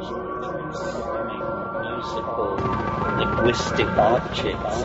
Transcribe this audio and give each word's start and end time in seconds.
musical 0.00 0.16
linguistic 3.18 3.86
objects. 3.86 4.84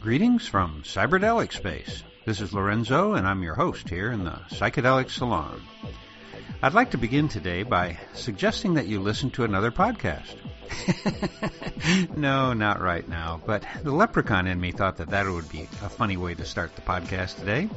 Greetings 0.00 0.46
from 0.46 0.82
Cyberdelic 0.82 1.52
Space. 1.52 2.04
This 2.26 2.42
is 2.42 2.52
Lorenzo, 2.52 3.14
and 3.14 3.26
I'm 3.26 3.42
your 3.42 3.54
host 3.54 3.88
here 3.88 4.12
in 4.12 4.24
the 4.24 4.38
Psychedelic 4.50 5.08
Salon. 5.08 5.62
I'd 6.62 6.74
like 6.74 6.90
to 6.90 6.98
begin 6.98 7.28
today 7.28 7.62
by 7.62 7.98
suggesting 8.12 8.74
that 8.74 8.88
you 8.88 9.00
listen 9.00 9.30
to 9.30 9.44
another 9.44 9.70
podcast. 9.70 10.36
no, 12.16 12.52
not 12.52 12.80
right 12.80 13.08
now, 13.08 13.40
but 13.46 13.64
the 13.82 13.92
leprechaun 13.92 14.46
in 14.46 14.60
me 14.60 14.72
thought 14.72 14.96
that 14.98 15.10
that 15.10 15.26
would 15.28 15.48
be 15.48 15.62
a 15.82 15.88
funny 15.88 16.16
way 16.16 16.34
to 16.34 16.44
start 16.44 16.74
the 16.76 16.82
podcast 16.82 17.38
today. 17.38 17.68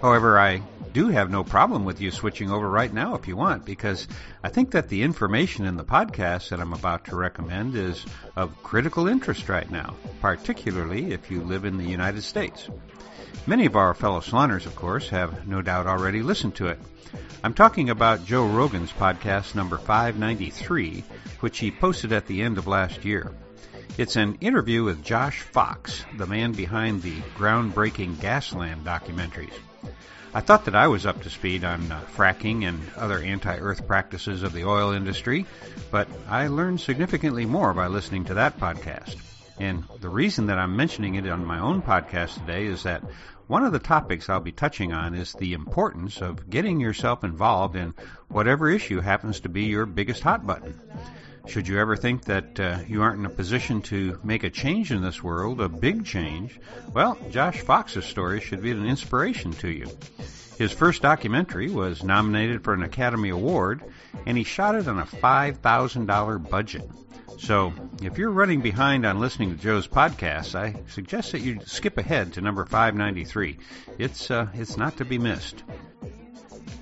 However, 0.00 0.38
I 0.38 0.60
do 0.92 1.08
have 1.08 1.30
no 1.30 1.42
problem 1.42 1.84
with 1.84 2.00
you 2.00 2.10
switching 2.10 2.50
over 2.50 2.68
right 2.68 2.92
now 2.92 3.14
if 3.14 3.26
you 3.26 3.36
want, 3.36 3.64
because 3.64 4.06
I 4.42 4.50
think 4.50 4.72
that 4.72 4.88
the 4.88 5.02
information 5.02 5.64
in 5.64 5.76
the 5.76 5.84
podcast 5.84 6.50
that 6.50 6.60
I'm 6.60 6.74
about 6.74 7.06
to 7.06 7.16
recommend 7.16 7.74
is 7.74 8.04
of 8.36 8.62
critical 8.62 9.08
interest 9.08 9.48
right 9.48 9.70
now, 9.70 9.94
particularly 10.20 11.12
if 11.12 11.30
you 11.30 11.42
live 11.42 11.64
in 11.64 11.78
the 11.78 11.88
United 11.88 12.22
States. 12.22 12.68
Many 13.46 13.66
of 13.66 13.76
our 13.76 13.94
fellow 13.94 14.20
saloners, 14.20 14.66
of 14.66 14.74
course, 14.74 15.08
have 15.10 15.46
no 15.46 15.62
doubt 15.62 15.86
already 15.86 16.22
listened 16.22 16.54
to 16.56 16.66
it. 16.66 16.78
I'm 17.44 17.54
talking 17.54 17.90
about 17.90 18.24
Joe 18.26 18.46
Rogan's 18.46 18.92
podcast 18.92 19.54
number 19.54 19.78
593, 19.78 21.04
which 21.40 21.58
he 21.58 21.70
posted 21.70 22.12
at 22.12 22.26
the 22.26 22.42
end 22.42 22.58
of 22.58 22.66
last 22.66 23.04
year. 23.04 23.32
It's 23.98 24.16
an 24.16 24.36
interview 24.40 24.84
with 24.84 25.04
Josh 25.04 25.42
Fox, 25.42 26.04
the 26.16 26.26
man 26.26 26.52
behind 26.52 27.02
the 27.02 27.20
groundbreaking 27.36 28.16
Gasland 28.16 28.82
documentaries. 28.82 29.54
I 30.34 30.40
thought 30.40 30.66
that 30.66 30.74
I 30.74 30.88
was 30.88 31.06
up 31.06 31.22
to 31.22 31.30
speed 31.30 31.64
on 31.64 31.90
uh, 31.90 32.02
fracking 32.14 32.68
and 32.68 32.78
other 32.96 33.18
anti-earth 33.18 33.86
practices 33.86 34.42
of 34.42 34.52
the 34.52 34.64
oil 34.66 34.92
industry, 34.92 35.46
but 35.90 36.08
I 36.28 36.48
learned 36.48 36.80
significantly 36.80 37.46
more 37.46 37.72
by 37.72 37.86
listening 37.86 38.24
to 38.26 38.34
that 38.34 38.58
podcast. 38.58 39.16
And 39.58 39.84
the 40.00 40.08
reason 40.08 40.46
that 40.46 40.58
I'm 40.58 40.76
mentioning 40.76 41.14
it 41.14 41.28
on 41.28 41.44
my 41.44 41.58
own 41.58 41.82
podcast 41.82 42.34
today 42.34 42.66
is 42.66 42.82
that 42.82 43.02
one 43.46 43.64
of 43.64 43.72
the 43.72 43.78
topics 43.78 44.28
I'll 44.28 44.40
be 44.40 44.52
touching 44.52 44.92
on 44.92 45.14
is 45.14 45.32
the 45.32 45.52
importance 45.52 46.20
of 46.20 46.50
getting 46.50 46.80
yourself 46.80 47.22
involved 47.22 47.76
in 47.76 47.94
whatever 48.28 48.68
issue 48.68 49.00
happens 49.00 49.40
to 49.40 49.48
be 49.48 49.64
your 49.64 49.86
biggest 49.86 50.22
hot 50.22 50.46
button. 50.46 50.80
Should 51.46 51.68
you 51.68 51.78
ever 51.78 51.96
think 51.96 52.24
that 52.24 52.58
uh, 52.58 52.78
you 52.88 53.02
aren't 53.02 53.20
in 53.20 53.26
a 53.26 53.30
position 53.30 53.82
to 53.82 54.18
make 54.24 54.42
a 54.42 54.50
change 54.50 54.90
in 54.90 55.00
this 55.00 55.22
world, 55.22 55.60
a 55.60 55.68
big 55.68 56.04
change, 56.04 56.58
well, 56.92 57.16
Josh 57.30 57.60
Fox's 57.60 58.04
story 58.04 58.40
should 58.40 58.62
be 58.62 58.72
an 58.72 58.84
inspiration 58.84 59.52
to 59.52 59.68
you. 59.68 59.86
His 60.58 60.72
first 60.72 61.02
documentary 61.02 61.70
was 61.70 62.02
nominated 62.02 62.64
for 62.64 62.74
an 62.74 62.82
Academy 62.82 63.28
Award, 63.28 63.82
and 64.26 64.36
he 64.36 64.42
shot 64.42 64.74
it 64.74 64.88
on 64.88 64.98
a 64.98 65.06
$5,000 65.06 66.50
budget. 66.50 66.90
So, 67.38 67.74
if 68.02 68.16
you're 68.16 68.30
running 68.30 68.62
behind 68.62 69.04
on 69.04 69.20
listening 69.20 69.54
to 69.54 69.62
Joe's 69.62 69.86
podcast, 69.86 70.54
I 70.54 70.74
suggest 70.88 71.32
that 71.32 71.42
you 71.42 71.60
skip 71.66 71.98
ahead 71.98 72.32
to 72.32 72.40
number 72.40 72.64
593. 72.64 73.58
It's 73.98 74.30
uh, 74.30 74.48
it's 74.54 74.78
not 74.78 74.96
to 74.96 75.04
be 75.04 75.18
missed. 75.18 75.62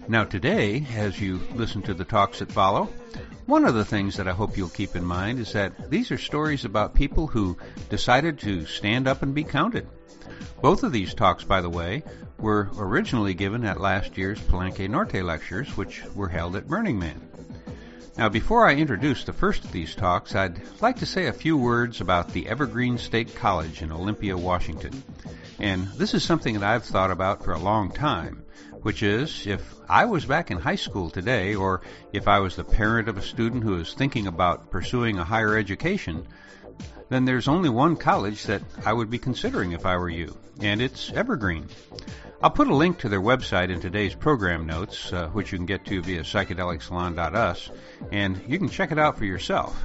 Now, 0.06 0.24
today, 0.24 0.86
as 0.94 1.20
you 1.20 1.40
listen 1.54 1.82
to 1.82 1.94
the 1.94 2.04
talks 2.04 2.38
that 2.38 2.52
follow, 2.52 2.88
one 3.46 3.64
of 3.64 3.74
the 3.74 3.84
things 3.84 4.16
that 4.16 4.28
I 4.28 4.32
hope 4.32 4.56
you'll 4.56 4.68
keep 4.68 4.94
in 4.94 5.04
mind 5.04 5.40
is 5.40 5.52
that 5.54 5.90
these 5.90 6.12
are 6.12 6.18
stories 6.18 6.64
about 6.64 6.94
people 6.94 7.26
who 7.26 7.58
decided 7.90 8.38
to 8.40 8.64
stand 8.64 9.08
up 9.08 9.22
and 9.22 9.34
be 9.34 9.44
counted. 9.44 9.88
Both 10.62 10.84
of 10.84 10.92
these 10.92 11.14
talks, 11.14 11.42
by 11.42 11.62
the 11.62 11.70
way, 11.70 12.04
were 12.38 12.70
originally 12.78 13.34
given 13.34 13.64
at 13.64 13.80
last 13.80 14.16
year's 14.16 14.40
Palenque 14.40 14.88
Norte 14.88 15.22
lectures, 15.22 15.76
which 15.76 16.02
were 16.14 16.28
held 16.28 16.54
at 16.54 16.68
Burning 16.68 16.98
Man. 16.98 17.20
Now, 18.16 18.28
before 18.28 18.64
I 18.64 18.76
introduce 18.76 19.24
the 19.24 19.32
first 19.32 19.64
of 19.64 19.72
these 19.72 19.96
talks, 19.96 20.36
I'd 20.36 20.60
like 20.80 20.98
to 20.98 21.06
say 21.06 21.26
a 21.26 21.32
few 21.32 21.56
words 21.56 22.00
about 22.00 22.32
the 22.32 22.46
Evergreen 22.46 22.96
State 22.96 23.34
College 23.34 23.82
in 23.82 23.90
Olympia, 23.90 24.36
Washington. 24.36 25.02
And 25.58 25.88
this 25.88 26.14
is 26.14 26.22
something 26.22 26.54
that 26.54 26.62
I've 26.62 26.84
thought 26.84 27.10
about 27.10 27.42
for 27.42 27.52
a 27.52 27.58
long 27.58 27.90
time, 27.90 28.44
which 28.82 29.02
is 29.02 29.48
if 29.48 29.74
I 29.88 30.04
was 30.04 30.26
back 30.26 30.52
in 30.52 30.58
high 30.58 30.76
school 30.76 31.10
today, 31.10 31.56
or 31.56 31.80
if 32.12 32.28
I 32.28 32.38
was 32.38 32.54
the 32.54 32.62
parent 32.62 33.08
of 33.08 33.18
a 33.18 33.22
student 33.22 33.64
who 33.64 33.80
is 33.80 33.94
thinking 33.94 34.28
about 34.28 34.70
pursuing 34.70 35.18
a 35.18 35.24
higher 35.24 35.56
education, 35.58 36.24
then 37.14 37.24
there's 37.24 37.46
only 37.46 37.68
one 37.68 37.94
college 37.94 38.42
that 38.44 38.60
I 38.84 38.92
would 38.92 39.08
be 39.08 39.18
considering 39.18 39.70
if 39.70 39.86
I 39.86 39.96
were 39.96 40.08
you, 40.08 40.36
and 40.60 40.82
it's 40.82 41.12
Evergreen. 41.12 41.68
I'll 42.42 42.50
put 42.50 42.66
a 42.66 42.74
link 42.74 42.98
to 42.98 43.08
their 43.08 43.20
website 43.20 43.70
in 43.70 43.80
today's 43.80 44.16
program 44.16 44.66
notes, 44.66 45.12
uh, 45.12 45.28
which 45.28 45.52
you 45.52 45.58
can 45.58 45.66
get 45.66 45.84
to 45.86 46.02
via 46.02 46.22
psychedelicsalon.us, 46.22 47.70
and 48.10 48.42
you 48.48 48.58
can 48.58 48.68
check 48.68 48.90
it 48.90 48.98
out 48.98 49.16
for 49.16 49.26
yourself. 49.26 49.80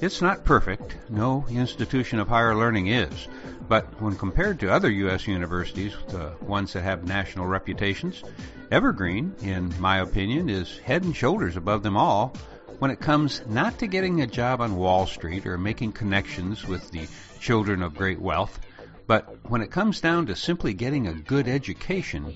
It's 0.00 0.22
not 0.22 0.44
perfect, 0.44 0.96
no 1.10 1.44
institution 1.50 2.20
of 2.20 2.28
higher 2.28 2.54
learning 2.54 2.86
is, 2.86 3.26
but 3.68 4.00
when 4.00 4.14
compared 4.14 4.60
to 4.60 4.72
other 4.72 4.90
U.S. 4.90 5.26
universities, 5.26 5.96
the 6.08 6.32
ones 6.42 6.72
that 6.74 6.82
have 6.82 7.08
national 7.08 7.46
reputations, 7.46 8.22
Evergreen, 8.70 9.34
in 9.42 9.74
my 9.80 9.98
opinion, 9.98 10.48
is 10.48 10.78
head 10.78 11.02
and 11.02 11.14
shoulders 11.14 11.56
above 11.56 11.82
them 11.82 11.96
all 11.96 12.34
when 12.80 12.90
it 12.90 12.98
comes 12.98 13.42
not 13.46 13.78
to 13.78 13.86
getting 13.86 14.22
a 14.22 14.26
job 14.26 14.62
on 14.62 14.74
Wall 14.74 15.06
Street 15.06 15.46
or 15.46 15.58
making 15.58 15.92
connections 15.92 16.66
with 16.66 16.90
the 16.90 17.06
children 17.38 17.82
of 17.82 17.94
great 17.94 18.18
wealth, 18.18 18.58
but 19.06 19.38
when 19.50 19.60
it 19.60 19.70
comes 19.70 20.00
down 20.00 20.24
to 20.26 20.34
simply 20.34 20.72
getting 20.72 21.06
a 21.06 21.12
good 21.12 21.46
education, 21.46 22.34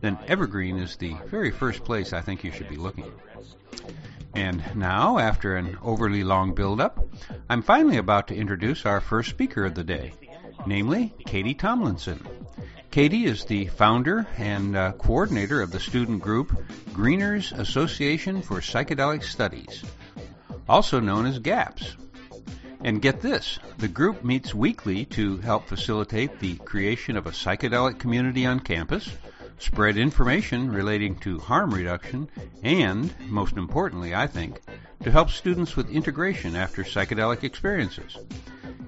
then 0.00 0.18
Evergreen 0.26 0.78
is 0.78 0.96
the 0.96 1.14
very 1.26 1.52
first 1.52 1.84
place 1.84 2.12
I 2.12 2.22
think 2.22 2.42
you 2.42 2.50
should 2.50 2.68
be 2.68 2.76
looking. 2.76 3.12
And 4.34 4.64
now, 4.74 5.18
after 5.18 5.54
an 5.54 5.78
overly 5.80 6.24
long 6.24 6.54
build-up, 6.54 7.06
I'm 7.48 7.62
finally 7.62 7.98
about 7.98 8.26
to 8.28 8.34
introduce 8.34 8.84
our 8.84 9.00
first 9.00 9.30
speaker 9.30 9.64
of 9.64 9.76
the 9.76 9.84
day, 9.84 10.12
namely 10.66 11.14
Katie 11.24 11.54
Tomlinson. 11.54 12.26
Katie 12.94 13.24
is 13.24 13.44
the 13.46 13.66
founder 13.66 14.24
and 14.38 14.76
uh, 14.76 14.92
coordinator 14.92 15.60
of 15.60 15.72
the 15.72 15.80
student 15.80 16.22
group 16.22 16.56
Greeners 16.92 17.50
Association 17.50 18.40
for 18.40 18.60
Psychedelic 18.60 19.24
Studies, 19.24 19.82
also 20.68 21.00
known 21.00 21.26
as 21.26 21.40
GAPS. 21.40 21.96
And 22.84 23.02
get 23.02 23.20
this, 23.20 23.58
the 23.78 23.88
group 23.88 24.22
meets 24.22 24.54
weekly 24.54 25.06
to 25.06 25.38
help 25.38 25.66
facilitate 25.66 26.38
the 26.38 26.54
creation 26.58 27.16
of 27.16 27.26
a 27.26 27.32
psychedelic 27.32 27.98
community 27.98 28.46
on 28.46 28.60
campus, 28.60 29.10
spread 29.58 29.96
information 29.96 30.70
relating 30.70 31.16
to 31.16 31.40
harm 31.40 31.74
reduction, 31.74 32.28
and, 32.62 33.12
most 33.28 33.56
importantly, 33.56 34.14
I 34.14 34.28
think, 34.28 34.60
to 35.02 35.10
help 35.10 35.30
students 35.30 35.74
with 35.74 35.90
integration 35.90 36.54
after 36.54 36.84
psychedelic 36.84 37.42
experiences. 37.42 38.18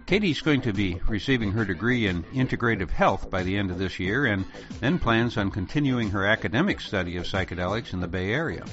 Katie's 0.06 0.40
going 0.40 0.60
to 0.60 0.72
be 0.72 1.00
receiving 1.08 1.50
her 1.50 1.64
degree 1.64 2.06
in 2.06 2.22
integrative 2.32 2.90
health 2.90 3.28
by 3.28 3.42
the 3.42 3.56
end 3.56 3.72
of 3.72 3.78
this 3.78 3.98
year 3.98 4.26
and 4.26 4.44
then 4.78 5.00
plans 5.00 5.36
on 5.36 5.50
continuing 5.50 6.10
her 6.10 6.24
academic 6.24 6.80
study 6.80 7.16
of 7.16 7.24
psychedelics 7.24 7.92
in 7.92 7.98
the 7.98 8.06
Bay 8.06 8.32
Area. 8.32 8.64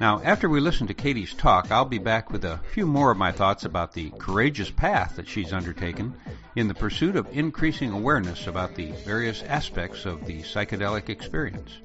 Now, 0.00 0.22
after 0.24 0.48
we 0.48 0.60
listen 0.60 0.86
to 0.86 0.94
Katie's 0.94 1.34
talk, 1.34 1.70
I'll 1.70 1.84
be 1.84 1.98
back 1.98 2.30
with 2.30 2.46
a 2.46 2.58
few 2.72 2.86
more 2.86 3.10
of 3.10 3.18
my 3.18 3.32
thoughts 3.32 3.66
about 3.66 3.92
the 3.92 4.08
courageous 4.18 4.70
path 4.70 5.16
that 5.16 5.28
she's 5.28 5.52
undertaken 5.52 6.14
in 6.56 6.68
the 6.68 6.74
pursuit 6.74 7.16
of 7.16 7.28
increasing 7.36 7.92
awareness 7.92 8.46
about 8.46 8.74
the 8.74 8.92
various 9.04 9.42
aspects 9.42 10.06
of 10.06 10.24
the 10.24 10.40
psychedelic 10.40 11.10
experience. 11.10 11.80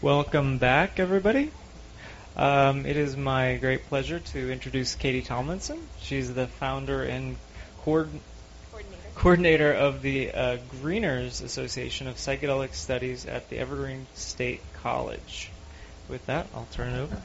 Welcome 0.00 0.56
back, 0.56 0.98
everybody. 0.98 1.50
Um, 2.36 2.86
it 2.86 2.96
is 2.96 3.16
my 3.16 3.56
great 3.56 3.86
pleasure 3.88 4.18
to 4.18 4.50
introduce 4.50 4.94
Katie 4.94 5.22
Tomlinson. 5.22 5.80
She's 6.00 6.32
the 6.32 6.46
founder 6.46 7.02
and 7.02 7.36
coordinator. 7.82 8.22
coordinator 9.14 9.72
of 9.72 10.02
the 10.02 10.32
uh, 10.32 10.56
Greeners 10.80 11.42
Association 11.42 12.08
of 12.08 12.16
Psychedelic 12.16 12.74
Studies 12.74 13.26
at 13.26 13.50
the 13.50 13.58
Evergreen 13.58 14.06
State 14.14 14.60
College 14.82 15.50
with 16.08 16.24
that, 16.26 16.46
I'll 16.54 16.66
turn 16.72 16.92
it 16.92 17.00
over. 17.00 17.22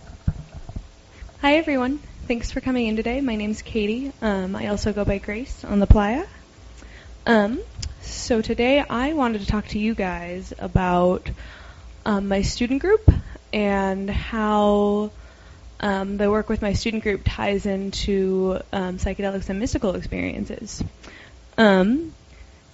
Hi, 1.42 1.56
everyone. 1.56 2.00
Thanks 2.28 2.52
for 2.52 2.62
coming 2.62 2.88
in 2.88 2.96
today. 2.96 3.22
My 3.22 3.36
name's 3.36 3.62
Katie. 3.62 4.12
Um, 4.22 4.56
I 4.56 4.68
also 4.68 4.94
go 4.94 5.06
by 5.06 5.18
Grace 5.18 5.64
on 5.64 5.80
the 5.80 5.88
playa. 5.88 6.26
Um, 7.26 7.60
so 8.02 8.42
today 8.42 8.80
I 8.80 9.14
wanted 9.14 9.42
to 9.42 9.48
talk 9.48 9.68
to 9.68 9.80
you 9.80 9.94
guys 9.94 10.54
about 10.58 11.30
um, 12.06 12.28
my 12.28 12.42
student 12.42 12.82
group 12.82 13.10
and 13.54 14.10
how 14.10 15.12
um, 15.80 16.18
the 16.18 16.30
work 16.30 16.50
with 16.50 16.62
my 16.62 16.74
student 16.74 17.04
group 17.04 17.22
ties 17.26 17.66
into 17.66 18.60
um, 18.74 18.98
psychedelics 18.98 19.50
and 19.50 19.60
mystical 19.60 19.96
experiences. 19.96 20.84
Um, 21.58 22.14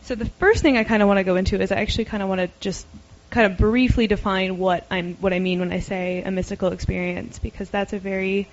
so 0.03 0.15
the 0.15 0.25
first 0.25 0.61
thing 0.61 0.77
I 0.77 0.83
kind 0.83 1.01
of 1.01 1.07
want 1.07 1.19
to 1.19 1.23
go 1.23 1.35
into 1.35 1.59
is 1.61 1.71
I 1.71 1.77
actually 1.77 2.05
kind 2.05 2.23
of 2.23 2.29
want 2.29 2.41
to 2.41 2.49
just 2.59 2.85
kind 3.29 3.51
of 3.51 3.57
briefly 3.57 4.05
define 4.07 4.57
what 4.57 4.85
I'm 4.91 5.15
what 5.15 5.33
I 5.33 5.39
mean 5.39 5.59
when 5.59 5.73
I 5.73 5.79
say 5.79 6.21
a 6.21 6.29
mystical 6.29 6.71
experience 6.71 7.39
because 7.39 7.69
that's 7.69 7.93
a 7.93 7.99
very 7.99 8.47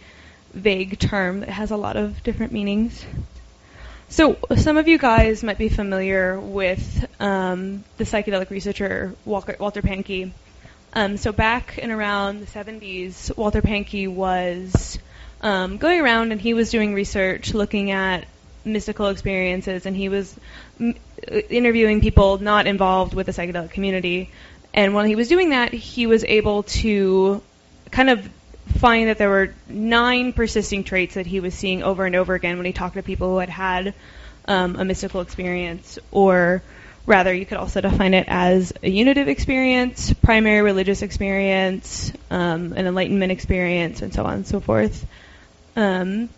vague 0.54 0.98
term 0.98 1.40
that 1.40 1.50
has 1.50 1.70
a 1.70 1.76
lot 1.76 1.96
of 1.96 2.22
different 2.22 2.52
meanings. 2.52 3.04
So 4.08 4.38
some 4.56 4.76
of 4.76 4.88
you 4.88 4.98
guys 4.98 5.44
might 5.44 5.58
be 5.58 5.68
familiar 5.68 6.38
with 6.40 7.06
um, 7.20 7.84
the 7.96 8.04
psychedelic 8.04 8.50
researcher 8.50 9.14
Walter, 9.24 9.56
Walter 9.60 9.82
Pahnke. 9.82 10.32
Um, 10.92 11.16
so 11.16 11.32
back 11.32 11.78
in 11.78 11.90
around 11.90 12.40
the 12.40 12.46
70s, 12.46 13.36
Walter 13.36 13.62
Pahnke 13.62 14.08
was 14.08 14.98
um, 15.40 15.78
going 15.78 16.00
around 16.00 16.32
and 16.32 16.40
he 16.40 16.54
was 16.54 16.70
doing 16.70 16.94
research 16.94 17.54
looking 17.54 17.90
at 17.90 18.26
mystical 18.64 19.08
experiences, 19.08 19.86
and 19.86 19.96
he 19.96 20.08
was 20.08 20.36
m- 20.78 20.94
interviewing 21.48 22.00
people 22.00 22.38
not 22.38 22.66
involved 22.66 23.14
with 23.14 23.26
the 23.26 23.32
psychedelic 23.32 23.70
community. 23.70 24.30
And 24.74 24.94
while 24.94 25.04
he 25.04 25.14
was 25.14 25.28
doing 25.28 25.50
that, 25.50 25.72
he 25.72 26.06
was 26.06 26.24
able 26.24 26.64
to 26.64 27.42
kind 27.90 28.10
of 28.10 28.28
find 28.78 29.08
that 29.08 29.18
there 29.18 29.30
were 29.30 29.54
nine 29.68 30.32
persisting 30.32 30.84
traits 30.84 31.14
that 31.14 31.26
he 31.26 31.40
was 31.40 31.54
seeing 31.54 31.82
over 31.82 32.04
and 32.04 32.14
over 32.14 32.34
again 32.34 32.56
when 32.56 32.66
he 32.66 32.72
talked 32.72 32.94
to 32.94 33.02
people 33.02 33.30
who 33.30 33.38
had 33.38 33.48
had 33.48 33.94
um, 34.46 34.76
a 34.76 34.84
mystical 34.84 35.20
experience, 35.20 35.98
or 36.10 36.62
rather, 37.10 37.34
you 37.34 37.44
could 37.44 37.58
also 37.58 37.80
define 37.80 38.14
it 38.14 38.26
as 38.28 38.72
a 38.82 38.88
unitive 38.88 39.28
experience, 39.28 40.14
primary 40.14 40.62
religious 40.62 41.02
experience, 41.02 42.12
um, 42.30 42.72
an 42.72 42.86
enlightenment 42.86 43.32
experience, 43.32 44.00
and 44.00 44.14
so 44.14 44.24
on 44.24 44.34
and 44.34 44.46
so 44.46 44.60
forth. 44.60 45.04
Um, 45.76 46.30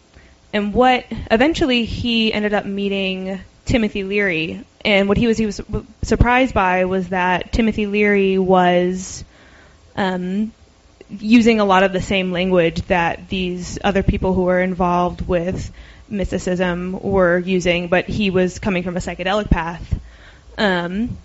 and 0.52 0.74
what 0.74 1.04
eventually 1.30 1.84
he 1.84 2.32
ended 2.32 2.54
up 2.54 2.64
meeting 2.64 3.40
Timothy 3.66 4.02
Leary, 4.02 4.64
and 4.84 5.08
what 5.08 5.18
he 5.18 5.26
was 5.26 5.38
he 5.38 5.46
was 5.46 5.60
surprised 6.02 6.54
by 6.54 6.86
was 6.86 7.10
that 7.10 7.52
Timothy 7.52 7.86
Leary 7.86 8.38
was 8.38 9.24
um, 9.94 10.52
using 11.10 11.60
a 11.60 11.64
lot 11.64 11.82
of 11.82 11.92
the 11.92 12.00
same 12.00 12.32
language 12.32 12.82
that 12.86 13.28
these 13.28 13.78
other 13.84 14.02
people 14.02 14.32
who 14.34 14.42
were 14.42 14.60
involved 14.60 15.26
with 15.26 15.70
mysticism 16.08 16.98
were 17.00 17.38
using, 17.38 17.88
but 17.88 18.06
he 18.06 18.30
was 18.30 18.58
coming 18.58 18.82
from 18.82 18.96
a 18.96 19.00
psychedelic 19.00 19.50
path. 19.50 20.00
Um, 20.58 21.16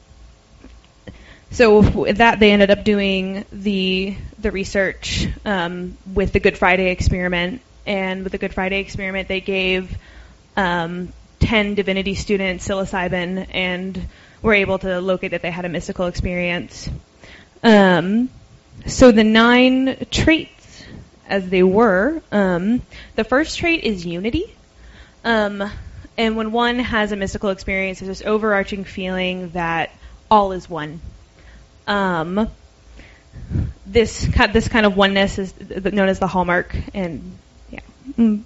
so 1.51 1.79
with 1.79 2.18
that, 2.18 2.39
they 2.39 2.51
ended 2.51 2.69
up 2.69 2.83
doing 2.83 3.45
the 3.51 4.15
the 4.39 4.51
research 4.51 5.27
um, 5.45 5.97
with 6.13 6.33
the 6.33 6.39
Good 6.39 6.57
Friday 6.57 6.91
experiment, 6.91 7.62
and 7.85 8.24
with 8.24 8.31
the 8.31 8.38
Good 8.38 8.53
Friday 8.53 8.79
experiment, 8.79 9.27
they 9.27 9.41
gave 9.41 9.97
um, 10.56 11.13
10 11.39 11.75
divinity 11.75 12.15
students 12.15 12.68
psilocybin 12.68 13.47
and 13.51 14.07
were 14.41 14.53
able 14.53 14.79
to 14.79 15.00
locate 15.00 15.31
that 15.31 15.41
they 15.41 15.51
had 15.51 15.65
a 15.65 15.69
mystical 15.69 16.07
experience. 16.07 16.89
Um, 17.63 18.30
so 18.85 19.12
the 19.12 19.23
nine 19.23 20.06
traits, 20.12 20.83
as 21.27 21.50
they 21.50 21.63
were, 21.63 22.21
um, 22.31 22.81
the 23.15 23.23
first 23.23 23.57
trait 23.57 23.83
is 23.83 24.06
unity. 24.06 24.56
Um, 25.23 25.69
and 26.18 26.36
when 26.36 26.52
one 26.52 26.80
has 26.80 27.12
a 27.12 27.16
mystical 27.16 27.50
experience, 27.50 28.00
there's 28.00 28.19
this 28.19 28.28
overarching 28.28 28.84
feeling 28.84 29.52
that 29.52 29.92
all 30.31 30.52
is 30.52 30.69
one. 30.69 31.00
Um, 31.86 32.50
this 33.86 34.28
this 34.52 34.68
kind 34.68 34.86
of 34.86 34.98
oneness 34.98 35.38
is 35.38 35.54
known 35.60 36.10
as 36.10 36.19
the 36.19 36.28
hallmark, 36.28 36.75
and 36.94 37.38
yeah. 37.69 37.80
Mm. 38.18 38.44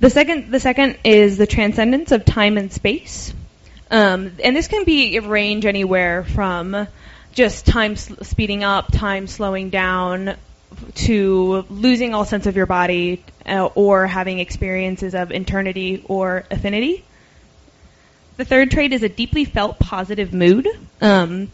The 0.00 0.10
second 0.10 0.50
the 0.50 0.60
second 0.60 0.98
is 1.04 1.36
the 1.36 1.46
transcendence 1.46 2.10
of 2.10 2.24
time 2.24 2.58
and 2.58 2.72
space, 2.72 3.32
um, 3.90 4.32
and 4.42 4.56
this 4.56 4.68
can 4.68 4.84
be 4.84 5.18
range 5.20 5.66
anywhere 5.66 6.24
from 6.24 6.88
just 7.32 7.66
time 7.66 7.96
speeding 7.96 8.64
up, 8.64 8.90
time 8.92 9.26
slowing 9.26 9.70
down, 9.70 10.36
to 10.94 11.64
losing 11.68 12.14
all 12.14 12.24
sense 12.24 12.46
of 12.46 12.56
your 12.56 12.66
body, 12.66 13.22
uh, 13.46 13.68
or 13.74 14.06
having 14.06 14.38
experiences 14.38 15.14
of 15.14 15.30
eternity 15.30 16.04
or 16.08 16.44
affinity. 16.50 17.04
The 18.36 18.44
third 18.44 18.70
trait 18.70 18.92
is 18.92 19.02
a 19.02 19.08
deeply 19.08 19.44
felt 19.44 19.78
positive 19.78 20.32
mood. 20.32 20.66
Um, 21.00 21.50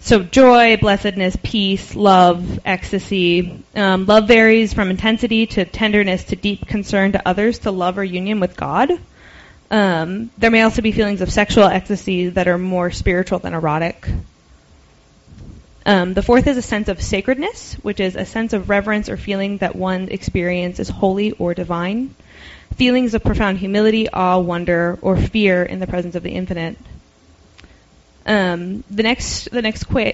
so 0.00 0.22
joy, 0.22 0.78
blessedness, 0.78 1.36
peace, 1.42 1.94
love, 1.94 2.60
ecstasy. 2.64 3.62
Um, 3.74 4.06
love 4.06 4.28
varies 4.28 4.72
from 4.72 4.90
intensity 4.90 5.46
to 5.46 5.64
tenderness 5.64 6.24
to 6.24 6.36
deep 6.36 6.66
concern 6.66 7.12
to 7.12 7.28
others 7.28 7.60
to 7.60 7.70
love 7.70 7.98
or 7.98 8.04
union 8.04 8.40
with 8.40 8.56
God. 8.56 8.90
Um, 9.70 10.30
there 10.38 10.50
may 10.50 10.62
also 10.62 10.82
be 10.82 10.92
feelings 10.92 11.20
of 11.20 11.30
sexual 11.30 11.64
ecstasy 11.64 12.30
that 12.30 12.48
are 12.48 12.58
more 12.58 12.90
spiritual 12.90 13.38
than 13.40 13.54
erotic. 13.54 14.08
Um, 15.86 16.14
the 16.14 16.22
fourth 16.22 16.46
is 16.46 16.56
a 16.56 16.62
sense 16.62 16.88
of 16.88 17.00
sacredness, 17.00 17.74
which 17.82 18.00
is 18.00 18.14
a 18.14 18.26
sense 18.26 18.52
of 18.52 18.68
reverence 18.68 19.08
or 19.08 19.16
feeling 19.16 19.58
that 19.58 19.74
one 19.74 20.08
experience 20.08 20.78
is 20.78 20.88
holy 20.88 21.32
or 21.32 21.54
divine. 21.54 22.14
Feelings 22.76 23.14
of 23.14 23.22
profound 23.22 23.58
humility, 23.58 24.08
awe, 24.08 24.38
wonder, 24.38 24.98
or 25.02 25.16
fear 25.16 25.62
in 25.62 25.80
the 25.80 25.86
presence 25.86 26.14
of 26.14 26.22
the 26.22 26.30
infinite. 26.30 26.76
Um, 28.26 28.84
the 28.90 29.02
next, 29.02 29.50
the 29.50 29.62
next, 29.62 29.84
qu- 29.84 30.12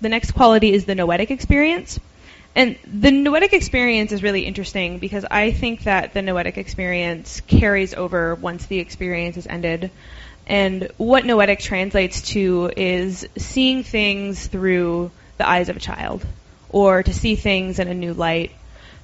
the 0.00 0.08
next 0.08 0.32
quality 0.32 0.72
is 0.72 0.84
the 0.84 0.94
noetic 0.94 1.30
experience, 1.30 1.98
and 2.54 2.76
the 2.86 3.10
noetic 3.10 3.52
experience 3.52 4.12
is 4.12 4.22
really 4.22 4.44
interesting 4.44 4.98
because 4.98 5.24
I 5.30 5.52
think 5.52 5.84
that 5.84 6.12
the 6.12 6.22
noetic 6.22 6.58
experience 6.58 7.40
carries 7.40 7.94
over 7.94 8.34
once 8.34 8.66
the 8.66 8.78
experience 8.78 9.36
is 9.36 9.46
ended. 9.46 9.90
And 10.48 10.90
what 10.96 11.26
noetic 11.26 11.60
translates 11.60 12.22
to 12.30 12.72
is 12.74 13.28
seeing 13.36 13.82
things 13.82 14.46
through 14.46 15.10
the 15.36 15.48
eyes 15.48 15.68
of 15.68 15.76
a 15.76 15.80
child, 15.80 16.24
or 16.70 17.02
to 17.02 17.12
see 17.12 17.36
things 17.36 17.78
in 17.78 17.88
a 17.88 17.94
new 17.94 18.14
light. 18.14 18.50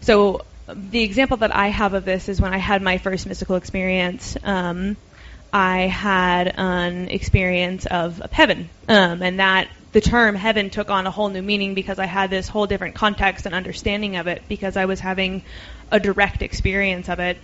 So 0.01 0.45
the 0.69 1.03
example 1.03 1.37
that 1.39 1.55
I 1.55 1.69
have 1.69 1.95
of 1.95 2.05
this 2.05 2.29
is 2.29 2.41
when 2.41 2.55
I 2.55 2.59
had 2.59 2.83
my 2.83 2.99
first 2.99 3.27
mystical 3.27 3.57
experience. 3.57 4.37
Um, 4.43 4.97
I 5.53 5.83
had 5.83 6.53
an 6.57 7.09
experience 7.09 7.87
of, 7.87 8.21
of 8.21 8.33
heaven, 8.33 8.71
um, 8.89 9.23
and 9.23 9.39
that 9.39 9.69
the 9.93 10.01
term 10.01 10.35
heaven 10.35 10.71
took 10.71 10.91
on 10.91 11.07
a 11.07 11.11
whole 11.11 11.29
new 11.29 11.43
meaning 11.43 11.75
because 11.75 12.01
I 12.01 12.07
had 12.07 12.29
this 12.29 12.49
whole 12.49 12.67
different 12.67 12.97
context 12.97 13.47
and 13.47 13.55
understanding 13.55 14.17
of 14.17 14.27
it 14.27 14.43
because 14.49 14.77
I 14.77 14.87
was 14.87 14.99
having 14.99 15.45
a 15.93 16.01
direct 16.01 16.43
experience 16.43 17.09
of 17.09 17.21
it. 17.21 17.37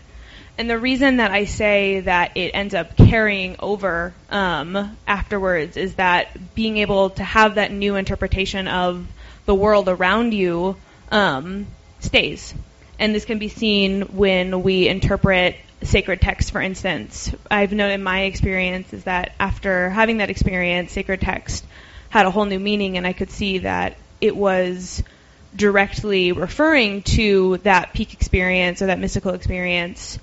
And 0.59 0.69
the 0.69 0.79
reason 0.79 1.17
that 1.17 1.31
I 1.31 1.47
say 1.47 2.01
that 2.01 2.37
it 2.37 2.51
ends 2.53 2.75
up 2.75 2.97
carrying 2.97 3.57
over 3.61 4.13
um, 4.31 4.97
afterwards 5.07 5.77
is 5.77 5.95
that 5.95 6.55
being 6.55 6.79
able 6.79 7.11
to 7.11 7.25
have 7.25 7.55
that 7.55 7.73
new 7.73 7.97
interpretation 7.97 8.69
of 8.69 9.07
the 9.47 9.55
world 9.55 9.89
around 9.89 10.35
you 10.35 10.77
um, 11.11 11.67
stays. 12.01 12.55
And 12.99 13.15
this 13.15 13.25
can 13.25 13.39
be 13.39 13.49
seen 13.49 14.03
when 14.17 14.63
we 14.63 14.87
interpret 14.87 15.57
sacred 15.83 16.21
texts, 16.21 16.51
for 16.51 16.61
instance. 16.61 17.35
I've 17.51 17.73
known 17.73 17.91
in 17.91 18.03
my 18.03 18.23
experience 18.23 18.93
is 18.93 19.05
that 19.05 19.33
after 19.41 19.89
having 19.89 20.19
that 20.19 20.31
experience, 20.31 20.93
sacred 20.93 21.21
text 21.21 21.65
had 22.11 22.27
a 22.27 22.31
whole 22.31 22.45
new 22.45 22.59
meaning, 22.59 22.99
and 22.99 23.07
I 23.07 23.13
could 23.13 23.31
see 23.31 23.59
that 23.59 23.97
it 24.21 24.37
was 24.37 25.03
directly 25.57 26.33
referring 26.33 27.03
to 27.03 27.57
that 27.59 27.93
peak 27.93 28.13
experience 28.13 28.83
or 28.83 28.87
that 28.87 28.99
mystical 28.99 29.33
experience, 29.33 30.19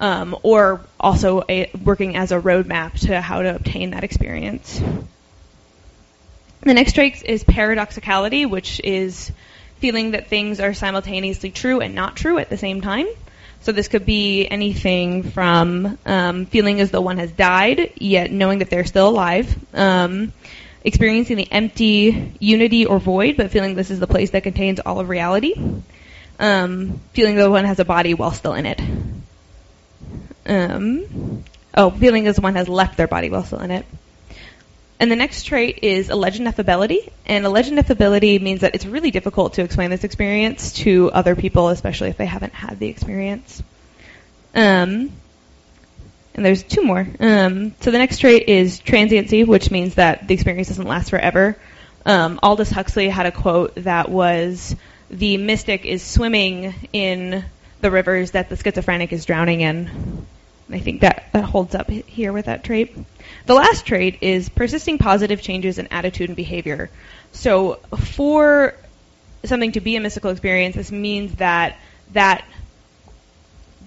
um, 0.00 0.36
or 0.42 0.80
also 0.98 1.42
a, 1.48 1.70
working 1.84 2.16
as 2.16 2.32
a 2.32 2.40
roadmap 2.40 2.98
to 3.06 3.20
how 3.20 3.42
to 3.42 3.54
obtain 3.54 3.90
that 3.90 4.04
experience. 4.04 4.80
The 6.60 6.74
next 6.74 6.94
trait 6.94 7.22
is 7.24 7.44
paradoxicality, 7.44 8.48
which 8.48 8.80
is 8.82 9.30
feeling 9.78 10.12
that 10.12 10.28
things 10.28 10.58
are 10.58 10.74
simultaneously 10.74 11.50
true 11.50 11.80
and 11.80 11.94
not 11.94 12.16
true 12.16 12.38
at 12.38 12.50
the 12.50 12.56
same 12.56 12.80
time. 12.80 13.06
So 13.60 13.72
this 13.72 13.88
could 13.88 14.06
be 14.06 14.46
anything 14.46 15.22
from 15.24 15.98
um, 16.06 16.46
feeling 16.46 16.80
as 16.80 16.90
though 16.90 17.00
one 17.00 17.18
has 17.18 17.32
died, 17.32 17.92
yet 17.96 18.30
knowing 18.30 18.60
that 18.60 18.70
they're 18.70 18.84
still 18.84 19.08
alive, 19.08 19.56
um, 19.74 20.32
experiencing 20.84 21.36
the 21.36 21.50
empty 21.50 22.32
unity 22.38 22.86
or 22.86 22.98
void, 22.98 23.36
but 23.36 23.50
feeling 23.50 23.74
this 23.74 23.90
is 23.90 23.98
the 23.98 24.06
place 24.06 24.30
that 24.30 24.42
contains 24.42 24.78
all 24.78 25.00
of 25.00 25.08
reality, 25.08 25.54
um, 26.38 27.00
feeling 27.12 27.36
that 27.36 27.50
one 27.50 27.64
has 27.64 27.80
a 27.80 27.84
body 27.84 28.14
while 28.14 28.30
still 28.30 28.54
in 28.54 28.66
it. 28.66 28.80
Um, 30.46 31.44
oh, 31.74 31.90
feeling 31.90 32.26
as 32.26 32.40
one 32.40 32.54
has 32.54 32.68
left 32.68 32.96
their 32.96 33.08
body 33.08 33.30
while 33.30 33.44
still 33.44 33.60
in 33.60 33.70
it. 33.70 33.86
And 34.98 35.10
the 35.10 35.16
next 35.16 35.42
trait 35.42 35.80
is 35.82 36.08
alleged 36.08 36.40
ineffability. 36.40 37.10
And 37.26 37.44
alleged 37.44 37.70
ineffability 37.70 38.40
means 38.40 38.62
that 38.62 38.74
it's 38.74 38.86
really 38.86 39.10
difficult 39.10 39.54
to 39.54 39.62
explain 39.62 39.90
this 39.90 40.04
experience 40.04 40.72
to 40.74 41.10
other 41.12 41.36
people, 41.36 41.68
especially 41.68 42.08
if 42.08 42.16
they 42.16 42.26
haven't 42.26 42.54
had 42.54 42.78
the 42.78 42.88
experience. 42.88 43.62
Um, 44.54 45.12
and 46.34 46.44
there's 46.44 46.62
two 46.62 46.82
more. 46.82 47.06
Um, 47.20 47.74
so 47.80 47.90
the 47.90 47.98
next 47.98 48.18
trait 48.18 48.48
is 48.48 48.78
transiency, 48.78 49.44
which 49.44 49.70
means 49.70 49.96
that 49.96 50.28
the 50.28 50.34
experience 50.34 50.68
doesn't 50.68 50.86
last 50.86 51.10
forever. 51.10 51.58
Um, 52.06 52.38
Aldous 52.42 52.70
Huxley 52.70 53.08
had 53.08 53.26
a 53.26 53.32
quote 53.32 53.74
that 53.76 54.08
was, 54.08 54.76
"The 55.10 55.36
mystic 55.38 55.84
is 55.84 56.02
swimming 56.02 56.74
in 56.92 57.44
the 57.80 57.90
rivers 57.90 58.30
that 58.30 58.48
the 58.48 58.56
schizophrenic 58.56 59.12
is 59.12 59.24
drowning 59.24 59.60
in." 59.60 60.26
I 60.70 60.80
think 60.80 61.02
that, 61.02 61.28
that 61.32 61.44
holds 61.44 61.74
up 61.74 61.88
here 61.88 62.32
with 62.32 62.46
that 62.46 62.64
trait. 62.64 62.96
The 63.46 63.54
last 63.54 63.86
trait 63.86 64.18
is 64.20 64.48
persisting 64.48 64.98
positive 64.98 65.40
changes 65.40 65.78
in 65.78 65.86
attitude 65.88 66.28
and 66.28 66.36
behavior. 66.36 66.90
So 67.32 67.80
for 67.96 68.74
something 69.44 69.72
to 69.72 69.80
be 69.80 69.96
a 69.96 70.00
mystical 70.00 70.30
experience, 70.30 70.74
this 70.74 70.90
means 70.90 71.36
that 71.36 71.78
that 72.12 72.44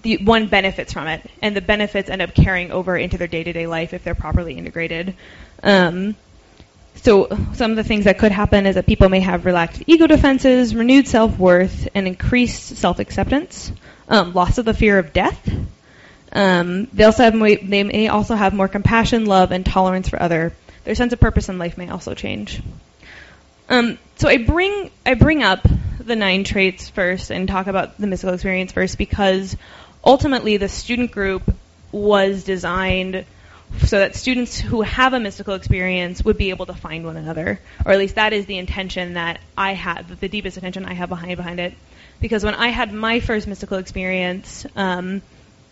the 0.02 0.18
one 0.18 0.46
benefits 0.46 0.92
from 0.92 1.08
it, 1.08 1.28
and 1.42 1.54
the 1.54 1.60
benefits 1.60 2.08
end 2.08 2.22
up 2.22 2.34
carrying 2.34 2.70
over 2.70 2.96
into 2.96 3.18
their 3.18 3.28
day-to-day 3.28 3.66
life 3.66 3.92
if 3.92 4.02
they're 4.02 4.14
properly 4.14 4.54
integrated. 4.56 5.14
Um, 5.62 6.16
so 6.96 7.28
some 7.54 7.70
of 7.70 7.76
the 7.76 7.84
things 7.84 8.04
that 8.04 8.18
could 8.18 8.32
happen 8.32 8.66
is 8.66 8.74
that 8.76 8.86
people 8.86 9.08
may 9.08 9.20
have 9.20 9.44
relaxed 9.44 9.82
ego 9.86 10.06
defenses, 10.06 10.74
renewed 10.74 11.06
self-worth, 11.06 11.88
and 11.94 12.06
increased 12.06 12.76
self-acceptance, 12.76 13.72
um, 14.08 14.32
loss 14.32 14.56
of 14.58 14.64
the 14.64 14.74
fear 14.74 14.98
of 14.98 15.12
death. 15.12 15.50
Um, 16.32 16.86
they 16.92 17.04
also 17.04 17.24
have 17.24 17.38
they 17.38 17.82
may 17.82 18.08
also 18.08 18.34
have 18.34 18.54
more 18.54 18.68
compassion, 18.68 19.26
love, 19.26 19.52
and 19.52 19.66
tolerance 19.66 20.08
for 20.08 20.22
other. 20.22 20.52
Their 20.84 20.94
sense 20.94 21.12
of 21.12 21.20
purpose 21.20 21.48
in 21.48 21.58
life 21.58 21.76
may 21.76 21.88
also 21.88 22.14
change. 22.14 22.62
Um, 23.68 23.98
so 24.16 24.28
I 24.28 24.38
bring 24.38 24.90
I 25.04 25.14
bring 25.14 25.42
up 25.42 25.66
the 25.98 26.16
nine 26.16 26.44
traits 26.44 26.88
first 26.88 27.30
and 27.30 27.48
talk 27.48 27.66
about 27.66 27.98
the 27.98 28.06
mystical 28.06 28.34
experience 28.34 28.72
first 28.72 28.98
because 28.98 29.56
ultimately 30.04 30.56
the 30.56 30.68
student 30.68 31.12
group 31.12 31.54
was 31.92 32.44
designed 32.44 33.24
so 33.78 33.98
that 33.98 34.16
students 34.16 34.58
who 34.58 34.82
have 34.82 35.12
a 35.12 35.20
mystical 35.20 35.54
experience 35.54 36.24
would 36.24 36.36
be 36.36 36.50
able 36.50 36.66
to 36.66 36.74
find 36.74 37.04
one 37.04 37.16
another, 37.16 37.60
or 37.84 37.92
at 37.92 37.98
least 37.98 38.16
that 38.16 38.32
is 38.32 38.46
the 38.46 38.58
intention 38.58 39.14
that 39.14 39.40
I 39.56 39.74
have, 39.74 40.18
the 40.20 40.28
deepest 40.28 40.56
intention 40.56 40.84
I 40.84 40.94
have 40.94 41.08
behind 41.08 41.36
behind 41.36 41.60
it. 41.60 41.74
Because 42.20 42.44
when 42.44 42.54
I 42.54 42.68
had 42.68 42.92
my 42.92 43.20
first 43.20 43.46
mystical 43.46 43.78
experience, 43.78 44.66
um, 44.74 45.22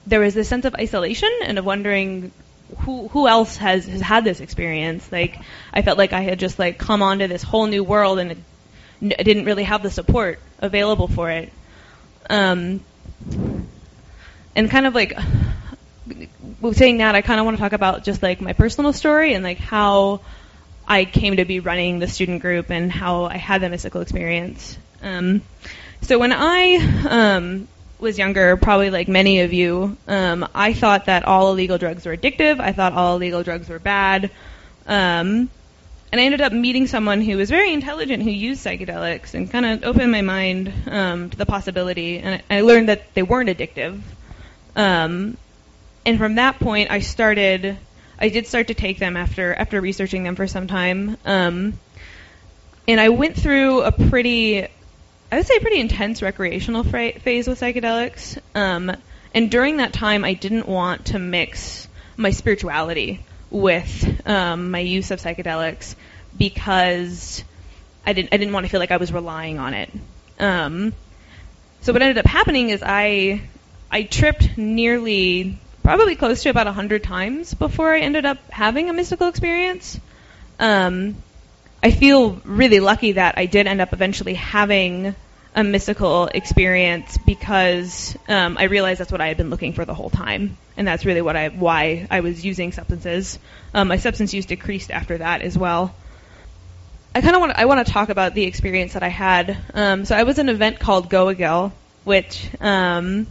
there 0.08 0.20
was 0.20 0.34
this 0.34 0.48
sense 0.48 0.64
of 0.64 0.74
isolation 0.74 1.30
and 1.42 1.58
of 1.58 1.64
wondering 1.64 2.32
who 2.78 3.08
who 3.08 3.28
else 3.28 3.56
has 3.56 3.86
has 3.86 4.00
had 4.00 4.24
this 4.24 4.40
experience. 4.40 5.10
Like 5.10 5.38
I 5.72 5.82
felt 5.82 5.98
like 5.98 6.12
I 6.12 6.22
had 6.22 6.38
just 6.38 6.58
like 6.58 6.78
come 6.78 7.02
onto 7.02 7.26
this 7.26 7.42
whole 7.42 7.66
new 7.66 7.84
world 7.84 8.18
and 8.18 8.42
I 9.02 9.22
didn't 9.22 9.44
really 9.44 9.64
have 9.64 9.82
the 9.82 9.90
support 9.90 10.40
available 10.58 11.08
for 11.08 11.30
it. 11.30 11.52
Um, 12.28 12.80
and 14.56 14.70
kind 14.70 14.86
of 14.86 14.94
like 14.94 15.16
saying 16.72 16.98
that, 16.98 17.14
I 17.14 17.22
kind 17.22 17.38
of 17.38 17.46
want 17.46 17.56
to 17.56 17.60
talk 17.60 17.72
about 17.72 18.04
just 18.04 18.22
like 18.22 18.40
my 18.40 18.52
personal 18.52 18.92
story 18.92 19.34
and 19.34 19.44
like 19.44 19.58
how 19.58 20.20
I 20.86 21.04
came 21.04 21.36
to 21.36 21.44
be 21.44 21.60
running 21.60 21.98
the 21.98 22.08
student 22.08 22.42
group 22.42 22.70
and 22.70 22.90
how 22.90 23.24
I 23.24 23.36
had 23.36 23.60
the 23.60 23.68
mystical 23.68 24.00
experience. 24.00 24.76
Um, 25.02 25.42
so 26.02 26.18
when 26.18 26.32
I 26.32 26.76
um, 27.08 27.68
was 27.98 28.18
younger, 28.18 28.56
probably 28.56 28.90
like 28.90 29.08
many 29.08 29.40
of 29.40 29.52
you, 29.52 29.96
um, 30.06 30.48
I 30.54 30.72
thought 30.72 31.06
that 31.06 31.24
all 31.24 31.52
illegal 31.52 31.78
drugs 31.78 32.06
were 32.06 32.16
addictive. 32.16 32.60
I 32.60 32.72
thought 32.72 32.92
all 32.92 33.16
illegal 33.16 33.42
drugs 33.42 33.68
were 33.68 33.78
bad. 33.78 34.30
Um, 34.86 35.50
and 36.10 36.20
I 36.20 36.24
ended 36.24 36.40
up 36.40 36.52
meeting 36.52 36.86
someone 36.86 37.20
who 37.20 37.36
was 37.36 37.50
very 37.50 37.72
intelligent 37.72 38.22
who 38.22 38.30
used 38.30 38.64
psychedelics 38.64 39.34
and 39.34 39.50
kind 39.50 39.66
of 39.66 39.84
opened 39.84 40.10
my 40.10 40.22
mind 40.22 40.72
um, 40.86 41.30
to 41.30 41.36
the 41.36 41.44
possibility. 41.44 42.18
And 42.18 42.42
I, 42.48 42.58
I 42.58 42.60
learned 42.62 42.88
that 42.88 43.12
they 43.14 43.22
weren't 43.22 43.50
addictive. 43.50 44.00
Um, 44.74 45.36
and 46.06 46.18
from 46.18 46.36
that 46.36 46.58
point, 46.58 46.90
I 46.90 47.00
started. 47.00 47.76
I 48.20 48.30
did 48.30 48.46
start 48.46 48.68
to 48.68 48.74
take 48.74 48.98
them 48.98 49.16
after 49.16 49.54
after 49.54 49.80
researching 49.80 50.22
them 50.22 50.34
for 50.34 50.46
some 50.46 50.66
time. 50.66 51.18
Um, 51.24 51.78
and 52.88 52.98
I 52.98 53.10
went 53.10 53.36
through 53.36 53.82
a 53.82 53.92
pretty, 53.92 54.66
I 55.30 55.36
would 55.36 55.46
say, 55.46 55.56
a 55.56 55.60
pretty 55.60 55.80
intense 55.80 56.22
recreational 56.22 56.84
fra- 56.84 57.18
phase 57.18 57.46
with 57.46 57.60
psychedelics. 57.60 58.38
Um, 58.54 58.96
and 59.34 59.50
during 59.50 59.76
that 59.76 59.92
time, 59.92 60.24
I 60.24 60.34
didn't 60.34 60.66
want 60.66 61.06
to 61.06 61.18
mix 61.18 61.86
my 62.16 62.30
spirituality 62.30 63.24
with 63.50 64.26
um, 64.26 64.70
my 64.70 64.80
use 64.80 65.10
of 65.10 65.20
psychedelics 65.20 65.94
because 66.36 67.44
I 68.06 68.12
didn't 68.12 68.32
I 68.32 68.36
didn't 68.38 68.52
want 68.52 68.64
to 68.66 68.70
feel 68.70 68.80
like 68.80 68.90
I 68.90 68.96
was 68.96 69.12
relying 69.12 69.58
on 69.58 69.74
it. 69.74 69.90
Um, 70.38 70.94
so 71.80 71.92
what 71.92 72.02
ended 72.02 72.18
up 72.18 72.26
happening 72.26 72.70
is 72.70 72.82
I 72.84 73.42
I 73.90 74.02
tripped 74.04 74.56
nearly 74.56 75.58
probably 75.82 76.16
close 76.16 76.42
to 76.42 76.50
about 76.50 76.66
a 76.66 76.72
hundred 76.72 77.02
times 77.02 77.54
before 77.54 77.94
I 77.94 78.00
ended 78.00 78.26
up 78.26 78.38
having 78.50 78.90
a 78.90 78.92
mystical 78.92 79.28
experience. 79.28 79.98
Um, 80.58 81.16
I 81.82 81.90
feel 81.90 82.40
really 82.44 82.80
lucky 82.80 83.12
that 83.12 83.38
I 83.38 83.46
did 83.46 83.66
end 83.66 83.80
up 83.80 83.92
eventually 83.92 84.34
having 84.34 85.14
a 85.54 85.64
mystical 85.64 86.26
experience 86.26 87.18
because 87.18 88.16
um, 88.28 88.58
I 88.58 88.64
realized 88.64 89.00
that's 89.00 89.12
what 89.12 89.20
I 89.20 89.28
had 89.28 89.36
been 89.36 89.50
looking 89.50 89.72
for 89.72 89.84
the 89.84 89.94
whole 89.94 90.10
time, 90.10 90.56
and 90.76 90.86
that's 90.86 91.04
really 91.04 91.22
what 91.22 91.36
I 91.36 91.48
why 91.48 92.06
I 92.10 92.20
was 92.20 92.44
using 92.44 92.72
substances. 92.72 93.38
Um, 93.74 93.88
my 93.88 93.96
substance 93.96 94.34
use 94.34 94.46
decreased 94.46 94.90
after 94.90 95.18
that 95.18 95.42
as 95.42 95.56
well. 95.56 95.94
I 97.14 97.20
kind 97.20 97.34
of 97.34 97.40
want 97.40 97.52
I 97.56 97.64
want 97.64 97.86
to 97.86 97.92
talk 97.92 98.08
about 98.08 98.34
the 98.34 98.44
experience 98.44 98.92
that 98.92 99.02
I 99.02 99.08
had. 99.08 99.56
Um, 99.74 100.04
so 100.04 100.16
I 100.16 100.24
was 100.24 100.38
an 100.38 100.48
event 100.48 100.78
called 100.78 101.08
Goa 101.08 101.34
Gil, 101.34 101.72
which 102.04 102.48
um, 102.60 103.26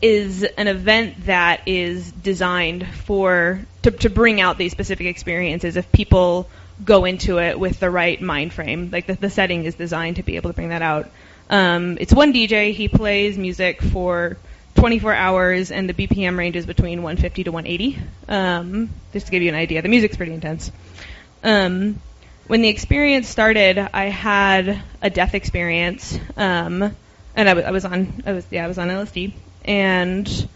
is 0.00 0.42
an 0.42 0.68
event 0.68 1.26
that 1.26 1.66
is 1.66 2.12
designed 2.12 2.86
for 2.86 3.60
to, 3.82 3.90
to 3.90 4.10
bring 4.10 4.40
out 4.40 4.58
these 4.58 4.72
specific 4.72 5.06
experiences 5.06 5.76
if 5.76 5.90
people 5.90 6.48
go 6.84 7.04
into 7.04 7.38
it 7.38 7.58
with 7.58 7.80
the 7.80 7.90
right 7.90 8.20
mind 8.20 8.52
frame. 8.52 8.90
Like 8.90 9.06
the, 9.06 9.14
the 9.14 9.30
setting 9.30 9.64
is 9.64 9.74
designed 9.74 10.16
to 10.16 10.22
be 10.22 10.36
able 10.36 10.50
to 10.50 10.54
bring 10.54 10.70
that 10.70 10.82
out. 10.82 11.10
Um, 11.48 11.96
it's 12.00 12.12
one 12.12 12.32
DJ. 12.32 12.72
He 12.72 12.88
plays 12.88 13.38
music 13.38 13.80
for 13.82 14.36
24 14.76 15.14
hours, 15.14 15.70
and 15.70 15.88
the 15.88 15.94
BPM 15.94 16.36
ranges 16.36 16.66
between 16.66 17.02
150 17.02 17.44
to 17.44 17.52
180. 17.52 17.98
Um, 18.28 18.90
just 19.12 19.26
to 19.26 19.32
give 19.32 19.42
you 19.42 19.48
an 19.48 19.54
idea, 19.54 19.82
the 19.82 19.88
music's 19.88 20.16
pretty 20.16 20.32
intense. 20.32 20.70
Um, 21.42 22.00
when 22.46 22.62
the 22.62 22.68
experience 22.68 23.28
started, 23.28 23.78
I 23.78 24.04
had 24.04 24.82
a 25.02 25.10
death 25.10 25.34
experience, 25.34 26.18
um, 26.36 26.82
and 27.34 27.48
I, 27.48 27.54
w- 27.54 27.66
I 27.66 27.70
was 27.70 27.84
on, 27.84 28.22
I 28.26 28.32
was 28.32 28.46
yeah, 28.50 28.64
I 28.64 28.68
was 28.68 28.78
on 28.78 28.88
LSD, 28.88 29.32
and 29.64 30.48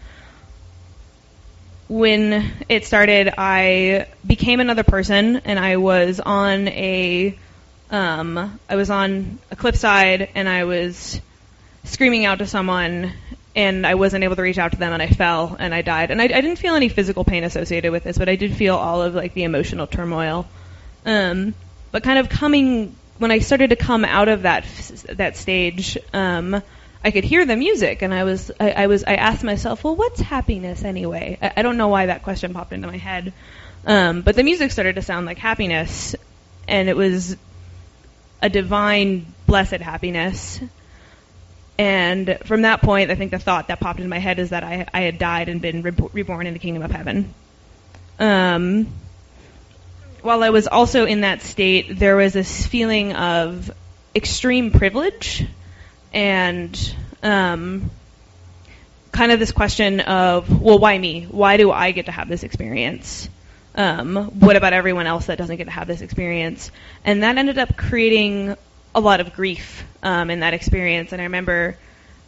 when 1.91 2.53
it 2.69 2.85
started, 2.85 3.33
I 3.37 4.07
became 4.25 4.61
another 4.61 4.83
person, 4.83 5.41
and 5.43 5.59
I 5.59 5.75
was 5.75 6.21
on 6.21 6.69
a, 6.69 7.37
um, 7.89 8.59
I 8.69 8.77
was 8.77 8.89
on 8.89 9.39
a 9.51 9.57
cliffside, 9.57 10.29
and 10.33 10.47
I 10.47 10.63
was 10.63 11.19
screaming 11.83 12.23
out 12.23 12.39
to 12.39 12.47
someone, 12.47 13.11
and 13.57 13.85
I 13.85 13.95
wasn't 13.95 14.23
able 14.23 14.37
to 14.37 14.41
reach 14.41 14.57
out 14.57 14.71
to 14.71 14.77
them, 14.77 14.93
and 14.93 15.01
I 15.01 15.07
fell, 15.07 15.57
and 15.59 15.75
I 15.75 15.81
died. 15.81 16.11
And 16.11 16.21
I, 16.21 16.25
I 16.25 16.39
didn't 16.39 16.59
feel 16.59 16.75
any 16.75 16.87
physical 16.87 17.25
pain 17.25 17.43
associated 17.43 17.91
with 17.91 18.05
this, 18.05 18.17
but 18.17 18.29
I 18.29 18.37
did 18.37 18.55
feel 18.55 18.77
all 18.77 19.01
of 19.01 19.13
like 19.13 19.33
the 19.33 19.43
emotional 19.43 19.85
turmoil. 19.85 20.47
Um, 21.05 21.53
but 21.91 22.03
kind 22.03 22.19
of 22.19 22.29
coming 22.29 22.95
when 23.17 23.31
I 23.31 23.39
started 23.39 23.71
to 23.71 23.75
come 23.75 24.05
out 24.05 24.29
of 24.29 24.43
that 24.43 24.63
that 25.09 25.35
stage, 25.35 25.97
um, 26.13 26.63
I 27.03 27.11
could 27.11 27.23
hear 27.23 27.45
the 27.45 27.55
music, 27.55 28.03
and 28.03 28.13
I 28.13 28.23
was 28.23 28.51
I, 28.59 28.71
I, 28.71 28.87
was 28.87 29.03
I 29.03 29.15
asked 29.15 29.43
myself, 29.43 29.83
well, 29.83 29.95
what's 29.95 30.21
happiness 30.21 30.83
anyway? 30.83 31.37
I, 31.41 31.53
I 31.57 31.61
don't 31.63 31.77
know 31.77 31.87
why 31.87 32.07
that 32.07 32.23
question 32.23 32.53
popped 32.53 32.73
into 32.73 32.87
my 32.87 32.97
head, 32.97 33.33
um, 33.85 34.21
but 34.21 34.35
the 34.35 34.43
music 34.43 34.71
started 34.71 34.95
to 34.95 35.01
sound 35.01 35.25
like 35.25 35.39
happiness, 35.39 36.15
and 36.67 36.89
it 36.89 36.95
was 36.95 37.35
a 38.41 38.49
divine, 38.49 39.25
blessed 39.47 39.81
happiness. 39.81 40.59
And 41.77 42.37
from 42.43 42.63
that 42.63 42.81
point, 42.81 43.09
I 43.09 43.15
think 43.15 43.31
the 43.31 43.39
thought 43.39 43.69
that 43.69 43.79
popped 43.79 43.97
into 43.97 44.09
my 44.09 44.19
head 44.19 44.37
is 44.37 44.51
that 44.51 44.63
I, 44.63 44.85
I 44.93 45.01
had 45.01 45.17
died 45.17 45.49
and 45.49 45.61
been 45.61 45.81
re- 45.81 46.09
reborn 46.13 46.45
in 46.45 46.53
the 46.53 46.59
kingdom 46.59 46.83
of 46.83 46.91
heaven. 46.91 47.33
Um, 48.19 48.87
while 50.21 50.43
I 50.43 50.51
was 50.51 50.67
also 50.67 51.05
in 51.05 51.21
that 51.21 51.41
state, 51.41 51.97
there 51.97 52.15
was 52.15 52.33
this 52.33 52.67
feeling 52.67 53.13
of 53.13 53.71
extreme 54.15 54.69
privilege 54.69 55.47
and 56.13 56.95
um, 57.23 57.89
kind 59.11 59.31
of 59.31 59.39
this 59.39 59.51
question 59.51 59.99
of, 60.01 60.61
well, 60.61 60.79
why 60.79 60.97
me? 60.97 61.23
Why 61.29 61.57
do 61.57 61.71
I 61.71 61.91
get 61.91 62.05
to 62.07 62.11
have 62.11 62.27
this 62.27 62.43
experience? 62.43 63.29
Um, 63.75 64.15
what 64.39 64.55
about 64.55 64.73
everyone 64.73 65.07
else 65.07 65.27
that 65.27 65.37
doesn't 65.37 65.57
get 65.57 65.65
to 65.65 65.71
have 65.71 65.87
this 65.87 66.01
experience? 66.01 66.71
And 67.05 67.23
that 67.23 67.37
ended 67.37 67.57
up 67.57 67.77
creating 67.77 68.55
a 68.93 68.99
lot 68.99 69.19
of 69.19 69.33
grief 69.33 69.85
um, 70.03 70.29
in 70.29 70.41
that 70.41 70.53
experience. 70.53 71.13
And 71.13 71.21
I 71.21 71.25
remember 71.25 71.77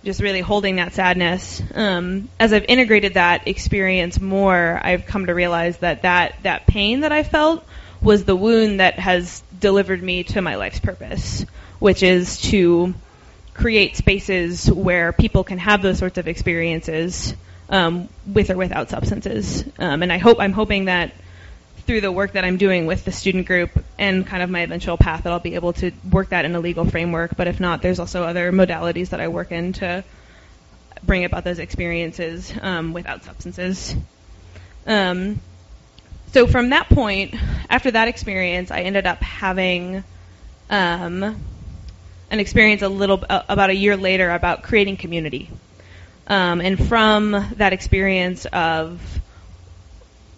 just 0.03 0.21
really 0.21 0.41
holding 0.41 0.77
that 0.77 0.93
sadness. 0.93 1.61
Um, 1.73 2.29
as 2.39 2.53
I've 2.53 2.65
integrated 2.65 3.15
that 3.15 3.47
experience 3.47 4.19
more, 4.19 4.79
I've 4.81 5.05
come 5.05 5.27
to 5.27 5.33
realize 5.33 5.77
that, 5.77 6.01
that 6.01 6.35
that 6.43 6.67
pain 6.67 7.01
that 7.01 7.11
I 7.11 7.23
felt 7.23 7.65
was 8.01 8.25
the 8.25 8.35
wound 8.35 8.81
that 8.81 8.99
has 8.99 9.41
delivered 9.57 10.03
me 10.03 10.23
to 10.23 10.41
my 10.41 10.55
life's 10.55 10.79
purpose, 10.79 11.45
which 11.79 12.03
is 12.03 12.41
to 12.41 12.93
create 13.53 13.95
spaces 13.95 14.69
where 14.71 15.13
people 15.13 15.43
can 15.43 15.57
have 15.57 15.81
those 15.81 15.99
sorts 15.99 16.17
of 16.17 16.27
experiences 16.27 17.35
um, 17.69 18.09
with 18.25 18.49
or 18.49 18.57
without 18.57 18.89
substances. 18.89 19.63
Um, 19.77 20.03
and 20.03 20.11
I 20.11 20.17
hope 20.17 20.39
I'm 20.39 20.53
hoping 20.53 20.85
that 20.85 21.13
through 21.85 22.01
the 22.01 22.11
work 22.11 22.33
that 22.33 22.45
I'm 22.45 22.57
doing 22.57 22.85
with 22.85 23.03
the 23.03 23.11
student 23.11 23.45
group 23.45 23.71
and 23.99 24.25
kind 24.25 24.41
of 24.41 24.49
my 24.49 24.61
eventual 24.61 24.97
path 24.97 25.23
that 25.23 25.33
I'll 25.33 25.39
be 25.39 25.55
able 25.55 25.73
to 25.73 25.91
work 26.09 26.29
that 26.29 26.45
in 26.45 26.55
a 26.55 26.59
legal 26.59 26.85
framework. 26.85 27.35
But 27.35 27.47
if 27.47 27.59
not, 27.59 27.81
there's 27.81 27.99
also 27.99 28.23
other 28.23 28.51
modalities 28.51 29.09
that 29.09 29.19
I 29.19 29.27
work 29.27 29.51
in 29.51 29.73
to 29.73 30.03
bring 31.03 31.25
about 31.25 31.43
those 31.43 31.59
experiences 31.59 32.53
um, 32.61 32.93
without 32.93 33.23
substances. 33.23 33.95
Um, 34.87 35.41
so 36.31 36.47
from 36.47 36.69
that 36.69 36.89
point, 36.89 37.35
after 37.69 37.91
that 37.91 38.07
experience, 38.07 38.71
I 38.71 38.81
ended 38.81 39.05
up 39.05 39.21
having 39.21 40.03
um, 40.69 41.43
an 42.33 42.39
experience 42.39 42.81
a 42.81 42.89
little 42.89 43.23
uh, 43.29 43.43
about 43.47 43.69
a 43.69 43.75
year 43.75 43.95
later 43.95 44.31
about 44.31 44.63
creating 44.63 44.97
community. 44.97 45.51
Um, 46.25 46.61
and 46.61 46.87
from 46.87 47.31
that 47.57 47.73
experience 47.73 48.45
of 48.45 48.99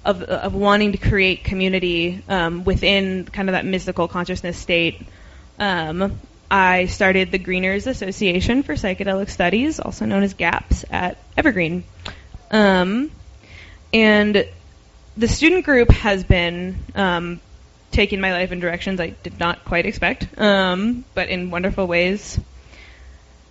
of, 0.03 0.21
of 0.21 0.53
wanting 0.53 0.91
to 0.91 0.97
create 0.97 1.45
community 1.45 2.21
um, 2.27 2.65
within 2.65 3.23
kind 3.23 3.47
of 3.49 3.53
that 3.53 3.65
mystical 3.65 4.07
consciousness 4.09 4.57
state, 4.57 5.07
um, 5.57 6.19
I 6.51 6.85
started 6.87 7.31
the 7.31 7.39
Greeners 7.39 7.87
Association 7.87 8.61
for 8.61 8.75
Psychedelic 8.75 9.29
Studies, 9.29 9.79
also 9.79 10.05
known 10.05 10.21
as 10.21 10.35
GAPS, 10.35 10.85
at 10.91 11.17
Evergreen. 11.37 11.85
Um, 12.51 13.09
and 13.93 14.45
the 15.17 15.27
student 15.27 15.65
group 15.65 15.89
has 15.91 16.23
been 16.23 16.75
um, 16.93 17.39
taking 17.95 18.19
my 18.21 18.33
life 18.33 18.51
in 18.51 18.59
directions 18.59 18.99
I 18.99 19.09
did 19.23 19.39
not 19.39 19.65
quite 19.65 19.85
expect, 19.85 20.27
um, 20.37 21.05
but 21.13 21.29
in 21.29 21.49
wonderful 21.49 21.87
ways. 21.87 22.39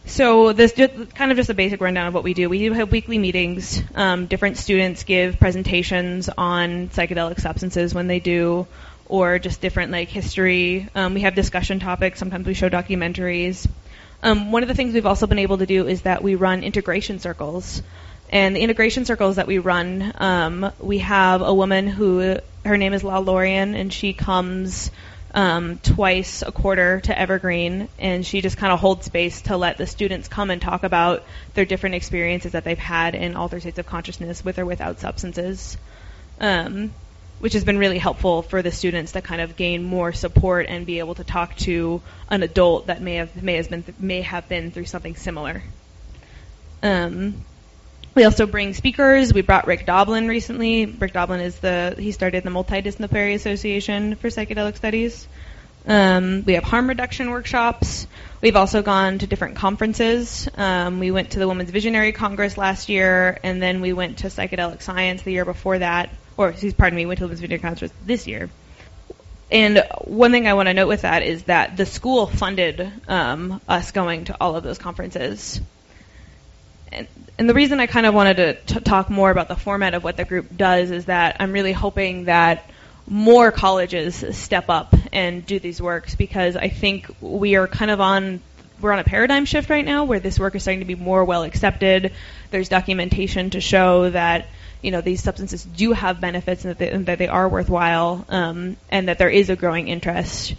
So 0.06 0.52
this 0.52 0.74
just, 0.74 1.14
kind 1.14 1.30
of 1.30 1.38
just 1.38 1.48
a 1.48 1.54
basic 1.54 1.80
rundown 1.80 2.08
of 2.08 2.14
what 2.14 2.24
we 2.24 2.34
do. 2.34 2.50
We 2.50 2.58
do 2.58 2.72
have 2.74 2.92
weekly 2.92 3.16
meetings. 3.16 3.82
Um, 3.94 4.26
different 4.26 4.58
students 4.58 5.02
give 5.04 5.38
presentations 5.38 6.28
on 6.28 6.88
psychedelic 6.90 7.40
substances 7.40 7.94
when 7.94 8.06
they 8.06 8.20
do, 8.20 8.66
or 9.06 9.38
just 9.38 9.62
different 9.62 9.92
like 9.92 10.08
history. 10.08 10.88
Um, 10.94 11.14
we 11.14 11.22
have 11.22 11.34
discussion 11.34 11.80
topics. 11.80 12.18
Sometimes 12.18 12.46
we 12.46 12.52
show 12.52 12.68
documentaries. 12.68 13.66
Um, 14.22 14.52
one 14.52 14.62
of 14.62 14.68
the 14.68 14.74
things 14.74 14.92
we've 14.92 15.06
also 15.06 15.26
been 15.26 15.38
able 15.38 15.58
to 15.58 15.66
do 15.66 15.86
is 15.86 16.02
that 16.02 16.22
we 16.22 16.34
run 16.34 16.62
integration 16.62 17.18
circles. 17.18 17.82
And 18.30 18.54
the 18.54 18.60
integration 18.60 19.04
circles 19.06 19.36
that 19.36 19.46
we 19.46 19.58
run, 19.58 20.12
um, 20.16 20.72
we 20.80 20.98
have 20.98 21.40
a 21.40 21.52
woman 21.52 21.86
who 21.86 22.38
her 22.64 22.76
name 22.76 22.92
is 22.92 23.04
La 23.04 23.18
Lorian, 23.18 23.74
and 23.74 23.92
she 23.92 24.12
comes 24.12 24.90
um, 25.34 25.78
twice 25.78 26.42
a 26.42 26.52
quarter 26.52 27.00
to 27.00 27.18
Evergreen, 27.18 27.88
and 27.98 28.24
she 28.24 28.40
just 28.40 28.56
kind 28.56 28.72
of 28.72 28.78
holds 28.78 29.06
space 29.06 29.42
to 29.42 29.56
let 29.56 29.76
the 29.76 29.86
students 29.86 30.28
come 30.28 30.50
and 30.50 30.62
talk 30.62 30.84
about 30.84 31.24
their 31.54 31.64
different 31.64 31.96
experiences 31.96 32.52
that 32.52 32.64
they've 32.64 32.78
had 32.78 33.14
in 33.14 33.34
altered 33.34 33.60
states 33.60 33.78
of 33.78 33.86
consciousness 33.86 34.44
with 34.44 34.58
or 34.58 34.64
without 34.64 35.00
substances, 35.00 35.76
um, 36.40 36.92
which 37.40 37.52
has 37.54 37.64
been 37.64 37.78
really 37.78 37.98
helpful 37.98 38.42
for 38.42 38.62
the 38.62 38.70
students 38.70 39.12
to 39.12 39.20
kind 39.20 39.40
of 39.40 39.56
gain 39.56 39.82
more 39.82 40.12
support 40.12 40.66
and 40.68 40.86
be 40.86 41.00
able 41.00 41.16
to 41.16 41.24
talk 41.24 41.56
to 41.56 42.00
an 42.30 42.44
adult 42.44 42.86
that 42.86 43.02
may 43.02 43.16
have 43.16 43.42
may 43.42 43.54
has 43.56 43.66
been 43.66 43.82
th- 43.82 43.98
may 43.98 44.20
have 44.20 44.48
been 44.48 44.70
through 44.70 44.86
something 44.86 45.16
similar. 45.16 45.62
Um, 46.82 47.44
we 48.14 48.24
also 48.24 48.46
bring 48.46 48.74
speakers. 48.74 49.32
We 49.32 49.42
brought 49.42 49.66
Rick 49.66 49.86
Doblin 49.86 50.28
recently. 50.28 50.86
Rick 50.86 51.12
Doblin 51.12 51.40
is 51.40 51.58
the 51.58 51.94
he 51.98 52.12
started 52.12 52.44
the 52.44 52.50
Multidisciplinary 52.50 53.34
Association 53.34 54.14
for 54.16 54.28
Psychedelic 54.28 54.76
Studies. 54.76 55.26
Um, 55.86 56.44
we 56.46 56.54
have 56.54 56.64
harm 56.64 56.88
reduction 56.88 57.30
workshops. 57.30 58.06
We've 58.40 58.56
also 58.56 58.82
gone 58.82 59.18
to 59.18 59.26
different 59.26 59.56
conferences. 59.56 60.48
Um, 60.54 60.98
we 60.98 61.10
went 61.10 61.32
to 61.32 61.38
the 61.38 61.48
Women's 61.48 61.70
Visionary 61.70 62.12
Congress 62.12 62.56
last 62.56 62.88
year, 62.88 63.38
and 63.42 63.60
then 63.60 63.80
we 63.80 63.92
went 63.92 64.18
to 64.18 64.28
Psychedelic 64.28 64.80
Science 64.80 65.22
the 65.22 65.32
year 65.32 65.44
before 65.44 65.78
that. 65.78 66.10
Or, 66.36 66.48
excuse, 66.48 66.72
pardon 66.72 66.96
me, 66.96 67.04
we 67.04 67.08
went 67.08 67.18
to 67.18 67.24
the 67.24 67.26
Women's 67.26 67.40
Visionary 67.40 67.60
Congress 67.60 67.92
this 68.06 68.26
year. 68.26 68.48
And 69.50 69.84
one 70.04 70.30
thing 70.30 70.48
I 70.48 70.54
want 70.54 70.68
to 70.68 70.74
note 70.74 70.88
with 70.88 71.02
that 71.02 71.22
is 71.22 71.44
that 71.44 71.76
the 71.76 71.84
school 71.84 72.26
funded 72.26 72.90
um, 73.06 73.60
us 73.68 73.90
going 73.90 74.24
to 74.26 74.36
all 74.40 74.56
of 74.56 74.64
those 74.64 74.78
conferences. 74.78 75.60
And, 76.94 77.08
and 77.38 77.48
the 77.48 77.54
reason 77.54 77.80
I 77.80 77.86
kind 77.86 78.06
of 78.06 78.14
wanted 78.14 78.36
to 78.36 78.54
t- 78.54 78.80
talk 78.80 79.10
more 79.10 79.30
about 79.30 79.48
the 79.48 79.56
format 79.56 79.94
of 79.94 80.04
what 80.04 80.16
the 80.16 80.24
group 80.24 80.56
does 80.56 80.90
is 80.90 81.06
that 81.06 81.36
I'm 81.40 81.52
really 81.52 81.72
hoping 81.72 82.24
that 82.24 82.70
more 83.06 83.50
colleges 83.50 84.24
step 84.36 84.70
up 84.70 84.94
and 85.12 85.44
do 85.44 85.58
these 85.58 85.80
works 85.82 86.14
because 86.14 86.56
I 86.56 86.68
think 86.68 87.14
we 87.20 87.56
are 87.56 87.66
kind 87.66 87.90
of 87.90 88.00
on 88.00 88.40
we're 88.80 88.92
on 88.92 88.98
a 88.98 89.04
paradigm 89.04 89.44
shift 89.44 89.70
right 89.70 89.84
now 89.84 90.04
where 90.04 90.20
this 90.20 90.38
work 90.38 90.54
is 90.54 90.62
starting 90.62 90.80
to 90.80 90.84
be 90.84 90.94
more 90.94 91.24
well 91.24 91.42
accepted. 91.42 92.12
There's 92.50 92.68
documentation 92.68 93.50
to 93.50 93.60
show 93.60 94.10
that 94.10 94.48
you 94.82 94.90
know 94.90 95.00
these 95.00 95.22
substances 95.22 95.64
do 95.64 95.92
have 95.92 96.20
benefits 96.20 96.64
and 96.64 96.70
that 96.70 96.78
they, 96.78 96.90
and 96.90 97.06
that 97.06 97.18
they 97.18 97.28
are 97.28 97.48
worthwhile, 97.48 98.24
um, 98.28 98.76
and 98.90 99.08
that 99.08 99.18
there 99.18 99.30
is 99.30 99.48
a 99.48 99.56
growing 99.56 99.88
interest. 99.88 100.54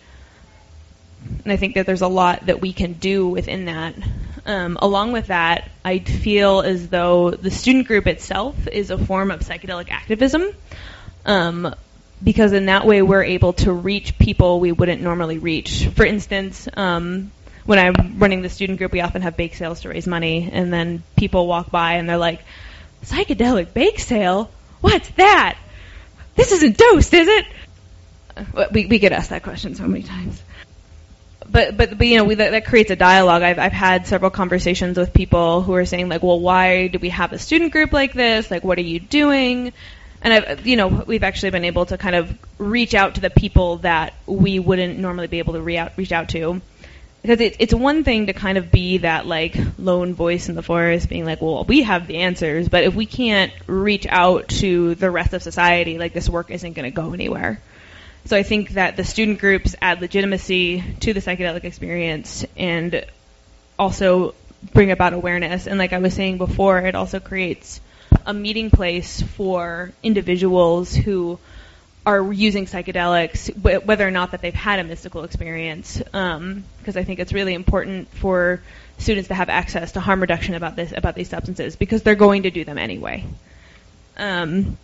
And 1.43 1.52
I 1.52 1.58
think 1.58 1.76
that 1.76 1.86
there's 1.86 2.02
a 2.02 2.08
lot 2.08 2.45
that 2.48 2.62
we 2.62 2.74
can 2.74 2.93
do 2.93 3.28
within 3.28 3.65
that. 3.65 3.95
Um, 4.45 4.77
along 4.79 5.12
with 5.12 5.27
that, 5.27 5.69
I 5.84 5.99
feel 5.99 6.62
as 6.62 6.88
though 6.89 7.31
the 7.31 7.49
student 7.49 7.88
group 7.88 8.05
itself 8.05 8.67
is 8.67 8.91
a 8.91 8.97
form 8.97 9.31
of 9.31 9.39
psychedelic 9.39 9.89
activism. 9.89 10.43
Um, 11.25 11.73
because 12.23 12.53
in 12.53 12.67
that 12.67 12.86
way 12.86 13.01
we're 13.01 13.23
able 13.23 13.53
to 13.53 13.73
reach 13.73 14.17
people 14.17 14.60
we 14.60 14.71
wouldn't 14.71 15.01
normally 15.01 15.38
reach. 15.38 15.88
For 15.88 16.05
instance, 16.05 16.67
um, 16.75 17.31
when 17.65 17.79
I'm 17.79 18.19
running 18.19 18.41
the 18.41 18.49
student 18.49 18.77
group, 18.77 18.91
we 18.91 19.01
often 19.01 19.23
have 19.23 19.36
bake 19.36 19.55
sales 19.55 19.81
to 19.81 19.89
raise 19.89 20.05
money, 20.05 20.49
and 20.51 20.71
then 20.71 21.03
people 21.15 21.47
walk 21.47 21.71
by 21.71 21.93
and 21.93 22.08
they're 22.08 22.17
like, 22.17 22.41
"Psychedelic 23.03 23.73
bake 23.73 23.99
sale? 23.99 24.51
What's 24.81 25.10
that? 25.12 25.58
This 26.36 26.51
isn't 26.51 26.77
dosed, 26.77 27.13
is 27.13 27.27
it?" 27.27 27.45
We 28.71 28.86
we 28.86 28.99
get 28.99 29.12
asked 29.12 29.31
that 29.31 29.43
question 29.43 29.75
so 29.75 29.88
many 29.88 30.03
times. 30.03 30.41
But, 31.49 31.77
but, 31.77 31.97
but 31.97 32.08
you 32.08 32.17
know 32.17 32.23
we, 32.23 32.36
that, 32.36 32.51
that 32.51 32.65
creates 32.65 32.91
a 32.91 32.95
dialogue. 32.95 33.43
I've 33.43 33.60
I've 33.60 33.71
had 33.71 34.08
several 34.08 34.31
conversations 34.31 34.97
with 34.97 35.13
people 35.13 35.62
who 35.62 35.73
are 35.75 35.86
saying 35.86 36.10
like, 36.10 36.23
well, 36.23 36.39
why 36.39 36.88
do 36.88 36.99
we 36.99 37.10
have 37.10 37.34
a 37.34 37.39
student 37.39 37.71
group 37.71 37.93
like 37.93 38.13
this? 38.13 38.49
Like, 38.49 38.63
what 38.63 38.77
are 38.77 38.84
you 38.84 38.99
doing? 38.99 39.73
and 40.25 40.34
I've, 40.34 40.65
you 40.65 40.75
know, 40.75 40.88
we've 40.88 41.23
actually 41.23 41.51
been 41.51 41.65
able 41.65 41.86
to 41.86 41.99
kind 41.99 42.15
of 42.15 42.36
reach 42.58 42.95
out 42.95 43.15
to 43.15 43.21
the 43.21 43.29
people 43.29 43.77
that 43.77 44.15
we 44.25 44.58
wouldn't 44.58 44.97
normally 44.97 45.27
be 45.27 45.38
able 45.38 45.53
to 45.53 45.62
re- 45.62 45.77
out, 45.77 45.91
reach 45.97 46.12
out 46.12 46.29
to. 46.29 46.62
Because 47.21 47.41
it, 47.41 47.58
it's 47.60 47.75
one 47.75 48.03
thing 48.03 48.25
to 48.25 48.34
kind 48.34 48.58
of 48.58 48.71
be 48.71 48.99
that 48.99 49.27
like 49.27 49.55
lone 49.77 50.15
voice 50.15 50.49
in 50.49 50.55
the 50.55 50.63
forest, 50.63 51.10
being 51.10 51.25
like, 51.25 51.43
well, 51.43 51.63
we 51.63 51.84
have 51.84 52.08
the 52.08 52.17
answers, 52.17 52.67
but 52.69 52.84
if 52.84 52.95
we 52.95 53.05
can't 53.05 53.51
reach 53.67 54.08
out 54.08 54.47
to 54.47 54.95
the 54.95 55.12
rest 55.12 55.34
of 55.34 55.43
society, 55.43 55.99
like 55.99 56.13
this 56.13 56.27
work 56.27 56.49
isn't 56.49 56.73
going 56.73 56.86
to 56.86 56.95
go 56.95 57.13
anywhere. 57.13 57.62
So 58.26 58.36
I 58.36 58.42
think 58.44 58.72
that 58.72 58.98
the 58.98 59.04
student 59.04 59.40
groups 59.40 59.76
add 59.82 60.02
legitimacy 60.02 60.84
to 61.02 61.14
the 61.14 61.20
psychedelic 61.20 61.64
experience 61.64 62.44
and 62.58 63.06
also 63.78 64.34
bring 64.74 64.90
about 64.90 65.14
awareness. 65.14 65.68
And 65.68 65.78
like 65.78 65.94
I 65.94 66.00
was 66.00 66.14
saying 66.16 66.40
before, 66.40 66.80
it 66.80 66.96
also 66.96 67.20
creates 67.20 67.80
a 68.26 68.34
meeting 68.34 68.72
place 68.72 69.22
for 69.22 69.92
individuals 70.02 70.94
who 70.96 71.38
are 72.04 72.32
using 72.32 72.66
psychedelics, 72.66 73.56
whether 73.86 74.08
or 74.08 74.12
not 74.12 74.32
that 74.32 74.42
they've 74.42 74.54
had 74.54 74.80
a 74.80 74.84
mystical 74.84 75.24
experience. 75.24 75.98
Because 75.98 76.36
um, 76.38 76.64
I 76.86 77.04
think 77.04 77.20
it's 77.20 77.34
really 77.34 77.54
important 77.54 78.10
for 78.10 78.62
students 78.98 79.28
to 79.28 79.36
have 79.36 79.50
access 79.50 79.94
to 79.94 80.00
harm 80.00 80.22
reduction 80.22 80.56
about 80.56 80.76
this 80.76 80.94
about 80.96 81.16
these 81.16 81.30
substances 81.30 81.76
because 81.76 82.02
they're 82.04 82.16
going 82.16 82.44
to 82.44 82.52
do 82.52 82.64
them 82.64 82.78
anyway. 82.78 83.26
Um, 84.18 84.78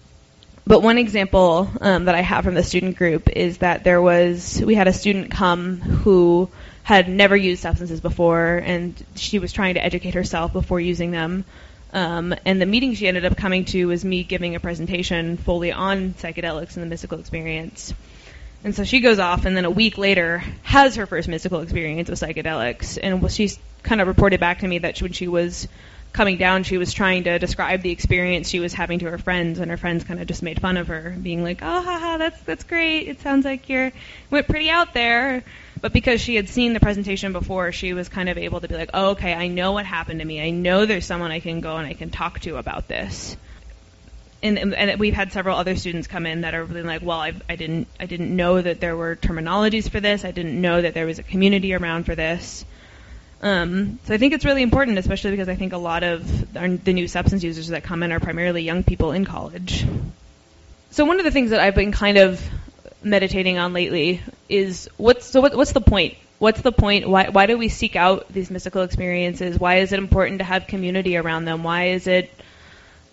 but 0.65 0.81
one 0.81 0.97
example 0.97 1.69
um, 1.81 2.05
that 2.05 2.15
I 2.15 2.21
have 2.21 2.43
from 2.43 2.53
the 2.53 2.63
student 2.63 2.97
group 2.97 3.29
is 3.29 3.59
that 3.59 3.83
there 3.83 4.01
was 4.01 4.61
we 4.63 4.75
had 4.75 4.87
a 4.87 4.93
student 4.93 5.31
come 5.31 5.77
who 5.79 6.49
had 6.83 7.07
never 7.07 7.35
used 7.35 7.61
substances 7.61 8.01
before, 8.01 8.57
and 8.57 8.93
she 9.15 9.39
was 9.39 9.53
trying 9.53 9.75
to 9.75 9.83
educate 9.83 10.13
herself 10.13 10.53
before 10.53 10.79
using 10.79 11.11
them. 11.11 11.45
Um, 11.93 12.33
and 12.45 12.61
the 12.61 12.65
meeting 12.65 12.95
she 12.95 13.07
ended 13.07 13.25
up 13.25 13.35
coming 13.35 13.65
to 13.65 13.85
was 13.87 14.05
me 14.05 14.23
giving 14.23 14.55
a 14.55 14.59
presentation 14.59 15.37
fully 15.37 15.71
on 15.71 16.13
psychedelics 16.13 16.75
and 16.75 16.83
the 16.83 16.87
mystical 16.87 17.19
experience. 17.19 17.93
And 18.63 18.75
so 18.75 18.83
she 18.83 18.99
goes 18.99 19.19
off, 19.19 19.45
and 19.45 19.57
then 19.57 19.65
a 19.65 19.71
week 19.71 19.97
later 19.97 20.43
has 20.63 20.95
her 20.95 21.05
first 21.05 21.27
mystical 21.27 21.61
experience 21.61 22.09
with 22.09 22.19
psychedelics. 22.19 22.97
And 23.01 23.31
she's 23.31 23.57
kind 23.83 24.01
of 24.01 24.07
reported 24.07 24.39
back 24.39 24.59
to 24.59 24.67
me 24.67 24.79
that 24.79 24.97
she, 24.97 25.03
when 25.03 25.13
she 25.13 25.27
was 25.27 25.67
coming 26.13 26.37
down, 26.37 26.63
she 26.63 26.77
was 26.77 26.93
trying 26.93 27.23
to 27.25 27.39
describe 27.39 27.81
the 27.81 27.91
experience 27.91 28.49
she 28.49 28.59
was 28.59 28.73
having 28.73 28.99
to 28.99 29.09
her 29.09 29.17
friends, 29.17 29.59
and 29.59 29.71
her 29.71 29.77
friends 29.77 30.03
kind 30.03 30.19
of 30.19 30.27
just 30.27 30.43
made 30.43 30.59
fun 30.59 30.77
of 30.77 30.87
her, 30.87 31.15
being 31.21 31.43
like, 31.43 31.59
"Oh, 31.61 31.81
haha, 31.81 32.17
that's 32.17 32.41
that's 32.41 32.63
great. 32.63 33.07
It 33.07 33.21
sounds 33.21 33.45
like 33.45 33.69
you're 33.69 33.91
went 34.29 34.47
pretty 34.47 34.69
out 34.69 34.93
there." 34.93 35.43
But 35.81 35.93
because 35.93 36.21
she 36.21 36.35
had 36.35 36.47
seen 36.47 36.73
the 36.73 36.79
presentation 36.79 37.33
before, 37.33 37.71
she 37.71 37.93
was 37.93 38.07
kind 38.07 38.29
of 38.29 38.37
able 38.37 38.61
to 38.61 38.67
be 38.67 38.75
like, 38.75 38.91
oh, 38.93 39.11
okay, 39.11 39.33
I 39.33 39.47
know 39.47 39.71
what 39.71 39.85
happened 39.85 40.19
to 40.19 40.25
me. 40.25 40.39
I 40.39 40.51
know 40.51 40.85
there's 40.85 41.07
someone 41.07 41.31
I 41.31 41.39
can 41.39 41.59
go 41.59 41.75
and 41.77 41.87
I 41.87 41.93
can 41.93 42.11
talk 42.11 42.39
to 42.41 42.57
about 42.57 42.87
this. 42.87 43.35
And, 44.43 44.57
and 44.57 44.99
we've 44.99 45.13
had 45.13 45.31
several 45.33 45.57
other 45.57 45.75
students 45.75 46.07
come 46.07 46.25
in 46.25 46.41
that 46.41 46.53
are 46.53 46.63
really 46.63 46.83
like, 46.83 47.01
well, 47.01 47.19
I, 47.19 47.33
I 47.49 47.55
didn't, 47.55 47.87
I 47.99 48.05
didn't 48.05 48.35
know 48.35 48.61
that 48.61 48.79
there 48.79 48.95
were 48.95 49.15
terminologies 49.15 49.89
for 49.89 49.99
this. 49.99 50.23
I 50.23 50.31
didn't 50.31 50.59
know 50.59 50.81
that 50.81 50.93
there 50.93 51.05
was 51.05 51.19
a 51.19 51.23
community 51.23 51.73
around 51.73 52.05
for 52.05 52.15
this. 52.15 52.63
Um, 53.41 53.99
so 54.05 54.13
I 54.13 54.17
think 54.17 54.33
it's 54.33 54.45
really 54.45 54.61
important, 54.61 54.99
especially 54.99 55.31
because 55.31 55.49
I 55.49 55.55
think 55.55 55.73
a 55.73 55.77
lot 55.77 56.03
of 56.03 56.55
our, 56.55 56.69
the 56.69 56.93
new 56.93 57.07
substance 57.07 57.43
users 57.43 57.69
that 57.69 57.83
come 57.83 58.03
in 58.03 58.11
are 58.11 58.19
primarily 58.19 58.61
young 58.61 58.83
people 58.83 59.11
in 59.11 59.25
college. 59.25 59.85
So 60.91 61.05
one 61.05 61.19
of 61.19 61.25
the 61.25 61.31
things 61.31 61.49
that 61.49 61.59
I've 61.59 61.73
been 61.73 61.91
kind 61.91 62.17
of 62.17 62.41
meditating 63.03 63.57
on 63.57 63.73
lately 63.73 64.21
is 64.47 64.89
what's 64.97 65.25
so 65.25 65.41
what, 65.41 65.55
what's 65.55 65.71
the 65.71 65.81
point? 65.81 66.17
What's 66.37 66.61
the 66.61 66.71
point? 66.71 67.09
Why 67.09 67.29
why 67.29 67.47
do 67.47 67.57
we 67.57 67.69
seek 67.69 67.95
out 67.95 68.31
these 68.31 68.51
mystical 68.51 68.83
experiences? 68.83 69.59
Why 69.59 69.77
is 69.77 69.91
it 69.91 69.97
important 69.97 70.39
to 70.39 70.45
have 70.45 70.67
community 70.67 71.17
around 71.17 71.45
them? 71.45 71.63
Why 71.63 71.89
is 71.89 72.05
it 72.05 72.29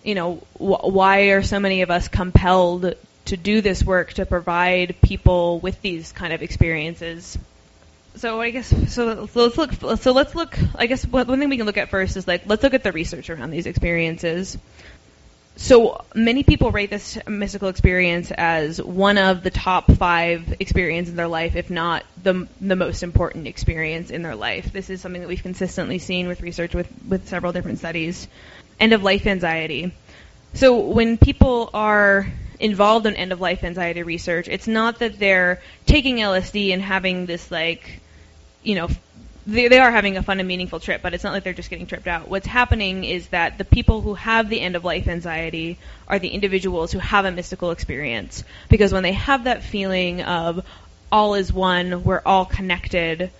you 0.03 0.13
know 0.13 0.35
wh- 0.57 0.85
why 0.85 1.21
are 1.29 1.41
so 1.41 1.59
many 1.59 1.81
of 1.81 1.89
us 1.89 2.07
compelled 2.07 2.93
to 3.25 3.37
do 3.37 3.61
this 3.61 3.83
work 3.83 4.13
to 4.13 4.25
provide 4.25 4.95
people 5.01 5.59
with 5.59 5.81
these 5.81 6.11
kind 6.11 6.33
of 6.33 6.43
experiences? 6.43 7.37
So 8.19 8.41
I 8.41 8.49
guess 8.51 8.67
so. 8.93 9.25
so 9.27 9.43
let's 9.43 9.57
look. 9.57 9.97
So 9.99 10.11
let's 10.11 10.35
look. 10.35 10.57
I 10.75 10.87
guess 10.87 11.05
one 11.05 11.25
thing 11.39 11.49
we 11.49 11.57
can 11.57 11.65
look 11.65 11.77
at 11.77 11.89
first 11.89 12.17
is 12.17 12.27
like 12.27 12.43
let's 12.45 12.63
look 12.63 12.73
at 12.73 12.83
the 12.83 12.91
research 12.91 13.29
around 13.29 13.51
these 13.51 13.65
experiences. 13.65 14.57
So 15.55 16.05
many 16.15 16.43
people 16.43 16.71
rate 16.71 16.89
this 16.89 17.17
mystical 17.27 17.67
experience 17.67 18.31
as 18.31 18.81
one 18.81 19.17
of 19.17 19.43
the 19.43 19.49
top 19.49 19.91
five 19.91 20.55
experiences 20.59 21.11
in 21.11 21.17
their 21.17 21.27
life, 21.27 21.55
if 21.55 21.69
not 21.69 22.05
the 22.21 22.47
the 22.61 22.75
most 22.75 23.03
important 23.03 23.47
experience 23.47 24.09
in 24.09 24.21
their 24.21 24.35
life. 24.35 24.71
This 24.71 24.89
is 24.89 25.01
something 25.01 25.21
that 25.21 25.27
we've 25.27 25.43
consistently 25.43 25.99
seen 25.99 26.27
with 26.27 26.41
research 26.41 26.73
with 26.73 26.87
with 27.07 27.27
several 27.27 27.51
different 27.51 27.79
studies. 27.79 28.27
End 28.79 28.93
of 28.93 29.03
life 29.03 29.27
anxiety. 29.27 29.93
So 30.53 30.79
when 30.79 31.17
people 31.17 31.69
are 31.73 32.31
involved 32.59 33.05
in 33.05 33.15
end 33.15 33.31
of 33.31 33.39
life 33.39 33.63
anxiety 33.63 34.03
research, 34.03 34.47
it's 34.47 34.67
not 34.67 34.99
that 34.99 35.19
they're 35.19 35.61
taking 35.85 36.17
LSD 36.17 36.73
and 36.73 36.81
having 36.81 37.25
this 37.25 37.51
like, 37.51 38.01
you 38.63 38.75
know, 38.75 38.89
they, 39.47 39.67
they 39.67 39.79
are 39.79 39.91
having 39.91 40.17
a 40.17 40.23
fun 40.23 40.39
and 40.39 40.47
meaningful 40.47 40.79
trip, 40.79 41.01
but 41.01 41.13
it's 41.13 41.23
not 41.23 41.33
like 41.33 41.43
they're 41.43 41.53
just 41.53 41.69
getting 41.69 41.87
tripped 41.87 42.07
out. 42.07 42.27
What's 42.27 42.45
happening 42.45 43.03
is 43.03 43.27
that 43.29 43.57
the 43.57 43.65
people 43.65 44.01
who 44.01 44.13
have 44.13 44.49
the 44.49 44.61
end 44.61 44.75
of 44.75 44.83
life 44.83 45.07
anxiety 45.07 45.77
are 46.07 46.19
the 46.19 46.29
individuals 46.29 46.91
who 46.91 46.99
have 46.99 47.25
a 47.25 47.31
mystical 47.31 47.71
experience. 47.71 48.43
Because 48.69 48.93
when 48.93 49.03
they 49.03 49.13
have 49.13 49.45
that 49.45 49.63
feeling 49.63 50.21
of 50.21 50.65
all 51.11 51.33
is 51.35 51.51
one, 51.51 52.03
we're 52.03 52.21
all 52.25 52.45
connected, 52.45 53.31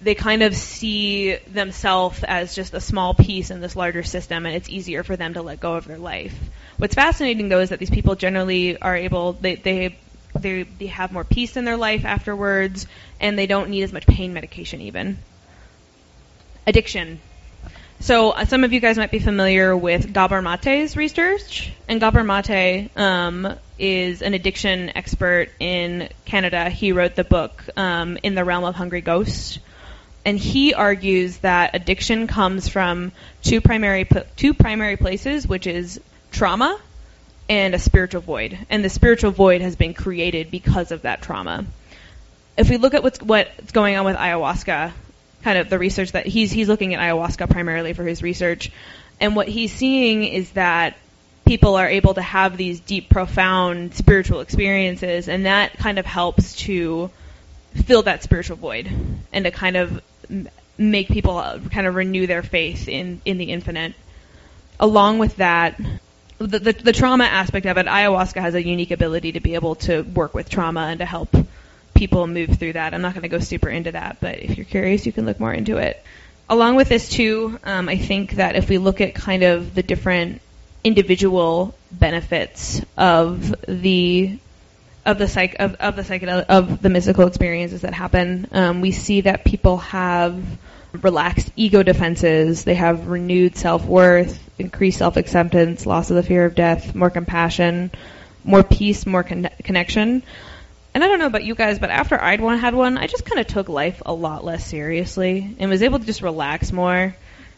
they 0.00 0.14
kind 0.14 0.42
of 0.42 0.54
see 0.54 1.36
themselves 1.36 2.22
as 2.22 2.54
just 2.54 2.74
a 2.74 2.80
small 2.80 3.14
piece 3.14 3.50
in 3.50 3.60
this 3.60 3.74
larger 3.74 4.02
system 4.02 4.46
and 4.46 4.54
it's 4.54 4.68
easier 4.68 5.02
for 5.02 5.16
them 5.16 5.34
to 5.34 5.42
let 5.42 5.60
go 5.60 5.74
of 5.74 5.86
their 5.86 5.98
life. 5.98 6.38
What's 6.76 6.94
fascinating 6.94 7.48
though 7.48 7.60
is 7.60 7.70
that 7.70 7.78
these 7.78 7.90
people 7.90 8.14
generally 8.14 8.78
are 8.80 8.96
able, 8.96 9.32
they, 9.32 9.56
they, 9.56 9.98
they, 10.34 10.62
they 10.64 10.86
have 10.86 11.12
more 11.12 11.24
peace 11.24 11.56
in 11.56 11.64
their 11.64 11.76
life 11.76 12.04
afterwards 12.04 12.86
and 13.20 13.38
they 13.38 13.46
don't 13.46 13.70
need 13.70 13.82
as 13.82 13.92
much 13.92 14.06
pain 14.06 14.32
medication 14.32 14.80
even. 14.82 15.18
Addiction. 16.66 17.20
So 18.00 18.30
uh, 18.30 18.44
some 18.44 18.62
of 18.62 18.72
you 18.72 18.78
guys 18.78 18.96
might 18.96 19.10
be 19.10 19.18
familiar 19.18 19.76
with 19.76 20.12
Gabor 20.12 20.40
Mate's 20.40 20.96
research, 20.96 21.72
and 21.88 21.98
Gabor 21.98 22.22
Mate 22.22 22.90
um, 22.96 23.56
is 23.76 24.22
an 24.22 24.34
addiction 24.34 24.92
expert 24.96 25.48
in 25.58 26.08
Canada. 26.24 26.70
He 26.70 26.92
wrote 26.92 27.16
the 27.16 27.24
book 27.24 27.64
um, 27.76 28.16
In 28.22 28.36
the 28.36 28.44
Realm 28.44 28.62
of 28.62 28.76
Hungry 28.76 29.00
Ghosts, 29.00 29.58
and 30.24 30.38
he 30.38 30.74
argues 30.74 31.38
that 31.38 31.74
addiction 31.74 32.28
comes 32.28 32.68
from 32.68 33.10
two 33.42 33.60
primary 33.60 34.06
two 34.36 34.54
primary 34.54 34.96
places, 34.96 35.44
which 35.46 35.66
is 35.66 36.00
trauma 36.30 36.78
and 37.48 37.74
a 37.74 37.78
spiritual 37.78 38.20
void, 38.20 38.58
and 38.68 38.84
the 38.84 38.90
spiritual 38.90 39.30
void 39.30 39.60
has 39.60 39.76
been 39.76 39.94
created 39.94 40.50
because 40.50 40.92
of 40.92 41.02
that 41.02 41.22
trauma. 41.22 41.64
If 42.56 42.68
we 42.68 42.76
look 42.76 42.94
at 42.94 43.02
what's 43.02 43.20
what's 43.22 43.72
going 43.72 43.96
on 43.96 44.04
with 44.04 44.16
ayahuasca, 44.16 44.92
kind 45.42 45.58
of 45.58 45.70
the 45.70 45.78
research 45.78 46.12
that 46.12 46.26
he's 46.26 46.50
he's 46.50 46.68
looking 46.68 46.94
at 46.94 47.00
ayahuasca 47.00 47.48
primarily 47.48 47.92
for 47.92 48.04
his 48.04 48.22
research, 48.22 48.70
and 49.20 49.34
what 49.34 49.48
he's 49.48 49.72
seeing 49.72 50.24
is 50.24 50.50
that 50.52 50.96
people 51.46 51.76
are 51.76 51.88
able 51.88 52.12
to 52.12 52.20
have 52.20 52.58
these 52.58 52.80
deep, 52.80 53.08
profound 53.08 53.94
spiritual 53.94 54.40
experiences, 54.40 55.28
and 55.28 55.46
that 55.46 55.72
kind 55.78 55.98
of 55.98 56.04
helps 56.04 56.56
to 56.56 57.10
fill 57.74 58.02
that 58.02 58.22
spiritual 58.22 58.56
void 58.56 58.90
and 59.32 59.44
to 59.46 59.50
kind 59.50 59.76
of 59.76 60.02
make 60.76 61.08
people 61.08 61.38
uh, 61.38 61.58
kind 61.70 61.86
of 61.86 61.94
renew 61.94 62.26
their 62.26 62.42
faith 62.42 62.88
in 62.88 63.20
in 63.24 63.38
the 63.38 63.50
infinite. 63.50 63.94
Along 64.80 65.18
with 65.18 65.36
that, 65.36 65.80
the, 66.38 66.58
the, 66.58 66.72
the 66.72 66.92
trauma 66.92 67.24
aspect 67.24 67.66
of 67.66 67.76
it, 67.78 67.86
ayahuasca 67.86 68.40
has 68.40 68.54
a 68.54 68.62
unique 68.62 68.90
ability 68.90 69.32
to 69.32 69.40
be 69.40 69.54
able 69.54 69.74
to 69.76 70.02
work 70.02 70.34
with 70.34 70.48
trauma 70.48 70.82
and 70.82 71.00
to 71.00 71.04
help 71.04 71.34
people 71.94 72.26
move 72.26 72.58
through 72.58 72.74
that. 72.74 72.94
I'm 72.94 73.02
not 73.02 73.14
going 73.14 73.22
to 73.22 73.28
go 73.28 73.40
super 73.40 73.68
into 73.68 73.92
that, 73.92 74.18
but 74.20 74.38
if 74.38 74.56
you're 74.56 74.64
curious, 74.64 75.04
you 75.04 75.12
can 75.12 75.26
look 75.26 75.40
more 75.40 75.52
into 75.52 75.78
it. 75.78 76.02
Along 76.48 76.76
with 76.76 76.88
this 76.88 77.08
too, 77.08 77.58
um, 77.64 77.88
I 77.88 77.96
think 77.96 78.32
that 78.32 78.56
if 78.56 78.68
we 78.68 78.78
look 78.78 79.00
at 79.00 79.14
kind 79.14 79.42
of 79.42 79.74
the 79.74 79.82
different 79.82 80.40
individual 80.84 81.74
benefits 81.90 82.80
of 82.96 83.54
the 83.66 84.38
of 85.04 85.18
the 85.18 85.26
psych 85.26 85.56
of, 85.58 85.74
of 85.76 85.96
the 85.96 86.02
psychedelic 86.02 86.46
of 86.48 86.80
the 86.82 86.88
mystical 86.88 87.26
experiences 87.26 87.82
that 87.82 87.92
happen, 87.92 88.46
um, 88.52 88.80
we 88.80 88.92
see 88.92 89.22
that 89.22 89.44
people 89.44 89.78
have 89.78 90.42
relaxed 90.92 91.50
ego 91.56 91.82
defenses. 91.82 92.64
They 92.64 92.74
have 92.74 93.08
renewed 93.08 93.56
self 93.56 93.84
worth, 93.84 94.47
increased 94.58 94.98
self 94.98 95.16
acceptance, 95.16 95.86
loss 95.86 96.10
of 96.10 96.16
the 96.16 96.22
fear 96.22 96.44
of 96.44 96.54
death, 96.54 96.94
more 96.94 97.10
compassion, 97.10 97.90
more 98.44 98.62
peace, 98.62 99.06
more 99.06 99.22
con- 99.22 99.50
connection. 99.62 100.22
And 100.94 101.04
I 101.04 101.06
don't 101.06 101.18
know 101.18 101.26
about 101.26 101.44
you 101.44 101.54
guys, 101.54 101.78
but 101.78 101.90
after 101.90 102.20
I'd 102.20 102.40
one 102.40 102.58
had 102.58 102.74
one, 102.74 102.98
I 102.98 103.06
just 103.06 103.24
kind 103.24 103.40
of 103.40 103.46
took 103.46 103.68
life 103.68 104.02
a 104.04 104.12
lot 104.12 104.44
less 104.44 104.66
seriously 104.66 105.56
and 105.58 105.70
was 105.70 105.82
able 105.82 105.98
to 105.98 106.06
just 106.06 106.22
relax 106.22 106.72
more. 106.72 107.14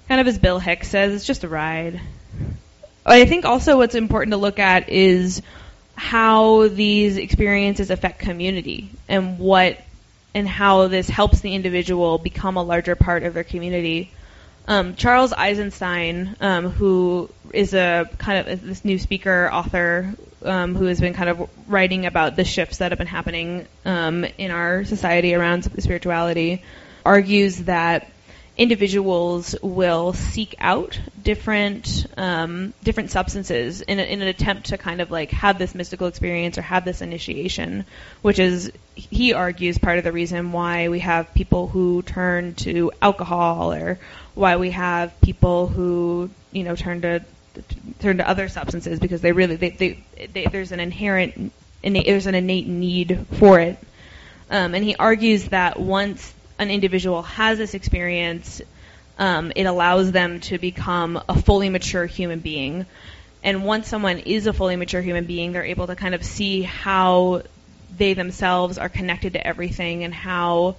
Kind 0.09 0.21
of 0.21 0.27
as 0.27 0.39
Bill 0.39 0.59
Hicks 0.59 0.89
says, 0.89 1.15
it's 1.15 1.25
just 1.25 1.45
a 1.45 1.49
ride. 1.49 2.01
I 3.07 3.25
think 3.25 3.45
also 3.45 3.79
what's 3.79 3.95
important 3.95 4.33
to 4.33 4.37
look 4.37 4.59
at 4.59 4.89
is 4.89 5.43
how 5.95 6.69
these 6.69 7.17
experiences 7.17 7.91
affect 7.91 8.19
community 8.19 8.91
and 9.09 9.39
what 9.39 9.79
and 10.35 10.49
how 10.49 10.89
this 10.89 11.09
helps 11.09 11.41
the 11.41 11.55
individual 11.55 12.19
become 12.19 12.57
a 12.57 12.63
larger 12.63 12.95
part 12.95 13.23
of 13.23 13.35
their 13.35 13.45
community. 13.45 14.13
Um, 14.67 14.95
Charles 14.95 15.33
Eisenstein, 15.33 16.37
um, 16.41 16.71
who 16.71 17.29
is 17.53 17.75
a 17.75 18.09
kind 18.19 18.47
of 18.47 18.63
this 18.63 18.85
new 18.85 18.99
speaker 18.99 19.51
author 19.53 20.15
um, 20.45 20.75
who 20.75 20.87
has 20.87 21.01
been 21.01 21.15
kind 21.15 21.29
of 21.31 21.51
writing 21.69 22.07
about 22.07 22.37
the 22.37 22.45
shifts 22.45 22.79
that 22.79 22.93
have 22.93 22.99
been 22.99 23.07
happening 23.07 23.67
um, 23.85 24.25
in 24.25 24.51
our 24.51 24.85
society 24.85 25.35
around 25.35 25.65
spirituality, 25.83 26.63
argues 27.05 27.57
that 27.65 28.11
individuals 28.61 29.57
will 29.63 30.13
seek 30.13 30.55
out 30.59 31.01
different 31.23 32.07
um, 32.19 32.75
different 32.83 33.11
substances 33.11 33.81
in, 33.81 33.99
a, 33.99 34.03
in 34.03 34.21
an 34.21 34.29
attempt 34.29 34.67
to 34.67 34.77
kind 34.77 35.01
of 35.01 35.11
like 35.11 35.31
have 35.31 35.59
this 35.59 35.75
mystical 35.75 36.07
experience 36.09 36.59
or 36.59 36.63
have 36.63 36.85
this 36.85 37.01
initiation, 37.01 37.87
which 38.21 38.39
is 38.39 38.71
he 38.95 39.33
argues 39.33 39.79
part 39.79 39.97
of 39.97 40.05
the 40.05 40.13
reason 40.13 40.53
why 40.53 40.91
we 40.91 40.99
have 40.99 41.33
people 41.33 41.69
who 41.69 42.03
turn 42.03 42.55
to 42.55 42.93
alcohol 43.01 43.73
or 43.73 43.99
why 44.35 44.57
we 44.57 44.73
have 44.73 45.19
people 45.23 45.67
who 45.67 46.29
you 46.53 46.63
know 46.63 46.77
turn 46.77 47.01
to 47.01 47.25
turn 47.99 48.19
to 48.19 48.29
other 48.29 48.51
substances 48.51 49.01
because 49.01 49.23
they 49.23 49.33
really 49.33 49.57
they, 49.57 49.71
they, 49.71 50.05
they 50.35 50.45
there's 50.45 50.71
an 50.71 50.81
inherent 50.81 51.51
innate, 51.83 52.05
there's 52.05 52.27
an 52.27 52.35
innate 52.35 52.67
need 52.67 53.27
for 53.39 53.59
it. 53.59 53.79
Um, 54.51 54.75
and 54.75 54.85
he 54.85 54.97
argues 54.97 55.49
that 55.49 55.81
once 55.81 56.35
an 56.61 56.71
individual 56.71 57.23
has 57.23 57.57
this 57.57 57.73
experience, 57.73 58.61
um, 59.19 59.51
it 59.57 59.65
allows 59.65 60.13
them 60.13 60.41
to 60.41 60.59
become 60.59 61.21
a 61.29 61.41
fully 61.41 61.71
mature 61.71 62.05
human 62.05 62.41
being. 62.41 62.85
And 63.43 63.65
once 63.65 63.89
someone 63.89 64.19
is 64.19 64.47
a 64.47 64.53
fully 64.53 64.77
mature 64.77 65.01
human 65.01 65.25
being, 65.25 65.53
they're 65.53 65.65
able 65.65 65.87
to 65.87 65.97
kind 65.97 66.15
of 66.15 66.23
see 66.23 66.61
how 66.61 67.43
they 67.97 68.13
themselves 68.13 68.77
are 68.77 68.91
connected 68.91 69.33
to 69.33 69.45
everything 69.45 70.05
and 70.05 70.13
how 70.13 70.77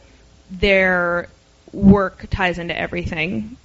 their 0.52 1.30
work 1.74 2.28
ties 2.30 2.60
into 2.60 2.78
everything. 2.78 3.58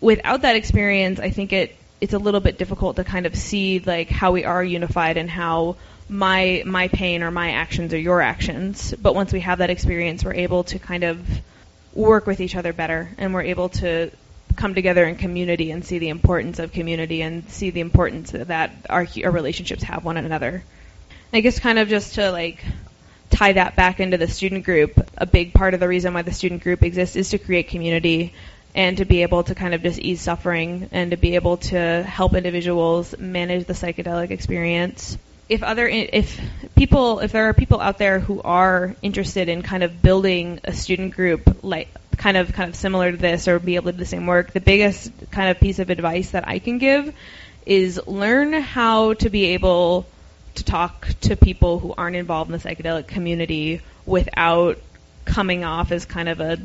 Without 0.00 0.42
that 0.42 0.54
experience, 0.54 1.18
I 1.18 1.30
think 1.30 1.52
it 1.52 1.76
it's 2.00 2.12
a 2.12 2.18
little 2.18 2.38
bit 2.38 2.56
difficult 2.56 2.94
to 2.96 3.02
kind 3.02 3.26
of 3.26 3.34
see 3.34 3.80
like 3.80 4.08
how 4.08 4.30
we 4.30 4.44
are 4.44 4.62
unified 4.62 5.16
and 5.16 5.28
how 5.28 5.74
my 6.08 6.62
my 6.64 6.88
pain 6.88 7.22
or 7.22 7.30
my 7.30 7.52
actions 7.52 7.92
or 7.92 7.98
your 7.98 8.20
actions. 8.22 8.94
But 8.94 9.14
once 9.14 9.32
we 9.32 9.40
have 9.40 9.58
that 9.58 9.70
experience, 9.70 10.24
we're 10.24 10.34
able 10.34 10.64
to 10.64 10.78
kind 10.78 11.04
of 11.04 11.26
work 11.94 12.26
with 12.26 12.40
each 12.40 12.56
other 12.56 12.72
better, 12.72 13.10
and 13.18 13.34
we're 13.34 13.42
able 13.42 13.68
to 13.70 14.10
come 14.56 14.74
together 14.74 15.04
in 15.04 15.16
community 15.16 15.70
and 15.70 15.84
see 15.84 15.98
the 15.98 16.08
importance 16.08 16.58
of 16.58 16.72
community 16.72 17.22
and 17.22 17.48
see 17.48 17.70
the 17.70 17.80
importance 17.80 18.32
that 18.32 18.72
our, 18.90 19.06
our 19.24 19.30
relationships 19.30 19.84
have 19.84 20.04
one 20.04 20.16
another. 20.16 20.64
I 21.32 21.40
guess 21.40 21.60
kind 21.60 21.78
of 21.78 21.88
just 21.88 22.14
to 22.16 22.32
like 22.32 22.64
tie 23.30 23.52
that 23.52 23.76
back 23.76 24.00
into 24.00 24.16
the 24.16 24.26
student 24.26 24.64
group, 24.64 24.98
a 25.16 25.26
big 25.26 25.54
part 25.54 25.74
of 25.74 25.80
the 25.80 25.88
reason 25.88 26.14
why 26.14 26.22
the 26.22 26.32
student 26.32 26.62
group 26.62 26.82
exists 26.82 27.14
is 27.14 27.30
to 27.30 27.38
create 27.38 27.68
community 27.68 28.32
and 28.74 28.96
to 28.96 29.04
be 29.04 29.22
able 29.22 29.44
to 29.44 29.54
kind 29.54 29.74
of 29.74 29.82
just 29.82 29.98
ease 29.98 30.20
suffering 30.20 30.88
and 30.92 31.12
to 31.12 31.16
be 31.16 31.34
able 31.34 31.58
to 31.58 32.02
help 32.02 32.34
individuals 32.34 33.16
manage 33.18 33.66
the 33.66 33.72
psychedelic 33.74 34.30
experience 34.30 35.18
if 35.48 35.62
other 35.62 35.86
if 35.88 36.40
people 36.76 37.20
if 37.20 37.32
there 37.32 37.48
are 37.48 37.54
people 37.54 37.80
out 37.80 37.98
there 37.98 38.20
who 38.20 38.40
are 38.42 38.94
interested 39.02 39.48
in 39.48 39.62
kind 39.62 39.82
of 39.82 40.02
building 40.02 40.60
a 40.64 40.72
student 40.72 41.14
group 41.14 41.58
like 41.62 41.88
kind 42.16 42.36
of 42.36 42.52
kind 42.52 42.68
of 42.68 42.76
similar 42.76 43.10
to 43.10 43.16
this 43.16 43.48
or 43.48 43.58
be 43.58 43.76
able 43.76 43.86
to 43.86 43.92
do 43.92 43.98
the 43.98 44.06
same 44.06 44.26
work, 44.26 44.52
the 44.52 44.60
biggest 44.60 45.12
kind 45.30 45.50
of 45.50 45.58
piece 45.58 45.78
of 45.78 45.90
advice 45.90 46.32
that 46.32 46.46
I 46.46 46.58
can 46.58 46.78
give 46.78 47.14
is 47.64 48.00
learn 48.06 48.52
how 48.52 49.14
to 49.14 49.30
be 49.30 49.46
able 49.46 50.06
to 50.56 50.64
talk 50.64 51.08
to 51.20 51.36
people 51.36 51.78
who 51.78 51.94
aren't 51.96 52.16
involved 52.16 52.50
in 52.50 52.58
the 52.58 52.62
psychedelic 52.62 53.06
community 53.06 53.80
without 54.04 54.78
coming 55.24 55.64
off 55.64 55.92
as 55.92 56.04
kind 56.04 56.28
of 56.28 56.40
a 56.40 56.58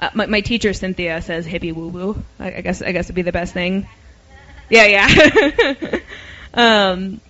uh, 0.00 0.10
my, 0.14 0.26
my 0.26 0.40
teacher 0.40 0.72
Cynthia 0.72 1.22
says 1.22 1.46
hippie 1.46 1.72
woo 1.72 1.88
woo. 1.88 2.22
I, 2.38 2.54
I 2.56 2.60
guess 2.60 2.82
I 2.82 2.92
guess 2.92 3.08
would 3.08 3.14
be 3.14 3.22
the 3.22 3.32
best 3.32 3.54
thing. 3.54 3.88
Yeah, 4.68 4.86
yeah. 4.86 5.98
um, 6.54 7.20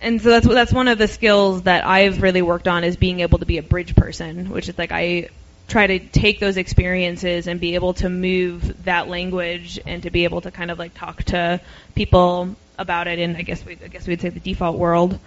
and 0.00 0.22
so 0.22 0.30
that's 0.30 0.46
that's 0.46 0.72
one 0.72 0.88
of 0.88 0.98
the 0.98 1.08
skills 1.08 1.62
that 1.62 1.84
I've 1.84 2.22
really 2.22 2.42
worked 2.42 2.68
on 2.68 2.84
is 2.84 2.96
being 2.96 3.20
able 3.20 3.38
to 3.38 3.46
be 3.46 3.58
a 3.58 3.62
bridge 3.62 3.96
person, 3.96 4.50
which 4.50 4.68
is 4.68 4.78
like 4.78 4.92
I 4.92 5.30
try 5.66 5.86
to 5.86 5.98
take 5.98 6.40
those 6.40 6.56
experiences 6.56 7.46
and 7.46 7.60
be 7.60 7.74
able 7.74 7.94
to 7.94 8.08
move 8.08 8.84
that 8.84 9.08
language 9.08 9.78
and 9.84 10.02
to 10.04 10.10
be 10.10 10.24
able 10.24 10.40
to 10.40 10.50
kind 10.50 10.70
of 10.70 10.78
like 10.78 10.94
talk 10.94 11.24
to 11.24 11.60
people 11.94 12.56
about 12.78 13.08
it 13.08 13.18
in 13.18 13.36
I 13.36 13.42
guess 13.42 13.64
we 13.64 13.72
I 13.72 13.88
guess 13.88 14.06
we'd 14.06 14.20
say 14.20 14.28
the 14.28 14.40
default 14.40 14.78
world, 14.78 15.18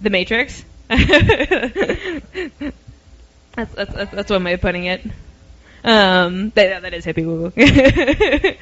the 0.00 0.10
Matrix. 0.10 0.64
that's, 0.88 1.10
that's, 3.74 4.10
that's, 4.12 4.30
one 4.30 4.44
way 4.44 4.52
of 4.52 4.60
putting 4.60 4.84
it. 4.84 5.04
Um, 5.82 6.50
that, 6.50 6.82
that 6.82 6.94
is 6.94 7.04
hippie 7.04 7.26
woo 7.26 7.50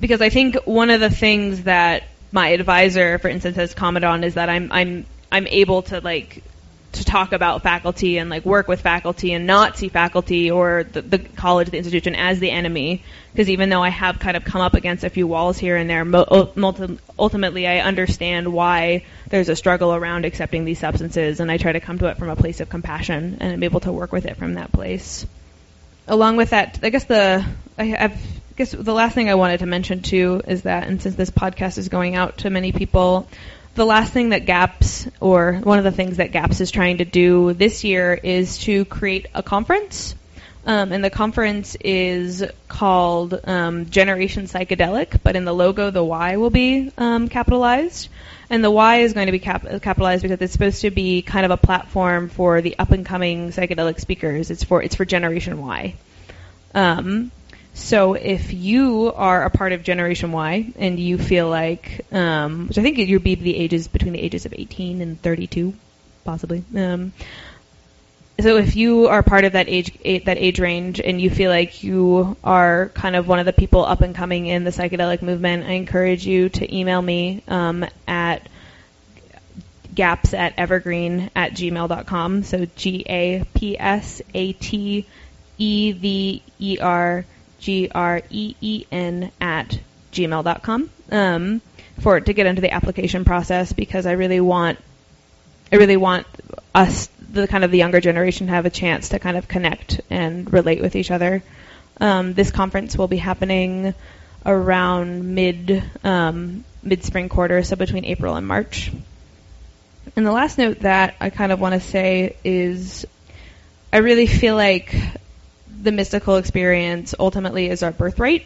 because 0.00 0.20
I 0.20 0.30
think 0.30 0.56
one 0.64 0.90
of 0.90 1.00
the 1.00 1.10
things 1.10 1.62
that 1.62 2.02
my 2.36 2.50
advisor, 2.50 3.18
for 3.18 3.28
instance, 3.28 3.56
has 3.56 3.72
commented 3.72 4.06
on 4.06 4.22
is 4.22 4.34
that 4.34 4.50
I'm 4.50 4.70
I'm 4.70 5.06
I'm 5.32 5.46
able 5.46 5.82
to 5.90 6.00
like 6.00 6.44
to 6.92 7.04
talk 7.04 7.32
about 7.32 7.62
faculty 7.62 8.18
and 8.18 8.28
like 8.28 8.44
work 8.44 8.68
with 8.68 8.82
faculty 8.82 9.32
and 9.32 9.46
not 9.46 9.76
see 9.76 9.88
faculty 9.88 10.50
or 10.50 10.84
the, 10.84 11.02
the 11.02 11.18
college, 11.18 11.70
the 11.70 11.78
institution 11.78 12.14
as 12.14 12.38
the 12.38 12.50
enemy. 12.50 13.02
Because 13.32 13.48
even 13.48 13.70
though 13.70 13.82
I 13.82 13.88
have 13.88 14.18
kind 14.18 14.36
of 14.36 14.44
come 14.44 14.60
up 14.60 14.74
against 14.74 15.02
a 15.02 15.10
few 15.10 15.26
walls 15.26 15.58
here 15.58 15.76
and 15.76 15.88
there, 15.88 16.04
ultimately 17.18 17.66
I 17.66 17.78
understand 17.78 18.52
why 18.52 19.04
there's 19.28 19.48
a 19.48 19.56
struggle 19.56 19.94
around 19.94 20.26
accepting 20.26 20.64
these 20.64 20.78
substances, 20.78 21.40
and 21.40 21.50
I 21.50 21.56
try 21.56 21.72
to 21.72 21.80
come 21.80 21.98
to 21.98 22.06
it 22.06 22.18
from 22.18 22.28
a 22.28 22.36
place 22.36 22.60
of 22.60 22.68
compassion, 22.68 23.38
and 23.40 23.52
I'm 23.52 23.62
able 23.62 23.80
to 23.80 23.92
work 23.92 24.12
with 24.12 24.26
it 24.26 24.36
from 24.36 24.54
that 24.54 24.72
place. 24.72 25.26
Along 26.06 26.36
with 26.36 26.50
that, 26.50 26.80
I 26.82 26.90
guess 26.90 27.04
the 27.04 27.44
I 27.78 27.84
have 27.84 28.18
guess 28.56 28.72
the 28.72 28.94
last 28.94 29.14
thing 29.14 29.28
I 29.28 29.34
wanted 29.34 29.58
to 29.58 29.66
mention 29.66 30.02
too 30.02 30.42
is 30.46 30.62
that, 30.62 30.88
and 30.88 31.00
since 31.00 31.14
this 31.14 31.30
podcast 31.30 31.78
is 31.78 31.88
going 31.88 32.16
out 32.16 32.38
to 32.38 32.50
many 32.50 32.72
people, 32.72 33.28
the 33.74 33.84
last 33.84 34.12
thing 34.12 34.30
that 34.30 34.46
GAPS, 34.46 35.06
or 35.20 35.60
one 35.62 35.78
of 35.78 35.84
the 35.84 35.92
things 35.92 36.16
that 36.16 36.32
GAPS 36.32 36.62
is 36.62 36.70
trying 36.70 36.98
to 36.98 37.04
do 37.04 37.52
this 37.52 37.84
year, 37.84 38.14
is 38.14 38.58
to 38.58 38.86
create 38.86 39.26
a 39.34 39.42
conference. 39.42 40.14
Um, 40.64 40.90
and 40.90 41.04
the 41.04 41.10
conference 41.10 41.76
is 41.76 42.44
called 42.66 43.38
um, 43.44 43.88
Generation 43.90 44.46
Psychedelic, 44.46 45.20
but 45.22 45.36
in 45.36 45.44
the 45.44 45.52
logo, 45.52 45.90
the 45.90 46.02
Y 46.02 46.38
will 46.38 46.50
be 46.50 46.90
um, 46.98 47.28
capitalized. 47.28 48.08
And 48.48 48.64
the 48.64 48.70
Y 48.70 49.00
is 49.00 49.12
going 49.12 49.26
to 49.26 49.32
be 49.32 49.38
cap- 49.38 49.66
capitalized 49.82 50.22
because 50.22 50.40
it's 50.40 50.52
supposed 50.52 50.80
to 50.80 50.90
be 50.90 51.22
kind 51.22 51.44
of 51.44 51.52
a 51.52 51.56
platform 51.56 52.30
for 52.30 52.62
the 52.62 52.78
up 52.78 52.90
and 52.90 53.04
coming 53.04 53.50
psychedelic 53.50 54.00
speakers. 54.00 54.50
It's 54.50 54.64
for 54.64 54.82
it's 54.82 54.96
for 54.96 55.04
Generation 55.04 55.60
Y. 55.60 55.94
Um, 56.74 57.30
so 57.76 58.14
if 58.14 58.54
you 58.54 59.12
are 59.14 59.44
a 59.44 59.50
part 59.50 59.72
of 59.72 59.82
Generation 59.82 60.32
Y 60.32 60.72
and 60.76 60.98
you 60.98 61.18
feel 61.18 61.48
like, 61.50 62.06
um, 62.10 62.68
which 62.68 62.78
I 62.78 62.82
think 62.82 62.96
you'd 62.96 63.22
be 63.22 63.34
the 63.34 63.54
ages 63.54 63.86
between 63.86 64.14
the 64.14 64.18
ages 64.18 64.46
of 64.46 64.54
18 64.56 65.02
and 65.02 65.20
32, 65.20 65.74
possibly. 66.24 66.64
Um, 66.74 67.12
so 68.40 68.56
if 68.56 68.76
you 68.76 69.08
are 69.08 69.22
part 69.22 69.44
of 69.44 69.52
that 69.52 69.68
age 69.68 69.92
that 70.24 70.38
age 70.38 70.58
range 70.58 71.00
and 71.00 71.20
you 71.20 71.28
feel 71.28 71.50
like 71.50 71.84
you 71.84 72.38
are 72.42 72.90
kind 72.94 73.14
of 73.14 73.28
one 73.28 73.40
of 73.40 73.46
the 73.46 73.52
people 73.52 73.84
up 73.84 74.00
and 74.00 74.14
coming 74.14 74.46
in 74.46 74.64
the 74.64 74.70
psychedelic 74.70 75.20
movement, 75.20 75.66
I 75.66 75.72
encourage 75.72 76.26
you 76.26 76.48
to 76.48 76.74
email 76.74 77.02
me 77.02 77.42
um, 77.46 77.84
at 78.08 78.48
gaps 79.94 80.32
at 80.32 80.54
evergreen 80.56 81.30
at 81.36 81.52
gmail.com. 81.52 82.42
So 82.42 82.66
G 82.74 83.04
A 83.06 83.44
P 83.54 83.78
S 83.78 84.22
A 84.32 84.54
T 84.54 85.06
E 85.58 85.92
V 85.92 86.42
E 86.58 86.78
R 86.80 87.26
G 87.66 87.90
R 87.92 88.22
E 88.30 88.54
E 88.60 88.86
N 88.92 89.32
at 89.40 89.80
gmail.com 90.12 90.88
um, 91.10 91.60
for 91.98 92.16
it 92.16 92.26
to 92.26 92.32
get 92.32 92.46
into 92.46 92.62
the 92.62 92.70
application 92.70 93.24
process 93.24 93.72
because 93.72 94.06
I 94.06 94.12
really 94.12 94.40
want 94.40 94.78
I 95.72 95.76
really 95.76 95.96
want 95.96 96.28
us 96.72 97.08
the 97.28 97.48
kind 97.48 97.64
of 97.64 97.72
the 97.72 97.78
younger 97.78 98.00
generation 98.00 98.46
to 98.46 98.52
have 98.52 98.66
a 98.66 98.70
chance 98.70 99.08
to 99.08 99.18
kind 99.18 99.36
of 99.36 99.48
connect 99.48 100.00
and 100.10 100.52
relate 100.52 100.80
with 100.80 100.94
each 100.94 101.10
other. 101.10 101.42
Um, 102.00 102.34
this 102.34 102.52
conference 102.52 102.96
will 102.96 103.08
be 103.08 103.16
happening 103.16 103.94
around 104.44 105.34
mid 105.34 105.82
um, 106.04 106.64
mid 106.84 107.02
spring 107.02 107.28
quarter, 107.28 107.64
so 107.64 107.74
between 107.74 108.04
April 108.04 108.36
and 108.36 108.46
March. 108.46 108.92
And 110.14 110.24
the 110.24 110.30
last 110.30 110.56
note 110.56 110.80
that 110.80 111.16
I 111.20 111.30
kind 111.30 111.50
of 111.50 111.58
want 111.58 111.74
to 111.74 111.80
say 111.80 112.36
is 112.44 113.06
I 113.92 113.96
really 113.96 114.28
feel 114.28 114.54
like 114.54 114.94
the 115.86 115.92
mystical 115.92 116.36
experience 116.36 117.14
ultimately 117.18 117.70
is 117.70 117.84
our 117.84 117.92
birthright, 117.92 118.44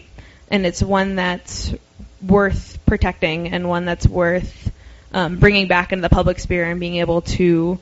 and 0.50 0.66
it's 0.66 0.82
one 0.82 1.16
that's 1.16 1.72
worth 2.20 2.78
protecting 2.84 3.48
and 3.48 3.66
one 3.66 3.86
that's 3.86 4.06
worth 4.06 4.70
um, 5.14 5.38
bringing 5.38 5.66
back 5.66 5.90
into 5.90 6.02
the 6.02 6.10
public 6.10 6.38
sphere 6.38 6.70
and 6.70 6.78
being 6.78 6.96
able 6.96 7.22
to 7.22 7.78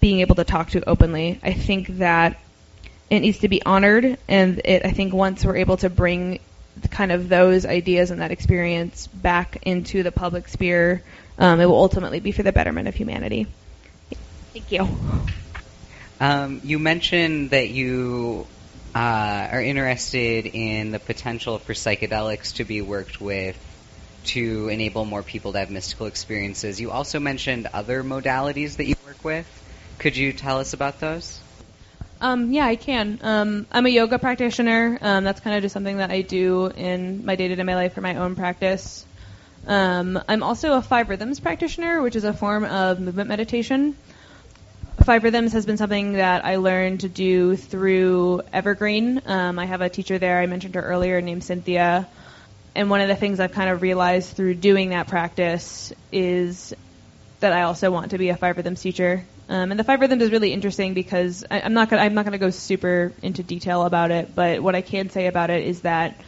being 0.00 0.20
able 0.20 0.34
to 0.34 0.42
talk 0.42 0.70
to 0.70 0.86
openly. 0.88 1.38
I 1.40 1.52
think 1.52 1.98
that 1.98 2.36
it 3.08 3.20
needs 3.20 3.38
to 3.38 3.48
be 3.48 3.64
honored, 3.64 4.18
and 4.26 4.60
it, 4.64 4.84
I 4.84 4.90
think 4.90 5.14
once 5.14 5.44
we're 5.44 5.58
able 5.58 5.76
to 5.76 5.88
bring 5.88 6.40
kind 6.90 7.12
of 7.12 7.28
those 7.28 7.64
ideas 7.64 8.10
and 8.10 8.20
that 8.22 8.32
experience 8.32 9.06
back 9.06 9.58
into 9.62 10.02
the 10.02 10.10
public 10.10 10.48
sphere, 10.48 11.04
um, 11.38 11.60
it 11.60 11.66
will 11.66 11.76
ultimately 11.76 12.18
be 12.18 12.32
for 12.32 12.42
the 12.42 12.50
betterment 12.50 12.88
of 12.88 12.96
humanity. 12.96 13.46
Thank 14.52 14.72
you. 14.72 14.88
Um, 16.18 16.60
you 16.64 16.78
mentioned 16.78 17.50
that 17.50 17.68
you 17.68 18.46
uh, 18.94 19.48
are 19.52 19.62
interested 19.62 20.46
in 20.46 20.90
the 20.90 20.98
potential 20.98 21.58
for 21.58 21.74
psychedelics 21.74 22.56
to 22.56 22.64
be 22.64 22.80
worked 22.80 23.20
with 23.20 23.58
to 24.24 24.68
enable 24.68 25.04
more 25.04 25.22
people 25.22 25.52
to 25.52 25.58
have 25.58 25.70
mystical 25.70 26.06
experiences. 26.06 26.80
You 26.80 26.90
also 26.90 27.20
mentioned 27.20 27.68
other 27.72 28.02
modalities 28.02 28.76
that 28.76 28.86
you 28.86 28.96
work 29.06 29.22
with. 29.24 29.46
Could 29.98 30.16
you 30.16 30.32
tell 30.32 30.58
us 30.58 30.72
about 30.72 31.00
those? 31.00 31.40
Um, 32.20 32.52
yeah, 32.52 32.64
I 32.64 32.76
can. 32.76 33.18
Um, 33.22 33.66
I'm 33.70 33.84
a 33.84 33.90
yoga 33.90 34.18
practitioner. 34.18 34.98
Um, 35.00 35.24
that's 35.24 35.40
kind 35.40 35.56
of 35.56 35.62
just 35.62 35.74
something 35.74 35.98
that 35.98 36.10
I 36.10 36.22
do 36.22 36.66
in 36.66 37.26
my 37.26 37.36
day 37.36 37.48
to 37.48 37.56
day 37.56 37.62
life 37.62 37.92
for 37.92 38.00
my 38.00 38.16
own 38.16 38.34
practice. 38.34 39.04
Um, 39.66 40.18
I'm 40.28 40.42
also 40.42 40.74
a 40.74 40.82
five 40.82 41.08
rhythms 41.10 41.40
practitioner, 41.40 42.00
which 42.00 42.16
is 42.16 42.24
a 42.24 42.32
form 42.32 42.64
of 42.64 43.00
movement 43.00 43.28
meditation. 43.28 43.96
Five 45.04 45.22
Rhythms 45.22 45.52
has 45.52 45.66
been 45.66 45.76
something 45.76 46.14
that 46.14 46.44
I 46.44 46.56
learned 46.56 47.00
to 47.00 47.08
do 47.08 47.54
through 47.54 48.42
Evergreen. 48.52 49.22
Um, 49.26 49.58
I 49.58 49.66
have 49.66 49.80
a 49.80 49.88
teacher 49.88 50.18
there, 50.18 50.40
I 50.40 50.46
mentioned 50.46 50.74
her 50.74 50.82
earlier, 50.82 51.20
named 51.20 51.44
Cynthia. 51.44 52.08
And 52.74 52.90
one 52.90 53.00
of 53.00 53.08
the 53.08 53.14
things 53.14 53.38
I've 53.38 53.52
kind 53.52 53.70
of 53.70 53.82
realized 53.82 54.34
through 54.36 54.54
doing 54.54 54.90
that 54.90 55.06
practice 55.06 55.92
is 56.10 56.74
that 57.40 57.52
I 57.52 57.62
also 57.62 57.90
want 57.90 58.10
to 58.12 58.18
be 58.18 58.30
a 58.30 58.36
Five 58.36 58.56
Rhythms 58.56 58.80
teacher. 58.80 59.24
Um, 59.48 59.70
and 59.70 59.78
the 59.78 59.84
Five 59.84 60.00
Rhythms 60.00 60.22
is 60.22 60.32
really 60.32 60.52
interesting 60.52 60.94
because 60.94 61.44
I, 61.50 61.60
am 61.60 61.74
not 61.74 61.88
gonna, 61.88 62.02
I'm 62.02 62.14
not 62.14 62.24
going 62.24 62.32
to 62.32 62.38
go 62.38 62.50
super 62.50 63.12
into 63.22 63.42
detail 63.42 63.84
about 63.84 64.10
it, 64.10 64.34
but 64.34 64.60
what 64.60 64.74
I 64.74 64.80
can 64.80 65.10
say 65.10 65.26
about 65.26 65.50
it 65.50 65.64
is 65.66 65.82
that 65.82 66.20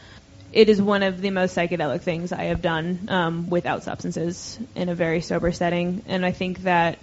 it 0.52 0.68
is 0.68 0.81
one 0.81 1.02
of 1.02 1.20
the 1.20 1.31
most 1.31 1.57
psychedelic 1.57 2.02
things 2.02 2.33
I 2.33 2.44
have 2.44 2.62
done 2.62 3.09
um, 3.09 3.50
without 3.50 3.83
substances 3.83 4.59
in 4.76 4.88
a 4.88 4.94
very 4.94 5.20
sober 5.20 5.52
setting. 5.52 6.02
And 6.07 6.24
I 6.24 6.33
think 6.33 6.62
that 6.62 6.98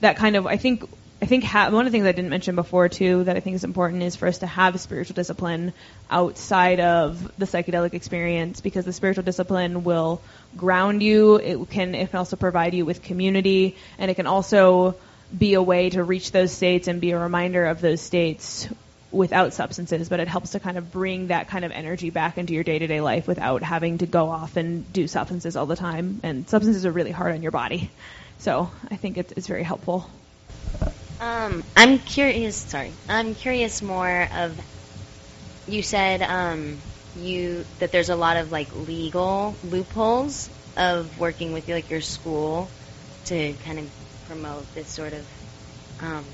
that 0.00 0.16
kind 0.16 0.36
of 0.36 0.46
I 0.46 0.56
think 0.56 0.88
I 1.20 1.24
think 1.24 1.44
ha- 1.44 1.70
one 1.70 1.86
of 1.86 1.92
the 1.92 1.96
things 1.96 2.06
I 2.06 2.12
didn't 2.12 2.30
mention 2.30 2.56
before 2.56 2.90
too 2.90 3.24
that 3.24 3.36
I 3.36 3.40
think 3.40 3.56
is 3.56 3.64
important 3.64 4.02
is 4.02 4.16
for 4.16 4.28
us 4.28 4.38
to 4.38 4.46
have 4.46 4.78
spiritual 4.78 5.14
discipline 5.14 5.72
outside 6.10 6.78
of 6.78 7.38
the 7.38 7.46
psychedelic 7.46 7.94
experience 7.94 8.60
because 8.60 8.84
the 8.84 8.92
spiritual 8.92 9.24
discipline 9.24 9.82
will 9.82 10.20
ground 10.56 11.02
you. 11.02 11.36
It 11.36 11.70
can 11.70 11.94
it 11.94 12.10
can 12.10 12.18
also 12.18 12.36
provide 12.36 12.74
you 12.74 12.84
with 12.84 13.02
community 13.02 13.76
and 13.98 14.10
it 14.10 14.14
can 14.14 14.26
also 14.26 14.94
be 15.36 15.54
a 15.54 15.62
way 15.62 15.88
to 15.90 16.04
reach 16.04 16.32
those 16.32 16.52
states 16.52 16.86
and 16.86 17.00
be 17.00 17.12
a 17.12 17.18
reminder 17.18 17.64
of 17.64 17.80
those 17.80 18.02
states 18.02 18.68
without 19.10 19.54
substances, 19.54 20.10
but 20.10 20.20
it 20.20 20.28
helps 20.28 20.50
to 20.50 20.60
kind 20.60 20.76
of 20.76 20.92
bring 20.92 21.28
that 21.28 21.48
kind 21.48 21.64
of 21.64 21.72
energy 21.72 22.10
back 22.10 22.36
into 22.36 22.52
your 22.52 22.64
day 22.64 22.78
to 22.78 22.86
day 22.86 23.00
life 23.00 23.26
without 23.26 23.62
having 23.62 23.98
to 23.98 24.06
go 24.06 24.28
off 24.28 24.56
and 24.56 24.92
do 24.92 25.08
substances 25.08 25.56
all 25.56 25.66
the 25.66 25.76
time. 25.76 26.20
And 26.22 26.46
substances 26.48 26.84
are 26.84 26.92
really 26.92 27.10
hard 27.10 27.34
on 27.34 27.42
your 27.42 27.52
body. 27.52 27.90
So 28.38 28.70
I 28.90 28.96
think 28.96 29.16
it's, 29.16 29.32
it's 29.32 29.46
very 29.46 29.62
helpful. 29.62 30.10
Um, 31.20 31.64
I'm 31.76 31.98
curious. 31.98 32.56
Sorry, 32.56 32.92
I'm 33.08 33.34
curious 33.34 33.82
more 33.82 34.28
of. 34.32 34.58
You 35.68 35.82
said 35.82 36.22
um, 36.22 36.78
you 37.16 37.64
that 37.78 37.90
there's 37.90 38.08
a 38.08 38.16
lot 38.16 38.36
of 38.36 38.52
like 38.52 38.68
legal 38.74 39.54
loopholes 39.64 40.48
of 40.76 41.18
working 41.18 41.52
with 41.52 41.68
like 41.68 41.90
your 41.90 42.00
school 42.00 42.68
to 43.26 43.54
kind 43.64 43.78
of 43.78 43.90
promote 44.28 44.72
this 44.74 44.88
sort 44.88 45.12
of 45.12 45.26
um, 46.02 46.24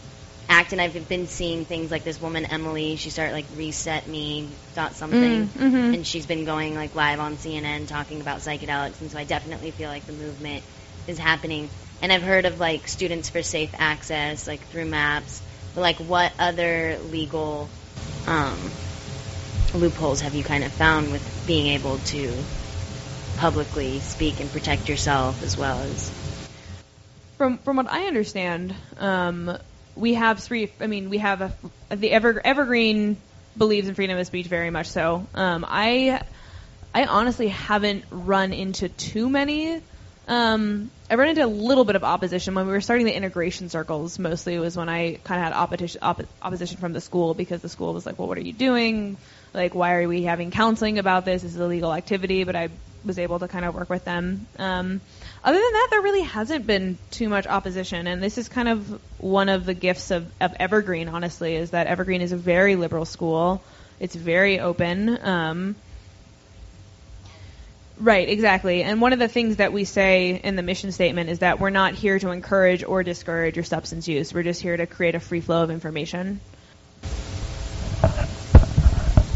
act. 0.49 0.73
And 0.73 0.81
I've 0.81 1.09
been 1.09 1.29
seeing 1.29 1.65
things 1.65 1.91
like 1.91 2.05
this 2.05 2.21
woman 2.21 2.45
Emily. 2.45 2.97
She 2.97 3.11
started 3.11 3.33
like 3.33 3.47
reset 3.57 4.07
me 4.09 4.49
dot 4.75 4.95
something, 4.95 5.47
mm, 5.47 5.59
mm-hmm. 5.59 5.95
and 5.95 6.07
she's 6.07 6.27
been 6.27 6.45
going 6.45 6.75
like 6.75 6.95
live 6.95 7.21
on 7.21 7.37
CNN 7.37 7.87
talking 7.87 8.21
about 8.21 8.41
psychedelics. 8.41 9.01
And 9.01 9.11
so 9.11 9.19
I 9.19 9.25
definitely 9.25 9.71
feel 9.71 9.89
like 9.89 10.05
the 10.07 10.13
movement 10.13 10.65
is 11.07 11.19
happening 11.19 11.69
and 12.03 12.13
I've 12.13 12.23
heard 12.23 12.45
of 12.45 12.59
like 12.59 12.89
students 12.89 13.31
for 13.31 13.43
safe 13.43 13.71
access, 13.79 14.47
like 14.49 14.61
through 14.67 14.87
MAPS. 14.87 15.41
But 15.75 15.81
like, 15.81 15.97
what 15.97 16.33
other 16.39 16.99
legal 17.11 17.69
um, 18.27 18.59
loopholes 19.73 20.21
have 20.21 20.35
you 20.35 20.43
kind 20.43 20.65
of 20.65 20.73
found 20.73 21.13
with 21.13 21.45
being 21.47 21.69
able 21.69 21.99
to 21.99 22.35
publicly 23.37 24.01
speak 24.01 24.41
and 24.41 24.51
protect 24.51 24.89
yourself 24.89 25.43
as 25.43 25.57
well 25.57 25.79
as? 25.79 26.11
From 27.39 27.59
from 27.59 27.77
what 27.77 27.91
I 27.91 28.07
understand, 28.07 28.75
um, 28.99 29.57
we 29.97 30.15
have 30.15 30.41
three. 30.41 30.73
I 30.81 30.89
mean, 30.89 31.09
we 31.09 31.19
have 31.19 31.41
a, 31.41 31.53
the 31.95 32.11
Ever, 32.11 32.41
Evergreen 32.45 33.17
believes 33.57 33.89
in 33.89 33.95
freedom 33.95 34.19
of 34.19 34.27
speech 34.27 34.47
very 34.47 34.71
much 34.71 34.89
so. 34.89 35.27
Um, 35.35 35.65
I 35.69 36.23
I 36.95 37.05
honestly 37.05 37.49
haven't 37.49 38.05
run 38.11 38.53
into 38.53 38.89
too 38.89 39.31
many. 39.31 39.81
Um, 40.33 40.91
I 41.11 41.17
ran 41.17 41.29
into 41.29 41.45
a 41.45 41.47
little 41.47 41.85
bit 41.85 41.95
of 41.95 42.05
opposition 42.05 42.55
when 42.55 42.67
we 42.67 42.73
were 42.73 42.81
starting 42.81 43.05
the 43.05 43.15
integration 43.15 43.69
circles. 43.69 44.19
Mostly 44.19 44.59
was 44.59 44.75
when 44.75 44.89
I 44.89 45.17
kind 45.25 45.39
of 45.39 45.45
had 45.45 45.53
opposition 45.53 45.99
op- 46.01 46.23
opposition 46.41 46.79
from 46.79 46.95
the 46.95 47.03
school 47.03 47.35
because 47.35 47.61
the 47.61 47.69
school 47.69 47.93
was 47.93 48.07
like, 48.07 48.19
"Well, 48.19 48.29
what 48.29 48.39
are 48.39 48.43
you 48.43 48.55
doing? 48.55 49.19
Like, 49.53 49.75
why 49.75 49.97
are 49.97 50.09
we 50.09 50.23
having 50.23 50.51
counseling 50.51 50.99
about 50.99 51.27
this? 51.27 51.43
This 51.43 51.53
is 51.53 51.61
illegal 51.61 51.93
activity." 51.93 52.45
But 52.45 52.57
I 52.57 52.71
was 53.05 53.19
able 53.19 53.41
to 53.41 53.49
kind 53.49 53.67
of 53.67 53.75
work 53.75 53.91
with 53.91 54.07
them. 54.07 54.47
Um, 54.59 55.03
other 55.45 55.59
than 55.59 55.73
that, 55.73 55.89
there 55.91 56.01
really 56.01 56.23
hasn't 56.23 56.67
been 56.67 56.97
too 57.11 57.29
much 57.29 57.47
opposition, 57.47 58.07
and 58.07 58.23
this 58.23 58.39
is 58.39 58.49
kind 58.49 58.69
of 58.69 59.03
one 59.19 59.51
of 59.51 59.67
the 59.67 59.75
gifts 59.75 60.11
of, 60.11 60.25
of 60.41 60.55
Evergreen. 60.59 61.11
Honestly, 61.11 61.57
is 61.57 61.73
that 61.73 61.89
Evergreen 61.89 62.23
is 62.23 62.33
a 62.33 62.39
very 62.39 62.77
liberal 62.77 63.05
school. 63.05 63.63
It's 64.01 64.15
very 64.15 64.61
open. 64.61 65.19
Um, 65.23 65.77
Right, 68.03 68.29
exactly. 68.29 68.83
And 68.83 69.01
one 69.01 69.13
of 69.13 69.21
the 69.21 69.29
things 69.29 69.57
that 69.57 69.73
we 69.73 69.85
say 69.85 70.31
in 70.31 70.57
the 70.57 70.63
mission 70.63 70.91
statement 70.91 71.31
is 71.31 71.39
that 71.39 71.61
we're 71.61 71.71
not 71.71 71.95
here 71.95 72.19
to 72.19 72.31
encourage 72.31 72.83
or 72.83 73.05
discourage 73.05 73.55
your 73.55 73.65
substance 73.65 74.09
use. 74.09 74.35
We're 74.35 74.43
just 74.43 74.61
here 74.61 74.77
to 74.77 74.87
create 74.89 75.15
a 75.15 75.21
free 75.21 75.41
flow 75.41 75.63
of 75.63 75.71
information. 75.71 76.41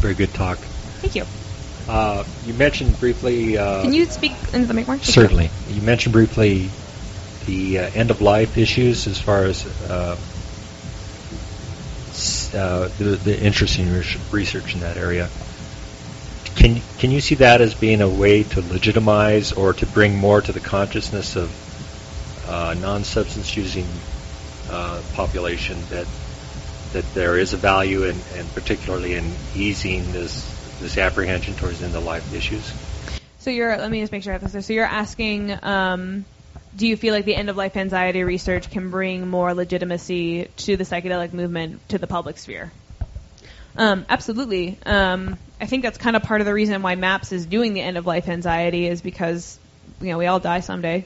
Very 0.01 0.15
good 0.15 0.33
talk. 0.33 0.57
Thank 0.57 1.15
you. 1.15 1.23
Uh, 1.87 2.25
you 2.45 2.53
mentioned 2.55 2.99
briefly. 2.99 3.57
Uh, 3.57 3.83
Can 3.83 3.93
you 3.93 4.05
speak 4.05 4.33
into 4.53 4.67
the 4.67 4.73
mic 4.73 4.85
more? 4.85 4.99
Certainly. 4.99 5.49
You. 5.69 5.81
mentioned 5.81 6.11
briefly 6.11 6.69
the 7.45 7.79
uh, 7.79 7.89
end 7.91 8.11
of 8.11 8.19
life 8.19 8.57
issues 8.57 9.07
as 9.07 9.17
far 9.17 9.45
as 9.45 9.65
uh, 9.89 10.17
uh, 12.53 12.89
the, 12.97 13.15
the 13.15 13.41
interesting 13.41 13.89
research 14.31 14.73
in 14.73 14.81
that 14.81 14.97
area. 14.97 15.29
Can 16.57 16.81
can 16.97 17.11
you 17.11 17.21
see 17.21 17.35
that 17.35 17.61
as 17.61 17.75
being 17.75 18.01
a 18.01 18.09
way 18.09 18.41
to 18.43 18.61
legitimize 18.61 19.53
or 19.53 19.73
to 19.73 19.85
bring 19.85 20.17
more 20.17 20.41
to 20.41 20.51
the 20.51 20.59
consciousness 20.59 21.35
of 21.35 21.51
uh, 22.47 22.75
non-substance 22.79 23.55
using 23.55 23.85
uh, 24.69 25.01
population 25.13 25.77
that 25.91 26.07
that 26.93 27.13
there 27.13 27.37
is 27.37 27.53
a 27.53 27.57
value 27.57 28.03
in, 28.03 28.17
and 28.35 28.53
particularly 28.55 29.13
in 29.13 29.31
easing 29.55 30.11
this 30.11 30.55
this 30.81 30.97
apprehension 30.97 31.53
towards 31.53 31.83
end 31.83 31.95
of 31.95 32.03
life 32.03 32.33
issues? 32.33 32.73
So 33.39 33.51
you're 33.51 33.77
let 33.77 33.91
me 33.91 34.01
just 34.01 34.11
make 34.11 34.23
sure 34.23 34.33
I 34.33 34.37
have 34.39 34.51
this. 34.51 34.65
So 34.65 34.73
you're 34.73 34.85
asking. 34.85 35.57
Um, 35.63 36.25
do 36.75 36.85
you 36.85 36.97
feel 36.97 37.13
like 37.13 37.25
the 37.25 37.35
end 37.35 37.49
of 37.49 37.57
life 37.57 37.75
anxiety 37.75 38.23
research 38.23 38.69
can 38.69 38.91
bring 38.91 39.27
more 39.27 39.53
legitimacy 39.53 40.47
to 40.57 40.77
the 40.77 40.83
psychedelic 40.83 41.33
movement 41.33 41.87
to 41.89 41.97
the 41.97 42.05
public 42.05 42.37
sphere? 42.37 42.71
Um, 43.75 44.05
absolutely. 44.09 44.77
Um, 44.85 45.39
I 45.59 45.65
think 45.65 45.83
that's 45.83 45.97
kind 45.97 46.15
of 46.15 46.23
part 46.23 46.41
of 46.41 46.45
the 46.45 46.53
reason 46.53 46.81
why 46.81 46.95
MAPS 46.95 47.31
is 47.31 47.45
doing 47.45 47.73
the 47.73 47.81
end 47.81 47.97
of 47.97 48.05
life 48.05 48.29
anxiety 48.29 48.87
is 48.87 49.01
because 49.01 49.57
you 50.01 50.09
know 50.09 50.17
we 50.17 50.27
all 50.27 50.39
die 50.39 50.59
someday. 50.59 51.05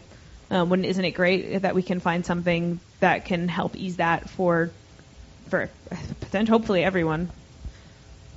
Um, 0.49 0.69
wouldn't 0.69 0.87
isn't 0.87 1.05
it 1.05 1.11
great 1.11 1.61
that 1.61 1.75
we 1.75 1.81
can 1.81 2.01
find 2.01 2.25
something 2.25 2.79
that 2.99 3.23
can 3.25 3.47
help 3.47 3.77
ease 3.77 3.97
that 3.97 4.29
for 4.29 4.69
for 5.47 5.69
potential 6.19 6.57
hopefully 6.57 6.83
everyone. 6.83 7.29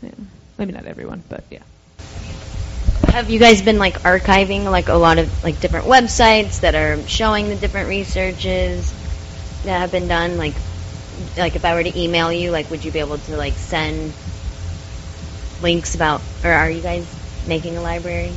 Yeah. 0.02 0.10
Maybe 0.58 0.72
not 0.72 0.86
everyone, 0.86 1.22
but 1.28 1.42
yeah. 1.50 1.62
Have 3.08 3.30
you 3.30 3.38
guys 3.38 3.62
been 3.62 3.78
like 3.78 4.02
archiving 4.02 4.64
like 4.64 4.88
a 4.88 4.94
lot 4.94 5.18
of 5.18 5.44
like 5.44 5.60
different 5.60 5.86
websites 5.86 6.60
that 6.60 6.74
are 6.74 7.06
showing 7.06 7.48
the 7.48 7.56
different 7.56 7.88
researches 7.88 8.92
that 9.64 9.78
have 9.80 9.90
been 9.90 10.08
done? 10.08 10.36
Like, 10.36 10.54
like 11.36 11.56
if 11.56 11.64
I 11.64 11.74
were 11.74 11.82
to 11.82 12.00
email 12.00 12.32
you, 12.32 12.50
like, 12.50 12.70
would 12.70 12.84
you 12.84 12.90
be 12.90 13.00
able 13.00 13.18
to 13.18 13.36
like 13.36 13.54
send 13.54 14.12
links 15.64 15.94
about, 15.94 16.20
or 16.44 16.52
are 16.52 16.70
you 16.70 16.82
guys 16.82 17.06
making 17.48 17.76
a 17.76 17.82
library? 17.82 18.32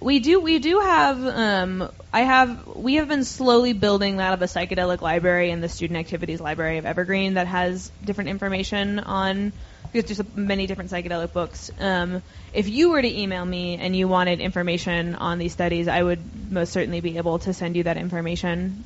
We 0.00 0.18
do. 0.18 0.40
We 0.40 0.58
do 0.58 0.80
have. 0.80 1.24
Um, 1.24 1.88
I 2.12 2.22
have. 2.22 2.66
We 2.74 2.94
have 2.94 3.08
been 3.08 3.24
slowly 3.24 3.74
building 3.74 4.16
that 4.16 4.32
of 4.32 4.42
a 4.42 4.46
psychedelic 4.46 5.02
library 5.02 5.50
in 5.50 5.60
the 5.60 5.68
student 5.68 6.00
activities 6.00 6.40
library 6.40 6.78
of 6.78 6.86
Evergreen 6.86 7.34
that 7.34 7.46
has 7.46 7.92
different 8.04 8.30
information 8.30 8.98
on. 8.98 9.52
Because 9.92 10.16
there's 10.16 10.34
many 10.34 10.66
different 10.66 10.90
psychedelic 10.90 11.34
books. 11.34 11.70
Um, 11.78 12.22
if 12.54 12.66
you 12.66 12.90
were 12.90 13.02
to 13.02 13.20
email 13.20 13.44
me 13.44 13.76
and 13.76 13.94
you 13.94 14.08
wanted 14.08 14.40
information 14.40 15.14
on 15.14 15.38
these 15.38 15.52
studies, 15.52 15.86
I 15.86 16.02
would 16.02 16.50
most 16.50 16.72
certainly 16.72 17.00
be 17.00 17.18
able 17.18 17.38
to 17.40 17.52
send 17.52 17.76
you 17.76 17.82
that 17.82 17.98
information. 17.98 18.84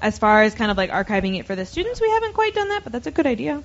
As 0.00 0.18
far 0.18 0.42
as 0.42 0.52
kind 0.56 0.72
of 0.72 0.76
like 0.76 0.90
archiving 0.90 1.38
it 1.38 1.46
for 1.46 1.54
the 1.54 1.64
students, 1.64 2.00
we 2.00 2.10
haven't 2.10 2.34
quite 2.34 2.54
done 2.54 2.70
that, 2.70 2.82
but 2.82 2.92
that's 2.92 3.06
a 3.06 3.12
good 3.12 3.26
idea. 3.26 3.62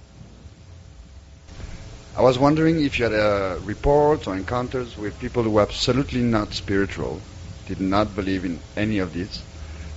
I 2.17 2.21
was 2.23 2.39
wondering 2.39 2.83
if 2.83 2.97
you 2.97 3.05
had 3.05 3.13
uh, 3.13 3.59
reports 3.59 4.25
or 4.25 4.35
encounters 4.35 4.97
with 4.97 5.19
people 5.19 5.43
who 5.43 5.51
were 5.51 5.61
absolutely 5.61 6.23
not 6.23 6.51
spiritual, 6.51 7.21
did 7.67 7.79
not 7.79 8.15
believe 8.15 8.43
in 8.43 8.63
any 8.75 8.97
of 8.97 9.13
this, 9.13 9.43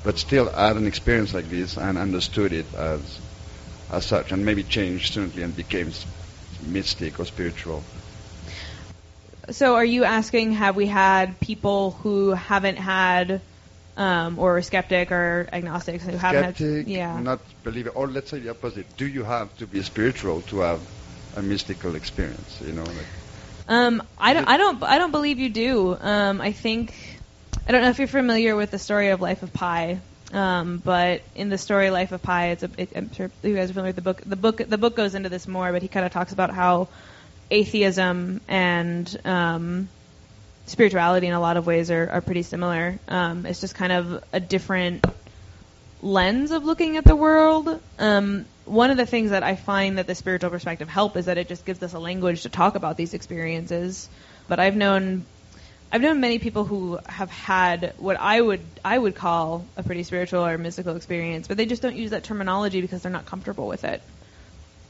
but 0.03 0.19
still 0.19 0.53
had 0.53 0.77
an 0.77 0.87
experience 0.87 1.33
like 1.33 1.49
this 1.49 1.79
and 1.79 1.97
understood 1.97 2.53
it 2.53 2.75
as 2.75 3.21
as 3.89 4.05
such, 4.05 4.33
and 4.33 4.45
maybe 4.45 4.63
changed 4.63 5.15
suddenly 5.15 5.43
and 5.43 5.57
became 5.57 5.91
mystic 6.61 7.19
or 7.19 7.25
spiritual. 7.25 7.83
So, 9.49 9.77
are 9.77 9.85
you 9.85 10.05
asking, 10.05 10.53
have 10.53 10.77
we 10.77 10.87
had 10.87 11.41
people 11.41 11.93
who 12.03 12.33
haven't 12.33 12.77
had, 12.77 13.41
um, 13.97 14.39
or 14.39 14.61
skeptic 14.61 15.11
or 15.11 15.49
agnostics 15.51 16.05
who 16.05 16.19
skeptic, 16.19 16.59
haven't 16.59 16.59
had, 16.59 16.87
yeah, 16.87 17.19
not 17.19 17.41
believe 17.65 17.87
it, 17.87 17.93
or 17.97 18.09
let's 18.09 18.31
say 18.31 18.41
the 18.41 18.51
opposite? 18.51 18.95
Do 18.99 19.07
you 19.07 19.25
have 19.25 19.57
to 19.57 19.67
be 19.67 19.83
spiritual 19.83 20.43
to 20.43 20.59
have 20.61 20.83
a 21.37 21.43
mystical 21.43 21.95
experience. 21.95 22.61
You 22.65 22.73
know, 22.73 22.85
like. 22.85 23.07
Um, 23.69 24.03
I 24.19 24.33
don't, 24.33 24.49
I 24.49 24.57
don't, 24.57 24.83
I 24.83 24.99
don't 24.99 25.13
believe 25.13 25.39
you 25.39 25.49
do. 25.49 25.97
Um, 26.01 26.41
I 26.41 26.51
think, 26.51 26.93
I 27.69 27.73
don't 27.73 27.83
know 27.83 27.91
if 27.91 27.99
you're 27.99 28.09
familiar 28.09 28.57
with 28.57 28.73
the 28.73 28.79
story 28.79 29.11
of 29.11 29.21
Life 29.21 29.45
of 29.45 29.53
Pi. 29.53 30.01
Um, 30.33 30.79
but 30.85 31.23
in 31.35 31.51
the 31.51 31.59
story 31.59 31.91
Life 31.91 32.13
of 32.13 32.23
Pi, 32.23 32.49
it's 32.49 32.63
a, 32.63 32.71
it, 32.77 32.91
I'm 32.97 33.13
sure 33.13 33.31
you 33.43 33.55
guys 33.55 33.71
are 33.71 33.75
familiar 33.75 33.91
with 33.91 33.97
the 33.97 34.03
book. 34.03 34.23
The 34.23 34.37
book, 34.37 34.57
the 34.59 34.79
book 34.79 34.97
goes 34.97 35.15
into 35.15 35.29
this 35.29 35.47
more, 35.47 35.73
but 35.73 35.83
he 35.83 35.89
kind 35.89 36.07
of 36.07 36.13
talks 36.13 36.33
about 36.33 36.51
how 36.51 36.89
atheism 37.51 38.41
and 38.49 39.21
um, 39.25 39.89
spirituality 40.67 41.27
in 41.27 41.33
a 41.33 41.41
lot 41.41 41.57
of 41.57 41.67
ways 41.67 41.91
are, 41.91 42.09
are 42.11 42.21
pretty 42.21 42.43
similar. 42.43 42.99
Um, 43.09 43.47
it's 43.47 43.61
just 43.61 43.75
kind 43.75 43.93
of 43.93 44.25
a 44.33 44.41
different 44.41 45.05
lens 46.03 46.51
of 46.53 46.65
looking 46.65 46.97
at 46.97 47.05
the 47.05 47.17
world. 47.17 47.81
Um, 47.99 48.47
one 48.71 48.93
of 48.93 48.97
the 48.97 49.07
things 49.07 49.31
that 49.31 49.43
I 49.43 49.57
find 49.57 49.99
that 49.99 50.07
the 50.07 50.15
spiritual 50.15 50.51
perspective 50.51 50.89
help 50.89 51.17
is 51.17 51.27
that 51.27 51.39
it 51.39 51.49
just 51.49 51.65
gives 51.65 51.83
us 51.83 51.93
a 51.93 51.99
language 51.99 52.43
to 52.43 52.49
talk 52.49 52.77
about 52.77 52.97
these 52.97 53.15
experiences. 53.15 54.09
But 54.49 54.61
I've 54.61 54.77
known 54.77 55.27
I've 55.93 56.03
known 56.03 56.21
many 56.21 56.39
people 56.39 56.65
who 56.65 57.01
have 57.07 57.31
had 57.31 57.95
what 57.99 58.17
I 58.21 58.41
would 58.41 58.61
I 58.85 58.97
would 58.97 59.17
call 59.17 59.65
a 59.77 59.83
pretty 59.83 60.05
spiritual 60.05 60.47
or 60.47 60.57
mystical 60.57 60.95
experience, 60.95 61.49
but 61.49 61.57
they 61.57 61.67
just 61.67 61.83
don't 61.83 61.97
use 61.97 62.11
that 62.11 62.23
terminology 62.23 62.81
because 62.81 63.03
they're 63.03 63.11
not 63.11 63.27
comfortable 63.27 63.67
with 63.67 63.83
it. 63.83 64.01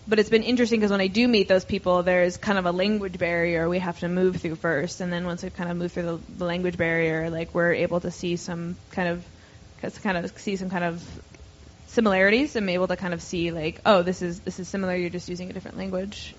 But 0.06 0.18
it's 0.18 0.28
been 0.28 0.42
interesting 0.42 0.80
because 0.80 0.90
when 0.90 1.00
I 1.00 1.06
do 1.06 1.26
meet 1.26 1.48
those 1.48 1.64
people, 1.64 2.02
there's 2.02 2.36
kind 2.36 2.58
of 2.58 2.66
a 2.66 2.72
language 2.72 3.16
barrier 3.16 3.66
we 3.66 3.78
have 3.78 4.00
to 4.00 4.08
move 4.08 4.36
through 4.36 4.56
first, 4.56 5.00
and 5.00 5.10
then 5.10 5.24
once 5.24 5.42
we 5.42 5.48
kind 5.48 5.70
of 5.70 5.76
move 5.78 5.92
through 5.92 6.02
the, 6.02 6.18
the 6.36 6.44
language 6.44 6.76
barrier, 6.76 7.30
like 7.30 7.54
we're 7.54 7.72
able 7.72 8.00
to 8.00 8.10
see 8.10 8.36
some 8.36 8.76
kind 8.90 9.08
of 9.08 9.24
kind 10.02 10.18
of 10.18 10.38
see 10.38 10.56
some 10.56 10.68
kind 10.68 10.84
of 10.84 11.02
similarities. 11.90 12.56
I'm 12.56 12.68
able 12.68 12.88
to 12.88 12.96
kind 12.96 13.12
of 13.12 13.22
see 13.22 13.50
like, 13.50 13.80
oh, 13.84 14.02
this 14.02 14.22
is 14.22 14.40
this 14.40 14.58
is 14.58 14.68
similar. 14.68 14.96
You're 14.96 15.10
just 15.10 15.28
using 15.28 15.50
a 15.50 15.52
different 15.52 15.76
language. 15.76 16.34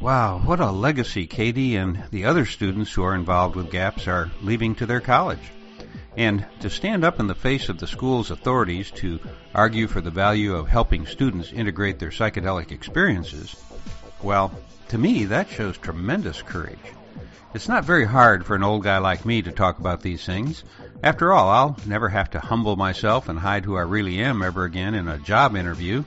Wow, 0.00 0.40
what 0.44 0.58
a 0.60 0.70
legacy 0.70 1.26
Katie 1.26 1.76
and 1.76 2.02
the 2.10 2.24
other 2.24 2.44
students 2.44 2.92
who 2.92 3.04
are 3.04 3.14
involved 3.14 3.54
with 3.54 3.70
GAPS 3.70 4.08
are 4.08 4.32
leaving 4.42 4.74
to 4.76 4.86
their 4.86 5.00
college. 5.00 5.52
And 6.16 6.44
to 6.60 6.68
stand 6.68 7.04
up 7.04 7.20
in 7.20 7.28
the 7.28 7.34
face 7.34 7.68
of 7.68 7.78
the 7.78 7.86
school's 7.86 8.30
authorities 8.30 8.90
to 8.96 9.20
argue 9.54 9.86
for 9.86 10.00
the 10.00 10.10
value 10.10 10.56
of 10.56 10.68
helping 10.68 11.06
students 11.06 11.52
integrate 11.52 11.98
their 11.98 12.10
psychedelic 12.10 12.72
experiences, 12.72 13.54
well, 14.22 14.52
to 14.88 14.98
me, 14.98 15.24
that 15.26 15.48
shows 15.48 15.78
tremendous 15.78 16.42
courage. 16.42 16.78
It's 17.54 17.68
not 17.68 17.84
very 17.84 18.04
hard 18.04 18.44
for 18.44 18.56
an 18.56 18.64
old 18.64 18.82
guy 18.82 18.98
like 18.98 19.24
me 19.24 19.42
to 19.42 19.52
talk 19.52 19.78
about 19.78 20.02
these 20.02 20.24
things. 20.24 20.64
After 21.02 21.32
all, 21.32 21.48
I'll 21.48 21.76
never 21.84 22.08
have 22.08 22.30
to 22.30 22.40
humble 22.40 22.76
myself 22.76 23.28
and 23.28 23.38
hide 23.38 23.64
who 23.64 23.76
I 23.76 23.82
really 23.82 24.20
am 24.20 24.42
ever 24.42 24.64
again 24.64 24.94
in 24.94 25.08
a 25.08 25.18
job 25.18 25.56
interview. 25.56 26.04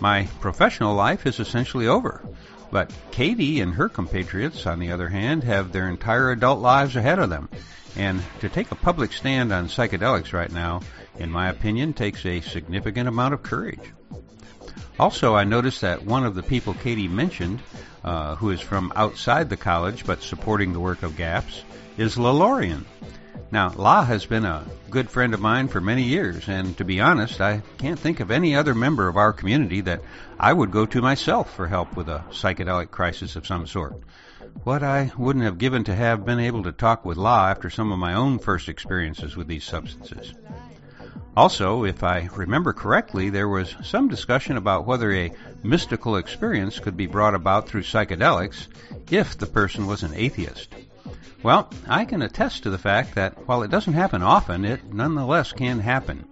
My 0.00 0.28
professional 0.40 0.94
life 0.94 1.26
is 1.26 1.40
essentially 1.40 1.88
over. 1.88 2.22
But 2.70 2.92
Katie 3.10 3.60
and 3.60 3.74
her 3.74 3.88
compatriots, 3.88 4.66
on 4.66 4.78
the 4.78 4.92
other 4.92 5.08
hand, 5.08 5.44
have 5.44 5.72
their 5.72 5.88
entire 5.88 6.30
adult 6.30 6.60
lives 6.60 6.96
ahead 6.96 7.18
of 7.18 7.30
them. 7.30 7.48
And 7.96 8.22
to 8.40 8.48
take 8.48 8.70
a 8.70 8.76
public 8.76 9.12
stand 9.12 9.52
on 9.52 9.66
psychedelics 9.66 10.32
right 10.32 10.50
now, 10.50 10.80
in 11.18 11.30
my 11.30 11.48
opinion, 11.50 11.92
takes 11.92 12.24
a 12.24 12.40
significant 12.40 13.08
amount 13.08 13.34
of 13.34 13.42
courage. 13.42 13.92
Also, 14.98 15.34
I 15.34 15.44
noticed 15.44 15.80
that 15.80 16.04
one 16.04 16.24
of 16.24 16.34
the 16.34 16.42
people 16.42 16.74
Katie 16.74 17.08
mentioned 17.08 17.60
uh, 18.04 18.36
who 18.36 18.50
is 18.50 18.60
from 18.60 18.92
outside 18.96 19.50
the 19.50 19.56
college 19.56 20.06
but 20.06 20.22
supporting 20.22 20.72
the 20.72 20.80
work 20.80 21.02
of 21.02 21.16
GAPS, 21.16 21.64
is 21.98 22.16
Lalorian. 22.16 22.84
Now, 23.52 23.70
La 23.76 24.02
has 24.04 24.24
been 24.24 24.46
a 24.46 24.64
good 24.88 25.10
friend 25.10 25.34
of 25.34 25.40
mine 25.40 25.68
for 25.68 25.78
many 25.78 26.04
years, 26.04 26.48
and 26.48 26.74
to 26.78 26.86
be 26.86 27.00
honest, 27.00 27.38
I 27.38 27.60
can't 27.76 27.98
think 27.98 28.20
of 28.20 28.30
any 28.30 28.56
other 28.56 28.74
member 28.74 29.08
of 29.08 29.18
our 29.18 29.34
community 29.34 29.82
that 29.82 30.00
I 30.40 30.54
would 30.54 30.70
go 30.70 30.86
to 30.86 31.02
myself 31.02 31.54
for 31.54 31.66
help 31.68 31.94
with 31.94 32.08
a 32.08 32.24
psychedelic 32.30 32.90
crisis 32.90 33.36
of 33.36 33.46
some 33.46 33.66
sort. 33.66 34.00
What 34.64 34.82
I 34.82 35.12
wouldn't 35.18 35.44
have 35.44 35.58
given 35.58 35.84
to 35.84 35.94
have 35.94 36.24
been 36.24 36.40
able 36.40 36.62
to 36.62 36.72
talk 36.72 37.04
with 37.04 37.18
La 37.18 37.50
after 37.50 37.68
some 37.68 37.92
of 37.92 37.98
my 37.98 38.14
own 38.14 38.38
first 38.38 38.70
experiences 38.70 39.36
with 39.36 39.48
these 39.48 39.64
substances. 39.64 40.32
Also, 41.36 41.84
if 41.84 42.02
I 42.02 42.30
remember 42.34 42.72
correctly, 42.72 43.28
there 43.28 43.50
was 43.50 43.76
some 43.82 44.08
discussion 44.08 44.56
about 44.56 44.86
whether 44.86 45.12
a 45.12 45.32
mystical 45.62 46.16
experience 46.16 46.78
could 46.78 46.96
be 46.96 47.06
brought 47.06 47.34
about 47.34 47.68
through 47.68 47.82
psychedelics 47.82 48.68
if 49.10 49.36
the 49.36 49.46
person 49.46 49.86
was 49.86 50.02
an 50.02 50.14
atheist. 50.14 50.74
Well, 51.42 51.68
I 51.88 52.04
can 52.04 52.22
attest 52.22 52.62
to 52.62 52.70
the 52.70 52.78
fact 52.78 53.16
that 53.16 53.48
while 53.48 53.64
it 53.64 53.70
doesn't 53.70 53.94
happen 53.94 54.22
often, 54.22 54.64
it 54.64 54.92
nonetheless 54.94 55.52
can 55.52 55.80
happen. 55.80 56.24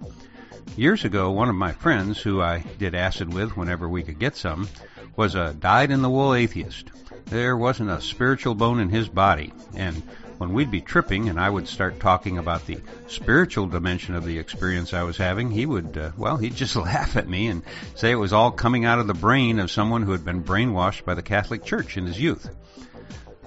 Years 0.76 1.04
ago, 1.04 1.32
one 1.32 1.48
of 1.48 1.56
my 1.56 1.72
friends, 1.72 2.20
who 2.20 2.40
I 2.40 2.64
did 2.78 2.94
acid 2.94 3.34
with 3.34 3.56
whenever 3.56 3.88
we 3.88 4.04
could 4.04 4.20
get 4.20 4.36
some, 4.36 4.68
was 5.16 5.34
a 5.34 5.52
dyed 5.52 5.90
in 5.90 6.02
the 6.02 6.10
wool 6.10 6.32
atheist. 6.32 6.92
There 7.26 7.56
wasn't 7.56 7.90
a 7.90 8.00
spiritual 8.00 8.54
bone 8.54 8.78
in 8.78 8.88
his 8.88 9.08
body, 9.08 9.52
and 9.74 10.00
when 10.38 10.52
we'd 10.52 10.70
be 10.70 10.80
tripping 10.80 11.28
and 11.28 11.40
I 11.40 11.50
would 11.50 11.66
start 11.66 11.98
talking 11.98 12.38
about 12.38 12.66
the 12.66 12.78
spiritual 13.08 13.66
dimension 13.66 14.14
of 14.14 14.24
the 14.24 14.38
experience 14.38 14.94
I 14.94 15.02
was 15.02 15.16
having, 15.16 15.50
he 15.50 15.66
would, 15.66 15.98
uh, 15.98 16.12
well, 16.16 16.36
he'd 16.36 16.54
just 16.54 16.76
laugh 16.76 17.16
at 17.16 17.28
me 17.28 17.48
and 17.48 17.64
say 17.96 18.12
it 18.12 18.14
was 18.14 18.32
all 18.32 18.52
coming 18.52 18.84
out 18.84 19.00
of 19.00 19.08
the 19.08 19.14
brain 19.14 19.58
of 19.58 19.72
someone 19.72 20.02
who 20.02 20.12
had 20.12 20.24
been 20.24 20.44
brainwashed 20.44 21.04
by 21.04 21.14
the 21.14 21.22
Catholic 21.22 21.64
Church 21.64 21.96
in 21.96 22.06
his 22.06 22.20
youth. 22.20 22.48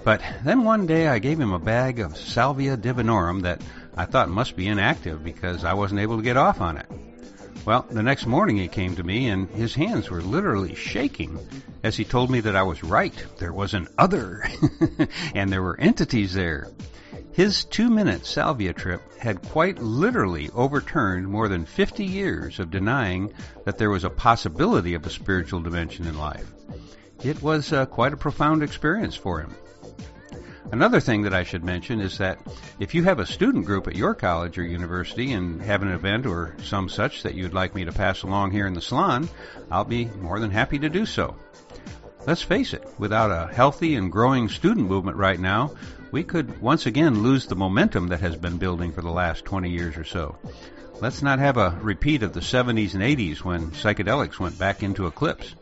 But 0.04 0.20
then 0.44 0.64
one 0.64 0.86
day 0.86 1.08
I 1.08 1.18
gave 1.18 1.40
him 1.40 1.54
a 1.54 1.58
bag 1.58 1.98
of 1.98 2.18
Salvia 2.18 2.76
divinorum 2.76 3.40
that 3.42 3.62
I 3.96 4.04
thought 4.04 4.28
must 4.28 4.54
be 4.54 4.68
inactive 4.68 5.24
because 5.24 5.64
I 5.64 5.72
wasn't 5.72 6.00
able 6.00 6.18
to 6.18 6.22
get 6.22 6.36
off 6.36 6.60
on 6.60 6.76
it. 6.76 6.86
Well, 7.64 7.86
the 7.90 8.02
next 8.02 8.26
morning 8.26 8.58
he 8.58 8.68
came 8.68 8.96
to 8.96 9.02
me 9.02 9.30
and 9.30 9.48
his 9.48 9.74
hands 9.74 10.10
were 10.10 10.20
literally 10.20 10.74
shaking 10.74 11.38
as 11.82 11.96
he 11.96 12.04
told 12.04 12.30
me 12.30 12.40
that 12.40 12.54
I 12.54 12.64
was 12.64 12.84
right. 12.84 13.14
There 13.38 13.54
was 13.54 13.72
an 13.72 13.88
other 13.96 14.46
and 15.34 15.50
there 15.50 15.62
were 15.62 15.80
entities 15.80 16.34
there. 16.34 16.68
His 17.32 17.64
two 17.64 17.88
minute 17.88 18.26
salvia 18.26 18.74
trip 18.74 19.00
had 19.18 19.40
quite 19.40 19.78
literally 19.78 20.50
overturned 20.50 21.26
more 21.26 21.48
than 21.48 21.64
50 21.64 22.04
years 22.04 22.58
of 22.58 22.70
denying 22.70 23.32
that 23.64 23.78
there 23.78 23.90
was 23.90 24.04
a 24.04 24.10
possibility 24.10 24.92
of 24.92 25.06
a 25.06 25.10
spiritual 25.10 25.60
dimension 25.60 26.06
in 26.06 26.18
life. 26.18 26.52
It 27.22 27.42
was 27.42 27.72
uh, 27.72 27.86
quite 27.86 28.12
a 28.12 28.18
profound 28.18 28.62
experience 28.62 29.14
for 29.14 29.40
him. 29.40 29.54
Another 30.72 30.98
thing 30.98 31.22
that 31.22 31.34
I 31.34 31.44
should 31.44 31.62
mention 31.62 32.00
is 32.00 32.18
that 32.18 32.38
if 32.80 32.94
you 32.94 33.04
have 33.04 33.18
a 33.18 33.26
student 33.26 33.64
group 33.64 33.86
at 33.86 33.96
your 33.96 34.14
college 34.14 34.58
or 34.58 34.64
university 34.64 35.32
and 35.32 35.60
have 35.62 35.82
an 35.82 35.92
event 35.92 36.26
or 36.26 36.56
some 36.62 36.88
such 36.88 37.22
that 37.22 37.34
you'd 37.34 37.54
like 37.54 37.74
me 37.74 37.84
to 37.84 37.92
pass 37.92 38.22
along 38.22 38.50
here 38.50 38.66
in 38.66 38.74
the 38.74 38.80
salon, 38.80 39.28
I'll 39.70 39.84
be 39.84 40.06
more 40.06 40.40
than 40.40 40.50
happy 40.50 40.78
to 40.80 40.88
do 40.88 41.06
so. 41.06 41.36
Let's 42.26 42.42
face 42.42 42.72
it, 42.72 42.82
without 42.98 43.30
a 43.30 43.52
healthy 43.52 43.94
and 43.96 44.10
growing 44.10 44.48
student 44.48 44.88
movement 44.88 45.18
right 45.18 45.38
now, 45.38 45.74
we 46.10 46.24
could 46.24 46.60
once 46.60 46.86
again 46.86 47.22
lose 47.22 47.46
the 47.46 47.56
momentum 47.56 48.08
that 48.08 48.20
has 48.20 48.36
been 48.36 48.56
building 48.56 48.92
for 48.92 49.02
the 49.02 49.10
last 49.10 49.44
20 49.44 49.68
years 49.68 49.96
or 49.96 50.04
so. 50.04 50.38
Let's 51.00 51.22
not 51.22 51.38
have 51.38 51.56
a 51.56 51.78
repeat 51.82 52.22
of 52.22 52.32
the 52.32 52.40
70s 52.40 52.94
and 52.94 53.02
80s 53.02 53.38
when 53.38 53.72
psychedelics 53.72 54.38
went 54.38 54.58
back 54.58 54.82
into 54.82 55.06
eclipse. 55.06 55.54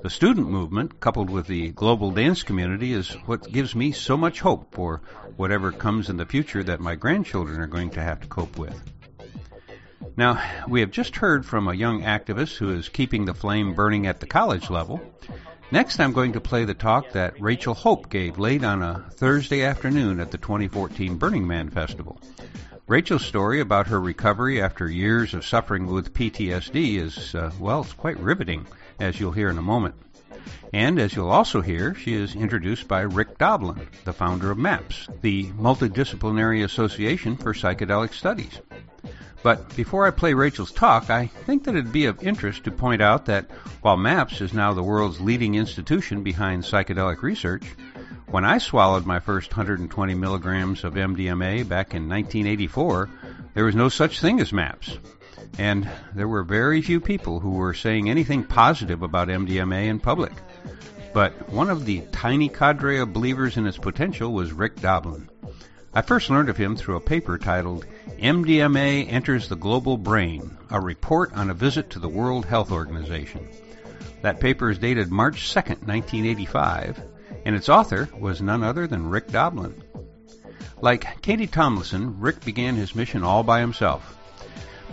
The 0.00 0.10
student 0.10 0.48
movement, 0.48 1.00
coupled 1.00 1.28
with 1.28 1.48
the 1.48 1.70
global 1.70 2.12
dance 2.12 2.44
community, 2.44 2.92
is 2.92 3.10
what 3.26 3.50
gives 3.50 3.74
me 3.74 3.90
so 3.90 4.16
much 4.16 4.38
hope 4.38 4.72
for 4.72 5.02
whatever 5.36 5.72
comes 5.72 6.08
in 6.08 6.16
the 6.16 6.24
future 6.24 6.62
that 6.62 6.78
my 6.78 6.94
grandchildren 6.94 7.60
are 7.60 7.66
going 7.66 7.90
to 7.90 8.02
have 8.02 8.20
to 8.20 8.28
cope 8.28 8.56
with. 8.58 8.80
Now, 10.16 10.40
we 10.68 10.80
have 10.80 10.92
just 10.92 11.16
heard 11.16 11.44
from 11.44 11.66
a 11.66 11.74
young 11.74 12.02
activist 12.02 12.56
who 12.58 12.70
is 12.70 12.88
keeping 12.88 13.24
the 13.24 13.34
flame 13.34 13.74
burning 13.74 14.06
at 14.06 14.20
the 14.20 14.26
college 14.26 14.70
level. 14.70 15.00
Next, 15.72 15.98
I'm 15.98 16.12
going 16.12 16.32
to 16.34 16.40
play 16.40 16.64
the 16.64 16.74
talk 16.74 17.10
that 17.12 17.40
Rachel 17.40 17.74
Hope 17.74 18.08
gave 18.08 18.38
late 18.38 18.62
on 18.62 18.82
a 18.82 19.04
Thursday 19.10 19.64
afternoon 19.64 20.20
at 20.20 20.30
the 20.30 20.38
2014 20.38 21.16
Burning 21.16 21.46
Man 21.46 21.70
Festival. 21.70 22.20
Rachel's 22.86 23.26
story 23.26 23.60
about 23.60 23.88
her 23.88 24.00
recovery 24.00 24.62
after 24.62 24.88
years 24.88 25.34
of 25.34 25.44
suffering 25.44 25.86
with 25.86 26.14
PTSD 26.14 26.98
is, 26.98 27.34
uh, 27.34 27.50
well, 27.58 27.80
it's 27.80 27.92
quite 27.92 28.18
riveting 28.20 28.64
as 28.98 29.18
you'll 29.18 29.32
hear 29.32 29.50
in 29.50 29.58
a 29.58 29.62
moment. 29.62 29.94
And 30.72 30.98
as 30.98 31.14
you'll 31.14 31.30
also 31.30 31.60
hear, 31.60 31.94
she 31.94 32.14
is 32.14 32.34
introduced 32.34 32.88
by 32.88 33.00
Rick 33.00 33.38
Doblin, 33.38 33.88
the 34.04 34.12
founder 34.12 34.50
of 34.50 34.58
MAPS, 34.58 35.08
the 35.22 35.46
Multidisciplinary 35.52 36.62
Association 36.64 37.36
for 37.36 37.54
Psychedelic 37.54 38.12
Studies. 38.12 38.60
But 39.42 39.74
before 39.76 40.06
I 40.06 40.10
play 40.10 40.34
Rachel's 40.34 40.72
talk, 40.72 41.10
I 41.10 41.26
think 41.26 41.64
that 41.64 41.74
it'd 41.74 41.92
be 41.92 42.06
of 42.06 42.22
interest 42.22 42.64
to 42.64 42.70
point 42.70 43.00
out 43.00 43.26
that 43.26 43.50
while 43.82 43.96
MAPS 43.96 44.40
is 44.40 44.52
now 44.52 44.74
the 44.74 44.82
world's 44.82 45.20
leading 45.20 45.54
institution 45.54 46.22
behind 46.22 46.64
psychedelic 46.64 47.22
research, 47.22 47.64
when 48.26 48.44
I 48.44 48.58
swallowed 48.58 49.06
my 49.06 49.20
first 49.20 49.52
120 49.52 50.14
milligrams 50.14 50.84
of 50.84 50.94
MDMA 50.94 51.66
back 51.66 51.94
in 51.94 52.08
1984, 52.08 53.08
there 53.54 53.64
was 53.64 53.74
no 53.74 53.88
such 53.88 54.20
thing 54.20 54.40
as 54.40 54.52
MAPS 54.52 54.98
and 55.56 55.88
there 56.14 56.28
were 56.28 56.42
very 56.42 56.82
few 56.82 57.00
people 57.00 57.40
who 57.40 57.52
were 57.52 57.74
saying 57.74 58.10
anything 58.10 58.44
positive 58.44 59.02
about 59.02 59.28
MDMA 59.28 59.86
in 59.86 59.98
public. 60.00 60.32
But 61.14 61.48
one 61.48 61.70
of 61.70 61.84
the 61.84 62.02
tiny 62.12 62.48
cadre 62.48 63.00
of 63.00 63.12
believers 63.12 63.56
in 63.56 63.66
its 63.66 63.78
potential 63.78 64.32
was 64.32 64.52
Rick 64.52 64.80
Doblin. 64.80 65.28
I 65.94 66.02
first 66.02 66.28
learned 66.28 66.48
of 66.48 66.56
him 66.56 66.76
through 66.76 66.96
a 66.96 67.00
paper 67.00 67.38
titled 67.38 67.86
MDMA 68.18 69.10
Enters 69.10 69.48
the 69.48 69.56
Global 69.56 69.96
Brain, 69.96 70.56
a 70.70 70.80
report 70.80 71.32
on 71.32 71.48
a 71.48 71.54
visit 71.54 71.90
to 71.90 71.98
the 71.98 72.08
World 72.08 72.44
Health 72.44 72.70
Organization. 72.70 73.48
That 74.20 74.40
paper 74.40 74.70
is 74.70 74.78
dated 74.78 75.10
March 75.10 75.52
2, 75.52 75.60
1985, 75.60 77.00
and 77.46 77.56
its 77.56 77.68
author 77.68 78.08
was 78.18 78.42
none 78.42 78.62
other 78.62 78.86
than 78.86 79.08
Rick 79.08 79.28
Doblin. 79.28 79.82
Like 80.80 81.22
Katie 81.22 81.46
Tomlinson, 81.46 82.20
Rick 82.20 82.44
began 82.44 82.76
his 82.76 82.94
mission 82.94 83.24
all 83.24 83.42
by 83.42 83.60
himself. 83.60 84.17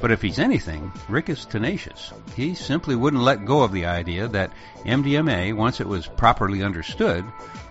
But 0.01 0.11
if 0.11 0.21
he's 0.21 0.39
anything, 0.39 0.91
Rick 1.09 1.29
is 1.29 1.45
tenacious. 1.45 2.13
He 2.35 2.53
simply 2.53 2.95
wouldn't 2.95 3.23
let 3.23 3.45
go 3.45 3.63
of 3.63 3.71
the 3.71 3.85
idea 3.85 4.27
that 4.27 4.51
MDMA, 4.83 5.55
once 5.55 5.79
it 5.79 5.87
was 5.87 6.07
properly 6.07 6.63
understood, 6.63 7.25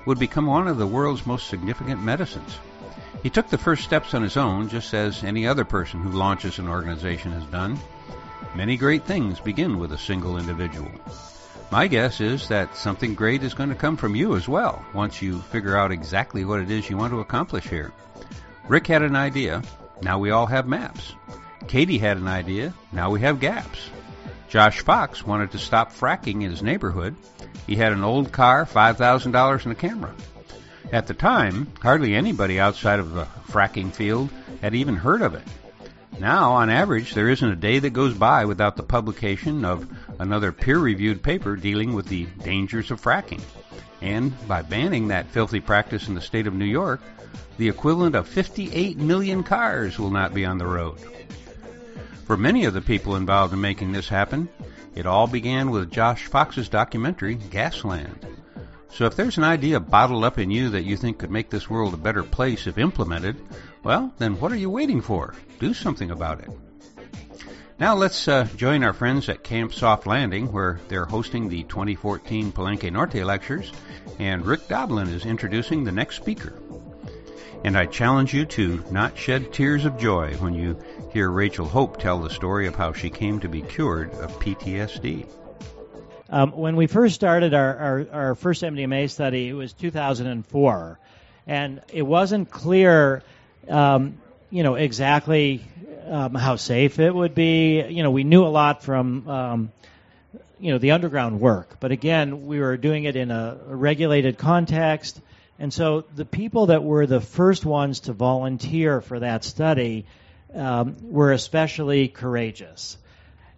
would 0.06 0.18
become 0.18 0.46
one 0.46 0.66
of 0.66 0.78
the 0.78 0.86
world's 0.86 1.26
most 1.26 1.48
significant 1.48 2.02
medicines. 2.02 2.58
He 3.22 3.30
took 3.30 3.48
the 3.48 3.58
first 3.58 3.84
steps 3.84 4.14
on 4.14 4.22
his 4.22 4.36
own, 4.36 4.68
just 4.68 4.92
as 4.92 5.24
any 5.24 5.46
other 5.46 5.64
person 5.64 6.00
who 6.00 6.10
launches 6.10 6.58
an 6.58 6.68
organization 6.68 7.32
has 7.32 7.44
done. 7.44 7.78
Many 8.54 8.76
great 8.76 9.04
things 9.04 9.40
begin 9.40 9.78
with 9.78 9.92
a 9.92 9.98
single 9.98 10.36
individual. 10.36 10.90
My 11.70 11.88
guess 11.88 12.20
is 12.20 12.48
that 12.48 12.76
something 12.76 13.14
great 13.14 13.42
is 13.42 13.54
going 13.54 13.70
to 13.70 13.74
come 13.74 13.96
from 13.96 14.14
you 14.14 14.36
as 14.36 14.46
well, 14.46 14.84
once 14.92 15.22
you 15.22 15.40
figure 15.40 15.76
out 15.76 15.90
exactly 15.90 16.44
what 16.44 16.60
it 16.60 16.70
is 16.70 16.88
you 16.88 16.96
want 16.96 17.12
to 17.12 17.20
accomplish 17.20 17.66
here. 17.66 17.92
Rick 18.68 18.86
had 18.86 19.02
an 19.02 19.16
idea. 19.16 19.62
Now 20.02 20.18
we 20.18 20.30
all 20.30 20.46
have 20.46 20.68
maps. 20.68 21.14
Katie 21.68 21.98
had 21.98 22.16
an 22.16 22.28
idea. 22.28 22.74
Now 22.92 23.10
we 23.10 23.20
have 23.20 23.40
gaps. 23.40 23.90
Josh 24.48 24.80
Fox 24.80 25.24
wanted 25.26 25.50
to 25.52 25.58
stop 25.58 25.92
fracking 25.92 26.42
in 26.42 26.50
his 26.50 26.62
neighborhood. 26.62 27.16
He 27.66 27.76
had 27.76 27.92
an 27.92 28.04
old 28.04 28.30
car, 28.30 28.66
$5,000, 28.66 29.64
and 29.64 29.72
a 29.72 29.74
camera. 29.74 30.14
At 30.92 31.06
the 31.06 31.14
time, 31.14 31.72
hardly 31.80 32.14
anybody 32.14 32.60
outside 32.60 33.00
of 33.00 33.14
the 33.14 33.26
fracking 33.48 33.92
field 33.92 34.30
had 34.60 34.74
even 34.74 34.96
heard 34.96 35.22
of 35.22 35.34
it. 35.34 35.42
Now, 36.20 36.52
on 36.52 36.70
average, 36.70 37.14
there 37.14 37.28
isn't 37.28 37.48
a 37.48 37.56
day 37.56 37.80
that 37.80 37.90
goes 37.90 38.14
by 38.14 38.44
without 38.44 38.76
the 38.76 38.84
publication 38.84 39.64
of 39.64 39.88
another 40.20 40.52
peer 40.52 40.78
reviewed 40.78 41.22
paper 41.22 41.56
dealing 41.56 41.92
with 41.92 42.06
the 42.06 42.26
dangers 42.44 42.90
of 42.92 43.00
fracking. 43.00 43.42
And 44.00 44.32
by 44.46 44.62
banning 44.62 45.08
that 45.08 45.30
filthy 45.30 45.60
practice 45.60 46.06
in 46.06 46.14
the 46.14 46.20
state 46.20 46.46
of 46.46 46.54
New 46.54 46.64
York, 46.66 47.00
the 47.56 47.68
equivalent 47.68 48.14
of 48.14 48.28
58 48.28 48.98
million 48.98 49.42
cars 49.42 49.98
will 49.98 50.10
not 50.10 50.34
be 50.34 50.44
on 50.44 50.58
the 50.58 50.66
road. 50.66 50.98
For 52.24 52.36
many 52.38 52.64
of 52.64 52.72
the 52.72 52.80
people 52.80 53.16
involved 53.16 53.52
in 53.52 53.60
making 53.60 53.92
this 53.92 54.08
happen, 54.08 54.48
it 54.94 55.04
all 55.04 55.26
began 55.26 55.70
with 55.70 55.90
Josh 55.90 56.24
Fox's 56.24 56.70
documentary, 56.70 57.36
Gasland. 57.36 58.24
So 58.88 59.04
if 59.04 59.16
there's 59.16 59.36
an 59.36 59.44
idea 59.44 59.78
bottled 59.78 60.24
up 60.24 60.38
in 60.38 60.50
you 60.50 60.70
that 60.70 60.84
you 60.84 60.96
think 60.96 61.18
could 61.18 61.30
make 61.30 61.50
this 61.50 61.68
world 61.68 61.92
a 61.92 61.98
better 61.98 62.22
place 62.22 62.66
if 62.66 62.78
implemented, 62.78 63.36
well, 63.82 64.14
then 64.18 64.40
what 64.40 64.52
are 64.52 64.56
you 64.56 64.70
waiting 64.70 65.02
for? 65.02 65.34
Do 65.58 65.74
something 65.74 66.10
about 66.10 66.40
it. 66.40 66.48
Now 67.78 67.94
let's 67.94 68.28
uh, 68.28 68.46
join 68.56 68.84
our 68.84 68.92
friends 68.92 69.28
at 69.28 69.42
Camp 69.42 69.74
Soft 69.74 70.06
Landing, 70.06 70.52
where 70.52 70.80
they're 70.88 71.04
hosting 71.04 71.48
the 71.48 71.64
2014 71.64 72.52
Palenque 72.52 72.90
Norte 72.92 73.24
lectures, 73.24 73.72
and 74.18 74.46
Rick 74.46 74.68
Doblin 74.68 75.08
is 75.08 75.26
introducing 75.26 75.82
the 75.82 75.92
next 75.92 76.16
speaker. 76.16 76.54
And 77.64 77.76
I 77.76 77.86
challenge 77.86 78.32
you 78.32 78.44
to 78.46 78.84
not 78.90 79.18
shed 79.18 79.52
tears 79.52 79.84
of 79.86 79.98
joy 79.98 80.34
when 80.36 80.54
you 80.54 80.78
Hear 81.14 81.30
Rachel 81.30 81.68
Hope 81.68 82.00
tell 82.00 82.18
the 82.18 82.28
story 82.28 82.66
of 82.66 82.74
how 82.74 82.92
she 82.92 83.08
came 83.08 83.38
to 83.38 83.48
be 83.48 83.62
cured 83.62 84.12
of 84.14 84.36
PTSD. 84.40 85.28
Um, 86.28 86.50
when 86.50 86.74
we 86.74 86.88
first 86.88 87.14
started 87.14 87.54
our, 87.54 87.76
our, 87.76 88.06
our, 88.10 88.34
first 88.34 88.64
MDMA 88.64 89.08
study, 89.08 89.48
it 89.48 89.52
was 89.52 89.72
2004. 89.74 90.98
And 91.46 91.82
it 91.92 92.02
wasn't 92.02 92.50
clear, 92.50 93.22
um, 93.68 94.20
you 94.50 94.64
know, 94.64 94.74
exactly 94.74 95.64
um, 96.08 96.34
how 96.34 96.56
safe 96.56 96.98
it 96.98 97.14
would 97.14 97.36
be. 97.36 97.80
You 97.80 98.02
know, 98.02 98.10
we 98.10 98.24
knew 98.24 98.44
a 98.44 98.50
lot 98.50 98.82
from, 98.82 99.28
um, 99.28 99.72
you 100.58 100.72
know, 100.72 100.78
the 100.78 100.90
underground 100.90 101.38
work, 101.38 101.76
but 101.78 101.92
again, 101.92 102.44
we 102.48 102.58
were 102.58 102.76
doing 102.76 103.04
it 103.04 103.14
in 103.14 103.30
a, 103.30 103.60
a 103.68 103.76
regulated 103.76 104.36
context. 104.36 105.20
And 105.60 105.72
so 105.72 106.00
the 106.16 106.24
people 106.24 106.66
that 106.66 106.82
were 106.82 107.06
the 107.06 107.20
first 107.20 107.64
ones 107.64 108.00
to 108.00 108.12
volunteer 108.12 109.00
for 109.00 109.20
that 109.20 109.44
study 109.44 110.06
um, 110.54 110.96
were 111.02 111.32
especially 111.32 112.08
courageous. 112.08 112.96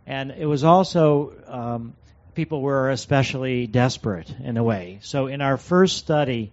And 0.06 0.30
it 0.30 0.46
was 0.46 0.64
also, 0.64 1.32
um, 1.46 1.94
people 2.34 2.60
were 2.60 2.90
especially 2.90 3.66
desperate 3.66 4.32
in 4.42 4.56
a 4.56 4.62
way. 4.62 4.98
So 5.02 5.26
in 5.26 5.40
our 5.40 5.56
first 5.56 5.96
study, 5.96 6.52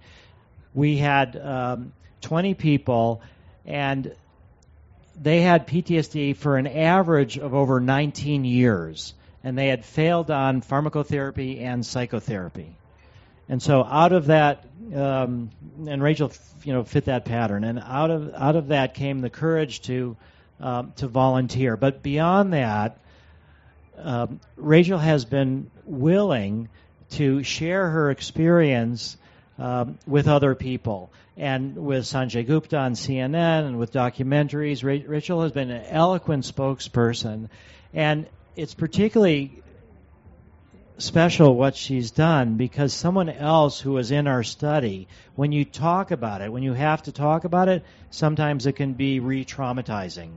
we 0.74 0.98
had 0.98 1.38
um, 1.38 1.94
20 2.22 2.56
people, 2.56 3.22
and 3.66 4.16
they 5.22 5.42
had 5.42 5.68
PTSD 5.68 6.36
for 6.36 6.58
an 6.58 6.68
average 6.68 7.38
of 7.38 7.54
over 7.54 7.80
19 7.80 8.46
years, 8.46 9.14
and 9.44 9.58
they 9.58 9.68
had 9.68 9.86
failed 9.86 10.32
on 10.32 10.62
pharmacotherapy 10.62 11.62
and 11.62 11.86
psychotherapy. 11.86 12.76
And 13.50 13.62
so 13.62 13.84
out 13.84 14.14
of 14.14 14.28
that, 14.28 14.66
um, 14.96 15.50
and 15.86 16.02
Rachel, 16.02 16.32
you 16.64 16.74
know, 16.74 16.84
fit 16.84 17.06
that 17.06 17.26
pattern. 17.26 17.64
And 17.64 17.78
out 17.78 18.10
of 18.10 18.34
out 18.34 18.56
of 18.56 18.70
that 18.70 18.94
came 18.94 19.20
the 19.20 19.30
courage 19.30 19.82
to 19.82 20.16
um, 20.64 20.94
to 20.96 21.08
volunteer. 21.08 21.76
But 21.76 22.02
beyond 22.02 22.54
that, 22.54 22.98
um, 23.98 24.40
Rachel 24.56 24.98
has 24.98 25.26
been 25.26 25.70
willing 25.86 26.70
to 27.12 27.44
share 27.44 27.90
her 27.90 28.10
experience 28.10 29.18
um, 29.60 30.00
with 30.08 30.28
other 30.28 30.56
people. 30.56 31.12
And 31.36 31.76
with 31.76 32.06
Sanjay 32.06 32.48
Gupta 32.48 32.78
on 32.78 32.94
CNN 32.94 33.68
and 33.68 33.78
with 33.78 33.92
documentaries, 33.92 34.84
Rachel 34.84 35.42
has 35.42 35.52
been 35.52 35.70
an 35.70 35.86
eloquent 35.86 36.46
spokesperson. 36.46 37.50
And 37.94 38.28
it's 38.56 38.74
particularly 38.74 39.63
special 40.98 41.56
what 41.56 41.76
she's 41.76 42.12
done 42.12 42.56
because 42.56 42.94
someone 42.94 43.30
else 43.30 43.80
who 43.80 43.94
was 43.94 44.12
in 44.12 44.28
our 44.28 44.44
study, 44.44 45.08
when 45.36 45.52
you 45.52 45.66
talk 45.66 46.12
about 46.12 46.42
it, 46.42 46.52
when 46.52 46.64
you 46.64 46.74
have 46.74 47.04
to 47.04 47.12
talk 47.12 47.46
about 47.46 47.68
it, 47.68 47.84
sometimes 48.12 48.66
it 48.66 48.74
can 48.74 48.94
be 48.94 49.20
re 49.20 49.46
traumatizing. 49.46 50.32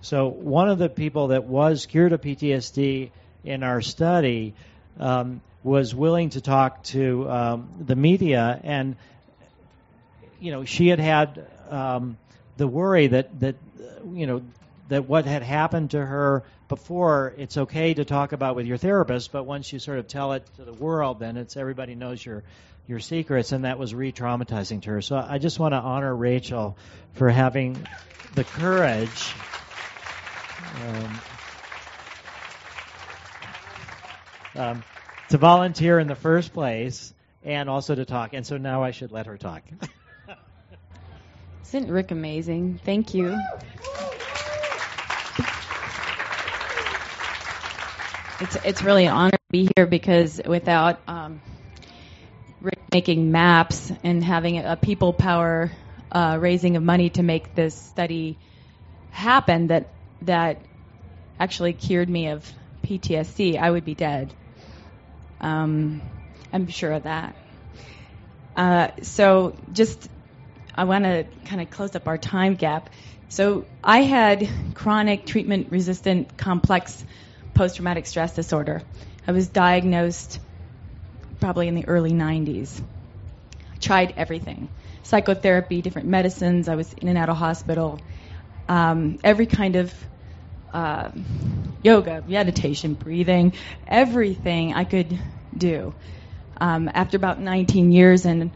So, 0.00 0.28
one 0.28 0.68
of 0.68 0.78
the 0.78 0.88
people 0.88 1.28
that 1.28 1.44
was 1.44 1.86
cured 1.86 2.12
of 2.12 2.20
PTSD 2.20 3.10
in 3.44 3.62
our 3.62 3.80
study 3.80 4.54
um, 4.98 5.40
was 5.62 5.94
willing 5.94 6.30
to 6.30 6.40
talk 6.40 6.82
to 6.84 7.30
um, 7.30 7.68
the 7.80 7.94
media, 7.94 8.60
and 8.64 8.96
you 10.40 10.50
know 10.50 10.64
she 10.64 10.88
had 10.88 10.98
had 10.98 11.46
um, 11.70 12.16
the 12.56 12.66
worry 12.66 13.06
that 13.06 13.38
that 13.40 13.54
you 14.12 14.26
know 14.26 14.42
that 14.88 15.08
what 15.08 15.26
had 15.26 15.42
happened 15.42 15.92
to 15.92 16.04
her 16.04 16.44
before 16.68 17.34
it's 17.36 17.56
okay 17.56 17.94
to 17.94 18.04
talk 18.04 18.32
about 18.32 18.56
with 18.56 18.66
your 18.66 18.76
therapist, 18.76 19.32
but 19.32 19.44
once 19.44 19.72
you 19.72 19.78
sort 19.78 19.98
of 19.98 20.08
tell 20.08 20.32
it 20.32 20.44
to 20.56 20.64
the 20.64 20.72
world, 20.72 21.20
then 21.20 21.36
it's 21.36 21.56
everybody 21.56 21.94
knows 21.94 22.24
your 22.24 22.42
your 22.88 22.98
secrets, 22.98 23.52
and 23.52 23.64
that 23.64 23.78
was 23.78 23.94
re-traumatizing 23.94 24.82
to 24.82 24.90
her. 24.90 25.00
So 25.00 25.16
I 25.16 25.38
just 25.38 25.60
want 25.60 25.72
to 25.72 25.78
honor 25.78 26.14
Rachel 26.14 26.76
for 27.12 27.30
having 27.30 27.86
the 28.34 28.42
courage. 28.42 29.34
Um, 30.84 31.20
um, 34.54 34.84
to 35.30 35.38
volunteer 35.38 35.98
in 35.98 36.08
the 36.08 36.14
first 36.14 36.52
place 36.52 37.14
and 37.42 37.68
also 37.70 37.94
to 37.94 38.04
talk. 38.04 38.34
And 38.34 38.46
so 38.46 38.58
now 38.58 38.82
I 38.82 38.90
should 38.90 39.12
let 39.12 39.26
her 39.26 39.38
talk. 39.38 39.62
Isn't 41.64 41.90
Rick 41.90 42.10
amazing? 42.10 42.80
Thank 42.84 43.14
you. 43.14 43.40
It's 48.42 48.56
it's 48.64 48.82
really 48.82 49.06
an 49.06 49.12
honor 49.12 49.30
to 49.30 49.52
be 49.52 49.70
here 49.76 49.86
because 49.86 50.40
without 50.44 51.00
um, 51.06 51.40
making 52.92 53.30
maps 53.30 53.92
and 54.02 54.22
having 54.22 54.58
a 54.58 54.74
people 54.74 55.12
power 55.12 55.70
uh, 56.10 56.38
raising 56.40 56.76
of 56.76 56.82
money 56.82 57.10
to 57.10 57.22
make 57.22 57.54
this 57.54 57.76
study 57.76 58.36
happen 59.12 59.68
that 59.68 59.90
that 60.22 60.60
actually 61.38 61.72
cured 61.72 62.08
me 62.08 62.30
of 62.30 62.44
PTSD, 62.82 63.60
I 63.60 63.70
would 63.70 63.84
be 63.84 63.94
dead. 63.94 64.34
Um, 65.40 66.02
I'm 66.52 66.66
sure 66.66 66.90
of 66.90 67.04
that. 67.04 67.36
Uh, 68.56 68.88
so 69.02 69.54
just, 69.72 70.08
I 70.74 70.82
want 70.84 71.04
to 71.04 71.26
kind 71.44 71.60
of 71.60 71.70
close 71.70 71.94
up 71.94 72.08
our 72.08 72.18
time 72.18 72.56
gap. 72.56 72.90
So 73.28 73.66
I 73.82 74.02
had 74.02 74.48
chronic 74.74 75.26
treatment 75.26 75.70
resistant 75.70 76.36
complex 76.36 77.04
post 77.54 77.76
traumatic 77.76 78.06
stress 78.06 78.34
disorder. 78.34 78.82
I 79.26 79.32
was 79.32 79.48
diagnosed 79.48 80.40
probably 81.40 81.68
in 81.68 81.74
the 81.74 81.86
early 81.86 82.12
90s. 82.12 82.80
I 83.72 83.76
tried 83.78 84.14
everything 84.16 84.68
psychotherapy, 85.02 85.82
different 85.82 86.08
medicines. 86.08 86.68
I 86.68 86.76
was 86.76 86.92
in 86.94 87.08
and 87.08 87.18
out 87.18 87.28
of 87.28 87.36
hospital. 87.36 88.00
Um, 88.68 89.18
every 89.22 89.46
kind 89.46 89.76
of 89.76 89.94
uh, 90.72 91.10
yoga, 91.82 92.24
meditation, 92.26 92.94
breathing, 92.94 93.52
everything 93.86 94.72
I 94.72 94.84
could 94.84 95.18
do. 95.56 95.94
Um, 96.58 96.90
after 96.92 97.16
about 97.16 97.40
19 97.40 97.92
years 97.92 98.24
and 98.24 98.50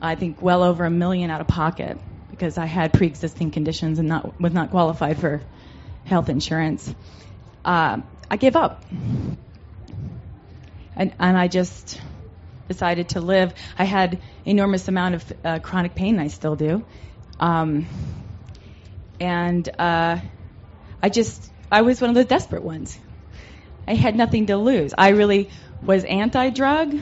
I 0.00 0.14
think 0.14 0.40
well 0.40 0.62
over 0.62 0.84
a 0.84 0.90
million 0.90 1.30
out 1.30 1.40
of 1.40 1.48
pocket 1.48 1.98
because 2.30 2.58
I 2.58 2.66
had 2.66 2.92
pre-existing 2.92 3.50
conditions 3.50 3.98
and 3.98 4.08
not 4.08 4.40
was 4.40 4.52
not 4.52 4.70
qualified 4.70 5.18
for 5.18 5.40
health 6.04 6.28
insurance, 6.28 6.94
uh, 7.64 7.98
I 8.30 8.36
gave 8.36 8.56
up, 8.56 8.84
and 10.96 11.12
and 11.18 11.38
I 11.38 11.48
just 11.48 12.00
decided 12.68 13.10
to 13.10 13.20
live. 13.20 13.54
I 13.78 13.84
had 13.84 14.20
enormous 14.44 14.88
amount 14.88 15.14
of 15.14 15.32
uh, 15.44 15.58
chronic 15.60 15.94
pain. 15.94 16.18
I 16.18 16.28
still 16.28 16.56
do, 16.56 16.84
um, 17.40 17.86
and 19.20 19.68
uh, 19.78 20.18
I 21.02 21.08
just, 21.08 21.50
I 21.70 21.82
was 21.82 22.00
one 22.00 22.10
of 22.10 22.16
the 22.16 22.24
desperate 22.24 22.62
ones. 22.62 22.98
I 23.86 23.94
had 23.94 24.16
nothing 24.16 24.46
to 24.46 24.56
lose. 24.56 24.94
I 24.96 25.10
really 25.10 25.50
was 25.82 26.04
anti 26.04 26.50
drug. 26.50 26.94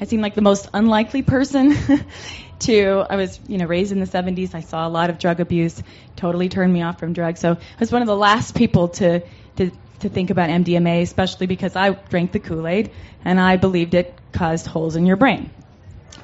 I 0.00 0.04
seemed 0.04 0.22
like 0.22 0.34
the 0.34 0.42
most 0.42 0.68
unlikely 0.72 1.22
person 1.22 1.76
to, 2.60 3.04
I 3.08 3.16
was, 3.16 3.38
you 3.46 3.58
know, 3.58 3.66
raised 3.66 3.92
in 3.92 4.00
the 4.00 4.06
70s. 4.06 4.54
I 4.54 4.60
saw 4.60 4.88
a 4.88 4.88
lot 4.88 5.10
of 5.10 5.18
drug 5.18 5.40
abuse, 5.40 5.82
totally 6.16 6.48
turned 6.48 6.72
me 6.72 6.82
off 6.82 6.98
from 6.98 7.12
drugs. 7.12 7.40
So 7.40 7.52
I 7.52 7.78
was 7.78 7.92
one 7.92 8.00
of 8.00 8.08
the 8.08 8.16
last 8.16 8.54
people 8.54 8.88
to, 8.88 9.20
to, 9.56 9.70
to 10.00 10.08
think 10.08 10.30
about 10.30 10.48
MDMA, 10.50 11.02
especially 11.02 11.46
because 11.46 11.76
I 11.76 11.90
drank 11.90 12.32
the 12.32 12.38
Kool 12.38 12.66
Aid 12.66 12.90
and 13.24 13.40
I 13.40 13.56
believed 13.56 13.94
it 13.94 14.14
caused 14.32 14.66
holes 14.66 14.96
in 14.96 15.06
your 15.06 15.16
brain. 15.16 15.50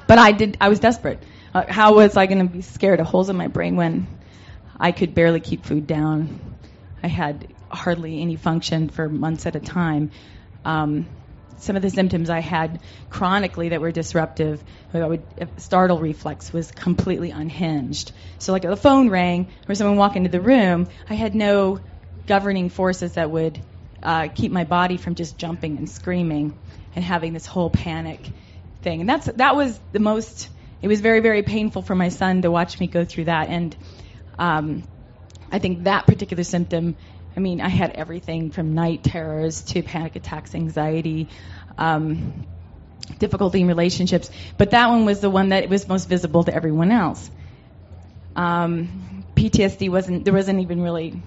But 0.07 0.17
I 0.17 0.31
did, 0.31 0.57
I 0.61 0.69
was 0.69 0.79
desperate. 0.79 1.21
Uh, 1.53 1.65
how 1.67 1.95
was 1.95 2.17
I 2.17 2.25
going 2.25 2.47
to 2.47 2.53
be 2.53 2.61
scared 2.61 2.99
of 2.99 3.07
holes 3.07 3.29
in 3.29 3.35
my 3.35 3.47
brain 3.47 3.75
when 3.75 4.07
I 4.79 4.91
could 4.91 5.13
barely 5.13 5.39
keep 5.39 5.65
food 5.65 5.87
down? 5.87 6.55
I 7.01 7.07
had 7.07 7.53
hardly 7.69 8.21
any 8.21 8.35
function 8.35 8.89
for 8.89 9.09
months 9.09 9.45
at 9.45 9.55
a 9.55 9.59
time. 9.59 10.11
Um, 10.65 11.07
some 11.57 11.75
of 11.75 11.81
the 11.81 11.89
symptoms 11.89 12.29
I 12.29 12.39
had 12.39 12.79
chronically 13.09 13.69
that 13.69 13.81
were 13.81 13.91
disruptive, 13.91 14.63
I 14.93 15.05
would, 15.05 15.23
startle 15.57 15.99
reflex 15.99 16.53
was 16.53 16.71
completely 16.71 17.31
unhinged. 17.31 18.11
So 18.39 18.51
like 18.51 18.63
if 18.63 18.69
the 18.69 18.77
phone 18.77 19.09
rang 19.09 19.47
or 19.67 19.75
someone 19.75 19.97
walked 19.97 20.15
into 20.15 20.29
the 20.29 20.41
room, 20.41 20.87
I 21.09 21.15
had 21.15 21.35
no 21.35 21.79
governing 22.27 22.69
forces 22.69 23.13
that 23.13 23.31
would 23.31 23.59
uh, 24.03 24.27
keep 24.27 24.51
my 24.51 24.63
body 24.63 24.97
from 24.97 25.15
just 25.15 25.37
jumping 25.37 25.77
and 25.77 25.89
screaming 25.89 26.57
and 26.95 27.03
having 27.03 27.33
this 27.33 27.45
whole 27.45 27.69
panic 27.69 28.19
thing. 28.81 29.01
And 29.01 29.09
that's 29.09 29.25
that 29.25 29.55
was 29.55 29.79
the 29.91 29.99
most. 29.99 30.49
It 30.81 30.87
was 30.87 31.01
very 31.01 31.21
very 31.21 31.43
painful 31.43 31.81
for 31.81 31.95
my 31.95 32.09
son 32.09 32.43
to 32.43 32.51
watch 32.51 32.79
me 32.79 32.87
go 32.87 33.05
through 33.05 33.25
that. 33.25 33.49
And 33.49 33.75
um, 34.37 34.83
I 35.51 35.59
think 35.59 35.85
that 35.85 36.05
particular 36.05 36.43
symptom, 36.43 36.95
I 37.35 37.39
mean, 37.39 37.61
I 37.61 37.69
had 37.69 37.91
everything 37.91 38.51
from 38.51 38.75
night 38.75 39.03
terrors 39.03 39.61
to 39.63 39.81
panic 39.81 40.15
attacks, 40.15 40.53
anxiety, 40.53 41.29
um, 41.77 42.45
difficulty 43.19 43.61
in 43.61 43.67
relationships, 43.67 44.29
but 44.57 44.71
that 44.71 44.89
one 44.89 45.05
was 45.05 45.19
the 45.21 45.29
one 45.29 45.49
that 45.49 45.69
was 45.69 45.87
most 45.87 46.09
visible 46.09 46.43
to 46.43 46.53
everyone 46.53 46.91
else. 46.91 47.29
Um, 48.35 49.23
PTSD 49.35 49.89
wasn't, 49.89 50.25
there 50.25 50.33
wasn't 50.33 50.59
even 50.59 50.81
really 50.81 51.21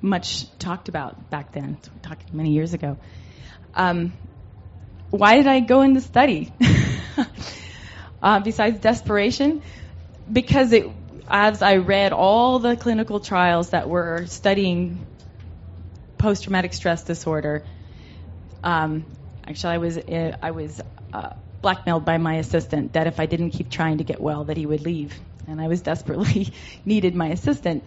much 0.00 0.46
talked 0.58 0.88
about 0.88 1.30
back 1.30 1.52
then. 1.52 1.78
Talking 2.02 2.36
many 2.36 2.50
years 2.50 2.74
ago. 2.74 2.98
Um, 3.74 4.12
why 5.10 5.36
did 5.36 5.46
I 5.46 5.60
go 5.60 5.82
into 5.82 6.00
study? 6.00 6.52
uh, 8.22 8.40
besides 8.40 8.80
desperation, 8.80 9.62
because 10.30 10.72
it 10.72 10.86
as 11.30 11.60
I 11.60 11.76
read 11.76 12.12
all 12.12 12.58
the 12.58 12.76
clinical 12.76 13.20
trials 13.20 13.70
that 13.70 13.88
were 13.88 14.26
studying 14.26 15.06
post 16.16 16.44
traumatic 16.44 16.72
stress 16.72 17.04
disorder, 17.04 17.64
um, 18.64 19.04
actually, 19.46 19.74
I 19.74 19.78
was 19.78 19.98
uh, 19.98 20.36
I 20.42 20.50
was 20.50 20.80
uh, 21.12 21.30
blackmailed 21.62 22.04
by 22.04 22.18
my 22.18 22.36
assistant 22.36 22.94
that 22.94 23.06
if 23.06 23.20
I 23.20 23.26
didn't 23.26 23.50
keep 23.50 23.70
trying 23.70 23.98
to 23.98 24.04
get 24.04 24.20
well, 24.20 24.44
that 24.44 24.56
he 24.56 24.66
would 24.66 24.82
leave, 24.82 25.18
and 25.46 25.60
I 25.60 25.68
was 25.68 25.82
desperately 25.82 26.52
needed 26.84 27.14
my 27.14 27.28
assistant. 27.28 27.84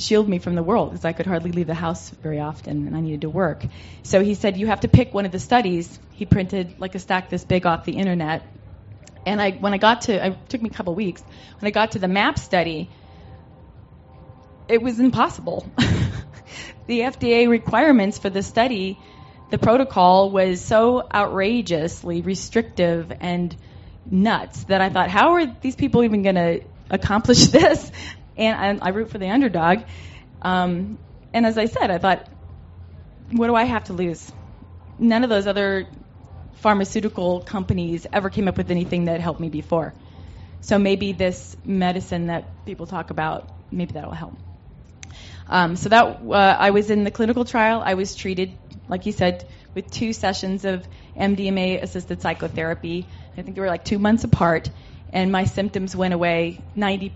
Shield 0.00 0.28
me 0.28 0.38
from 0.38 0.54
the 0.54 0.62
world 0.62 0.90
because 0.90 1.04
I 1.04 1.12
could 1.12 1.26
hardly 1.26 1.52
leave 1.52 1.66
the 1.66 1.74
house 1.74 2.10
very 2.10 2.40
often 2.40 2.86
and 2.86 2.96
I 2.96 3.00
needed 3.00 3.22
to 3.22 3.30
work. 3.30 3.64
So 4.02 4.22
he 4.22 4.34
said, 4.34 4.56
You 4.56 4.66
have 4.66 4.80
to 4.80 4.88
pick 4.88 5.14
one 5.14 5.26
of 5.26 5.32
the 5.32 5.38
studies. 5.38 5.98
He 6.12 6.24
printed 6.26 6.78
like 6.78 6.94
a 6.94 6.98
stack 6.98 7.30
this 7.30 7.44
big 7.44 7.66
off 7.66 7.84
the 7.84 7.92
internet. 7.92 8.42
And 9.24 9.40
I, 9.40 9.52
when 9.52 9.74
I 9.74 9.78
got 9.78 10.02
to, 10.02 10.26
it 10.26 10.48
took 10.48 10.62
me 10.62 10.70
a 10.70 10.72
couple 10.72 10.94
weeks. 10.94 11.22
When 11.60 11.68
I 11.68 11.70
got 11.70 11.92
to 11.92 11.98
the 11.98 12.08
MAP 12.08 12.38
study, 12.38 12.88
it 14.68 14.80
was 14.82 15.00
impossible. 15.00 15.66
the 16.86 17.00
FDA 17.00 17.48
requirements 17.48 18.18
for 18.18 18.30
the 18.30 18.42
study, 18.42 19.00
the 19.50 19.58
protocol 19.58 20.30
was 20.30 20.60
so 20.60 21.06
outrageously 21.12 22.22
restrictive 22.22 23.12
and 23.20 23.56
nuts 24.10 24.64
that 24.64 24.80
I 24.80 24.90
thought, 24.90 25.10
how 25.10 25.34
are 25.34 25.46
these 25.60 25.76
people 25.76 26.04
even 26.04 26.22
going 26.22 26.36
to 26.36 26.60
accomplish 26.90 27.46
this? 27.48 27.90
And 28.36 28.80
I, 28.80 28.86
I 28.86 28.88
root 28.90 29.10
for 29.10 29.18
the 29.18 29.28
underdog. 29.28 29.84
Um, 30.42 30.98
and 31.32 31.46
as 31.46 31.58
I 31.58 31.66
said, 31.66 31.90
I 31.90 31.98
thought, 31.98 32.28
what 33.30 33.46
do 33.46 33.54
I 33.54 33.64
have 33.64 33.84
to 33.84 33.92
lose? 33.92 34.32
None 34.98 35.24
of 35.24 35.30
those 35.30 35.46
other 35.46 35.86
pharmaceutical 36.56 37.40
companies 37.40 38.06
ever 38.12 38.30
came 38.30 38.48
up 38.48 38.56
with 38.56 38.70
anything 38.70 39.06
that 39.06 39.20
helped 39.20 39.40
me 39.40 39.48
before. 39.48 39.94
So 40.60 40.78
maybe 40.78 41.12
this 41.12 41.56
medicine 41.64 42.28
that 42.28 42.64
people 42.64 42.86
talk 42.86 43.10
about, 43.10 43.48
maybe 43.70 43.92
that'll 43.92 44.10
help. 44.12 44.34
Um, 45.48 45.76
so 45.76 45.88
that 45.90 46.04
uh, 46.04 46.32
I 46.32 46.70
was 46.70 46.90
in 46.90 47.04
the 47.04 47.10
clinical 47.10 47.44
trial. 47.44 47.82
I 47.84 47.94
was 47.94 48.16
treated, 48.16 48.52
like 48.88 49.06
you 49.06 49.12
said, 49.12 49.46
with 49.74 49.90
two 49.90 50.12
sessions 50.12 50.64
of 50.64 50.86
MDMA-assisted 51.16 52.20
psychotherapy. 52.20 53.06
I 53.36 53.42
think 53.42 53.54
they 53.54 53.60
were 53.60 53.68
like 53.68 53.84
two 53.84 53.98
months 53.98 54.24
apart, 54.24 54.70
and 55.12 55.30
my 55.30 55.44
symptoms 55.44 55.94
went 55.94 56.14
away. 56.14 56.60
90% 56.76 57.12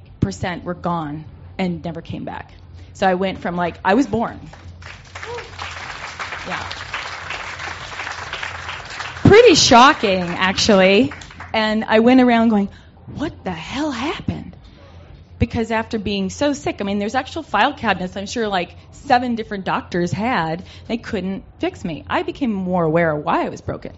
were 0.65 0.75
gone 0.75 1.25
and 1.59 1.85
never 1.85 2.01
came 2.01 2.25
back. 2.25 2.53
So 2.93 3.07
I 3.07 3.15
went 3.15 3.41
from 3.41 3.57
like 3.57 3.79
I 3.85 3.95
was 3.95 4.07
born. 4.07 4.41
Yeah. 6.47 6.69
Pretty 9.23 9.55
shocking, 9.55 10.23
actually. 10.23 11.13
And 11.53 11.85
I 11.85 12.01
went 12.01 12.21
around 12.21 12.49
going, 12.49 12.69
"What 13.07 13.45
the 13.45 13.53
hell 13.53 13.91
happened?" 13.91 14.57
because 15.41 15.71
after 15.71 15.99
being 15.99 16.29
so 16.31 16.53
sick, 16.53 16.77
I 16.81 16.85
mean, 16.85 16.99
there's 16.99 17.15
actual 17.15 17.43
file 17.43 17.73
cabinets 17.73 18.17
I'm 18.17 18.27
sure 18.27 18.47
like 18.47 18.77
seven 18.93 19.35
different 19.35 19.65
doctors 19.65 20.13
had. 20.13 20.65
They 20.87 20.99
couldn't 20.99 21.45
fix 21.59 21.83
me. 21.83 22.05
I 22.09 22.23
became 22.23 22.53
more 22.53 22.85
aware 22.85 23.11
of 23.11 23.25
why 23.25 23.47
I 23.47 23.49
was 23.49 23.63
broken. 23.63 23.97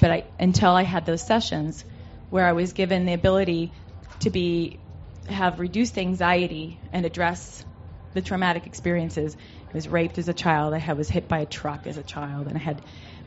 But 0.00 0.10
I, 0.10 0.24
until 0.40 0.72
I 0.72 0.82
had 0.82 1.06
those 1.06 1.22
sessions 1.22 1.84
where 2.30 2.44
I 2.44 2.52
was 2.52 2.72
given 2.72 3.06
the 3.06 3.12
ability 3.12 3.72
to 4.20 4.30
be 4.30 4.80
have 5.28 5.60
reduced 5.60 5.98
anxiety 5.98 6.80
and 6.92 7.06
address 7.06 7.64
the 8.12 8.22
traumatic 8.22 8.66
experiences. 8.66 9.36
I 9.68 9.74
was 9.74 9.88
raped 9.88 10.18
as 10.18 10.28
a 10.28 10.34
child. 10.34 10.74
I 10.74 10.92
was 10.92 11.08
hit 11.08 11.28
by 11.28 11.40
a 11.40 11.46
truck 11.46 11.86
as 11.86 11.96
a 11.96 12.02
child, 12.02 12.46
and 12.48 12.56
I 12.56 12.60
had 12.60 12.82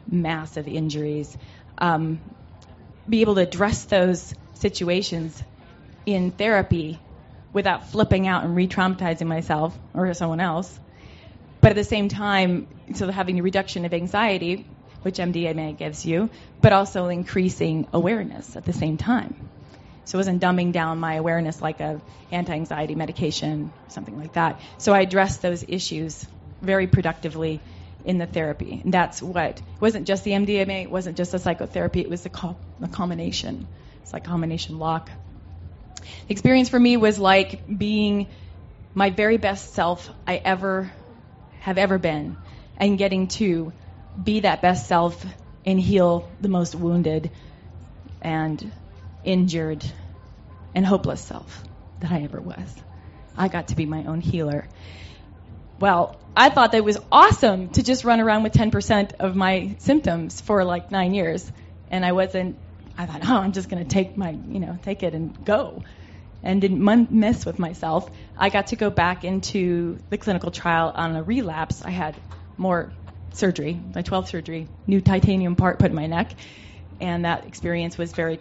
massive 0.10 0.68
injuries. 0.68 1.38
Um, 1.78 2.20
be 3.08 3.22
able 3.22 3.36
to 3.36 3.42
address 3.42 3.86
those 3.86 4.34
situations 4.54 5.42
in 6.06 6.32
therapy 6.32 7.00
without 7.54 7.88
flipping 7.88 8.28
out 8.28 8.44
and 8.44 8.56
re-traumatizing 8.56 9.28
myself 9.28 9.78
or 9.94 10.14
someone 10.14 10.40
else. 10.40 10.80
But 11.62 11.72
at 11.72 11.76
the 11.76 11.84
same 11.84 12.10
time, 12.10 12.68
so 12.94 13.10
having 13.10 13.40
a 13.40 13.44
reduction 13.44 13.86
of 13.86 13.94
anxiety, 13.94 14.68
which 15.02 15.18
MDMA 15.18 15.78
gives 15.78 16.06
you, 16.06 16.30
but 16.62 16.74
also 16.74 17.08
increasing 17.08 17.88
awareness 17.94 18.56
at 18.56 18.66
the 18.66 18.74
same 18.74 18.98
time. 18.98 19.50
So 20.06 20.18
it 20.18 20.20
wasn't 20.20 20.42
dumbing 20.42 20.72
down 20.72 21.00
my 21.00 21.16
awareness 21.16 21.62
like 21.62 21.80
a 21.80 22.02
anti-anxiety 22.32 22.96
medication, 22.96 23.74
or 23.76 23.90
something 23.90 24.18
like 24.18 24.34
that. 24.34 24.60
So 24.78 24.94
I 24.94 25.02
addressed 25.02 25.42
those 25.42 25.66
issues 25.68 26.26
very 26.62 26.88
productively 26.88 27.62
in 28.04 28.20
the 28.20 28.28
therapy. 28.28 28.82
And 28.84 28.94
that's 28.94 29.22
what, 29.22 29.58
it 29.58 29.64
wasn't 29.82 30.08
just 30.08 30.24
the 30.24 30.32
MDMA, 30.32 30.84
it 30.84 30.92
wasn't 30.92 31.18
just 31.18 31.32
the 31.32 31.40
psychotherapy, 31.40 32.02
it 32.02 32.10
was 32.10 32.22
the, 32.22 32.30
co- 32.30 32.58
the 32.80 32.88
combination. 32.88 33.68
It's 34.04 34.14
like 34.14 34.24
combination 34.24 34.78
lock. 34.78 35.10
The 36.28 36.34
experience 36.34 36.70
for 36.70 36.80
me 36.80 36.98
was 36.98 37.18
like 37.18 37.64
being 37.66 38.28
my 38.94 39.10
very 39.10 39.38
best 39.38 39.74
self 39.74 40.12
I 40.28 40.38
ever 40.38 40.92
have 41.62 41.80
ever 41.80 41.98
been 41.98 42.38
and 42.78 42.98
getting 42.98 43.28
to 43.28 43.74
be 44.22 44.42
that 44.42 44.62
best 44.62 44.88
self 44.88 45.26
and 45.66 45.80
heal 45.80 46.30
the 46.40 46.48
most 46.48 46.76
wounded 46.76 47.32
and 48.22 48.72
injured 49.26 49.84
and 50.74 50.86
hopeless 50.86 51.22
self 51.22 51.64
that 52.00 52.12
I 52.12 52.22
ever 52.22 52.40
was. 52.40 52.76
I 53.38 53.48
got 53.48 53.70
to 53.70 53.76
be 53.76 53.86
my 53.86 54.06
own 54.06 54.22
healer. 54.22 54.68
Well, 55.80 56.20
I 56.38 56.50
thought 56.50 56.72
that 56.72 56.78
it 56.78 56.84
was 56.86 56.98
awesome 57.12 57.70
to 57.72 57.84
just 57.84 58.04
run 58.04 58.20
around 58.22 58.44
with 58.44 58.54
10% 58.54 59.16
of 59.20 59.36
my 59.36 59.76
symptoms 59.80 60.40
for 60.42 60.64
like 60.64 60.92
nine 60.92 61.14
years. 61.14 61.50
And 61.90 62.06
I 62.06 62.14
wasn't, 62.14 62.58
I 62.98 63.06
thought, 63.06 63.22
oh, 63.28 63.38
I'm 63.38 63.52
just 63.52 63.70
going 63.70 63.84
to 63.84 63.90
take 63.90 64.18
my, 64.18 64.32
you 64.32 64.60
know, 64.60 64.78
take 64.82 65.04
it 65.04 65.14
and 65.14 65.44
go. 65.46 65.84
And 66.44 66.62
didn't 66.62 67.12
mess 67.12 67.46
with 67.46 67.58
myself. 67.58 68.10
I 68.38 68.50
got 68.50 68.68
to 68.68 68.76
go 68.76 68.92
back 68.92 69.24
into 69.24 69.98
the 70.12 70.18
clinical 70.18 70.52
trial 70.52 70.92
on 70.94 71.16
a 71.16 71.24
relapse. 71.24 71.84
I 71.84 71.90
had 71.90 72.16
more 72.56 72.94
surgery, 73.34 73.80
my 73.96 74.04
12th 74.04 74.28
surgery, 74.28 74.68
new 74.86 75.02
titanium 75.02 75.56
part 75.56 75.80
put 75.80 75.90
in 75.90 75.96
my 75.96 76.06
neck. 76.06 76.36
And 77.02 77.26
that 77.26 77.46
experience 77.46 77.98
was 77.98 78.12
very 78.14 78.40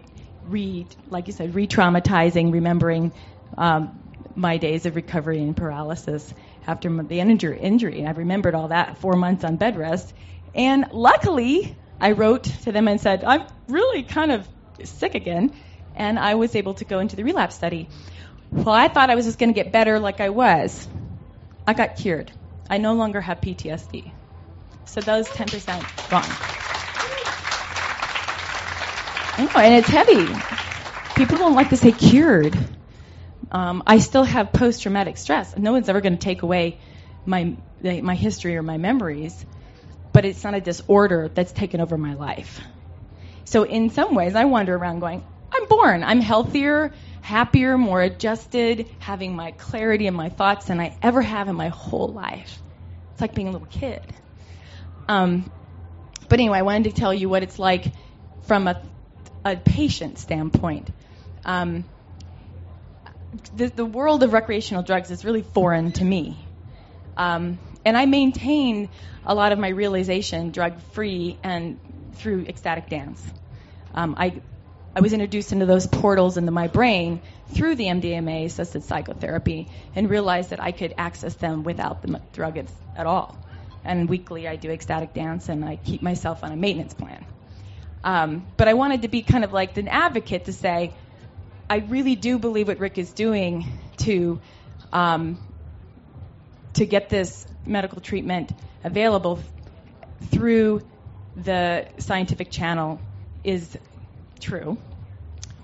re, 0.48 0.86
like 1.08 1.26
you 1.26 1.32
said, 1.32 1.54
re-traumatizing, 1.54 2.52
remembering 2.52 3.12
um, 3.56 3.98
my 4.34 4.56
days 4.56 4.86
of 4.86 4.96
recovery 4.96 5.38
and 5.40 5.56
paralysis 5.56 6.32
after 6.66 6.90
the 7.02 7.20
injury. 7.20 7.58
injury. 7.60 8.06
I 8.06 8.10
remembered 8.10 8.54
all 8.54 8.68
that 8.68 8.98
four 8.98 9.14
months 9.14 9.44
on 9.44 9.56
bed 9.56 9.76
rest. 9.76 10.12
And 10.54 10.86
luckily, 10.92 11.76
I 12.00 12.12
wrote 12.12 12.44
to 12.44 12.72
them 12.72 12.88
and 12.88 13.00
said, 13.00 13.24
I'm 13.24 13.46
really 13.68 14.02
kind 14.02 14.32
of 14.32 14.48
sick 14.82 15.14
again. 15.14 15.52
And 15.94 16.18
I 16.18 16.34
was 16.34 16.56
able 16.56 16.74
to 16.74 16.84
go 16.84 16.98
into 16.98 17.16
the 17.16 17.22
relapse 17.22 17.54
study. 17.54 17.88
Well, 18.50 18.74
I 18.74 18.88
thought 18.88 19.10
I 19.10 19.14
was 19.14 19.24
just 19.24 19.38
going 19.38 19.52
to 19.52 19.54
get 19.54 19.72
better 19.72 19.98
like 19.98 20.20
I 20.20 20.30
was. 20.30 20.88
I 21.66 21.74
got 21.74 21.96
cured. 21.96 22.30
I 22.68 22.78
no 22.78 22.94
longer 22.94 23.20
have 23.20 23.40
PTSD. 23.40 24.12
So 24.86 25.00
those 25.00 25.28
10% 25.28 26.10
gone. 26.10 26.73
I 29.36 29.44
know, 29.44 29.60
and 29.60 29.74
it's 29.74 29.88
heavy. 29.88 30.26
People 31.16 31.38
don't 31.38 31.54
like 31.54 31.70
to 31.70 31.76
say 31.76 31.90
cured. 31.90 32.56
Um, 33.50 33.82
I 33.86 33.98
still 33.98 34.22
have 34.22 34.52
post-traumatic 34.52 35.16
stress. 35.16 35.56
No 35.56 35.72
one's 35.72 35.88
ever 35.88 36.00
going 36.00 36.16
to 36.16 36.20
take 36.20 36.42
away 36.42 36.78
my 37.26 37.56
my 37.82 38.14
history 38.14 38.56
or 38.56 38.62
my 38.62 38.78
memories, 38.78 39.44
but 40.12 40.24
it's 40.24 40.42
not 40.44 40.54
a 40.54 40.60
disorder 40.60 41.28
that's 41.34 41.52
taken 41.52 41.80
over 41.80 41.98
my 41.98 42.14
life. 42.14 42.60
So 43.44 43.64
in 43.64 43.90
some 43.90 44.14
ways, 44.14 44.34
I 44.34 44.44
wander 44.44 44.74
around 44.74 45.00
going, 45.00 45.22
I'm 45.52 45.66
born. 45.66 46.02
I'm 46.02 46.20
healthier, 46.20 46.92
happier, 47.20 47.76
more 47.76 48.00
adjusted, 48.00 48.88
having 49.00 49.34
my 49.34 49.50
clarity 49.50 50.06
in 50.06 50.14
my 50.14 50.28
thoughts 50.28 50.66
than 50.66 50.80
I 50.80 50.96
ever 51.02 51.20
have 51.20 51.48
in 51.48 51.56
my 51.56 51.68
whole 51.68 52.08
life. 52.08 52.62
It's 53.12 53.20
like 53.20 53.34
being 53.34 53.48
a 53.48 53.50
little 53.50 53.66
kid. 53.66 54.02
Um, 55.08 55.50
but 56.28 56.38
anyway, 56.38 56.58
I 56.58 56.62
wanted 56.62 56.94
to 56.94 57.00
tell 57.00 57.12
you 57.12 57.28
what 57.28 57.42
it's 57.42 57.58
like 57.58 57.92
from 58.42 58.66
a, 58.66 58.80
a 59.44 59.56
patient 59.56 60.18
standpoint. 60.18 60.90
Um, 61.44 61.84
the, 63.56 63.66
the, 63.66 63.84
world 63.84 64.22
of 64.22 64.32
recreational 64.32 64.82
drugs 64.82 65.10
is 65.10 65.24
really 65.24 65.42
foreign 65.42 65.92
to 65.92 66.04
me. 66.04 66.38
Um, 67.16 67.58
and 67.84 67.96
I 67.96 68.06
maintain 68.06 68.88
a 69.26 69.34
lot 69.34 69.52
of 69.52 69.58
my 69.58 69.68
realization 69.68 70.50
drug 70.50 70.80
free 70.92 71.38
and 71.42 71.78
through 72.14 72.46
ecstatic 72.46 72.88
dance. 72.88 73.22
Um, 73.94 74.14
I, 74.18 74.40
I 74.96 75.00
was 75.00 75.12
introduced 75.12 75.52
into 75.52 75.66
those 75.66 75.86
portals 75.86 76.36
into 76.36 76.52
my 76.52 76.68
brain 76.68 77.20
through 77.48 77.74
the 77.74 77.86
MDMA 77.86 78.46
assisted 78.46 78.84
psychotherapy 78.84 79.68
and 79.94 80.08
realized 80.08 80.50
that 80.50 80.62
I 80.62 80.72
could 80.72 80.94
access 80.96 81.34
them 81.34 81.64
without 81.64 82.02
the 82.02 82.20
drug 82.32 82.58
at 82.96 83.06
all 83.06 83.36
and 83.84 84.08
weekly 84.08 84.48
I 84.48 84.56
do 84.56 84.70
ecstatic 84.70 85.12
dance 85.12 85.48
and 85.48 85.64
I 85.64 85.76
keep 85.76 86.02
myself 86.02 86.42
on 86.42 86.52
a 86.52 86.56
maintenance 86.56 86.94
plan. 86.94 87.24
Um, 88.04 88.46
but 88.58 88.68
I 88.68 88.74
wanted 88.74 89.02
to 89.02 89.08
be 89.08 89.22
kind 89.22 89.44
of 89.44 89.52
like 89.52 89.76
an 89.78 89.88
advocate 89.88 90.44
to 90.44 90.52
say, 90.52 90.94
I 91.68 91.78
really 91.78 92.14
do 92.14 92.38
believe 92.38 92.68
what 92.68 92.78
Rick 92.78 92.98
is 92.98 93.12
doing 93.14 93.66
to 93.98 94.38
um, 94.92 95.38
to 96.74 96.84
get 96.84 97.08
this 97.08 97.46
medical 97.64 98.00
treatment 98.00 98.52
available 98.84 99.40
through 100.30 100.82
the 101.34 101.88
scientific 101.98 102.50
channel 102.50 103.00
is 103.42 103.76
true. 104.38 104.76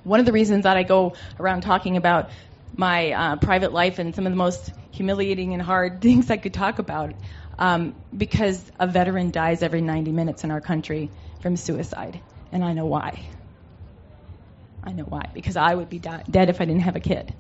One 0.03 0.19
of 0.19 0.27
the 0.27 0.33
reasons 0.33 0.65
that 0.65 0.77
I 0.77 0.83
go 0.83 1.15
around 1.39 1.61
talking 1.61 1.97
about 1.97 2.31
my 2.75 3.13
uh, 3.13 3.37
private 3.37 3.73
life 3.73 3.99
and 3.99 4.15
some 4.15 4.27
of 4.27 4.33
the 4.33 4.37
most 4.37 4.73
humiliating 4.93 5.53
and 5.53 5.63
hard 5.63 6.01
things 6.03 6.31
I 6.31 6.39
could 6.39 6.55
talk 6.55 6.79
about 6.79 7.13
um, 7.59 7.95
because 8.17 8.71
a 8.81 8.87
veteran 8.87 9.31
dies 9.31 9.63
every 9.63 9.83
90 9.83 10.13
minutes 10.13 10.45
in 10.45 10.51
our 10.51 10.63
country 10.63 11.11
from 11.41 11.57
suicide, 11.57 12.21
and 12.53 12.65
I 12.65 12.73
know 12.73 12.87
why. 12.87 13.29
I 14.83 14.93
know 14.93 15.05
why. 15.05 15.23
Because 15.35 15.57
I 15.57 15.75
would 15.75 15.89
be 15.89 15.99
di- 15.99 16.25
dead 16.31 16.49
if 16.49 16.61
I 16.61 16.65
didn't 16.65 16.83
have 16.83 16.97
a 16.97 17.01
kid. 17.01 17.35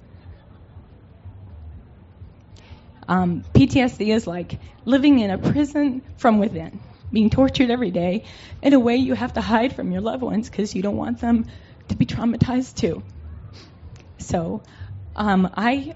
Um, 3.08 3.44
PTSD 3.54 4.14
is 4.14 4.26
like 4.26 4.60
living 4.84 5.18
in 5.18 5.30
a 5.30 5.38
prison 5.38 6.02
from 6.16 6.38
within, 6.38 6.80
being 7.12 7.28
tortured 7.28 7.70
every 7.70 7.90
day 7.90 8.24
in 8.62 8.72
a 8.72 8.78
way 8.78 8.96
you 8.96 9.14
have 9.14 9.32
to 9.32 9.40
hide 9.40 9.74
from 9.74 9.90
your 9.90 10.00
loved 10.00 10.22
ones 10.22 10.48
because 10.48 10.74
you 10.74 10.82
don't 10.82 10.96
want 10.96 11.20
them 11.20 11.46
to 11.88 11.96
be 11.96 12.06
traumatized 12.06 12.76
too. 12.76 13.02
So 14.18 14.62
um, 15.16 15.50
I 15.54 15.94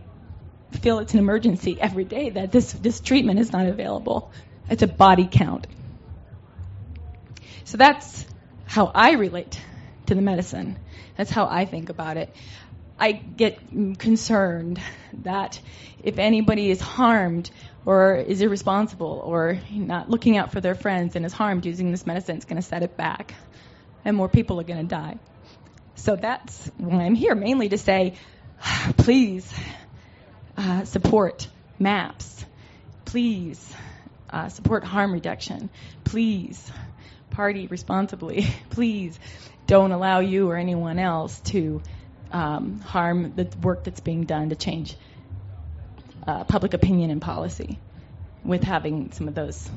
feel 0.73 0.99
it's 0.99 1.13
an 1.13 1.21
emergency 1.21 1.81
every 1.81 2.05
day 2.05 2.31
that 2.31 2.51
this, 2.51 2.73
this 2.73 3.01
treatment 3.01 3.39
is 3.39 3.53
not 3.53 3.67
available. 3.67 4.33
It's 4.69 4.83
a 4.83 4.89
body 4.89 5.29
count. 5.31 5.69
So 7.65 7.77
that's 7.77 8.27
how 8.67 8.91
I 8.95 9.13
relate 9.13 9.61
to 10.07 10.15
the 10.15 10.23
medicine. 10.23 10.79
That's 11.17 11.31
how 11.31 11.47
I 11.47 11.65
think 11.65 11.89
about 11.89 12.17
it. 12.17 12.35
I 12.99 13.13
get 13.13 13.59
concerned 13.99 14.81
that 15.25 15.61
if 16.03 16.19
anybody 16.19 16.71
is 16.71 16.81
harmed 16.81 17.51
or 17.85 18.17
is 18.17 18.41
irresponsible 18.41 19.21
or 19.25 19.59
not 19.71 20.09
looking 20.09 20.37
out 20.37 20.53
for 20.53 20.61
their 20.61 20.75
friends 20.75 21.17
and 21.17 21.27
is 21.27 21.33
harmed 21.33 21.67
using 21.67 21.91
this 21.91 22.07
medicine, 22.07 22.37
it's 22.37 22.45
going 22.45 22.61
to 22.61 22.67
set 22.67 22.83
it 22.83 22.97
back 22.97 23.35
and 24.05 24.17
more 24.17 24.29
people 24.29 24.61
are 24.61 24.65
going 24.65 24.81
to 24.81 24.89
die. 24.89 25.19
So 25.97 26.17
that's 26.17 26.71
why 26.77 27.03
I'm 27.05 27.15
here, 27.15 27.35
mainly 27.35 27.69
to 27.71 27.79
say, 27.79 28.15
please 28.97 29.53
uh, 30.57 30.85
support 30.85 31.49
MAPS. 31.79 32.45
Please 33.05 33.75
uh, 34.31 34.49
support 34.49 34.85
harm 34.85 35.13
reduction. 35.13 35.71
Please 36.05 36.71
party 37.35 37.67
responsibly. 37.67 38.47
Please 38.71 39.19
don't 39.67 39.93
allow 39.93 40.21
you 40.21 40.51
or 40.51 40.57
anyone 40.57 40.99
else 40.99 41.41
to 41.41 41.83
um, 42.31 42.81
harm 42.81 43.35
the 43.35 43.49
work 43.63 43.85
that's 43.85 44.01
being 44.01 44.25
done 44.25 44.51
to 44.51 44.57
change 44.57 44.97
uh, 46.27 46.45
public 46.45 46.75
opinion 46.75 47.11
and 47.11 47.21
policy 47.21 47.79
with 48.45 48.63
having 48.63 49.13
some 49.13 49.29
of 49.29 49.35
those. 49.35 49.69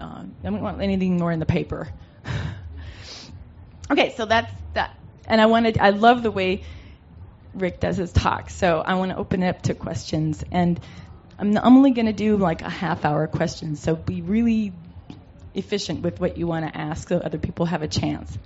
Uh, 0.00 0.24
I 0.24 0.26
don't 0.42 0.60
want 0.60 0.80
anything 0.82 1.18
more 1.18 1.32
in 1.32 1.40
the 1.40 1.46
paper. 1.46 1.88
okay, 3.90 4.14
so 4.16 4.26
that's 4.26 4.52
that. 4.74 4.96
And 5.26 5.40
I 5.40 5.46
wanted, 5.46 5.78
I 5.78 5.90
love 5.90 6.22
the 6.22 6.30
way 6.30 6.62
Rick 7.54 7.80
does 7.80 7.96
his 7.96 8.12
talk. 8.12 8.50
So 8.50 8.80
I 8.80 8.94
want 8.94 9.12
to 9.12 9.16
open 9.16 9.42
it 9.42 9.48
up 9.48 9.62
to 9.62 9.74
questions. 9.74 10.44
And 10.52 10.78
I'm, 11.38 11.56
I'm 11.56 11.76
only 11.76 11.92
going 11.92 12.06
to 12.06 12.12
do 12.12 12.36
like 12.36 12.62
a 12.62 12.70
half 12.70 13.04
hour 13.04 13.26
questions. 13.26 13.80
So 13.80 13.96
be 13.96 14.22
really 14.22 14.72
efficient 15.56 16.02
with 16.02 16.20
what 16.20 16.36
you 16.36 16.46
want 16.46 16.66
to 16.66 16.78
ask 16.78 17.08
so 17.08 17.18
other 17.18 17.38
people 17.38 17.66
have 17.66 17.82
a 17.82 17.88
chance. 17.88 18.36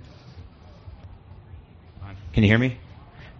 Can 2.33 2.43
you 2.43 2.49
hear 2.49 2.57
me? 2.57 2.77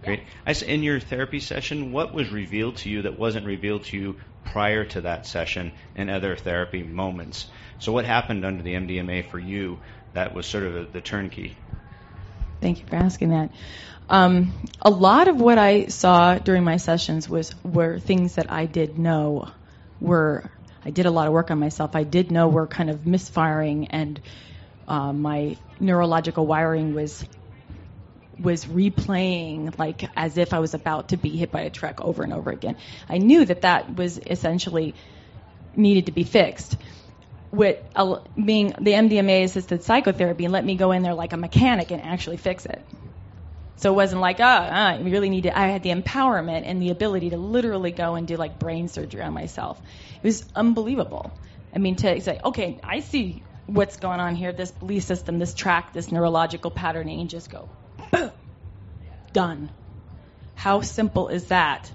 Great. 0.04 0.24
I 0.46 0.52
in 0.66 0.82
your 0.82 1.00
therapy 1.00 1.40
session, 1.40 1.92
what 1.92 2.12
was 2.12 2.30
revealed 2.30 2.76
to 2.78 2.90
you 2.90 3.02
that 3.02 3.18
wasn't 3.18 3.46
revealed 3.46 3.84
to 3.84 3.96
you 3.96 4.16
prior 4.44 4.84
to 4.84 5.02
that 5.02 5.26
session 5.26 5.72
and 5.94 6.10
other 6.10 6.36
therapy 6.36 6.82
moments? 6.82 7.46
So, 7.78 7.92
what 7.92 8.04
happened 8.04 8.44
under 8.44 8.62
the 8.62 8.74
MDMA 8.74 9.30
for 9.30 9.38
you 9.38 9.78
that 10.12 10.34
was 10.34 10.46
sort 10.46 10.64
of 10.64 10.76
a, 10.76 10.84
the 10.84 11.00
turnkey? 11.00 11.56
Thank 12.60 12.80
you 12.80 12.86
for 12.86 12.96
asking 12.96 13.30
that. 13.30 13.50
Um, 14.08 14.52
a 14.80 14.90
lot 14.90 15.28
of 15.28 15.40
what 15.40 15.58
I 15.58 15.86
saw 15.86 16.36
during 16.38 16.64
my 16.64 16.76
sessions 16.76 17.28
was 17.28 17.54
were 17.64 17.98
things 17.98 18.34
that 18.34 18.50
I 18.52 18.66
did 18.66 18.98
know 18.98 19.48
were 20.00 20.50
I 20.84 20.90
did 20.90 21.06
a 21.06 21.10
lot 21.10 21.26
of 21.26 21.32
work 21.32 21.50
on 21.50 21.58
myself. 21.58 21.94
I 21.94 22.04
did 22.04 22.30
know 22.30 22.48
we're 22.48 22.66
kind 22.66 22.90
of 22.90 23.06
misfiring, 23.06 23.88
and 23.88 24.20
uh, 24.88 25.12
my 25.12 25.56
neurological 25.80 26.46
wiring 26.46 26.94
was 26.94 27.24
was 28.38 28.64
replaying 28.64 29.78
like 29.78 30.04
as 30.16 30.36
if 30.38 30.52
I 30.52 30.58
was 30.58 30.74
about 30.74 31.10
to 31.10 31.16
be 31.16 31.30
hit 31.30 31.52
by 31.52 31.60
a 31.62 31.70
truck 31.70 32.00
over 32.00 32.22
and 32.22 32.32
over 32.32 32.50
again. 32.50 32.76
I 33.08 33.18
knew 33.18 33.44
that 33.44 33.62
that 33.62 33.94
was 33.94 34.18
essentially 34.18 34.94
needed 35.76 36.06
to 36.06 36.12
be 36.12 36.24
fixed. 36.24 36.76
With 37.52 37.78
uh, 37.94 38.20
being 38.42 38.68
the 38.80 38.92
MDMA 38.92 39.44
assisted 39.44 39.84
psychotherapy, 39.84 40.48
let 40.48 40.64
me 40.64 40.74
go 40.74 40.92
in 40.92 41.02
there 41.02 41.14
like 41.14 41.34
a 41.34 41.36
mechanic 41.36 41.90
and 41.90 42.02
actually 42.02 42.38
fix 42.38 42.64
it. 42.64 42.82
So 43.82 43.92
it 43.92 43.96
wasn't 43.96 44.20
like, 44.20 44.36
ah, 44.38 44.68
oh, 44.70 44.72
I 44.72 45.00
really 45.00 45.28
need 45.28 45.42
to. 45.42 45.58
I 45.58 45.66
had 45.66 45.82
the 45.82 45.90
empowerment 45.90 46.62
and 46.66 46.80
the 46.80 46.90
ability 46.90 47.30
to 47.30 47.36
literally 47.36 47.90
go 47.90 48.14
and 48.14 48.28
do 48.28 48.36
like 48.36 48.60
brain 48.60 48.86
surgery 48.86 49.22
on 49.22 49.32
myself. 49.32 49.82
It 50.22 50.24
was 50.24 50.44
unbelievable. 50.54 51.36
I 51.74 51.78
mean, 51.78 51.96
to 51.96 52.20
say, 52.20 52.38
okay, 52.44 52.78
I 52.84 53.00
see 53.00 53.42
what's 53.66 53.96
going 53.96 54.20
on 54.20 54.36
here, 54.36 54.52
this 54.52 54.70
belief 54.70 55.02
system, 55.02 55.40
this 55.40 55.52
track, 55.52 55.94
this 55.94 56.12
neurological 56.12 56.70
patterning, 56.70 57.22
and 57.22 57.28
just 57.28 57.50
go, 57.50 57.70
boom, 58.12 58.30
done. 59.32 59.68
How 60.54 60.82
simple 60.82 61.26
is 61.26 61.46
that? 61.46 61.90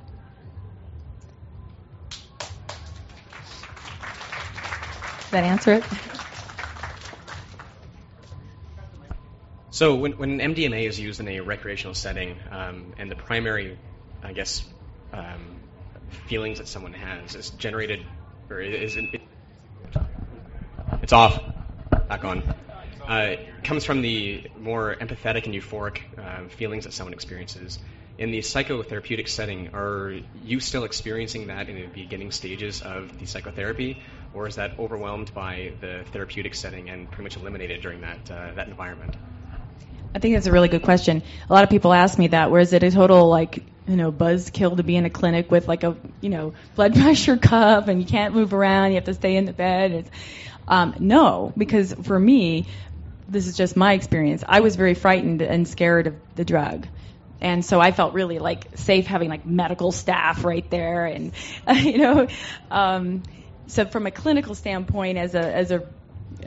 Does 5.22 5.32
that 5.32 5.46
answer 5.46 5.76
it? 5.76 6.17
So 9.78 9.94
when, 9.94 10.14
when 10.14 10.40
MDMA 10.40 10.88
is 10.88 11.00
used 11.00 11.20
in 11.20 11.28
a 11.28 11.42
recreational 11.42 11.94
setting, 11.94 12.36
um, 12.50 12.96
and 12.98 13.12
the 13.12 13.16
primary, 13.16 13.78
I 14.24 14.34
guess, 14.34 14.66
um, 15.14 15.60
feelings 16.26 16.58
that 16.58 16.68
someone 16.68 16.94
has 16.94 17.36
is 17.36 17.52
generated, 17.52 18.04
or 18.50 18.60
is 18.60 18.96
it, 18.96 19.22
it's 21.04 21.14
off, 21.14 21.40
back 22.10 22.26
on. 22.26 22.42
Uh, 23.08 23.36
comes 23.64 23.86
from 23.86 24.02
the 24.02 24.50
more 24.58 24.96
empathetic 25.00 25.46
and 25.46 25.54
euphoric 25.54 26.00
uh, 26.18 26.50
feelings 26.50 26.86
that 26.86 26.94
someone 26.94 27.14
experiences. 27.14 27.78
In 28.18 28.32
the 28.32 28.40
psychotherapeutic 28.40 29.28
setting, 29.28 29.76
are 29.76 30.22
you 30.44 30.60
still 30.60 30.86
experiencing 30.86 31.46
that 31.50 31.70
in 31.70 31.76
the 31.76 31.86
beginning 31.86 32.32
stages 32.32 32.82
of 32.82 33.20
the 33.20 33.28
psychotherapy, 33.28 34.02
or 34.34 34.48
is 34.48 34.56
that 34.56 34.80
overwhelmed 34.80 35.32
by 35.36 35.74
the 35.82 36.04
therapeutic 36.14 36.56
setting 36.56 36.90
and 36.90 37.12
pretty 37.12 37.26
much 37.26 37.38
eliminated 37.38 37.84
during 37.84 38.02
that 38.02 38.32
uh, 38.32 38.54
that 38.56 38.70
environment? 38.70 39.16
I 40.18 40.20
think 40.20 40.34
that's 40.34 40.48
a 40.48 40.52
really 40.52 40.68
good 40.68 40.82
question. 40.82 41.22
A 41.48 41.54
lot 41.54 41.64
of 41.64 41.70
people 41.70 41.94
ask 41.94 42.18
me 42.18 42.30
that. 42.30 42.50
Where 42.50 42.60
is 42.60 42.74
it 42.74 42.82
a 42.82 42.90
total 42.90 43.30
like 43.30 43.64
you 43.88 43.96
know 43.96 44.12
buzzkill 44.12 44.76
to 44.76 44.82
be 44.82 44.96
in 44.96 45.06
a 45.06 45.12
clinic 45.12 45.52
with 45.52 45.68
like 45.68 45.84
a 45.84 45.96
you 46.22 46.30
know 46.30 46.56
blood 46.74 46.96
pressure 47.00 47.38
cuff 47.38 47.88
and 47.88 48.02
you 48.02 48.08
can't 48.08 48.34
move 48.34 48.52
around, 48.52 48.90
you 48.90 48.96
have 48.96 49.04
to 49.04 49.14
stay 49.14 49.36
in 49.36 49.46
the 49.46 49.54
bed? 49.54 50.10
Um, 50.68 50.96
no, 50.98 51.54
because 51.56 51.94
for 51.94 52.20
me, 52.20 52.66
this 53.30 53.46
is 53.46 53.56
just 53.56 53.78
my 53.78 53.94
experience. 53.94 54.44
I 54.48 54.62
was 54.62 54.76
very 54.76 54.96
frightened 54.96 55.44
and 55.44 55.68
scared 55.68 56.08
of 56.08 56.16
the 56.34 56.44
drug. 56.44 56.88
And 57.40 57.64
so 57.64 57.80
I 57.80 57.92
felt 57.92 58.16
really 58.16 58.40
like 58.40 58.76
safe 58.76 59.06
having 59.06 59.30
like 59.30 59.46
medical 59.46 59.92
staff 59.92 60.44
right 60.44 60.68
there, 60.72 61.06
and 61.06 61.32
you 61.76 62.00
know, 62.00 62.28
um, 62.72 63.22
so 63.68 63.86
from 63.86 64.08
a 64.08 64.12
clinical 64.12 64.56
standpoint, 64.56 65.20
as 65.20 65.36
a 65.36 65.56
as 65.56 65.70
a 65.70 65.86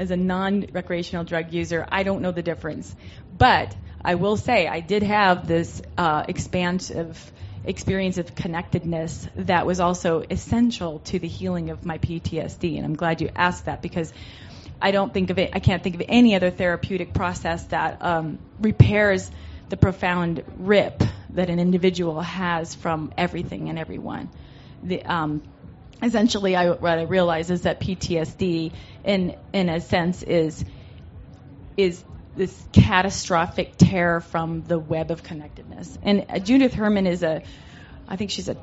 as 0.00 0.10
a 0.10 0.16
non-recreational 0.16 1.24
drug 1.24 1.52
user, 1.52 1.86
I 1.86 2.04
don't 2.04 2.22
know 2.22 2.32
the 2.32 2.42
difference. 2.42 2.96
But 3.36 3.76
I 4.02 4.14
will 4.14 4.38
say 4.38 4.66
I 4.66 4.80
did 4.80 5.02
have 5.02 5.46
this 5.46 5.82
uh, 5.98 6.24
expansive 6.26 7.32
experience 7.66 8.16
of 8.16 8.34
connectedness 8.34 9.28
that 9.36 9.66
was 9.66 9.78
also 9.78 10.24
essential 10.30 11.00
to 11.00 11.18
the 11.18 11.28
healing 11.28 11.68
of 11.68 11.84
my 11.84 11.98
PTSD. 11.98 12.76
And 12.76 12.86
I'm 12.86 12.96
glad 12.96 13.20
you 13.20 13.28
asked 13.36 13.66
that 13.66 13.82
because 13.82 14.10
I 14.80 14.90
don't 14.90 15.12
think 15.12 15.28
of 15.28 15.38
it, 15.38 15.50
I 15.52 15.60
can't 15.60 15.82
think 15.82 15.96
of 15.96 16.02
any 16.08 16.34
other 16.34 16.48
therapeutic 16.48 17.12
process 17.12 17.62
that 17.66 18.02
um, 18.02 18.38
repairs 18.58 19.30
the 19.68 19.76
profound 19.76 20.42
rip 20.56 21.02
that 21.34 21.50
an 21.50 21.60
individual 21.60 22.22
has 22.22 22.74
from 22.74 23.12
everything 23.18 23.68
and 23.68 23.78
everyone. 23.78 24.30
The, 24.82 25.04
um, 25.04 25.42
essentially, 26.02 26.56
I, 26.56 26.70
what 26.70 26.98
I 26.98 27.02
realize 27.02 27.50
is 27.50 27.62
that 27.62 27.80
PTSD, 27.80 28.72
in 29.04 29.36
in 29.52 29.68
a 29.68 29.80
sense, 29.80 30.22
is 30.22 30.64
is 31.76 32.04
this 32.36 32.68
catastrophic 32.72 33.76
tear 33.76 34.20
from 34.20 34.62
the 34.62 34.78
web 34.78 35.10
of 35.10 35.22
connectedness. 35.22 35.98
And 36.02 36.26
uh, 36.28 36.38
Judith 36.38 36.74
Herman 36.74 37.06
is 37.06 37.22
a, 37.22 37.42
I 38.08 38.16
think 38.16 38.30
she's 38.30 38.48
a, 38.48 38.56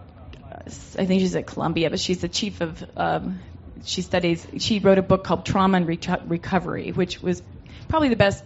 I 0.98 1.06
think 1.06 1.22
she's 1.22 1.36
at 1.36 1.48
Columbia, 1.48 1.90
but 1.90 2.00
she's 2.00 2.22
the 2.22 2.30
chief 2.30 2.62
of, 2.62 2.84
um, 2.96 3.40
she 3.84 4.02
studies, 4.02 4.46
she 4.58 4.80
wrote 4.80 4.98
a 4.98 5.02
book 5.02 5.24
called 5.24 5.46
Trauma 5.46 5.78
and 5.78 5.88
Re- 5.88 6.00
Recovery, 6.26 6.92
which 6.92 7.22
was 7.22 7.44
probably 7.88 8.10
the 8.10 8.16
best 8.16 8.44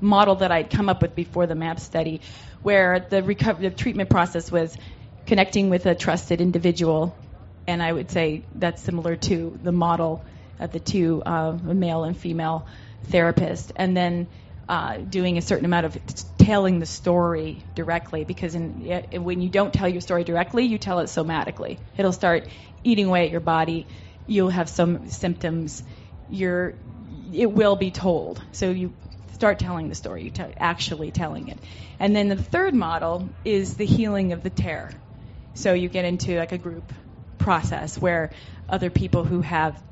model 0.00 0.36
that 0.36 0.50
I'd 0.50 0.70
come 0.70 0.88
up 0.88 1.02
with 1.02 1.14
before 1.14 1.46
the 1.46 1.54
MAP 1.54 1.80
study, 1.80 2.22
where 2.62 3.00
the, 3.00 3.22
recovery, 3.22 3.68
the 3.68 3.74
treatment 3.74 4.08
process 4.08 4.50
was 4.50 4.76
connecting 5.26 5.68
with 5.68 5.86
a 5.86 5.94
trusted 5.94 6.40
individual, 6.40 7.14
and 7.70 7.82
I 7.82 7.92
would 7.92 8.10
say 8.10 8.42
that's 8.54 8.82
similar 8.82 9.16
to 9.16 9.58
the 9.62 9.72
model 9.72 10.24
of 10.58 10.72
the 10.72 10.80
two, 10.80 11.22
uh, 11.24 11.56
male 11.62 12.04
and 12.04 12.16
female 12.16 12.66
therapists, 13.08 13.72
and 13.74 13.96
then 13.96 14.26
uh, 14.68 14.98
doing 14.98 15.38
a 15.38 15.42
certain 15.42 15.64
amount 15.64 15.86
of 15.86 15.98
telling 16.38 16.78
the 16.78 16.86
story 16.86 17.62
directly 17.74 18.24
because 18.24 18.54
in, 18.54 19.04
when 19.24 19.40
you 19.40 19.48
don't 19.48 19.72
tell 19.72 19.88
your 19.88 20.00
story 20.00 20.22
directly, 20.22 20.64
you 20.64 20.78
tell 20.78 21.00
it 21.00 21.04
somatically. 21.04 21.78
It'll 21.96 22.12
start 22.12 22.46
eating 22.84 23.06
away 23.06 23.24
at 23.24 23.30
your 23.30 23.40
body. 23.40 23.86
You'll 24.26 24.50
have 24.50 24.68
some 24.68 25.08
symptoms. 25.08 25.82
You're, 26.28 26.74
it 27.32 27.50
will 27.50 27.74
be 27.74 27.90
told. 27.90 28.42
So 28.52 28.70
you 28.70 28.92
start 29.32 29.58
telling 29.58 29.88
the 29.88 29.94
story, 29.94 30.24
you 30.24 30.30
t- 30.30 30.44
actually 30.58 31.10
telling 31.10 31.48
it. 31.48 31.58
And 31.98 32.14
then 32.14 32.28
the 32.28 32.36
third 32.36 32.74
model 32.74 33.28
is 33.44 33.76
the 33.76 33.86
healing 33.86 34.32
of 34.32 34.42
the 34.42 34.50
tear. 34.50 34.92
So 35.54 35.72
you 35.72 35.88
get 35.88 36.04
into 36.04 36.38
like 36.38 36.52
a 36.52 36.58
group 36.58 36.92
process 37.40 37.98
where 37.98 38.30
other 38.68 38.90
people 38.90 39.24
who 39.24 39.40
have 39.40 39.82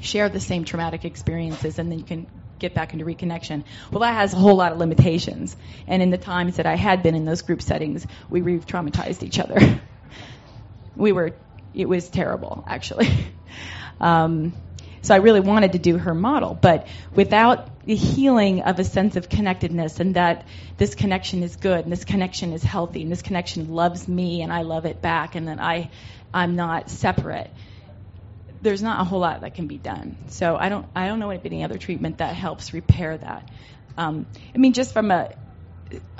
share 0.00 0.28
the 0.28 0.40
same 0.40 0.64
traumatic 0.64 1.04
experiences 1.04 1.78
and 1.78 1.90
then 1.90 1.98
you 1.98 2.04
can 2.04 2.26
get 2.58 2.74
back 2.74 2.92
into 2.92 3.04
reconnection. 3.04 3.64
Well, 3.90 4.00
that 4.00 4.14
has 4.14 4.32
a 4.32 4.36
whole 4.36 4.56
lot 4.56 4.72
of 4.72 4.78
limitations. 4.78 5.56
And 5.86 6.02
in 6.02 6.10
the 6.10 6.18
times 6.18 6.56
that 6.56 6.66
I 6.66 6.76
had 6.76 7.02
been 7.02 7.14
in 7.14 7.24
those 7.24 7.42
group 7.42 7.62
settings, 7.62 8.06
we 8.28 8.40
re 8.40 8.58
traumatized 8.58 9.22
each 9.22 9.38
other. 9.38 9.58
we 10.96 11.12
were, 11.12 11.34
it 11.74 11.88
was 11.88 12.08
terrible, 12.08 12.64
actually. 12.66 13.08
um, 14.00 14.52
so 15.02 15.14
I 15.14 15.18
really 15.18 15.40
wanted 15.40 15.72
to 15.72 15.78
do 15.78 15.98
her 15.98 16.14
model, 16.14 16.56
but 16.58 16.86
without 17.14 17.84
the 17.84 17.94
healing 17.94 18.62
of 18.62 18.78
a 18.78 18.84
sense 18.84 19.16
of 19.16 19.28
connectedness 19.28 20.00
and 20.00 20.14
that 20.16 20.46
this 20.78 20.94
connection 20.94 21.42
is 21.42 21.56
good 21.56 21.84
and 21.84 21.92
this 21.92 22.06
connection 22.06 22.54
is 22.54 22.62
healthy 22.62 23.02
and 23.02 23.12
this 23.12 23.20
connection 23.20 23.74
loves 23.74 24.08
me 24.08 24.40
and 24.40 24.50
I 24.50 24.62
love 24.62 24.86
it 24.86 25.02
back 25.02 25.34
and 25.34 25.48
that 25.48 25.60
I, 25.60 25.90
I'm 26.34 26.56
not 26.56 26.90
separate 26.90 27.50
there's 28.64 28.82
not 28.82 29.00
a 29.00 29.04
whole 29.04 29.20
lot 29.20 29.42
that 29.42 29.54
can 29.54 29.66
be 29.66 29.76
done. 29.76 30.16
So 30.28 30.56
I 30.56 30.70
don't 30.70 30.86
I 30.96 31.06
don't 31.06 31.20
know 31.20 31.30
of 31.30 31.44
any 31.44 31.62
other 31.62 31.78
treatment 31.78 32.18
that 32.18 32.34
helps 32.34 32.72
repair 32.72 33.16
that. 33.16 33.50
Um, 33.96 34.26
I 34.54 34.58
mean, 34.58 34.72
just 34.72 34.92
from 34.92 35.10
a 35.10 35.30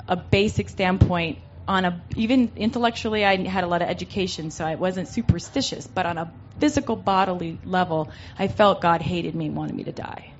a 0.07 0.15
basic 0.15 0.69
standpoint, 0.69 1.39
on 1.67 1.85
a 1.85 2.03
even 2.15 2.51
intellectually, 2.55 3.25
I 3.25 3.35
had 3.47 3.63
a 3.63 3.67
lot 3.67 3.81
of 3.81 3.89
education, 3.89 4.51
so 4.51 4.63
I 4.63 4.75
wasn't 4.75 5.07
superstitious. 5.07 5.87
But 5.87 6.05
on 6.05 6.17
a 6.19 6.31
physical 6.59 6.95
bodily 6.95 7.59
level, 7.65 8.11
I 8.37 8.47
felt 8.47 8.79
God 8.79 9.01
hated 9.01 9.35
me 9.35 9.47
and 9.47 9.55
wanted 9.55 9.75
me 9.75 9.85
to 9.85 9.91
die. 9.91 10.31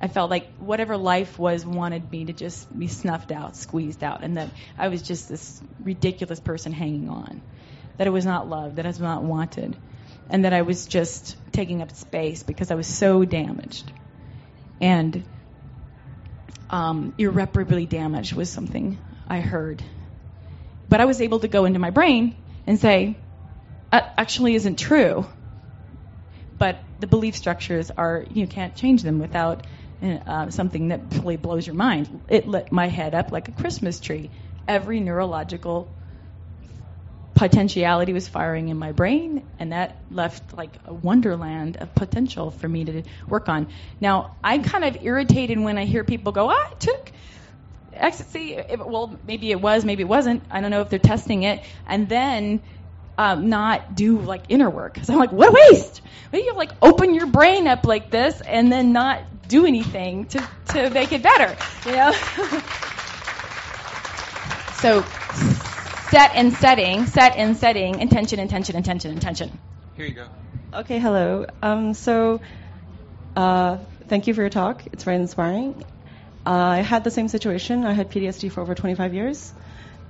I 0.00 0.08
felt 0.08 0.30
like 0.30 0.48
whatever 0.58 0.96
life 0.96 1.38
was 1.38 1.64
wanted 1.64 2.10
me 2.10 2.26
to 2.26 2.32
just 2.32 2.78
be 2.78 2.86
snuffed 2.86 3.32
out, 3.32 3.56
squeezed 3.56 4.02
out, 4.02 4.22
and 4.22 4.36
that 4.36 4.50
I 4.78 4.88
was 4.88 5.02
just 5.02 5.28
this 5.28 5.60
ridiculous 5.82 6.40
person 6.40 6.72
hanging 6.72 7.08
on. 7.08 7.42
That 7.98 8.06
it 8.06 8.10
was 8.10 8.26
not 8.26 8.48
loved, 8.48 8.76
that 8.76 8.86
I 8.86 8.88
was 8.88 9.00
not 9.00 9.22
wanted 9.22 9.76
and 10.28 10.44
that 10.44 10.52
I 10.52 10.62
was 10.62 10.86
just 10.86 11.36
taking 11.52 11.82
up 11.82 11.92
space 11.92 12.42
because 12.42 12.70
I 12.70 12.74
was 12.74 12.86
so 12.86 13.24
damaged. 13.24 13.92
And 14.80 15.24
um, 16.68 17.14
irreparably 17.16 17.86
damaged 17.86 18.32
was 18.34 18.50
something 18.50 18.98
I 19.28 19.40
heard. 19.40 19.82
But 20.88 21.00
I 21.00 21.04
was 21.04 21.20
able 21.20 21.40
to 21.40 21.48
go 21.48 21.64
into 21.64 21.78
my 21.78 21.90
brain 21.90 22.36
and 22.66 22.78
say, 22.78 23.18
that 23.92 24.12
actually 24.18 24.54
isn't 24.56 24.78
true. 24.78 25.26
But 26.58 26.82
the 26.98 27.06
belief 27.06 27.36
structures 27.36 27.90
are, 27.90 28.24
you 28.30 28.46
can't 28.46 28.74
change 28.74 29.02
them 29.02 29.18
without 29.18 29.66
uh, 30.02 30.50
something 30.50 30.88
that 30.88 31.00
really 31.12 31.36
blows 31.36 31.66
your 31.66 31.76
mind. 31.76 32.22
It 32.28 32.48
lit 32.48 32.72
my 32.72 32.88
head 32.88 33.14
up 33.14 33.30
like 33.30 33.48
a 33.48 33.52
Christmas 33.52 34.00
tree. 34.00 34.30
Every 34.66 35.00
neurological 35.00 35.95
potentiality 37.36 38.12
was 38.14 38.26
firing 38.26 38.70
in 38.70 38.78
my 38.78 38.92
brain, 38.92 39.46
and 39.58 39.72
that 39.72 39.98
left 40.10 40.56
like 40.56 40.70
a 40.86 40.94
wonderland 40.94 41.76
of 41.76 41.94
potential 41.94 42.50
for 42.50 42.66
me 42.66 42.86
to 42.86 43.02
work 43.28 43.50
on. 43.50 43.68
Now, 44.00 44.36
I'm 44.42 44.64
kind 44.64 44.84
of 44.84 45.04
irritated 45.04 45.60
when 45.60 45.76
I 45.76 45.84
hear 45.84 46.02
people 46.02 46.32
go, 46.32 46.50
oh, 46.50 46.54
I 46.54 46.72
took 46.78 47.12
ecstasy. 47.92 48.58
Well, 48.78 49.18
maybe 49.26 49.50
it 49.50 49.60
was, 49.60 49.84
maybe 49.84 50.02
it 50.02 50.08
wasn't. 50.08 50.44
I 50.50 50.62
don't 50.62 50.70
know 50.70 50.80
if 50.80 50.88
they're 50.88 50.98
testing 50.98 51.42
it. 51.42 51.62
And 51.86 52.08
then 52.08 52.62
um, 53.18 53.50
not 53.50 53.94
do 53.94 54.18
like 54.18 54.44
inner 54.48 54.70
work. 54.70 54.94
Because 54.94 55.10
I'm 55.10 55.18
like, 55.18 55.32
what 55.32 55.48
a 55.48 55.52
waste. 55.70 56.00
Why 56.30 56.38
do 56.38 56.44
you 56.44 56.54
like 56.54 56.70
open 56.80 57.12
your 57.14 57.26
brain 57.26 57.68
up 57.68 57.84
like 57.84 58.10
this 58.10 58.40
and 58.40 58.72
then 58.72 58.94
not 58.94 59.46
do 59.46 59.66
anything 59.66 60.24
to, 60.26 60.48
to 60.68 60.88
make 60.88 61.12
it 61.12 61.22
better? 61.22 61.54
You 61.84 61.92
know? 61.92 62.12
so 64.80 65.04
set 66.10 66.32
and 66.34 66.52
setting, 66.52 67.06
set 67.06 67.36
and 67.36 67.56
setting, 67.56 68.00
intention, 68.00 68.38
intention, 68.38 68.76
intention, 68.76 69.12
intention. 69.12 69.58
Here 69.96 70.06
you 70.06 70.14
go. 70.14 70.26
Okay, 70.74 70.98
hello. 70.98 71.46
Um, 71.62 71.94
so, 71.94 72.40
uh, 73.34 73.78
thank 74.08 74.26
you 74.26 74.34
for 74.34 74.42
your 74.42 74.50
talk. 74.50 74.86
It's 74.92 75.04
very 75.04 75.16
inspiring. 75.16 75.84
Uh, 76.44 76.50
I 76.50 76.78
had 76.78 77.02
the 77.02 77.10
same 77.10 77.28
situation. 77.28 77.84
I 77.84 77.92
had 77.92 78.10
PTSD 78.10 78.52
for 78.52 78.60
over 78.60 78.74
25 78.74 79.14
years, 79.14 79.52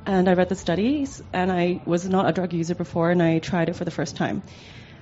and 0.05 0.29
I 0.29 0.35
read 0.35 0.49
the 0.49 0.55
studies, 0.55 1.23
and 1.33 1.51
I 1.51 1.81
was 1.87 2.07
not 2.09 2.29
a 2.29 2.33
drug 2.33 2.53
user 2.53 2.75
before, 2.75 3.11
and 3.11 3.23
I 3.23 3.39
tried 3.39 3.69
it 3.69 3.77
for 3.77 3.85
the 3.85 3.91
first 3.91 4.17
time. 4.17 4.43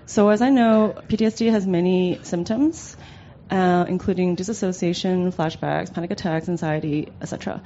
So, 0.07 0.29
as 0.29 0.43
I 0.43 0.51
know, 0.51 0.95
PTSD 1.09 1.51
has 1.51 1.67
many 1.67 2.21
symptoms, 2.23 2.97
uh, 3.51 3.85
including 3.89 4.35
dissociation, 4.35 5.33
flashbacks, 5.33 5.93
panic 5.93 6.11
attacks, 6.11 6.49
anxiety, 6.49 7.09
etc. 7.21 7.63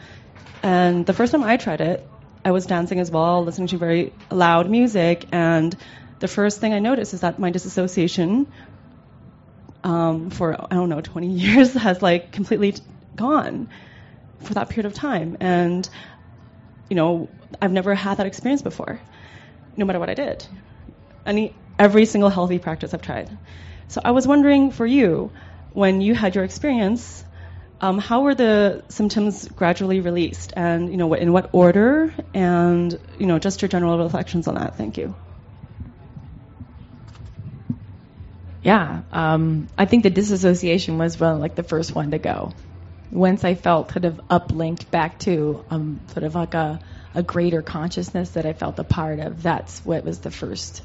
And 0.62 1.04
the 1.04 1.12
first 1.12 1.32
time 1.32 1.42
I 1.42 1.56
tried 1.56 1.80
it, 1.80 2.08
I 2.44 2.50
was 2.50 2.66
dancing 2.66 3.00
as 3.00 3.10
well, 3.10 3.44
listening 3.44 3.68
to 3.68 3.78
very 3.78 4.12
loud 4.30 4.70
music, 4.70 5.26
and 5.32 5.76
the 6.20 6.28
first 6.28 6.60
thing 6.60 6.72
I 6.72 6.78
noticed 6.78 7.14
is 7.14 7.20
that 7.20 7.38
my 7.38 7.50
disassociation 7.50 8.46
um, 9.84 10.30
for 10.30 10.54
I 10.54 10.74
don't 10.74 10.88
know 10.88 11.00
20 11.00 11.28
years 11.44 11.74
has 11.74 12.02
like 12.02 12.32
completely 12.32 12.74
gone 13.16 13.68
for 14.40 14.54
that 14.54 14.68
period 14.68 14.86
of 14.86 14.94
time, 14.94 15.36
and 15.40 15.88
you 16.88 16.96
know 16.96 17.28
I've 17.60 17.72
never 17.72 17.94
had 17.94 18.18
that 18.18 18.26
experience 18.26 18.62
before, 18.62 19.00
no 19.76 19.84
matter 19.84 19.98
what 19.98 20.10
I 20.10 20.14
did, 20.14 20.46
any 21.26 21.54
every 21.78 22.04
single 22.06 22.30
healthy 22.30 22.58
practice 22.58 22.94
I've 22.94 23.02
tried. 23.02 23.36
So 23.88 24.00
I 24.04 24.10
was 24.10 24.26
wondering 24.26 24.70
for 24.70 24.86
you, 24.86 25.32
when 25.72 26.00
you 26.00 26.14
had 26.14 26.34
your 26.34 26.44
experience, 26.44 27.24
um, 27.80 27.98
how 27.98 28.22
were 28.22 28.34
the 28.34 28.84
symptoms 28.88 29.46
gradually 29.48 30.00
released, 30.00 30.52
and 30.56 30.90
you 30.90 30.96
know, 30.96 31.14
in 31.14 31.32
what 31.32 31.50
order, 31.52 32.12
and 32.34 32.98
you 33.18 33.26
know, 33.26 33.38
just 33.38 33.62
your 33.62 33.68
general 33.68 34.02
reflections 34.02 34.48
on 34.48 34.56
that. 34.56 34.76
Thank 34.76 34.98
you. 34.98 35.14
Yeah, 38.62 39.02
um, 39.12 39.68
I 39.78 39.84
think 39.84 40.02
the 40.02 40.10
disassociation 40.10 40.98
was 40.98 41.18
well, 41.20 41.38
like 41.38 41.54
the 41.54 41.62
first 41.62 41.94
one 41.94 42.10
to 42.10 42.18
go. 42.18 42.52
Once 43.10 43.44
I 43.44 43.54
felt 43.54 43.88
kind 43.88 44.04
of 44.04 44.20
uplinked 44.28 44.90
back 44.90 45.20
to 45.20 45.64
um, 45.70 46.00
sort 46.12 46.24
of 46.24 46.34
like 46.34 46.54
a, 46.54 46.80
a 47.14 47.22
greater 47.22 47.62
consciousness 47.62 48.30
that 48.30 48.44
I 48.44 48.52
felt 48.52 48.78
a 48.78 48.84
part 48.84 49.20
of, 49.20 49.42
that's 49.42 49.84
what 49.84 50.04
was 50.04 50.20
the 50.20 50.30
first 50.30 50.82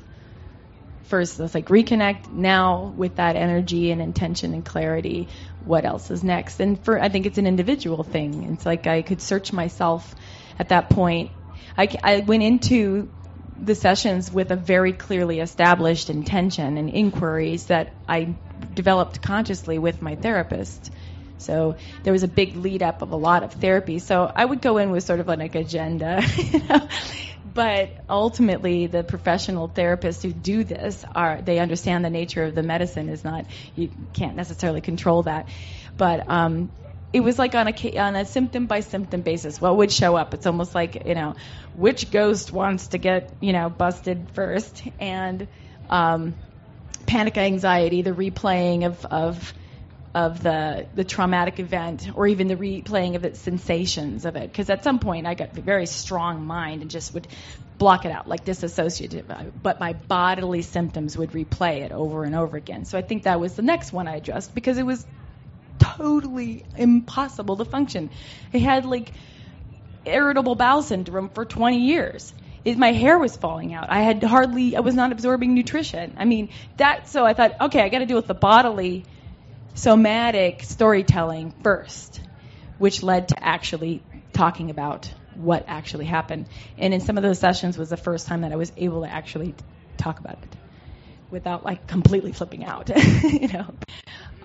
first 1.03 1.37
let's 1.37 1.53
like 1.53 1.67
reconnect 1.67 2.29
now 2.31 2.93
with 2.95 3.17
that 3.17 3.35
energy 3.35 3.91
and 3.91 4.01
intention 4.01 4.53
and 4.53 4.63
clarity 4.63 5.27
what 5.63 5.85
else 5.85 6.11
is 6.11 6.23
next 6.23 6.59
and 6.59 6.83
for 6.83 6.99
i 6.99 7.09
think 7.09 7.25
it's 7.25 7.37
an 7.37 7.47
individual 7.47 8.03
thing 8.03 8.43
it's 8.53 8.65
like 8.65 8.87
i 8.87 9.01
could 9.01 9.21
search 9.21 9.53
myself 9.53 10.15
at 10.59 10.69
that 10.69 10.89
point 10.89 11.31
i, 11.77 11.87
I 12.03 12.19
went 12.19 12.43
into 12.43 13.09
the 13.55 13.75
sessions 13.75 14.31
with 14.31 14.51
a 14.51 14.55
very 14.55 14.93
clearly 14.93 15.39
established 15.39 16.09
intention 16.09 16.77
and 16.77 16.89
inquiries 16.89 17.67
that 17.67 17.95
i 18.07 18.35
developed 18.73 19.21
consciously 19.21 19.79
with 19.79 20.01
my 20.01 20.15
therapist 20.15 20.91
so 21.37 21.75
there 22.03 22.13
was 22.13 22.23
a 22.23 22.27
big 22.27 22.55
lead 22.55 22.81
up 22.81 23.01
of 23.01 23.11
a 23.11 23.17
lot 23.17 23.43
of 23.43 23.53
therapy. 23.53 23.99
So 23.99 24.31
I 24.33 24.45
would 24.45 24.61
go 24.61 24.77
in 24.77 24.91
with 24.91 25.03
sort 25.03 25.19
of 25.19 25.27
like 25.27 25.55
an 25.55 25.61
agenda, 25.61 26.23
you 26.37 26.59
know? 26.59 26.87
But 27.53 28.03
ultimately 28.09 28.87
the 28.87 29.03
professional 29.03 29.69
therapists 29.69 30.21
who 30.23 30.33
do 30.33 30.63
this 30.63 31.05
are 31.13 31.41
they 31.41 31.59
understand 31.59 32.03
the 32.03 32.09
nature 32.09 32.43
of 32.43 32.55
the 32.55 32.63
medicine 32.63 33.09
is 33.09 33.23
not 33.23 33.45
you 33.75 33.91
can't 34.13 34.35
necessarily 34.35 34.81
control 34.81 35.23
that. 35.23 35.47
But 35.97 36.29
um 36.29 36.71
it 37.11 37.19
was 37.21 37.37
like 37.37 37.53
on 37.53 37.67
a 37.67 37.97
on 37.97 38.15
a 38.15 38.25
symptom 38.25 38.65
by 38.65 38.79
symptom 38.79 39.21
basis 39.21 39.61
what 39.61 39.77
would 39.77 39.91
show 39.91 40.15
up. 40.15 40.33
It's 40.33 40.47
almost 40.47 40.73
like 40.73 41.03
you 41.05 41.15
know 41.15 41.35
which 41.73 42.11
ghost 42.11 42.51
wants 42.51 42.87
to 42.89 42.97
get 42.97 43.35
you 43.39 43.53
know 43.53 43.69
busted 43.69 44.31
first. 44.31 44.83
And 44.99 45.47
um 45.89 46.35
panic 47.05 47.37
anxiety 47.37 48.01
the 48.01 48.11
replaying 48.11 48.85
of 48.85 49.05
of 49.05 49.53
of 50.15 50.43
the 50.43 50.85
the 50.93 51.03
traumatic 51.03 51.59
event 51.59 52.09
or 52.13 52.27
even 52.27 52.47
the 52.47 52.55
replaying 52.55 53.15
of 53.15 53.25
its 53.25 53.39
sensations 53.39 54.25
of 54.25 54.35
it. 54.35 54.51
Because 54.51 54.69
at 54.69 54.83
some 54.83 54.99
point 54.99 55.25
I 55.25 55.33
got 55.33 55.57
a 55.57 55.61
very 55.61 55.87
strong 55.87 56.45
mind 56.45 56.81
and 56.81 56.91
just 56.91 57.13
would 57.13 57.27
block 57.79 58.05
it 58.05 58.11
out 58.11 58.27
like 58.27 58.45
disassociative. 58.45 59.51
But 59.61 59.79
my 59.79 59.93
bodily 59.93 60.61
symptoms 60.61 61.17
would 61.17 61.31
replay 61.31 61.81
it 61.81 61.91
over 61.91 62.23
and 62.23 62.35
over 62.35 62.57
again. 62.57 62.85
So 62.85 62.97
I 62.97 63.01
think 63.01 63.23
that 63.23 63.39
was 63.39 63.55
the 63.55 63.63
next 63.63 63.91
one 63.91 64.07
I 64.07 64.17
addressed 64.17 64.53
because 64.53 64.77
it 64.77 64.85
was 64.85 65.05
totally 65.79 66.63
impossible 66.77 67.57
to 67.57 67.65
function. 67.65 68.11
I 68.53 68.59
had 68.59 68.85
like 68.85 69.11
irritable 70.05 70.55
bowel 70.55 70.83
syndrome 70.83 71.29
for 71.29 71.45
20 71.45 71.79
years. 71.79 72.33
It, 72.63 72.77
my 72.77 72.93
hair 72.93 73.17
was 73.17 73.35
falling 73.35 73.73
out. 73.73 73.89
I 73.89 74.01
had 74.01 74.23
hardly, 74.23 74.75
I 74.77 74.79
was 74.81 74.95
not 74.95 75.11
absorbing 75.11 75.53
nutrition. 75.53 76.13
I 76.17 76.25
mean, 76.25 76.49
that, 76.77 77.09
so 77.09 77.25
I 77.25 77.33
thought, 77.33 77.59
okay, 77.59 77.81
I 77.81 77.89
got 77.89 77.99
to 77.99 78.05
deal 78.05 78.15
with 78.15 78.27
the 78.27 78.33
bodily 78.33 79.05
somatic 79.75 80.63
storytelling 80.63 81.51
first, 81.63 82.21
which 82.77 83.03
led 83.03 83.29
to 83.29 83.43
actually 83.43 84.03
talking 84.33 84.69
about 84.71 85.13
what 85.35 85.65
actually 85.67 86.05
happened. 86.05 86.47
And 86.77 86.93
in 86.93 87.01
some 87.01 87.17
of 87.17 87.23
those 87.23 87.39
sessions 87.39 87.77
was 87.77 87.89
the 87.89 87.97
first 87.97 88.27
time 88.27 88.41
that 88.41 88.51
I 88.53 88.55
was 88.57 88.71
able 88.77 89.03
to 89.03 89.09
actually 89.11 89.55
talk 89.97 90.19
about 90.19 90.39
it 90.43 90.57
without 91.29 91.65
like 91.65 91.87
completely 91.87 92.31
flipping 92.33 92.65
out, 92.65 92.89
you 93.23 93.47
know. 93.49 93.75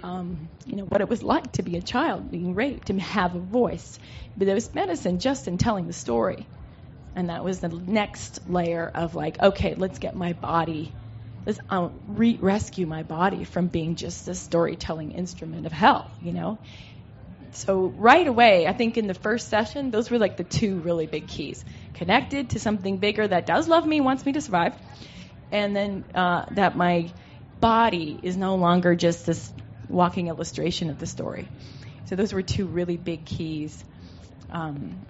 Um, 0.03 0.51
you 0.66 0.76
know 0.76 0.85
what 0.85 1.01
it 1.01 1.09
was 1.09 1.22
like 1.22 1.53
to 1.53 1.62
be 1.62 1.76
a 1.76 1.83
child 1.83 2.31
being 2.31 2.55
raped 2.55 2.91
and 2.91 3.01
have 3.03 3.35
a 3.35 3.41
voice. 3.41 3.99
But 4.37 4.47
there 4.47 4.55
was 4.55 4.74
medicine 4.74 5.18
just 5.18 5.49
in 5.49 5.59
telling 5.59 5.87
the 5.87 5.93
story. 5.95 6.49
and 7.14 7.31
that 7.31 7.45
was 7.45 7.61
the 7.61 7.68
next 7.68 8.49
layer 8.49 8.91
of 8.95 9.14
like, 9.14 9.41
okay, 9.43 9.74
let's 9.74 9.99
get 9.99 10.14
my 10.16 10.35
body, 10.35 10.97
um, 11.71 11.93
re- 12.07 12.39
rescue 12.41 12.87
my 12.87 13.03
body 13.03 13.45
from 13.45 13.69
being 13.69 13.95
just 13.95 14.29
a 14.29 14.35
storytelling 14.35 15.13
instrument 15.13 15.67
of 15.67 15.73
hell, 15.73 16.11
you 16.21 16.33
know. 16.33 16.59
So 17.53 17.87
right 17.87 18.27
away, 18.27 18.67
I 18.67 18.73
think 18.73 18.99
in 18.99 19.07
the 19.07 19.15
first 19.15 19.49
session, 19.49 19.91
those 19.91 20.11
were 20.11 20.19
like 20.19 20.37
the 20.37 20.45
two 20.45 20.79
really 20.81 21.07
big 21.07 21.27
keys: 21.27 21.65
connected 21.95 22.51
to 22.51 22.59
something 22.59 22.99
bigger 22.99 23.27
that 23.27 23.47
does 23.47 23.69
love 23.69 23.87
me, 23.87 24.01
wants 24.01 24.27
me 24.27 24.33
to 24.33 24.41
survive, 24.41 24.75
and 25.51 25.75
then 25.75 26.05
uh, 26.15 26.45
that 26.53 26.77
my 26.77 27.11
body 27.61 28.19
is 28.23 28.37
no 28.37 28.57
longer 28.57 28.95
just 28.95 29.27
this 29.27 29.53
walking 29.89 30.29
illustration 30.29 30.91
of 30.91 30.99
the 30.99 31.07
story. 31.07 31.49
So 32.05 32.17
those 32.17 32.33
were 32.33 32.43
two 32.43 32.67
really 32.67 32.97
big 32.97 33.25
keys. 33.25 33.85
Um, 34.51 35.07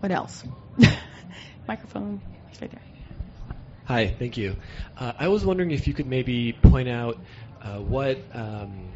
what 0.00 0.12
else? 0.12 0.44
Microphone 1.68 2.20
right 2.60 2.70
there. 2.70 2.87
Hi, 3.88 4.06
thank 4.06 4.36
you. 4.36 4.56
Uh, 4.98 5.14
I 5.18 5.28
was 5.28 5.46
wondering 5.46 5.70
if 5.70 5.88
you 5.88 5.94
could 5.94 6.06
maybe 6.06 6.52
point 6.52 6.90
out 6.90 7.18
uh, 7.62 7.78
what 7.78 8.18
um, 8.34 8.90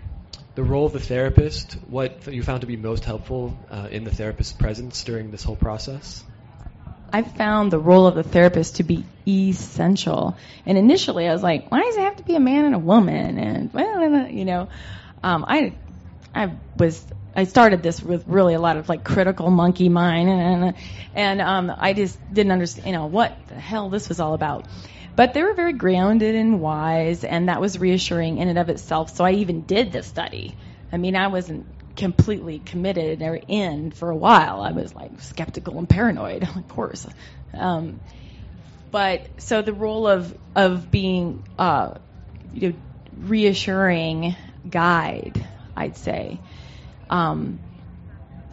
the 0.55 0.63
role 0.63 0.85
of 0.85 0.93
the 0.93 1.01
therapist, 1.01 1.79
what 1.89 2.27
you 2.27 2.43
found 2.43 2.61
to 2.61 2.67
be 2.67 2.77
most 2.77 3.07
helpful 3.07 3.57
uh, 3.71 3.89
in 3.91 4.05
the 4.05 4.11
therapist's 4.11 4.53
presence 4.53 5.03
during 5.03 5.31
this 5.31 5.43
whole 5.45 5.57
process. 5.57 6.23
I 7.11 7.23
found 7.23 7.73
the 7.73 7.79
role 7.79 8.07
of 8.07 8.17
the 8.17 8.23
therapist 8.23 8.77
to 8.77 8.83
be 8.83 9.07
essential. 9.27 10.37
And 10.67 10.77
initially, 10.77 11.27
I 11.27 11.33
was 11.33 11.43
like, 11.43 11.71
why 11.71 11.85
does 11.85 11.97
it 11.97 12.03
have 12.03 12.17
to 12.17 12.25
be 12.25 12.35
a 12.35 12.41
man 12.41 12.67
and 12.67 12.75
a 12.75 12.79
woman? 12.79 13.39
And 13.39 13.73
well, 13.73 14.29
you 14.29 14.45
know, 14.45 14.69
um, 15.23 15.47
I, 15.49 15.75
I 16.35 16.53
was 16.77 17.03
I 17.35 17.45
started 17.45 17.83
this 17.83 18.03
with 18.03 18.27
really 18.27 18.55
a 18.55 18.61
lot 18.61 18.77
of 18.77 18.89
like 18.89 19.05
critical 19.05 19.51
monkey 19.51 19.89
mind, 19.89 20.29
and 20.29 20.75
and 21.15 21.41
um, 21.41 21.73
I 21.77 21.93
just 21.93 22.19
didn't 22.33 22.53
understand, 22.53 22.87
you 22.87 22.93
know, 22.93 23.07
what 23.07 23.37
the 23.49 23.55
hell 23.55 23.89
this 23.89 24.09
was 24.09 24.21
all 24.21 24.35
about. 24.35 24.67
But 25.15 25.35
they 25.35 25.43
were 25.43 25.55
very 25.55 25.75
grounded 25.75 26.35
and 26.35 26.61
wise, 26.61 27.25
and 27.25 27.49
that 27.49 27.61
was 27.61 27.79
reassuring 27.79 28.39
in 28.39 28.49
and 28.49 28.59
of 28.59 28.69
itself. 28.69 29.15
So 29.15 29.25
I 29.25 29.33
even 29.33 29.63
did 29.63 29.93
the 29.93 30.03
study. 30.03 30.55
I 30.91 30.97
mean, 30.97 31.17
I 31.17 31.29
wasn't 31.29 31.67
completely 31.97 32.59
committed 32.59 33.23
or 33.23 33.39
in 33.49 33.91
for 33.91 34.11
a 34.11 34.17
while. 34.17 34.61
I 34.63 34.73
was 34.73 34.95
like 34.95 35.21
skeptical 35.21 35.79
and 35.79 35.89
paranoid, 35.89 36.43
of 36.57 36.69
course. 36.69 37.07
Um, 37.55 38.01
but 38.91 39.27
so 39.39 39.63
the 39.63 39.73
role 39.73 40.07
of 40.07 40.37
of 40.55 40.91
being, 40.91 41.43
uh, 41.59 41.95
you 42.53 42.69
know, 42.69 42.75
reassuring 43.17 44.37
guide, 44.69 45.47
I'd 45.77 45.97
say. 45.97 46.41
Um, 47.13 47.61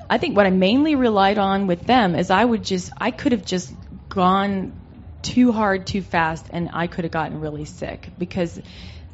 I 0.10 0.18
think 0.18 0.36
what 0.36 0.46
I 0.46 0.50
mainly 0.50 0.96
relied 0.96 1.38
on 1.38 1.68
with 1.68 1.86
them 1.86 2.16
is 2.16 2.30
I 2.30 2.44
would 2.44 2.64
just 2.64 2.92
I 2.98 3.12
could 3.12 3.32
have 3.32 3.46
just 3.46 3.74
gone 4.10 4.74
too 5.22 5.52
hard 5.52 5.88
too 5.88 6.02
fast 6.02 6.48
and 6.50 6.70
I 6.74 6.88
could 6.88 7.06
have 7.06 7.12
gotten 7.12 7.40
really 7.40 7.66
sick 7.66 8.10
because 8.18 8.60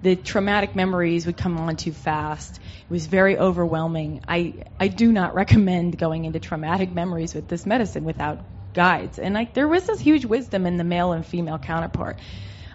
the 0.01 0.15
traumatic 0.15 0.75
memories 0.75 1.25
would 1.25 1.37
come 1.37 1.57
on 1.57 1.75
too 1.75 1.91
fast. 1.91 2.57
It 2.57 2.89
was 2.89 3.05
very 3.05 3.37
overwhelming. 3.37 4.21
I 4.27 4.63
I 4.79 4.87
do 4.87 5.11
not 5.11 5.35
recommend 5.41 5.97
going 5.97 6.25
into 6.25 6.39
traumatic 6.39 6.91
memories 6.91 7.35
with 7.35 7.47
this 7.47 7.67
medicine 7.67 8.03
without 8.03 8.45
guides. 8.73 9.19
And 9.19 9.35
like 9.35 9.53
there 9.53 9.67
was 9.67 9.85
this 9.85 9.99
huge 9.99 10.25
wisdom 10.25 10.65
in 10.65 10.77
the 10.77 10.83
male 10.83 11.11
and 11.11 11.23
female 11.25 11.59
counterpart. 11.59 12.19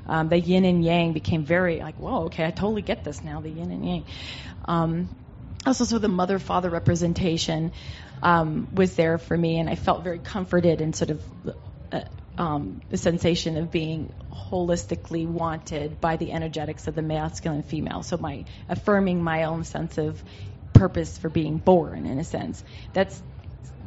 Um, 0.06 0.28
the 0.28 0.38
yin 0.38 0.64
and 0.64 0.84
yang 0.84 1.12
became 1.12 1.44
very 1.44 1.80
like, 1.80 1.98
whoa, 1.98 2.24
okay, 2.24 2.44
I 2.44 2.50
totally 2.50 2.82
get 2.82 3.04
this 3.04 3.24
now. 3.24 3.40
The 3.40 3.50
yin 3.50 3.70
and 3.70 3.84
yang. 3.84 4.04
Um, 4.64 5.08
also 5.66 5.84
so 5.84 5.98
the 5.98 6.08
mother 6.08 6.38
father 6.38 6.70
representation 6.70 7.72
um, 8.22 8.68
was 8.72 8.94
there 8.96 9.18
for 9.18 9.36
me 9.36 9.58
and 9.58 9.68
i 9.68 9.74
felt 9.74 10.04
very 10.04 10.18
comforted 10.18 10.80
and 10.80 10.94
sort 10.94 11.11
of 11.11 11.22
uh, 11.92 12.00
um, 12.40 12.80
the 12.88 12.96
sensation 12.96 13.58
of 13.58 13.70
being 13.70 14.14
holistically 14.32 15.26
wanted 15.26 16.00
by 16.00 16.16
the 16.16 16.32
energetics 16.32 16.88
of 16.88 16.94
the 16.94 17.02
masculine 17.02 17.58
and 17.58 17.66
female. 17.66 18.02
So 18.02 18.16
my 18.16 18.46
affirming 18.66 19.22
my 19.22 19.44
own 19.44 19.64
sense 19.64 19.98
of 19.98 20.24
purpose 20.72 21.18
for 21.18 21.28
being 21.28 21.58
born 21.58 22.06
in 22.06 22.18
a 22.18 22.24
sense. 22.24 22.64
That's 22.94 23.22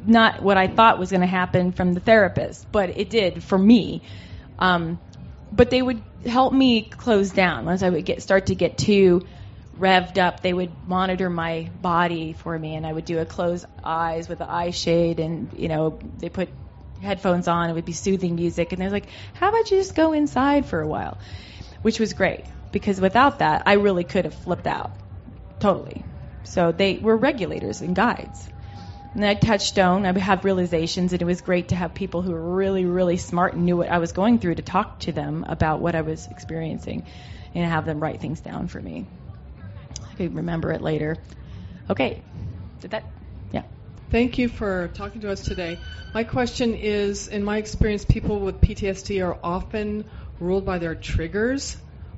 not 0.06 0.44
what 0.44 0.58
i 0.58 0.68
thought 0.68 1.00
was 1.00 1.10
going 1.10 1.22
to 1.22 1.28
happen 1.28 1.72
from 1.72 1.94
the 1.94 2.00
therapist 2.00 2.70
but 2.72 2.98
it 2.98 3.10
did 3.10 3.44
for 3.44 3.58
me. 3.58 4.04
Um, 4.60 5.00
but 5.52 5.70
they 5.70 5.82
would 5.82 6.04
help 6.26 6.54
me 6.54 6.84
close 6.84 7.32
down. 7.32 7.66
Once 7.66 7.82
i 7.82 7.90
would 7.90 8.06
get 8.06 8.22
start 8.22 8.48
to 8.48 8.56
get 8.56 8.78
too 8.78 9.22
revved 9.78 10.18
up, 10.18 10.42
they 10.42 10.54
would 10.54 10.88
monitor 10.88 11.30
my 11.30 11.70
body 11.82 12.34
for 12.34 12.58
me, 12.58 12.76
and 12.76 12.86
I 12.86 12.94
would 12.94 13.06
do 13.06 13.20
a 13.20 13.26
close 13.26 13.66
eyes 13.84 14.30
with 14.30 14.40
the 14.40 14.50
eye 14.50 14.72
shade, 14.72 15.20
and 15.20 15.52
you 15.54 15.68
know 15.68 16.00
they 16.18 16.30
put 16.30 16.50
headphones 17.02 17.48
on. 17.48 17.70
It 17.70 17.74
would 17.74 17.86
be 17.86 17.94
soothing 17.94 18.36
music, 18.36 18.72
and 18.72 18.82
they're 18.82 18.90
like, 18.90 19.08
"How 19.34 19.50
about 19.50 19.72
you 19.72 19.78
just 19.78 19.96
go 19.96 20.14
inside 20.14 20.66
for 20.66 20.82
a 20.82 20.88
while?" 20.88 21.18
Which 21.82 22.00
was 22.00 22.14
great 22.14 22.46
because 22.72 23.02
without 23.02 23.40
that, 23.40 23.64
I 23.66 23.74
really 23.74 24.04
could 24.04 24.26
have 24.26 24.36
flipped 24.36 24.68
out 24.68 24.92
totally. 25.60 26.06
So 26.44 26.72
they 26.72 26.98
were 26.98 27.16
regulators 27.16 27.82
and 27.82 27.96
guides. 27.96 28.50
And 29.16 29.24
I 29.24 29.36
touched 29.36 29.68
stone. 29.68 30.06
I 30.06 30.12
would 30.12 30.22
have 30.22 30.44
realizations, 30.44 31.14
and 31.14 31.22
it 31.22 31.26
was 31.26 31.42
great 31.42 31.70
to 31.70 31.76
have 31.76 31.94
people 31.94 32.22
who 32.22 32.32
were 32.32 32.56
really, 32.56 32.86
really 32.86 33.18
smart 33.18 33.54
and 33.54 33.66
knew 33.66 33.78
what 33.78 33.90
I 33.90 34.00
was 34.00 34.12
going 34.12 34.40
through 34.40 34.56
to 34.56 34.64
talk 34.64 35.00
to 35.02 35.12
them 35.12 35.46
about 35.48 35.82
what 35.82 35.96
I 35.96 36.02
was 36.02 36.28
experiencing 36.28 37.04
and 37.54 37.66
have 37.66 37.86
them 37.86 38.00
write 38.00 38.22
things 38.22 38.42
down 38.42 38.68
for 38.68 38.82
me. 38.82 39.08
I 40.14 40.16
could 40.16 40.36
remember 40.36 40.72
it 40.72 40.82
later. 40.82 41.18
Okay. 41.90 42.22
Did 42.82 42.92
that? 42.92 43.04
Yeah. 43.52 43.64
Thank 44.12 44.38
you 44.38 44.48
for 44.48 44.90
talking 44.94 45.22
to 45.22 45.32
us 45.32 45.42
today. 45.42 45.80
My 46.14 46.24
question 46.24 46.76
is 46.76 47.28
in 47.28 47.44
my 47.44 47.58
experience, 47.58 48.06
people 48.06 48.40
with 48.40 48.62
PTSD 48.62 49.26
are 49.26 49.38
often 49.44 50.06
ruled 50.40 50.66
by 50.66 50.78
their 50.78 50.94
triggers. 50.94 51.76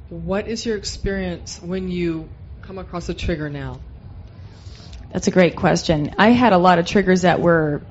What 0.10 0.50
is 0.50 0.66
your 0.66 0.76
experience 0.76 1.62
when 1.62 1.88
you 1.88 2.28
come 2.64 2.80
across 2.80 3.08
a 3.08 3.14
trigger 3.14 3.50
now? 3.50 3.80
That's 5.14 5.28
a 5.28 5.32
great 5.32 5.56
question. 5.56 6.16
I 6.18 6.32
had 6.32 6.52
a 6.52 6.58
lot 6.58 6.80
of 6.80 6.86
triggers 6.86 7.22
that 7.22 7.40
were 7.40 7.82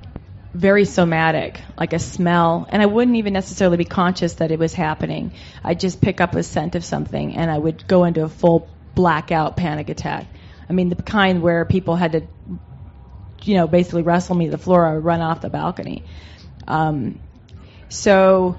very 0.52 0.84
somatic, 0.84 1.60
like 1.78 1.94
a 1.94 1.98
smell, 1.98 2.66
and 2.68 2.82
I 2.82 2.86
wouldn't 2.86 3.16
even 3.16 3.32
necessarily 3.32 3.78
be 3.78 3.84
conscious 3.84 4.34
that 4.34 4.50
it 4.50 4.58
was 4.58 4.74
happening. 4.74 5.32
I'd 5.64 5.80
just 5.80 6.02
pick 6.02 6.20
up 6.20 6.34
a 6.34 6.42
scent 6.42 6.74
of 6.74 6.84
something 6.84 7.34
and 7.36 7.50
I 7.50 7.56
would 7.56 7.86
go 7.86 8.04
into 8.04 8.22
a 8.22 8.28
full 8.28 8.68
blackout 8.94 9.56
panic 9.56 9.88
attack. 9.88 10.26
I 10.68 10.72
mean, 10.72 10.88
the 10.88 10.96
kind 10.96 11.42
where 11.42 11.64
people 11.64 11.96
had 11.96 12.12
to, 12.12 12.22
you 13.42 13.56
know, 13.56 13.66
basically 13.66 14.02
wrestle 14.02 14.34
me 14.34 14.46
to 14.46 14.50
the 14.50 14.58
floor 14.58 14.86
or 14.86 15.00
run 15.00 15.20
off 15.20 15.40
the 15.40 15.50
balcony. 15.50 16.04
Um, 16.66 17.20
so 17.88 18.58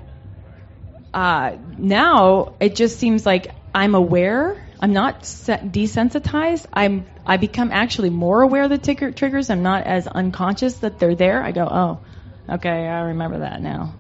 uh, 1.14 1.58
now 1.78 2.56
it 2.60 2.76
just 2.76 3.00
seems 3.00 3.26
like 3.26 3.52
I'm 3.74 3.96
aware. 3.96 4.62
I'm 4.80 4.94
not 4.94 5.22
desensitized. 5.22 6.66
I'm 6.72 7.06
I 7.26 7.38
become 7.38 7.72
actually 7.72 8.12
more 8.12 8.42
aware 8.42 8.64
of 8.64 8.70
the 8.70 8.78
trigger, 8.78 9.12
triggers. 9.12 9.50
I'm 9.50 9.64
not 9.64 9.88
as 9.88 10.06
unconscious 10.06 10.76
that 10.80 11.00
they're 11.00 11.16
there. 11.16 11.42
I 11.42 11.52
go, 11.52 11.68
oh, 11.70 12.54
okay, 12.56 12.88
I 12.88 13.02
remember 13.02 13.40
that 13.40 13.62
now 13.62 13.96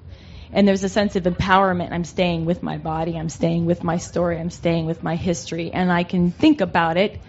and 0.55 0.65
there's 0.65 0.85
a 0.85 0.89
sense 0.89 1.17
of 1.17 1.23
empowerment. 1.23 1.91
I'm 1.91 2.05
staying 2.05 2.45
with 2.45 2.63
my 2.63 2.77
body, 2.77 3.17
I'm 3.17 3.27
staying 3.27 3.65
with 3.65 3.83
my 3.83 3.97
story, 3.97 4.39
I'm 4.39 4.49
staying 4.49 4.85
with 4.85 5.03
my 5.03 5.17
history, 5.17 5.71
and 5.71 5.91
I 5.91 6.03
can 6.03 6.31
think 6.31 6.61
about 6.61 6.95
it 6.95 7.21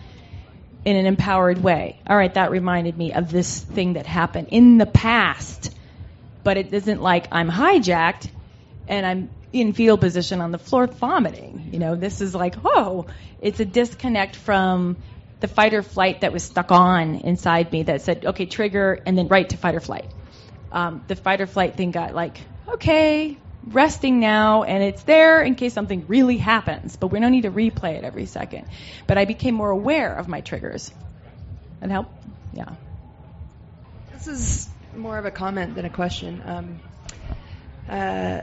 in 0.84 0.94
an 0.94 1.06
empowered 1.06 1.58
way. 1.58 2.00
All 2.06 2.16
right, 2.16 2.32
that 2.34 2.52
reminded 2.52 2.96
me 2.96 3.12
of 3.12 3.32
this 3.32 3.60
thing 3.60 3.94
that 3.94 4.06
happened 4.06 4.48
in 4.52 4.78
the 4.78 4.86
past, 4.86 5.74
but 6.44 6.56
it 6.56 6.72
isn't 6.72 7.02
like 7.02 7.26
I'm 7.32 7.50
hijacked 7.50 8.30
and 8.86 9.04
I'm 9.04 9.30
in 9.52 9.72
fetal 9.72 9.98
position 9.98 10.40
on 10.40 10.52
the 10.52 10.58
floor 10.58 10.86
vomiting. 10.86 11.70
You 11.72 11.80
know, 11.80 11.96
this 11.96 12.20
is 12.20 12.32
like, 12.32 12.54
oh, 12.64 13.06
it's 13.40 13.58
a 13.58 13.64
disconnect 13.64 14.36
from 14.36 14.98
the 15.40 15.48
fight 15.48 15.74
or 15.74 15.82
flight 15.82 16.20
that 16.20 16.32
was 16.32 16.44
stuck 16.44 16.70
on 16.70 17.16
inside 17.16 17.72
me 17.72 17.82
that 17.82 18.02
said, 18.02 18.24
okay, 18.24 18.46
trigger, 18.46 19.02
and 19.04 19.18
then 19.18 19.26
right 19.26 19.48
to 19.48 19.56
fight 19.56 19.74
or 19.74 19.80
flight. 19.80 20.14
Um, 20.70 21.02
the 21.08 21.16
fight 21.16 21.40
or 21.40 21.48
flight 21.48 21.76
thing 21.76 21.90
got 21.90 22.14
like 22.14 22.40
okay, 22.68 23.36
resting 23.66 24.20
now, 24.20 24.62
and 24.62 24.82
it's 24.82 25.02
there 25.02 25.42
in 25.42 25.54
case 25.54 25.72
something 25.74 26.04
really 26.06 26.36
happens, 26.36 26.96
but 26.96 27.08
we 27.08 27.20
don't 27.20 27.32
need 27.32 27.42
to 27.42 27.50
replay 27.50 27.96
it 27.96 28.04
every 28.04 28.26
second. 28.26 28.68
But 29.06 29.18
I 29.18 29.24
became 29.24 29.54
more 29.54 29.70
aware 29.70 30.14
of 30.14 30.28
my 30.28 30.40
triggers. 30.40 30.90
And 31.80 31.90
help? 31.90 32.08
Yeah. 32.52 32.74
This 34.12 34.26
is 34.28 34.68
more 34.96 35.18
of 35.18 35.26
a 35.26 35.30
comment 35.30 35.74
than 35.74 35.84
a 35.84 35.90
question. 35.90 36.42
Um, 36.44 36.80
uh, 37.88 38.42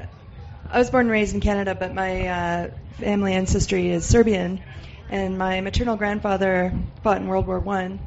I 0.69 0.77
was 0.79 0.89
born 0.89 1.07
and 1.07 1.11
raised 1.11 1.33
in 1.33 1.41
Canada, 1.41 1.75
but 1.75 1.93
my 1.93 2.27
uh, 2.27 2.71
family 2.99 3.33
ancestry 3.33 3.89
is 3.89 4.05
Serbian, 4.05 4.61
and 5.09 5.37
my 5.37 5.61
maternal 5.61 5.95
grandfather 5.95 6.73
fought 7.03 7.17
in 7.17 7.27
World 7.27 7.47
War 7.47 7.59
One 7.59 7.99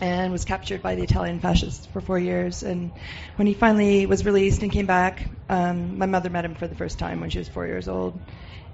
and 0.00 0.32
was 0.32 0.44
captured 0.44 0.82
by 0.82 0.94
the 0.94 1.02
Italian 1.02 1.40
fascists 1.40 1.86
for 1.86 2.00
four 2.00 2.18
years. 2.18 2.62
And 2.62 2.92
when 3.36 3.46
he 3.46 3.54
finally 3.54 4.06
was 4.06 4.24
released 4.24 4.62
and 4.62 4.72
came 4.72 4.86
back, 4.86 5.28
um, 5.48 5.98
my 5.98 6.06
mother 6.06 6.30
met 6.30 6.44
him 6.44 6.54
for 6.54 6.66
the 6.66 6.74
first 6.74 6.98
time 6.98 7.20
when 7.20 7.30
she 7.30 7.38
was 7.38 7.48
four 7.48 7.66
years 7.66 7.88
old, 7.88 8.18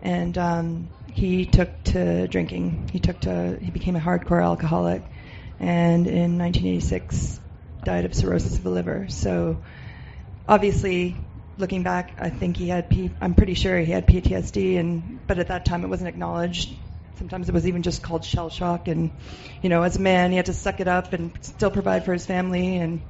and 0.03 0.37
um, 0.39 0.91
he 1.07 1.47
took 1.47 1.83
to 1.85 2.29
drinking. 2.29 2.89
He 2.93 3.01
took 3.01 3.21
to 3.21 3.59
he 3.61 3.71
became 3.71 3.97
a 3.97 4.01
hardcore 4.01 4.43
alcoholic, 4.43 5.03
and 5.59 6.07
in 6.07 6.39
1986 6.39 7.41
died 7.85 8.05
of 8.05 8.15
cirrhosis 8.15 8.57
of 8.57 8.63
the 8.63 8.71
liver. 8.71 9.07
So 9.09 9.63
obviously, 10.49 11.17
looking 11.57 11.83
back, 11.83 12.17
I 12.19 12.31
think 12.31 12.57
he 12.57 12.69
had 12.69 12.89
P- 12.89 13.11
I'm 13.21 13.35
pretty 13.35 13.55
sure 13.55 13.79
he 13.79 13.93
had 13.93 14.07
PTSD, 14.07 14.79
and 14.79 15.27
but 15.27 15.39
at 15.39 15.49
that 15.49 15.65
time 15.65 15.83
it 15.83 15.89
wasn't 15.89 16.09
acknowledged. 16.09 16.77
Sometimes 17.19 17.49
it 17.49 17.55
was 17.55 17.67
even 17.67 17.83
just 17.83 18.03
called 18.03 18.25
shell 18.25 18.51
shock, 18.51 18.89
and 18.89 19.11
you 19.63 19.69
know, 19.69 19.83
as 19.83 19.97
a 19.97 20.01
man, 20.01 20.31
he 20.31 20.37
had 20.37 20.47
to 20.47 20.53
suck 20.53 20.81
it 20.81 20.89
up 20.89 21.13
and 21.15 21.33
still 21.41 21.71
provide 21.71 22.05
for 22.05 22.13
his 22.13 22.27
family. 22.27 22.77
And 22.77 23.01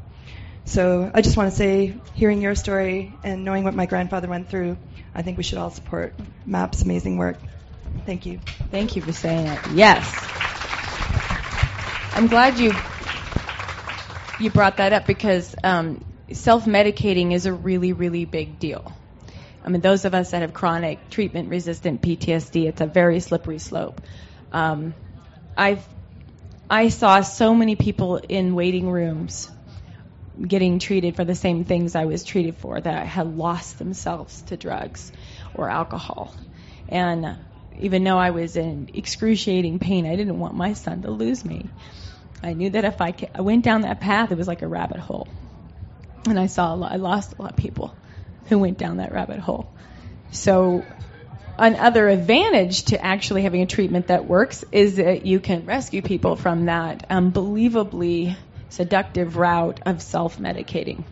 so, 0.64 1.10
I 1.12 1.22
just 1.22 1.36
want 1.36 1.50
to 1.50 1.56
say, 1.56 1.94
hearing 2.14 2.40
your 2.40 2.54
story 2.54 3.12
and 3.24 3.44
knowing 3.44 3.64
what 3.64 3.74
my 3.74 3.86
grandfather 3.86 4.28
went 4.28 4.48
through, 4.48 4.78
I 5.14 5.22
think 5.22 5.36
we 5.36 5.42
should 5.42 5.58
all 5.58 5.70
support 5.70 6.14
MAPS' 6.46 6.82
amazing 6.82 7.18
work. 7.18 7.38
Thank 8.04 8.26
you. 8.26 8.40
Thank 8.70 8.94
you 8.94 9.02
for 9.02 9.12
saying 9.12 9.48
it. 9.48 9.58
Yes. 9.74 10.04
I'm 12.14 12.28
glad 12.28 12.58
you 12.58 12.72
you 14.38 14.50
brought 14.50 14.76
that 14.78 14.92
up 14.92 15.06
because 15.06 15.54
um, 15.64 16.04
self-medicating 16.32 17.32
is 17.32 17.46
a 17.46 17.52
really, 17.52 17.92
really 17.92 18.24
big 18.24 18.58
deal. 18.58 18.95
I 19.66 19.70
mean, 19.70 19.80
those 19.80 20.04
of 20.04 20.14
us 20.14 20.30
that 20.30 20.42
have 20.42 20.54
chronic 20.54 21.10
treatment-resistant 21.10 22.00
PTSD, 22.00 22.68
it's 22.68 22.80
a 22.80 22.86
very 22.86 23.18
slippery 23.18 23.58
slope. 23.58 24.00
Um, 24.52 24.94
I've 25.56 25.84
I 26.68 26.88
saw 26.88 27.20
so 27.20 27.54
many 27.54 27.76
people 27.76 28.16
in 28.16 28.54
waiting 28.54 28.90
rooms 28.90 29.48
getting 30.46 30.80
treated 30.80 31.14
for 31.14 31.24
the 31.24 31.34
same 31.34 31.64
things 31.64 31.94
I 31.94 32.06
was 32.06 32.24
treated 32.24 32.56
for 32.56 32.80
that 32.80 33.06
had 33.06 33.36
lost 33.36 33.78
themselves 33.78 34.42
to 34.42 34.56
drugs 34.56 35.12
or 35.54 35.70
alcohol. 35.70 36.34
And 36.88 37.36
even 37.78 38.02
though 38.02 38.18
I 38.18 38.30
was 38.30 38.56
in 38.56 38.90
excruciating 38.94 39.78
pain, 39.78 40.06
I 40.06 40.16
didn't 40.16 40.40
want 40.40 40.54
my 40.54 40.72
son 40.72 41.02
to 41.02 41.10
lose 41.10 41.44
me. 41.44 41.70
I 42.42 42.52
knew 42.54 42.70
that 42.70 42.84
if 42.84 43.00
I, 43.00 43.14
I 43.32 43.42
went 43.42 43.64
down 43.64 43.82
that 43.82 44.00
path, 44.00 44.32
it 44.32 44.38
was 44.38 44.48
like 44.48 44.62
a 44.62 44.68
rabbit 44.68 44.98
hole. 44.98 45.28
And 46.28 46.38
I 46.38 46.46
saw 46.46 46.74
a 46.74 46.76
lot, 46.76 46.92
I 46.92 46.96
lost 46.96 47.34
a 47.38 47.42
lot 47.42 47.52
of 47.52 47.56
people 47.56 47.94
who 48.48 48.58
went 48.58 48.78
down 48.78 48.98
that 48.98 49.12
rabbit 49.12 49.38
hole. 49.38 49.72
So, 50.30 50.84
another 51.58 52.08
advantage 52.08 52.84
to 52.86 53.04
actually 53.04 53.42
having 53.42 53.62
a 53.62 53.66
treatment 53.66 54.08
that 54.08 54.26
works 54.26 54.64
is 54.72 54.96
that 54.96 55.26
you 55.26 55.40
can 55.40 55.64
rescue 55.66 56.02
people 56.02 56.36
from 56.36 56.66
that 56.66 57.06
unbelievably 57.10 58.36
seductive 58.68 59.36
route 59.36 59.80
of 59.86 60.02
self 60.02 60.38
medicating. 60.38 61.04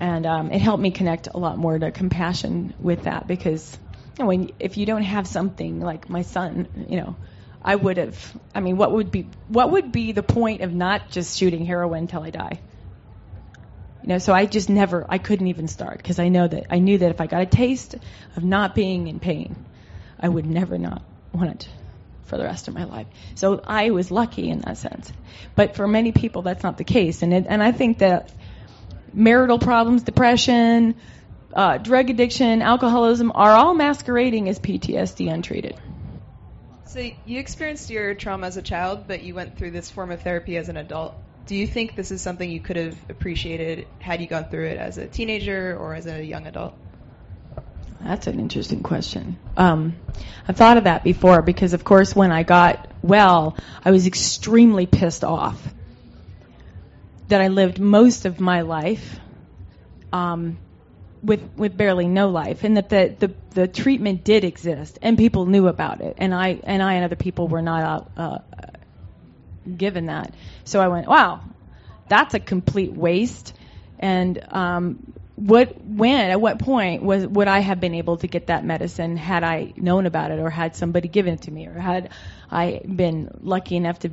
And 0.00 0.26
um, 0.26 0.50
it 0.50 0.60
helped 0.60 0.82
me 0.82 0.90
connect 0.90 1.28
a 1.32 1.38
lot 1.38 1.58
more 1.58 1.78
to 1.78 1.90
compassion 1.92 2.74
with 2.80 3.04
that 3.04 3.26
because 3.26 3.78
you 4.18 4.24
know, 4.24 4.28
when 4.28 4.50
if 4.58 4.76
you 4.76 4.84
don't 4.84 5.02
have 5.02 5.26
something 5.26 5.80
like 5.80 6.08
my 6.10 6.22
son, 6.22 6.86
you 6.88 6.96
know, 6.96 7.16
I 7.64 7.76
would 7.76 7.96
have. 7.96 8.36
I 8.54 8.60
mean, 8.60 8.76
what 8.76 8.92
would 8.92 9.10
be 9.10 9.28
what 9.48 9.70
would 9.70 9.92
be 9.92 10.12
the 10.12 10.22
point 10.22 10.62
of 10.62 10.72
not 10.72 11.10
just 11.10 11.38
shooting 11.38 11.64
heroin 11.64 12.08
till 12.08 12.22
I 12.22 12.30
die? 12.30 12.60
You 14.02 14.08
know, 14.08 14.18
so 14.18 14.32
I 14.32 14.46
just 14.46 14.68
never, 14.68 15.06
I 15.08 15.18
couldn't 15.18 15.46
even 15.46 15.68
start 15.68 15.98
because 15.98 16.18
I 16.18 16.28
know 16.28 16.48
that 16.48 16.66
I 16.70 16.78
knew 16.78 16.98
that 16.98 17.10
if 17.10 17.20
I 17.20 17.26
got 17.26 17.42
a 17.42 17.46
taste 17.46 17.94
of 18.36 18.42
not 18.42 18.74
being 18.74 19.06
in 19.06 19.20
pain, 19.20 19.64
I 20.18 20.28
would 20.28 20.46
never 20.46 20.76
not 20.76 21.02
want 21.32 21.50
it 21.50 21.68
for 22.24 22.36
the 22.36 22.44
rest 22.44 22.66
of 22.66 22.74
my 22.74 22.84
life. 22.84 23.06
So 23.34 23.60
I 23.64 23.90
was 23.90 24.10
lucky 24.10 24.48
in 24.48 24.60
that 24.60 24.78
sense. 24.78 25.12
But 25.54 25.76
for 25.76 25.86
many 25.86 26.12
people, 26.12 26.42
that's 26.42 26.62
not 26.62 26.78
the 26.78 26.84
case, 26.84 27.22
and 27.22 27.32
it, 27.32 27.46
and 27.48 27.62
I 27.62 27.72
think 27.72 27.98
that 27.98 28.32
marital 29.12 29.58
problems, 29.58 30.02
depression, 30.02 30.94
uh, 31.52 31.78
drug 31.78 32.10
addiction, 32.10 32.62
alcoholism 32.62 33.32
are 33.34 33.50
all 33.50 33.74
masquerading 33.74 34.48
as 34.48 34.58
PTSD 34.58 35.32
untreated. 35.32 35.76
So 36.86 37.00
you 37.24 37.38
experienced 37.38 37.90
your 37.90 38.14
trauma 38.14 38.46
as 38.46 38.56
a 38.56 38.62
child, 38.62 39.04
but 39.06 39.22
you 39.22 39.34
went 39.34 39.56
through 39.56 39.70
this 39.70 39.90
form 39.90 40.10
of 40.10 40.22
therapy 40.22 40.56
as 40.56 40.68
an 40.68 40.76
adult. 40.76 41.14
Do 41.46 41.56
you 41.56 41.66
think 41.66 41.96
this 41.96 42.10
is 42.10 42.22
something 42.22 42.48
you 42.48 42.60
could 42.60 42.76
have 42.76 42.96
appreciated 43.10 43.86
had 43.98 44.20
you 44.20 44.26
gone 44.26 44.44
through 44.44 44.66
it 44.66 44.78
as 44.78 44.98
a 44.98 45.06
teenager 45.06 45.76
or 45.76 45.94
as 45.94 46.06
a 46.06 46.24
young 46.24 46.46
adult? 46.46 46.74
That's 48.00 48.26
an 48.26 48.40
interesting 48.40 48.82
question. 48.82 49.38
Um, 49.56 49.96
I've 50.48 50.56
thought 50.56 50.76
of 50.76 50.84
that 50.84 51.04
before 51.04 51.42
because, 51.42 51.72
of 51.72 51.84
course, 51.84 52.16
when 52.16 52.32
I 52.32 52.42
got 52.42 52.88
well, 53.02 53.56
I 53.84 53.90
was 53.90 54.06
extremely 54.06 54.86
pissed 54.86 55.24
off 55.24 55.60
that 57.28 57.40
I 57.40 57.48
lived 57.48 57.80
most 57.80 58.26
of 58.26 58.40
my 58.40 58.62
life 58.62 59.18
um, 60.12 60.58
with 61.22 61.40
with 61.56 61.76
barely 61.76 62.06
no 62.06 62.28
life, 62.28 62.64
and 62.64 62.76
that 62.76 62.88
the, 62.88 63.14
the 63.18 63.34
the 63.50 63.68
treatment 63.68 64.24
did 64.24 64.44
exist, 64.44 64.98
and 65.00 65.16
people 65.16 65.46
knew 65.46 65.68
about 65.68 66.00
it, 66.00 66.16
and 66.18 66.34
I 66.34 66.60
and 66.64 66.82
I 66.82 66.94
and 66.94 67.04
other 67.04 67.16
people 67.16 67.48
were 67.48 67.62
not 67.62 68.10
uh, 68.16 68.38
given 69.76 70.06
that. 70.06 70.34
So 70.64 70.80
I 70.80 70.88
went, 70.88 71.06
wow, 71.06 71.40
that's 72.08 72.34
a 72.34 72.40
complete 72.40 72.92
waste. 72.92 73.54
And 73.98 74.42
um, 74.52 75.12
what 75.36 75.82
when 75.84 76.30
at 76.30 76.40
what 76.40 76.58
point 76.58 77.02
was 77.02 77.26
would 77.26 77.48
I 77.48 77.60
have 77.60 77.80
been 77.80 77.94
able 77.94 78.16
to 78.18 78.26
get 78.26 78.48
that 78.48 78.64
medicine 78.64 79.16
had 79.16 79.44
I 79.44 79.72
known 79.76 80.06
about 80.06 80.30
it, 80.30 80.38
or 80.38 80.50
had 80.50 80.76
somebody 80.76 81.08
given 81.08 81.34
it 81.34 81.42
to 81.42 81.50
me, 81.50 81.66
or 81.66 81.78
had 81.78 82.10
I 82.50 82.80
been 82.84 83.30
lucky 83.40 83.76
enough 83.76 84.00
to 84.00 84.10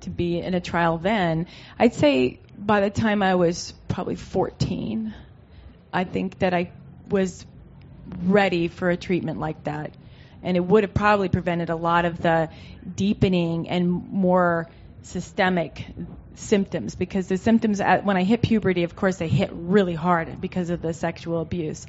to 0.00 0.10
be 0.10 0.38
in 0.38 0.54
a 0.54 0.60
trial 0.60 0.98
then? 0.98 1.46
I'd 1.78 1.94
say 1.94 2.40
by 2.56 2.80
the 2.80 2.90
time 2.90 3.22
I 3.22 3.34
was 3.34 3.72
probably 3.88 4.16
14 4.16 5.14
I 5.94 6.02
think 6.02 6.40
that 6.40 6.52
I 6.52 6.72
was 7.08 7.46
ready 8.24 8.66
for 8.66 8.90
a 8.90 8.96
treatment 8.96 9.38
like 9.38 9.62
that. 9.64 9.92
And 10.44 10.56
it 10.56 10.60
would 10.60 10.84
have 10.84 10.94
probably 10.94 11.28
prevented 11.28 11.70
a 11.70 11.76
lot 11.76 12.04
of 12.04 12.20
the 12.20 12.50
deepening 12.94 13.68
and 13.68 13.90
more 13.90 14.68
systemic 15.02 15.86
symptoms 16.34 16.94
because 16.94 17.28
the 17.28 17.36
symptoms 17.36 17.80
at, 17.80 18.04
when 18.04 18.16
I 18.16 18.24
hit 18.24 18.42
puberty, 18.42 18.84
of 18.84 18.94
course, 18.94 19.16
they 19.16 19.28
hit 19.28 19.50
really 19.52 19.94
hard 19.94 20.40
because 20.40 20.70
of 20.70 20.82
the 20.82 20.92
sexual 20.92 21.40
abuse. 21.40 21.86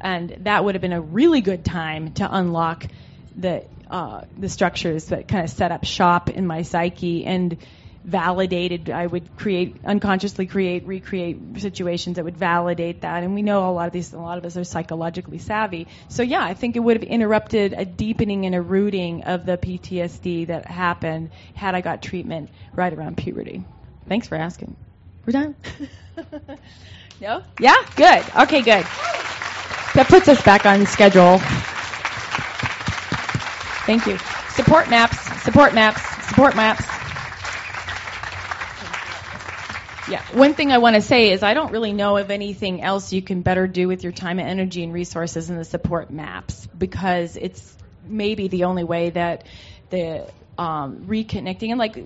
And 0.00 0.36
that 0.40 0.64
would 0.64 0.74
have 0.74 0.82
been 0.82 0.92
a 0.92 1.00
really 1.00 1.40
good 1.40 1.64
time 1.64 2.12
to 2.14 2.28
unlock 2.30 2.86
the 3.34 3.64
uh, 3.90 4.22
the 4.36 4.48
structures 4.48 5.06
that 5.06 5.28
kind 5.28 5.44
of 5.44 5.50
set 5.50 5.70
up 5.70 5.84
shop 5.84 6.28
in 6.28 6.46
my 6.46 6.62
psyche 6.62 7.24
and 7.24 7.56
validated. 8.06 8.88
I 8.88 9.06
would 9.06 9.36
create 9.36 9.76
unconsciously 9.84 10.46
create 10.46 10.86
recreate 10.86 11.38
situations 11.58 12.16
that 12.16 12.24
would 12.24 12.36
validate 12.36 13.00
that, 13.02 13.24
and 13.24 13.34
we 13.34 13.42
know 13.42 13.68
a 13.68 13.72
lot 13.72 13.88
of 13.88 13.92
these. 13.92 14.12
A 14.12 14.18
lot 14.18 14.38
of 14.38 14.44
us 14.46 14.56
are 14.56 14.64
psychologically 14.64 15.38
savvy. 15.38 15.88
So 16.08 16.22
yeah, 16.22 16.42
I 16.42 16.54
think 16.54 16.76
it 16.76 16.80
would 16.80 16.96
have 16.96 17.02
interrupted 17.02 17.74
a 17.74 17.84
deepening 17.84 18.46
and 18.46 18.54
a 18.54 18.62
rooting 18.62 19.24
of 19.24 19.44
the 19.44 19.58
PTSD 19.58 20.46
that 20.46 20.66
happened 20.66 21.30
had 21.54 21.74
I 21.74 21.80
got 21.80 22.00
treatment 22.00 22.50
right 22.74 22.92
around 22.92 23.16
puberty. 23.16 23.64
Thanks 24.08 24.28
for 24.28 24.36
asking. 24.36 24.76
We're 25.26 25.32
done. 25.32 25.56
no? 27.20 27.42
Yeah. 27.58 27.74
Good. 27.96 28.24
Okay. 28.42 28.62
Good. 28.62 28.86
That 29.94 30.06
puts 30.08 30.28
us 30.28 30.42
back 30.44 30.64
on 30.64 30.86
schedule. 30.86 31.38
Thank 33.86 34.06
you. 34.06 34.18
Support 34.54 34.90
MAPS. 34.90 35.42
Support 35.42 35.74
MAPS. 35.74 36.28
Support 36.28 36.54
MAPS. 36.54 36.95
Yeah. 40.08 40.22
One 40.32 40.54
thing 40.54 40.70
I 40.70 40.78
want 40.78 40.94
to 40.94 41.02
say 41.02 41.32
is 41.32 41.42
I 41.42 41.54
don't 41.54 41.72
really 41.72 41.92
know 41.92 42.16
of 42.16 42.30
anything 42.30 42.80
else 42.80 43.12
you 43.12 43.22
can 43.22 43.42
better 43.42 43.66
do 43.66 43.88
with 43.88 44.04
your 44.04 44.12
time 44.12 44.38
and 44.38 44.48
energy 44.48 44.84
and 44.84 44.92
resources 44.92 45.48
than 45.48 45.56
the 45.56 45.64
support 45.64 46.10
MAPS 46.10 46.66
because 46.66 47.36
it's 47.36 47.76
maybe 48.06 48.46
the 48.46 48.64
only 48.64 48.84
way 48.84 49.10
that 49.10 49.46
the 49.90 50.30
um, 50.58 51.06
reconnecting 51.06 51.70
and 51.70 51.78
like 51.78 51.98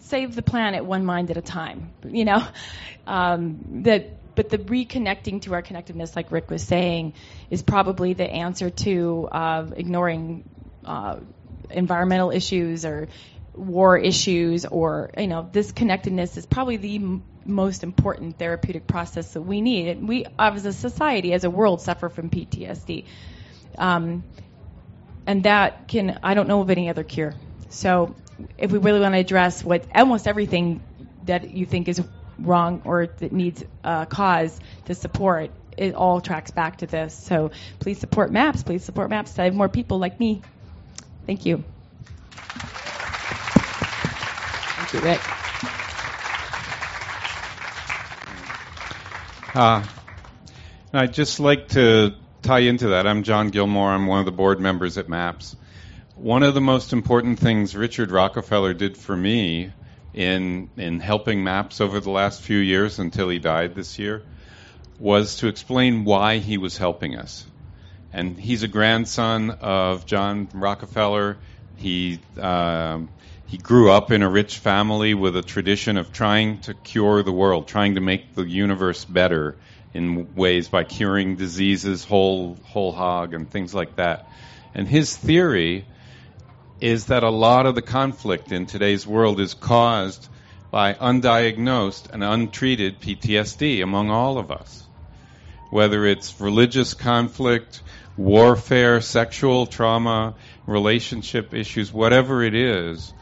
save 0.00 0.34
the 0.34 0.42
planet 0.42 0.84
one 0.84 1.04
mind 1.04 1.30
at 1.30 1.36
a 1.36 1.42
time. 1.42 1.92
You 2.04 2.24
know, 2.24 2.46
um, 3.06 3.82
that 3.82 4.10
but 4.34 4.50
the 4.50 4.58
reconnecting 4.58 5.42
to 5.42 5.54
our 5.54 5.62
connectedness, 5.62 6.14
like 6.14 6.30
Rick 6.30 6.50
was 6.50 6.62
saying, 6.62 7.14
is 7.50 7.62
probably 7.62 8.12
the 8.12 8.30
answer 8.30 8.70
to 8.70 9.28
uh, 9.32 9.66
ignoring 9.74 10.44
uh, 10.84 11.16
environmental 11.70 12.30
issues 12.30 12.84
or 12.84 13.08
war 13.56 13.96
issues 13.96 14.66
or 14.66 15.10
you 15.16 15.26
know 15.26 15.48
this 15.50 15.72
connectedness 15.72 16.36
is 16.36 16.46
probably 16.46 16.76
the 16.76 16.96
m- 16.96 17.24
most 17.44 17.82
important 17.82 18.38
therapeutic 18.38 18.86
process 18.86 19.32
that 19.32 19.42
we 19.42 19.60
need. 19.60 20.06
We 20.06 20.26
as 20.38 20.66
a 20.66 20.72
society 20.72 21.32
as 21.32 21.44
a 21.44 21.50
world 21.50 21.80
suffer 21.80 22.08
from 22.08 22.28
ptsd 22.28 23.06
um, 23.78 24.24
and 25.26 25.44
that 25.44 25.88
can 25.88 26.18
i 26.22 26.34
don't 26.34 26.48
know 26.48 26.60
of 26.60 26.70
any 26.70 26.88
other 26.88 27.04
cure. 27.04 27.34
So 27.68 28.14
if 28.58 28.70
we 28.70 28.78
really 28.78 29.00
want 29.00 29.14
to 29.14 29.18
address 29.18 29.64
what 29.64 29.84
almost 29.94 30.26
everything 30.26 30.80
that 31.24 31.50
you 31.50 31.66
think 31.66 31.88
is 31.88 32.02
wrong 32.38 32.82
or 32.84 33.06
that 33.06 33.32
needs 33.32 33.64
a 33.82 34.06
cause 34.06 34.58
to 34.84 34.94
support 34.94 35.50
it 35.76 35.94
all 35.94 36.20
tracks 36.20 36.50
back 36.50 36.78
to 36.78 36.86
this. 36.86 37.14
So 37.14 37.50
please 37.78 37.98
support 37.98 38.30
MAPS 38.30 38.62
please 38.62 38.84
support 38.84 39.08
MAPS 39.08 39.34
to 39.34 39.42
have 39.42 39.54
more 39.54 39.68
people 39.68 39.98
like 39.98 40.20
me. 40.20 40.42
Thank 41.26 41.46
you 41.46 41.64
Thank 44.86 45.04
you, 45.04 45.10
Rick. 45.10 45.20
Uh, 49.56 49.84
I'd 50.92 51.12
just 51.12 51.40
like 51.40 51.68
to 51.70 52.14
tie 52.42 52.60
into 52.60 52.88
that. 52.88 53.04
I'm 53.04 53.24
John 53.24 53.48
Gilmore. 53.48 53.90
I'm 53.90 54.06
one 54.06 54.20
of 54.20 54.26
the 54.26 54.32
board 54.32 54.60
members 54.60 54.96
at 54.96 55.08
MAPS. 55.08 55.56
One 56.14 56.44
of 56.44 56.54
the 56.54 56.60
most 56.60 56.92
important 56.92 57.40
things 57.40 57.74
Richard 57.74 58.12
Rockefeller 58.12 58.74
did 58.74 58.96
for 58.96 59.16
me 59.16 59.72
in 60.14 60.70
in 60.76 61.00
helping 61.00 61.42
MAPS 61.42 61.80
over 61.80 61.98
the 61.98 62.10
last 62.10 62.40
few 62.42 62.58
years 62.58 63.00
until 63.00 63.28
he 63.28 63.40
died 63.40 63.74
this 63.74 63.98
year 63.98 64.22
was 65.00 65.38
to 65.38 65.48
explain 65.48 66.04
why 66.04 66.38
he 66.38 66.58
was 66.58 66.78
helping 66.78 67.16
us. 67.16 67.44
And 68.12 68.38
he's 68.38 68.62
a 68.62 68.68
grandson 68.68 69.50
of 69.50 70.06
John 70.06 70.48
Rockefeller. 70.54 71.38
He 71.76 72.20
um, 72.40 73.08
he 73.46 73.58
grew 73.58 73.90
up 73.90 74.10
in 74.10 74.22
a 74.22 74.28
rich 74.28 74.58
family 74.58 75.14
with 75.14 75.36
a 75.36 75.42
tradition 75.42 75.96
of 75.96 76.12
trying 76.12 76.60
to 76.62 76.74
cure 76.74 77.22
the 77.22 77.32
world, 77.32 77.68
trying 77.68 77.94
to 77.94 78.00
make 78.00 78.34
the 78.34 78.42
universe 78.42 79.04
better 79.04 79.56
in 79.94 80.34
ways 80.34 80.68
by 80.68 80.84
curing 80.84 81.36
diseases 81.36 82.04
whole 82.04 82.58
whole 82.64 82.92
hog 82.92 83.34
and 83.34 83.48
things 83.48 83.72
like 83.72 83.96
that. 83.96 84.28
And 84.74 84.88
his 84.88 85.16
theory 85.16 85.86
is 86.80 87.06
that 87.06 87.22
a 87.22 87.30
lot 87.30 87.66
of 87.66 87.74
the 87.74 87.82
conflict 87.82 88.52
in 88.52 88.66
today's 88.66 89.06
world 89.06 89.40
is 89.40 89.54
caused 89.54 90.28
by 90.70 90.94
undiagnosed 90.94 92.12
and 92.12 92.22
untreated 92.22 93.00
PTSD 93.00 93.82
among 93.82 94.10
all 94.10 94.38
of 94.38 94.50
us. 94.50 94.82
Whether 95.70 96.04
it's 96.04 96.40
religious 96.40 96.94
conflict, 96.94 97.80
warfare, 98.16 99.00
sexual 99.00 99.66
trauma, 99.66 100.34
relationship 100.66 101.54
issues, 101.54 101.92
whatever 101.92 102.42
it 102.42 102.54
is, 102.54 103.14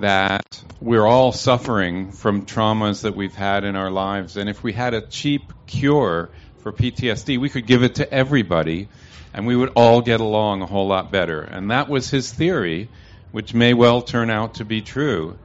that 0.00 0.62
we're 0.80 1.06
all 1.06 1.32
suffering 1.32 2.12
from 2.12 2.46
traumas 2.46 3.02
that 3.02 3.14
we've 3.14 3.34
had 3.34 3.64
in 3.64 3.76
our 3.76 3.90
lives. 3.90 4.36
And 4.36 4.48
if 4.48 4.62
we 4.62 4.72
had 4.72 4.94
a 4.94 5.00
cheap 5.00 5.52
cure 5.66 6.30
for 6.58 6.72
PTSD, 6.72 7.38
we 7.38 7.48
could 7.48 7.66
give 7.66 7.82
it 7.82 7.96
to 7.96 8.12
everybody 8.12 8.88
and 9.32 9.46
we 9.46 9.54
would 9.56 9.70
all 9.76 10.00
get 10.00 10.20
along 10.20 10.62
a 10.62 10.66
whole 10.66 10.88
lot 10.88 11.10
better. 11.10 11.40
And 11.40 11.70
that 11.70 11.88
was 11.88 12.10
his 12.10 12.32
theory, 12.32 12.88
which 13.30 13.54
may 13.54 13.74
well 13.74 14.02
turn 14.02 14.30
out 14.30 14.54
to 14.54 14.64
be 14.64 14.82
true. 14.82 15.38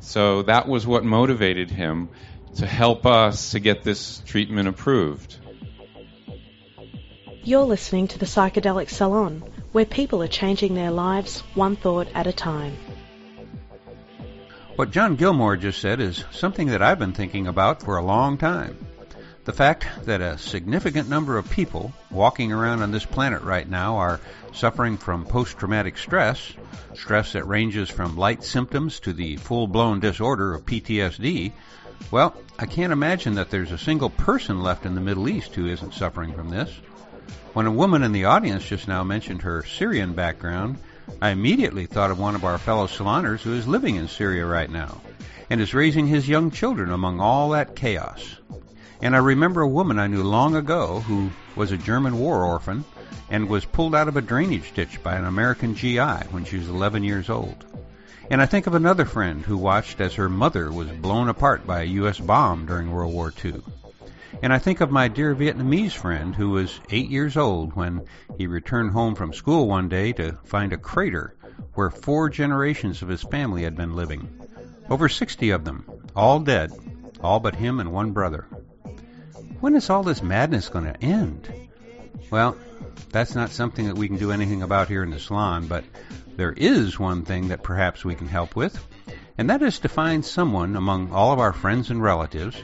So 0.00 0.42
that 0.42 0.68
was 0.68 0.86
what 0.86 1.04
motivated 1.04 1.70
him 1.70 2.10
to 2.56 2.66
help 2.66 3.06
us 3.06 3.52
to 3.52 3.60
get 3.60 3.82
this 3.82 4.22
treatment 4.26 4.68
approved. 4.68 5.36
You're 7.42 7.64
listening 7.64 8.08
to 8.08 8.18
the 8.18 8.26
Psychedelic 8.26 8.90
Salon, 8.90 9.42
where 9.72 9.86
people 9.86 10.22
are 10.22 10.28
changing 10.28 10.74
their 10.74 10.90
lives 10.90 11.40
one 11.54 11.76
thought 11.76 12.08
at 12.14 12.26
a 12.26 12.32
time. 12.32 12.76
What 14.80 14.92
John 14.92 15.16
Gilmore 15.16 15.58
just 15.58 15.78
said 15.78 16.00
is 16.00 16.24
something 16.30 16.68
that 16.68 16.80
I've 16.80 16.98
been 16.98 17.12
thinking 17.12 17.46
about 17.46 17.82
for 17.82 17.98
a 17.98 18.02
long 18.02 18.38
time. 18.38 18.78
The 19.44 19.52
fact 19.52 19.86
that 20.06 20.22
a 20.22 20.38
significant 20.38 21.06
number 21.06 21.36
of 21.36 21.50
people 21.50 21.92
walking 22.10 22.50
around 22.50 22.80
on 22.80 22.90
this 22.90 23.04
planet 23.04 23.42
right 23.42 23.68
now 23.68 23.96
are 23.96 24.20
suffering 24.54 24.96
from 24.96 25.26
post 25.26 25.58
traumatic 25.58 25.98
stress, 25.98 26.54
stress 26.94 27.34
that 27.34 27.46
ranges 27.46 27.90
from 27.90 28.16
light 28.16 28.42
symptoms 28.42 29.00
to 29.00 29.12
the 29.12 29.36
full 29.36 29.66
blown 29.66 30.00
disorder 30.00 30.54
of 30.54 30.64
PTSD, 30.64 31.52
well, 32.10 32.34
I 32.58 32.64
can't 32.64 32.94
imagine 32.94 33.34
that 33.34 33.50
there's 33.50 33.72
a 33.72 33.76
single 33.76 34.08
person 34.08 34.62
left 34.62 34.86
in 34.86 34.94
the 34.94 35.02
Middle 35.02 35.28
East 35.28 35.54
who 35.54 35.66
isn't 35.66 35.92
suffering 35.92 36.32
from 36.32 36.48
this. 36.48 36.74
When 37.52 37.66
a 37.66 37.70
woman 37.70 38.02
in 38.02 38.12
the 38.12 38.24
audience 38.24 38.64
just 38.64 38.88
now 38.88 39.04
mentioned 39.04 39.42
her 39.42 39.62
Syrian 39.62 40.14
background, 40.14 40.78
I 41.20 41.30
immediately 41.30 41.86
thought 41.86 42.10
of 42.10 42.18
one 42.18 42.34
of 42.34 42.44
our 42.44 42.58
fellow 42.58 42.86
saloners 42.86 43.42
who 43.42 43.54
is 43.54 43.68
living 43.68 43.96
in 43.96 44.08
Syria 44.08 44.46
right 44.46 44.70
now 44.70 45.00
and 45.50 45.60
is 45.60 45.74
raising 45.74 46.06
his 46.06 46.28
young 46.28 46.50
children 46.50 46.90
among 46.90 47.20
all 47.20 47.50
that 47.50 47.76
chaos. 47.76 48.36
And 49.02 49.14
I 49.16 49.18
remember 49.18 49.62
a 49.62 49.68
woman 49.68 49.98
I 49.98 50.06
knew 50.06 50.22
long 50.22 50.54
ago 50.54 51.00
who 51.00 51.30
was 51.56 51.72
a 51.72 51.76
German 51.76 52.18
war 52.18 52.44
orphan 52.44 52.84
and 53.30 53.48
was 53.48 53.64
pulled 53.64 53.94
out 53.94 54.08
of 54.08 54.16
a 54.16 54.22
drainage 54.22 54.72
ditch 54.74 55.02
by 55.02 55.16
an 55.16 55.24
American 55.24 55.74
GI 55.74 56.28
when 56.30 56.44
she 56.44 56.58
was 56.58 56.68
11 56.68 57.04
years 57.04 57.30
old. 57.30 57.64
And 58.30 58.40
I 58.40 58.46
think 58.46 58.66
of 58.66 58.74
another 58.74 59.04
friend 59.04 59.42
who 59.42 59.56
watched 59.56 60.00
as 60.00 60.14
her 60.14 60.28
mother 60.28 60.70
was 60.70 60.88
blown 60.88 61.28
apart 61.28 61.66
by 61.66 61.82
a 61.82 61.86
U.S. 62.00 62.18
bomb 62.18 62.66
during 62.66 62.92
World 62.92 63.12
War 63.12 63.32
II. 63.44 63.62
And 64.42 64.52
I 64.52 64.58
think 64.58 64.80
of 64.80 64.90
my 64.90 65.08
dear 65.08 65.34
Vietnamese 65.34 65.92
friend 65.92 66.34
who 66.34 66.50
was 66.50 66.80
eight 66.90 67.10
years 67.10 67.36
old 67.36 67.74
when 67.74 68.06
he 68.38 68.46
returned 68.46 68.92
home 68.92 69.14
from 69.14 69.32
school 69.32 69.66
one 69.66 69.88
day 69.88 70.12
to 70.14 70.38
find 70.44 70.72
a 70.72 70.78
crater 70.78 71.34
where 71.74 71.90
four 71.90 72.30
generations 72.30 73.02
of 73.02 73.08
his 73.08 73.22
family 73.22 73.64
had 73.64 73.76
been 73.76 73.94
living. 73.94 74.28
Over 74.88 75.08
60 75.08 75.50
of 75.50 75.64
them, 75.64 75.84
all 76.16 76.40
dead, 76.40 76.72
all 77.20 77.40
but 77.40 77.54
him 77.54 77.80
and 77.80 77.92
one 77.92 78.12
brother. 78.12 78.46
When 79.60 79.74
is 79.76 79.90
all 79.90 80.02
this 80.02 80.22
madness 80.22 80.68
going 80.68 80.86
to 80.86 81.02
end? 81.02 81.52
Well, 82.30 82.56
that's 83.10 83.34
not 83.34 83.50
something 83.50 83.86
that 83.86 83.98
we 83.98 84.08
can 84.08 84.16
do 84.16 84.32
anything 84.32 84.62
about 84.62 84.88
here 84.88 85.02
in 85.02 85.10
the 85.10 85.18
salon, 85.18 85.66
but 85.66 85.84
there 86.36 86.52
is 86.52 86.98
one 86.98 87.24
thing 87.24 87.48
that 87.48 87.62
perhaps 87.62 88.04
we 88.04 88.14
can 88.14 88.28
help 88.28 88.56
with, 88.56 88.82
and 89.36 89.50
that 89.50 89.62
is 89.62 89.80
to 89.80 89.88
find 89.88 90.24
someone 90.24 90.76
among 90.76 91.12
all 91.12 91.32
of 91.32 91.38
our 91.38 91.52
friends 91.52 91.90
and 91.90 92.02
relatives 92.02 92.56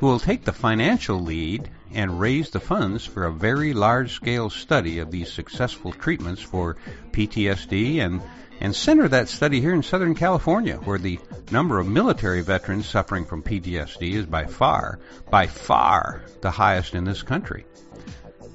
who 0.00 0.06
will 0.06 0.18
take 0.18 0.44
the 0.44 0.52
financial 0.52 1.20
lead 1.20 1.68
and 1.92 2.18
raise 2.18 2.48
the 2.50 2.58
funds 2.58 3.04
for 3.04 3.26
a 3.26 3.32
very 3.32 3.74
large 3.74 4.14
scale 4.14 4.48
study 4.48 4.98
of 4.98 5.10
these 5.10 5.30
successful 5.30 5.92
treatments 5.92 6.40
for 6.40 6.78
PTSD 7.10 7.98
and, 7.98 8.22
and 8.60 8.74
center 8.74 9.08
that 9.08 9.28
study 9.28 9.60
here 9.60 9.74
in 9.74 9.82
Southern 9.82 10.14
California, 10.14 10.76
where 10.76 10.98
the 10.98 11.20
number 11.50 11.78
of 11.78 11.86
military 11.86 12.40
veterans 12.40 12.88
suffering 12.88 13.26
from 13.26 13.42
PTSD 13.42 14.14
is 14.14 14.24
by 14.24 14.46
far, 14.46 15.00
by 15.28 15.46
far 15.46 16.22
the 16.40 16.50
highest 16.50 16.94
in 16.94 17.04
this 17.04 17.22
country. 17.22 17.66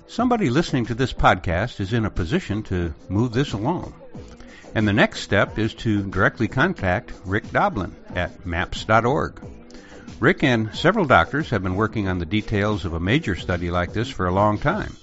Somebody 0.07 0.49
listening 0.49 0.87
to 0.87 0.95
this 0.95 1.13
podcast 1.13 1.79
is 1.79 1.93
in 1.93 2.05
a 2.05 2.09
position 2.09 2.63
to 2.63 2.95
move 3.07 3.33
this 3.33 3.53
along. 3.53 3.93
And 4.73 4.87
the 4.87 4.93
next 4.93 5.19
step 5.19 5.59
is 5.59 5.75
to 5.75 6.01
directly 6.01 6.47
contact 6.47 7.13
Rick 7.23 7.51
Doblin 7.51 7.95
at 8.15 8.47
maps.org. 8.47 9.64
Rick 10.19 10.43
and 10.43 10.73
several 10.73 11.05
doctors 11.05 11.49
have 11.49 11.61
been 11.61 11.75
working 11.75 12.07
on 12.07 12.19
the 12.19 12.25
details 12.25 12.85
of 12.85 12.93
a 12.93 12.99
major 12.99 13.35
study 13.35 13.69
like 13.69 13.91
this 13.91 14.09
for 14.09 14.27
a 14.27 14.33
long 14.33 14.57
time. 14.57 14.95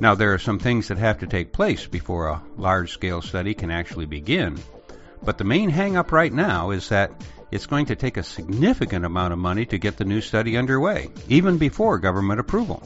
Now, 0.00 0.14
there 0.14 0.32
are 0.32 0.38
some 0.38 0.58
things 0.58 0.88
that 0.88 0.96
have 0.96 1.18
to 1.18 1.26
take 1.26 1.52
place 1.52 1.86
before 1.86 2.28
a 2.28 2.42
large 2.56 2.92
scale 2.92 3.20
study 3.20 3.52
can 3.52 3.70
actually 3.70 4.06
begin, 4.06 4.58
but 5.22 5.36
the 5.36 5.44
main 5.44 5.68
hang 5.68 5.96
up 5.96 6.10
right 6.10 6.32
now 6.32 6.70
is 6.70 6.88
that 6.88 7.12
it's 7.50 7.66
going 7.66 7.86
to 7.86 7.96
take 7.96 8.16
a 8.16 8.22
significant 8.22 9.04
amount 9.04 9.34
of 9.34 9.38
money 9.38 9.66
to 9.66 9.78
get 9.78 9.98
the 9.98 10.04
new 10.04 10.22
study 10.22 10.56
underway, 10.56 11.08
even 11.28 11.58
before 11.58 11.98
government 11.98 12.40
approval. 12.40 12.82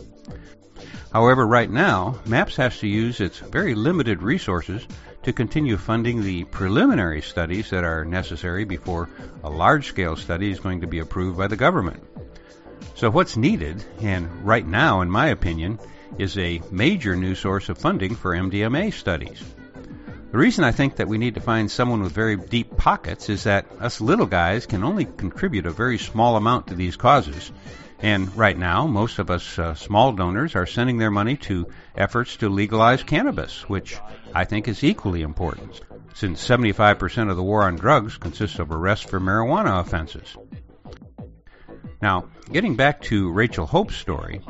However, 1.12 1.46
right 1.46 1.70
now, 1.70 2.18
MAPS 2.26 2.56
has 2.56 2.78
to 2.78 2.88
use 2.88 3.20
its 3.20 3.38
very 3.38 3.74
limited 3.74 4.22
resources 4.22 4.86
to 5.22 5.32
continue 5.32 5.76
funding 5.76 6.22
the 6.22 6.44
preliminary 6.44 7.22
studies 7.22 7.70
that 7.70 7.84
are 7.84 8.04
necessary 8.04 8.64
before 8.64 9.08
a 9.44 9.50
large 9.50 9.88
scale 9.88 10.16
study 10.16 10.50
is 10.50 10.60
going 10.60 10.80
to 10.80 10.86
be 10.86 10.98
approved 10.98 11.38
by 11.38 11.46
the 11.46 11.56
government. 11.56 12.02
So, 12.94 13.10
what's 13.10 13.36
needed, 13.36 13.84
and 14.00 14.44
right 14.44 14.66
now, 14.66 15.00
in 15.00 15.10
my 15.10 15.28
opinion, 15.28 15.78
is 16.18 16.36
a 16.36 16.60
major 16.70 17.16
new 17.16 17.34
source 17.34 17.68
of 17.68 17.78
funding 17.78 18.14
for 18.14 18.32
MDMA 18.32 18.92
studies. 18.92 19.42
The 20.30 20.38
reason 20.38 20.64
I 20.64 20.72
think 20.72 20.96
that 20.96 21.08
we 21.08 21.18
need 21.18 21.34
to 21.34 21.40
find 21.40 21.70
someone 21.70 22.02
with 22.02 22.12
very 22.12 22.36
deep 22.36 22.76
pockets 22.76 23.28
is 23.28 23.44
that 23.44 23.66
us 23.80 24.00
little 24.00 24.26
guys 24.26 24.66
can 24.66 24.82
only 24.82 25.04
contribute 25.04 25.66
a 25.66 25.70
very 25.70 25.98
small 25.98 26.36
amount 26.36 26.68
to 26.68 26.74
these 26.74 26.96
causes, 26.96 27.52
and 28.02 28.34
right 28.36 28.58
now, 28.58 28.88
most 28.88 29.20
of 29.20 29.30
us 29.30 29.58
uh, 29.58 29.74
small 29.74 30.12
donors 30.12 30.56
are 30.56 30.66
sending 30.66 30.98
their 30.98 31.10
money 31.10 31.36
to 31.36 31.68
efforts 31.94 32.36
to 32.38 32.48
legalize 32.48 33.04
cannabis, 33.04 33.68
which 33.68 33.96
I 34.34 34.44
think 34.44 34.68
is 34.68 34.82
equally 34.82 35.22
important, 35.22 35.80
since 36.14 36.46
75% 36.46 37.30
of 37.30 37.36
the 37.36 37.42
war 37.42 37.64
on 37.64 37.76
drugs 37.76 38.16
consists 38.16 38.58
of 38.58 38.70
arrests 38.70 39.04
for 39.04 39.20
marijuana 39.20 39.80
offenses. 39.80 40.36
Now, 42.00 42.28
getting 42.50 42.76
back 42.76 43.02
to 43.02 43.30
Rachel 43.30 43.66
Hope's 43.66 43.96
story, 43.96 44.40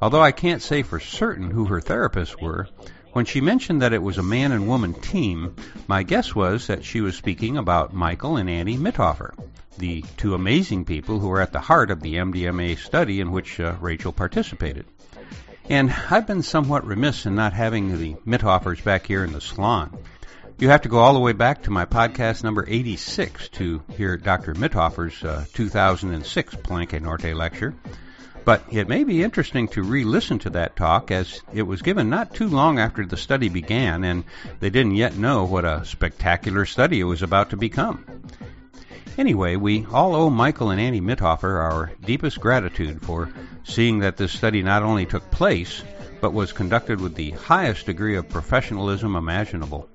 although 0.00 0.22
I 0.22 0.32
can't 0.32 0.62
say 0.62 0.82
for 0.82 1.00
certain 1.00 1.50
who 1.50 1.66
her 1.66 1.80
therapists 1.80 2.40
were, 2.40 2.68
when 3.12 3.24
she 3.24 3.40
mentioned 3.40 3.82
that 3.82 3.92
it 3.92 4.02
was 4.02 4.18
a 4.18 4.22
man 4.22 4.52
and 4.52 4.68
woman 4.68 4.94
team, 4.94 5.56
my 5.86 6.02
guess 6.02 6.34
was 6.34 6.68
that 6.68 6.84
she 6.84 7.00
was 7.00 7.16
speaking 7.16 7.56
about 7.56 7.92
Michael 7.92 8.36
and 8.36 8.48
Annie 8.48 8.78
Mithoefer, 8.78 9.34
the 9.78 10.04
two 10.16 10.34
amazing 10.34 10.84
people 10.84 11.18
who 11.18 11.30
are 11.30 11.40
at 11.40 11.52
the 11.52 11.60
heart 11.60 11.90
of 11.90 12.00
the 12.00 12.14
MDMA 12.14 12.78
study 12.78 13.20
in 13.20 13.32
which 13.32 13.60
uh, 13.60 13.74
Rachel 13.80 14.12
participated. 14.12 14.86
And 15.68 15.94
I've 16.10 16.26
been 16.26 16.42
somewhat 16.42 16.86
remiss 16.86 17.24
in 17.24 17.34
not 17.34 17.52
having 17.52 17.96
the 17.96 18.14
Mithoefers 18.26 18.82
back 18.82 19.06
here 19.06 19.24
in 19.24 19.32
the 19.32 19.40
salon. 19.40 19.96
You 20.58 20.68
have 20.68 20.82
to 20.82 20.88
go 20.88 20.98
all 20.98 21.14
the 21.14 21.20
way 21.20 21.32
back 21.32 21.62
to 21.62 21.70
my 21.70 21.86
podcast 21.86 22.44
number 22.44 22.64
86 22.66 23.48
to 23.50 23.82
hear 23.96 24.16
Dr. 24.16 24.54
Mithoefer's 24.54 25.22
uh, 25.24 25.44
2006 25.54 26.54
Palenque 26.56 27.00
Norte 27.00 27.34
lecture. 27.34 27.74
But 28.44 28.64
it 28.72 28.88
may 28.88 29.04
be 29.04 29.22
interesting 29.22 29.68
to 29.68 29.82
re-listen 29.82 30.40
to 30.40 30.50
that 30.50 30.74
talk 30.74 31.12
as 31.12 31.40
it 31.52 31.62
was 31.62 31.82
given 31.82 32.10
not 32.10 32.34
too 32.34 32.48
long 32.48 32.80
after 32.80 33.06
the 33.06 33.16
study 33.16 33.48
began 33.48 34.02
and 34.02 34.24
they 34.58 34.70
didn't 34.70 34.96
yet 34.96 35.16
know 35.16 35.44
what 35.44 35.64
a 35.64 35.84
spectacular 35.84 36.66
study 36.66 37.00
it 37.00 37.04
was 37.04 37.22
about 37.22 37.50
to 37.50 37.56
become. 37.56 38.04
Anyway, 39.16 39.56
we 39.56 39.86
all 39.92 40.14
owe 40.14 40.30
Michael 40.30 40.70
and 40.70 40.80
Annie 40.80 41.00
Mithoefer 41.00 41.60
our 41.60 41.92
deepest 42.04 42.40
gratitude 42.40 43.02
for 43.02 43.32
seeing 43.64 44.00
that 44.00 44.16
this 44.16 44.32
study 44.32 44.62
not 44.62 44.82
only 44.82 45.06
took 45.06 45.30
place, 45.30 45.82
but 46.20 46.32
was 46.32 46.52
conducted 46.52 47.00
with 47.00 47.14
the 47.14 47.30
highest 47.30 47.86
degree 47.86 48.16
of 48.16 48.28
professionalism 48.28 49.16
imaginable. 49.16 49.88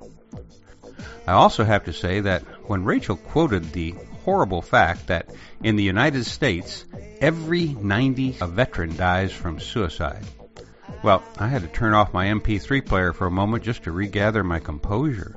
I 1.25 1.33
also 1.33 1.63
have 1.63 1.85
to 1.85 1.93
say 1.93 2.21
that 2.21 2.43
when 2.67 2.85
Rachel 2.85 3.17
quoted 3.17 3.71
the 3.71 3.95
horrible 4.23 4.61
fact 4.61 5.07
that 5.07 5.29
in 5.63 5.75
the 5.75 5.83
United 5.83 6.25
States, 6.25 6.85
every 7.21 7.65
90 7.65 8.37
a 8.41 8.47
veteran 8.47 8.95
dies 8.95 9.31
from 9.31 9.59
suicide. 9.59 10.25
Well, 11.03 11.23
I 11.37 11.47
had 11.47 11.61
to 11.61 11.67
turn 11.67 11.93
off 11.93 12.13
my 12.13 12.27
MP3 12.27 12.85
player 12.85 13.13
for 13.13 13.27
a 13.27 13.31
moment 13.31 13.63
just 13.63 13.83
to 13.83 13.91
regather 13.91 14.43
my 14.43 14.59
composure. 14.59 15.35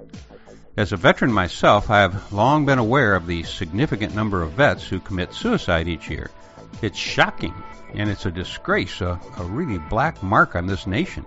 As 0.76 0.92
a 0.92 0.96
veteran 0.96 1.32
myself, 1.32 1.90
I 1.90 2.00
have 2.00 2.32
long 2.32 2.66
been 2.66 2.78
aware 2.78 3.14
of 3.14 3.26
the 3.26 3.42
significant 3.42 4.14
number 4.14 4.42
of 4.42 4.52
vets 4.52 4.86
who 4.86 5.00
commit 5.00 5.34
suicide 5.34 5.88
each 5.88 6.08
year. 6.08 6.30
It's 6.80 6.98
shocking, 6.98 7.54
and 7.94 8.10
it's 8.10 8.26
a 8.26 8.30
disgrace, 8.30 9.00
a, 9.00 9.20
a 9.38 9.44
really 9.44 9.78
black 9.78 10.22
mark 10.22 10.56
on 10.56 10.66
this 10.66 10.86
nation. 10.86 11.24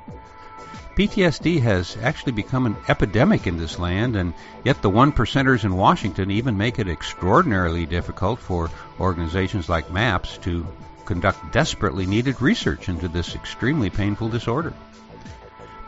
PTSD 0.96 1.60
has 1.62 1.98
actually 2.04 2.34
become 2.34 2.68
an 2.68 2.78
epidemic 2.88 3.48
in 3.48 3.58
this 3.58 3.80
land, 3.80 4.16
and 4.16 4.34
yet 4.64 4.82
the 4.84 4.90
one 4.90 5.12
percenters 5.12 5.64
in 5.64 5.76
Washington 5.76 6.30
even 6.30 6.56
make 6.56 6.78
it 6.78 6.88
extraordinarily 6.88 7.88
difficult 7.88 8.40
for 8.40 8.70
organizations 9.00 9.70
like 9.70 9.92
MAPS 9.92 10.38
to 10.40 10.68
conduct 11.06 11.52
desperately 11.52 12.06
needed 12.06 12.40
research 12.42 12.90
into 12.90 13.08
this 13.08 13.34
extremely 13.34 13.90
painful 13.90 14.30
disorder. 14.30 14.74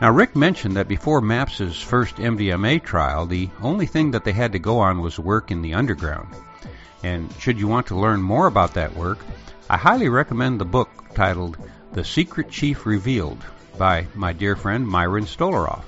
Now, 0.00 0.10
Rick 0.10 0.36
mentioned 0.36 0.76
that 0.76 0.88
before 0.88 1.20
MAPS's 1.20 1.80
first 1.80 2.16
MDMA 2.16 2.82
trial, 2.82 3.26
the 3.26 3.48
only 3.62 3.86
thing 3.86 4.10
that 4.10 4.24
they 4.24 4.32
had 4.32 4.52
to 4.52 4.58
go 4.58 4.80
on 4.80 5.00
was 5.00 5.18
work 5.18 5.50
in 5.50 5.62
the 5.62 5.74
underground. 5.74 6.34
And 7.02 7.32
should 7.38 7.58
you 7.58 7.68
want 7.68 7.88
to 7.88 7.98
learn 7.98 8.22
more 8.22 8.46
about 8.46 8.74
that 8.74 8.96
work, 8.96 9.18
I 9.68 9.76
highly 9.76 10.08
recommend 10.08 10.60
the 10.60 10.64
book 10.64 10.88
titled 11.14 11.56
The 11.92 12.04
Secret 12.04 12.50
Chief 12.50 12.86
Revealed 12.86 13.44
by 13.78 14.06
my 14.14 14.32
dear 14.32 14.56
friend 14.56 14.86
Myron 14.86 15.24
Stolaroff. 15.24 15.84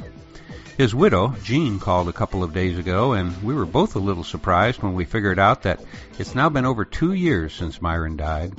His 0.76 0.94
widow, 0.94 1.35
Jean, 1.43 1.80
called 1.80 2.09
a 2.09 2.12
couple 2.12 2.44
of 2.44 2.55
days 2.55 2.78
ago, 2.78 3.12
and 3.12 3.43
we 3.43 3.52
were 3.52 3.66
both 3.66 3.97
a 3.97 3.98
little 3.98 4.22
surprised 4.22 4.80
when 4.80 4.94
we 4.94 5.05
figured 5.05 5.39
out 5.39 5.62
that 5.62 5.82
it's 6.18 6.36
now 6.36 6.48
been 6.48 6.64
over 6.64 6.85
two 6.85 7.12
years 7.12 7.52
since 7.52 7.82
Myron 7.82 8.16
died. 8.16 8.52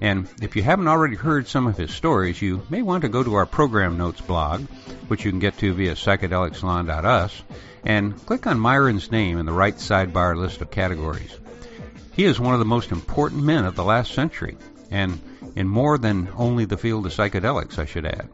And 0.00 0.28
if 0.42 0.56
you 0.56 0.62
haven't 0.62 0.88
already 0.88 1.14
heard 1.14 1.46
some 1.46 1.66
of 1.66 1.76
his 1.76 1.94
stories, 1.94 2.42
you 2.42 2.66
may 2.68 2.82
want 2.82 3.02
to 3.02 3.08
go 3.08 3.22
to 3.22 3.34
our 3.34 3.46
program 3.46 3.96
notes 3.96 4.20
blog, 4.20 4.62
which 5.08 5.24
you 5.24 5.30
can 5.30 5.38
get 5.38 5.56
to 5.58 5.72
via 5.72 5.94
psychedelicsalon.us, 5.94 7.42
and 7.84 8.26
click 8.26 8.46
on 8.46 8.58
Myron's 8.58 9.10
name 9.10 9.38
in 9.38 9.46
the 9.46 9.52
right 9.52 9.76
sidebar 9.76 10.36
list 10.36 10.60
of 10.60 10.70
categories. 10.70 11.38
He 12.16 12.24
is 12.24 12.40
one 12.40 12.54
of 12.54 12.60
the 12.60 12.64
most 12.64 12.92
important 12.92 13.44
men 13.44 13.66
of 13.66 13.74
the 13.76 13.84
last 13.84 14.14
century, 14.14 14.56
and 14.90 15.20
in 15.54 15.68
more 15.68 15.98
than 15.98 16.30
only 16.34 16.64
the 16.64 16.78
field 16.78 17.04
of 17.04 17.12
psychedelics, 17.12 17.78
I 17.78 17.84
should 17.84 18.06
add. 18.06 18.30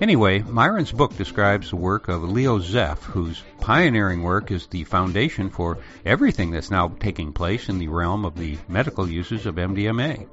Anyway, 0.00 0.40
Myron's 0.40 0.90
book 0.90 1.16
describes 1.16 1.70
the 1.70 1.76
work 1.76 2.08
of 2.08 2.24
Leo 2.24 2.58
Zeff, 2.58 2.98
whose 3.04 3.44
pioneering 3.60 4.24
work 4.24 4.50
is 4.50 4.66
the 4.66 4.82
foundation 4.82 5.50
for 5.50 5.78
everything 6.04 6.50
that's 6.50 6.72
now 6.72 6.88
taking 6.98 7.32
place 7.32 7.68
in 7.68 7.78
the 7.78 7.86
realm 7.86 8.24
of 8.24 8.34
the 8.34 8.58
medical 8.66 9.08
uses 9.08 9.46
of 9.46 9.54
MDMA. 9.54 10.26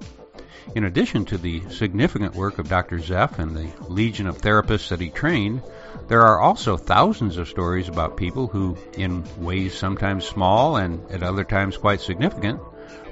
In 0.74 0.86
addition 0.86 1.26
to 1.26 1.38
the 1.38 1.62
significant 1.70 2.34
work 2.34 2.58
of 2.58 2.70
Dr. 2.70 2.98
Zeff 2.98 3.38
and 3.38 3.56
the 3.56 3.70
legion 3.88 4.26
of 4.26 4.40
therapists 4.40 4.90
that 4.90 5.00
he 5.00 5.10
trained, 5.12 5.62
there 6.08 6.22
are 6.22 6.40
also 6.40 6.78
thousands 6.78 7.38
of 7.38 7.48
stories 7.48 7.90
about 7.90 8.18
people 8.18 8.48
who, 8.48 8.78
in 8.98 9.24
ways 9.38 9.78
sometimes 9.78 10.26
small 10.26 10.78
and 10.78 11.12
at 11.12 11.24
other 11.24 11.44
times 11.44 11.78
quite 11.78 12.02
significant, 12.02 12.60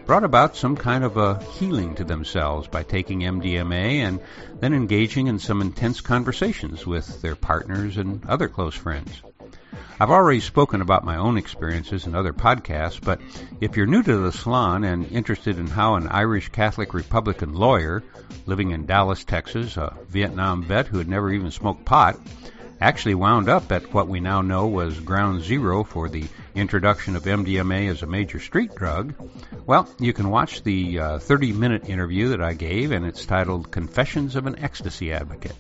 brought 0.06 0.24
about 0.24 0.56
some 0.56 0.76
kind 0.76 1.04
of 1.04 1.18
a 1.18 1.44
healing 1.44 1.96
to 1.96 2.04
themselves 2.04 2.68
by 2.68 2.84
taking 2.84 3.22
MDMA 3.22 3.98
and 3.98 4.20
then 4.60 4.74
engaging 4.74 5.28
in 5.28 5.40
some 5.40 5.62
intense 5.62 6.02
conversations 6.02 6.86
with 6.86 7.22
their 7.22 7.36
partners 7.36 7.98
and 7.98 8.26
other 8.28 8.48
close 8.48 8.76
friends. 8.76 9.22
I've 10.00 10.12
already 10.12 10.42
spoken 10.42 10.82
about 10.82 11.06
my 11.06 11.16
own 11.16 11.38
experiences 11.38 12.06
in 12.06 12.16
other 12.16 12.34
podcasts, 12.34 13.02
but 13.02 13.22
if 13.62 13.78
you're 13.78 13.86
new 13.86 14.04
to 14.04 14.18
the 14.18 14.32
salon 14.32 14.84
and 14.84 15.10
interested 15.10 15.58
in 15.58 15.68
how 15.68 15.96
an 15.96 16.10
Irish 16.10 16.50
Catholic 16.50 16.94
Republican 16.94 17.54
lawyer 17.54 18.04
living 18.46 18.72
in 18.72 18.86
Dallas, 18.86 19.24
Texas, 19.24 19.78
a 19.78 19.96
Vietnam 20.10 20.64
vet 20.64 20.88
who 20.88 20.98
had 20.98 21.08
never 21.08 21.32
even 21.32 21.50
smoked 21.50 21.86
pot, 21.86 22.20
actually 22.82 23.16
wound 23.16 23.50
up 23.50 23.72
at 23.72 23.94
what 23.94 24.08
we 24.08 24.20
now 24.20 24.42
know 24.42 24.68
was 24.68 25.00
ground 25.00 25.44
zero 25.44 25.84
for 25.84 26.10
the 26.10 26.26
introduction 26.54 27.16
of 27.16 27.24
MDMA 27.24 27.90
as 27.90 28.04
a 28.04 28.08
major 28.08 28.40
street 28.40 28.76
drug, 28.76 29.14
well, 29.66 29.90
you 30.00 30.14
can 30.14 30.30
watch 30.30 30.64
the 30.64 31.00
uh, 31.00 31.20
30 31.20 31.54
minute 31.54 31.90
interview 31.90 32.30
that 32.30 32.42
I 32.42 32.54
gave, 32.54 32.92
and 32.92 33.06
it's 33.06 33.26
titled 33.26 33.72
Confessions 33.72 34.36
of 34.36 34.46
an 34.46 34.60
Ecstasy 34.60 35.14
Advocate. 35.14 35.56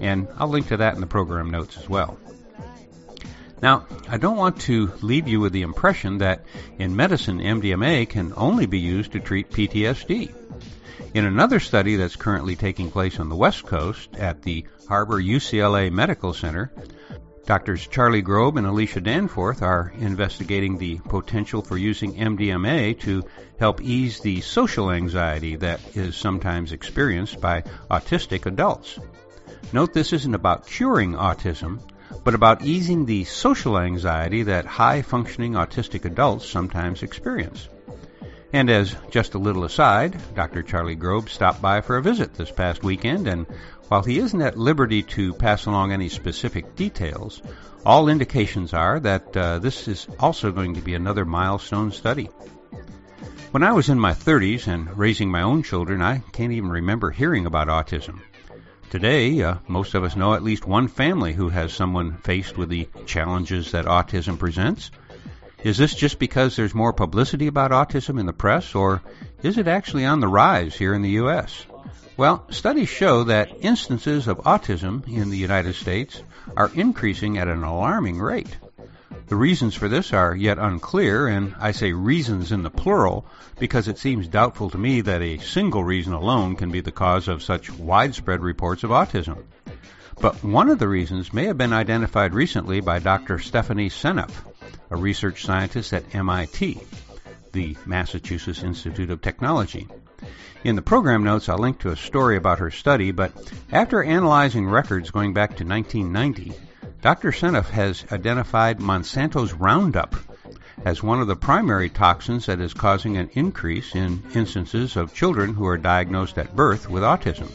And 0.00 0.28
I'll 0.36 0.48
link 0.48 0.68
to 0.68 0.76
that 0.78 0.94
in 0.94 1.00
the 1.00 1.06
program 1.06 1.50
notes 1.50 1.76
as 1.76 1.88
well. 1.88 2.18
Now, 3.60 3.86
I 4.08 4.18
don't 4.18 4.36
want 4.36 4.60
to 4.62 4.92
leave 5.02 5.26
you 5.26 5.40
with 5.40 5.52
the 5.52 5.62
impression 5.62 6.18
that 6.18 6.44
in 6.78 6.94
medicine 6.94 7.40
MDMA 7.40 8.08
can 8.08 8.32
only 8.36 8.66
be 8.66 8.78
used 8.78 9.12
to 9.12 9.20
treat 9.20 9.50
PTSD. 9.50 10.32
In 11.14 11.24
another 11.24 11.58
study 11.58 11.96
that's 11.96 12.16
currently 12.16 12.54
taking 12.54 12.90
place 12.90 13.18
on 13.18 13.30
the 13.30 13.36
West 13.36 13.64
Coast 13.64 14.14
at 14.16 14.42
the 14.42 14.66
Harbor 14.88 15.20
UCLA 15.20 15.90
Medical 15.90 16.34
Center, 16.34 16.70
Doctors 17.46 17.86
Charlie 17.86 18.20
Grob 18.20 18.58
and 18.58 18.66
Alicia 18.66 19.00
Danforth 19.00 19.62
are 19.62 19.90
investigating 19.98 20.76
the 20.76 20.98
potential 20.98 21.62
for 21.62 21.78
using 21.78 22.12
MDMA 22.12 23.00
to 23.00 23.24
help 23.58 23.80
ease 23.80 24.20
the 24.20 24.42
social 24.42 24.90
anxiety 24.90 25.56
that 25.56 25.80
is 25.96 26.14
sometimes 26.14 26.72
experienced 26.72 27.40
by 27.40 27.62
autistic 27.90 28.44
adults. 28.44 28.98
Note 29.72 29.94
this 29.94 30.12
isn't 30.12 30.34
about 30.34 30.66
curing 30.66 31.14
autism, 31.14 31.80
but 32.22 32.34
about 32.34 32.62
easing 32.62 33.06
the 33.06 33.24
social 33.24 33.78
anxiety 33.78 34.42
that 34.42 34.66
high 34.66 35.00
functioning 35.00 35.54
autistic 35.54 36.04
adults 36.04 36.46
sometimes 36.46 37.02
experience. 37.02 37.66
And 38.52 38.70
as 38.70 38.96
just 39.10 39.34
a 39.34 39.38
little 39.38 39.64
aside, 39.64 40.18
Dr. 40.34 40.62
Charlie 40.62 40.94
Grob 40.94 41.28
stopped 41.28 41.60
by 41.60 41.82
for 41.82 41.98
a 41.98 42.02
visit 42.02 42.34
this 42.34 42.50
past 42.50 42.82
weekend, 42.82 43.28
and 43.28 43.46
while 43.88 44.02
he 44.02 44.18
isn't 44.18 44.40
at 44.40 44.56
liberty 44.56 45.02
to 45.02 45.34
pass 45.34 45.66
along 45.66 45.92
any 45.92 46.08
specific 46.08 46.74
details, 46.74 47.42
all 47.84 48.08
indications 48.08 48.72
are 48.72 49.00
that 49.00 49.36
uh, 49.36 49.58
this 49.58 49.86
is 49.86 50.06
also 50.18 50.50
going 50.50 50.74
to 50.74 50.80
be 50.80 50.94
another 50.94 51.24
milestone 51.24 51.92
study. 51.92 52.30
When 53.50 53.62
I 53.62 53.72
was 53.72 53.88
in 53.88 53.98
my 53.98 54.12
30s 54.12 54.66
and 54.66 54.96
raising 54.96 55.30
my 55.30 55.42
own 55.42 55.62
children, 55.62 56.02
I 56.02 56.18
can't 56.32 56.52
even 56.52 56.70
remember 56.70 57.10
hearing 57.10 57.46
about 57.46 57.68
autism. 57.68 58.20
Today, 58.90 59.42
uh, 59.42 59.56
most 59.68 59.94
of 59.94 60.04
us 60.04 60.16
know 60.16 60.32
at 60.32 60.42
least 60.42 60.66
one 60.66 60.88
family 60.88 61.34
who 61.34 61.50
has 61.50 61.72
someone 61.72 62.16
faced 62.18 62.56
with 62.56 62.70
the 62.70 62.88
challenges 63.04 63.72
that 63.72 63.84
autism 63.84 64.38
presents. 64.38 64.90
Is 65.64 65.76
this 65.76 65.94
just 65.94 66.20
because 66.20 66.54
there's 66.54 66.74
more 66.74 66.92
publicity 66.92 67.48
about 67.48 67.72
autism 67.72 68.20
in 68.20 68.26
the 68.26 68.32
press, 68.32 68.76
or 68.76 69.02
is 69.42 69.58
it 69.58 69.66
actually 69.66 70.04
on 70.04 70.20
the 70.20 70.28
rise 70.28 70.76
here 70.76 70.94
in 70.94 71.02
the 71.02 71.18
U.S.? 71.22 71.66
Well, 72.16 72.44
studies 72.50 72.88
show 72.88 73.24
that 73.24 73.56
instances 73.60 74.28
of 74.28 74.38
autism 74.38 75.06
in 75.08 75.30
the 75.30 75.36
United 75.36 75.74
States 75.74 76.22
are 76.56 76.70
increasing 76.74 77.38
at 77.38 77.48
an 77.48 77.64
alarming 77.64 78.20
rate. 78.20 78.56
The 79.26 79.36
reasons 79.36 79.74
for 79.74 79.88
this 79.88 80.12
are 80.12 80.34
yet 80.34 80.58
unclear, 80.58 81.26
and 81.26 81.54
I 81.58 81.72
say 81.72 81.92
reasons 81.92 82.52
in 82.52 82.62
the 82.62 82.70
plural 82.70 83.26
because 83.58 83.88
it 83.88 83.98
seems 83.98 84.28
doubtful 84.28 84.70
to 84.70 84.78
me 84.78 85.00
that 85.02 85.22
a 85.22 85.38
single 85.38 85.82
reason 85.82 86.12
alone 86.12 86.54
can 86.56 86.70
be 86.70 86.80
the 86.80 86.92
cause 86.92 87.28
of 87.28 87.42
such 87.42 87.70
widespread 87.70 88.42
reports 88.42 88.84
of 88.84 88.90
autism. 88.90 89.44
But 90.20 90.42
one 90.42 90.70
of 90.70 90.78
the 90.78 90.88
reasons 90.88 91.32
may 91.32 91.44
have 91.44 91.58
been 91.58 91.72
identified 91.72 92.32
recently 92.32 92.80
by 92.80 93.00
Dr. 93.00 93.38
Stephanie 93.38 93.90
Seneff, 93.90 94.32
a 94.90 94.96
research 94.96 95.44
scientist 95.44 95.92
at 95.92 96.14
MIT, 96.14 96.80
the 97.52 97.76
Massachusetts 97.86 98.62
Institute 98.62 99.10
of 99.10 99.20
Technology. 99.20 99.86
In 100.64 100.76
the 100.76 100.82
program 100.82 101.22
notes, 101.22 101.48
I'll 101.48 101.58
link 101.58 101.80
to 101.80 101.90
a 101.90 101.96
story 101.96 102.36
about 102.36 102.58
her 102.58 102.70
study, 102.70 103.12
but 103.12 103.32
after 103.70 104.02
analyzing 104.02 104.66
records 104.66 105.10
going 105.10 105.32
back 105.32 105.56
to 105.56 105.64
1990, 105.64 106.52
Dr. 107.00 107.30
Seneff 107.30 107.70
has 107.70 108.04
identified 108.10 108.80
Monsanto's 108.80 109.52
Roundup 109.52 110.16
as 110.84 111.02
one 111.02 111.20
of 111.20 111.26
the 111.26 111.36
primary 111.36 111.88
toxins 111.88 112.46
that 112.46 112.60
is 112.60 112.74
causing 112.74 113.16
an 113.16 113.30
increase 113.34 113.94
in 113.94 114.22
instances 114.34 114.96
of 114.96 115.14
children 115.14 115.54
who 115.54 115.66
are 115.66 115.78
diagnosed 115.78 116.38
at 116.38 116.56
birth 116.56 116.88
with 116.88 117.02
autism. 117.02 117.50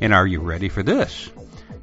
And 0.00 0.12
are 0.12 0.26
you 0.26 0.40
ready 0.40 0.68
for 0.68 0.82
this? 0.82 1.30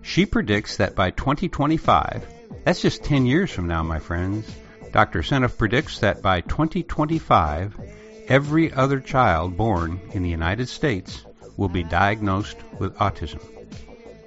She 0.01 0.25
predicts 0.25 0.77
that 0.77 0.95
by 0.95 1.11
2025, 1.11 2.25
that's 2.63 2.81
just 2.81 3.03
10 3.03 3.25
years 3.25 3.51
from 3.51 3.67
now, 3.67 3.83
my 3.83 3.99
friends, 3.99 4.49
Dr. 4.93 5.21
Seneff 5.21 5.57
predicts 5.57 5.99
that 5.99 6.21
by 6.21 6.41
2025, 6.41 7.77
every 8.27 8.71
other 8.71 8.99
child 8.99 9.57
born 9.57 9.99
in 10.11 10.23
the 10.23 10.29
United 10.29 10.69
States 10.69 11.25
will 11.57 11.67
be 11.67 11.83
diagnosed 11.83 12.57
with 12.79 12.95
autism. 12.97 13.41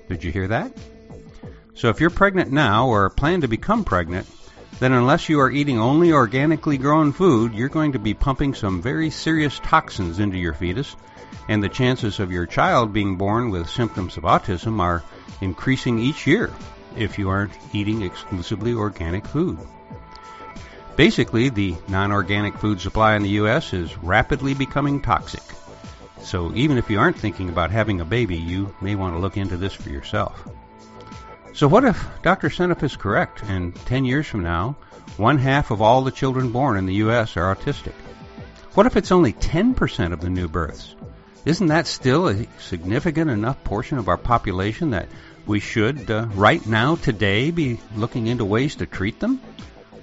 Did 0.09 0.23
you 0.23 0.33
hear 0.33 0.49
that? 0.49 0.77
So 1.75 1.89
if 1.89 2.01
you're 2.01 2.11
pregnant 2.11 2.53
now 2.53 2.89
or 2.89 3.09
plan 3.11 3.41
to 3.41 3.49
become 3.49 3.85
pregnant, 3.85 4.27
then 4.81 4.93
unless 4.93 5.29
you 5.29 5.41
are 5.41 5.51
eating 5.51 5.79
only 5.79 6.13
organically 6.13 6.77
grown 6.77 7.13
food, 7.13 7.55
you're 7.55 7.69
going 7.69 7.93
to 7.93 7.99
be 7.99 8.13
pumping 8.13 8.55
some 8.55 8.83
very 8.83 9.09
serious 9.11 9.59
toxins 9.61 10.19
into 10.19 10.37
your 10.37 10.53
fetus, 10.53 10.95
and 11.49 11.63
the 11.63 11.69
chances 11.69 12.21
of 12.21 12.33
your 12.33 12.45
child 12.45 12.93
being 12.93 13.17
born 13.17 13.51
with 13.51 13.71
symptoms 13.71 14.17
of 14.17 14.25
autism 14.25 14.81
are 14.81 15.03
increasing 15.41 15.99
each 15.99 16.27
year 16.27 16.51
if 16.97 17.19
you 17.19 17.29
aren't 17.29 17.53
eating 17.73 18.03
exclusively 18.03 18.75
organic 18.75 19.27
food. 19.27 19.59
Basically, 20.97 21.51
the 21.51 21.77
non 21.89 22.11
organic 22.11 22.57
food 22.59 22.81
supply 22.81 23.17
in 23.17 23.23
the 23.23 23.37
U.S. 23.41 23.73
is 23.73 23.97
rapidly 23.99 24.55
becoming 24.55 25.03
toxic. 25.03 25.43
So 26.23 26.53
even 26.55 26.79
if 26.79 26.91
you 26.91 26.99
aren't 26.99 27.19
thinking 27.19 27.51
about 27.51 27.71
having 27.71 28.01
a 28.01 28.05
baby, 28.05 28.37
you 28.37 28.75
may 28.81 28.95
want 28.95 29.15
to 29.15 29.21
look 29.21 29.37
into 29.37 29.57
this 29.57 29.75
for 29.75 29.91
yourself. 29.91 30.49
So 31.53 31.69
what 31.69 31.85
if 31.85 32.03
Dr. 32.23 32.49
Seneff 32.49 32.83
is 32.83 32.97
correct 32.97 33.43
and 33.45 33.75
10 33.75 34.05
years 34.05 34.27
from 34.27 34.43
now, 34.43 34.77
one 35.17 35.39
half 35.39 35.71
of 35.71 35.81
all 35.81 36.03
the 36.03 36.11
children 36.11 36.51
born 36.51 36.77
in 36.77 36.87
the 36.87 36.95
U.S. 36.95 37.37
are 37.37 37.55
autistic? 37.55 37.95
What 38.75 38.87
if 38.87 38.97
it's 38.97 39.13
only 39.13 39.33
10% 39.33 40.13
of 40.13 40.21
the 40.21 40.29
new 40.29 40.49
births? 40.49 40.95
Isn't 41.47 41.69
that 41.69 41.87
still 41.87 42.29
a 42.29 42.47
significant 42.59 43.31
enough 43.31 43.63
portion 43.63 43.99
of 43.99 44.09
our 44.09 44.19
population 44.19 44.91
that 44.91 45.09
we 45.47 45.61
should, 45.61 46.11
uh, 46.11 46.27
right 46.35 46.65
now, 46.67 46.97
today, 46.97 47.51
be 47.51 47.81
looking 47.95 48.27
into 48.27 48.45
ways 48.45 48.77
to 48.77 48.87
treat 48.87 49.21
them? 49.21 49.41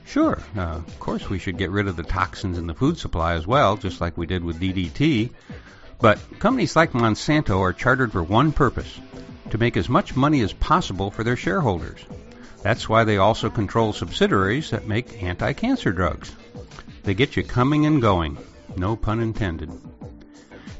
Sure, 0.06 0.38
uh, 0.58 0.62
of 0.62 1.00
course 1.00 1.30
we 1.30 1.40
should 1.40 1.58
get 1.58 1.72
rid 1.72 1.88
of 1.88 1.96
the 1.96 2.04
toxins 2.04 2.58
in 2.58 2.68
the 2.68 2.74
food 2.74 2.98
supply 2.98 3.34
as 3.34 3.48
well, 3.48 3.78
just 3.78 4.02
like 4.02 4.18
we 4.18 4.26
did 4.26 4.44
with 4.44 4.60
DDT. 4.60 5.32
But 6.00 6.20
companies 6.40 6.76
like 6.76 6.92
Monsanto 6.92 7.60
are 7.60 7.74
chartered 7.74 8.12
for 8.12 8.22
one 8.22 8.52
purpose 8.52 9.00
to 9.52 9.58
make 9.58 9.78
as 9.78 9.90
much 9.90 10.16
money 10.16 10.42
as 10.42 10.54
possible 10.54 11.10
for 11.10 11.24
their 11.24 11.38
shareholders. 11.38 12.02
That's 12.62 12.90
why 12.90 13.04
they 13.04 13.18
also 13.18 13.50
control 13.50 13.94
subsidiaries 13.94 14.72
that 14.72 14.88
make 14.88 15.24
anti 15.24 15.54
cancer 15.54 15.92
drugs. 15.92 16.34
They 17.04 17.14
get 17.14 17.36
you 17.36 17.44
coming 17.44 17.86
and 17.86 18.02
going, 18.02 18.38
no 18.76 18.96
pun 18.96 19.20
intended. 19.20 19.72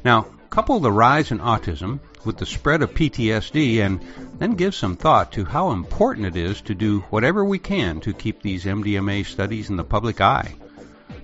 Now, 0.04 0.26
couple 0.54 0.78
the 0.78 0.92
rise 0.92 1.32
in 1.32 1.40
autism 1.40 1.98
with 2.24 2.36
the 2.36 2.46
spread 2.46 2.82
of 2.82 2.94
PTSD 2.94 3.78
and 3.80 4.00
then 4.38 4.54
give 4.54 4.74
some 4.74 4.96
thought 4.96 5.32
to 5.32 5.44
how 5.44 5.70
important 5.70 6.26
it 6.26 6.36
is 6.36 6.60
to 6.62 6.74
do 6.74 7.00
whatever 7.10 7.44
we 7.44 7.58
can 7.58 8.00
to 8.00 8.12
keep 8.12 8.42
these 8.42 8.64
MDMA 8.64 9.24
studies 9.26 9.70
in 9.70 9.76
the 9.76 9.84
public 9.84 10.20
eye. 10.20 10.54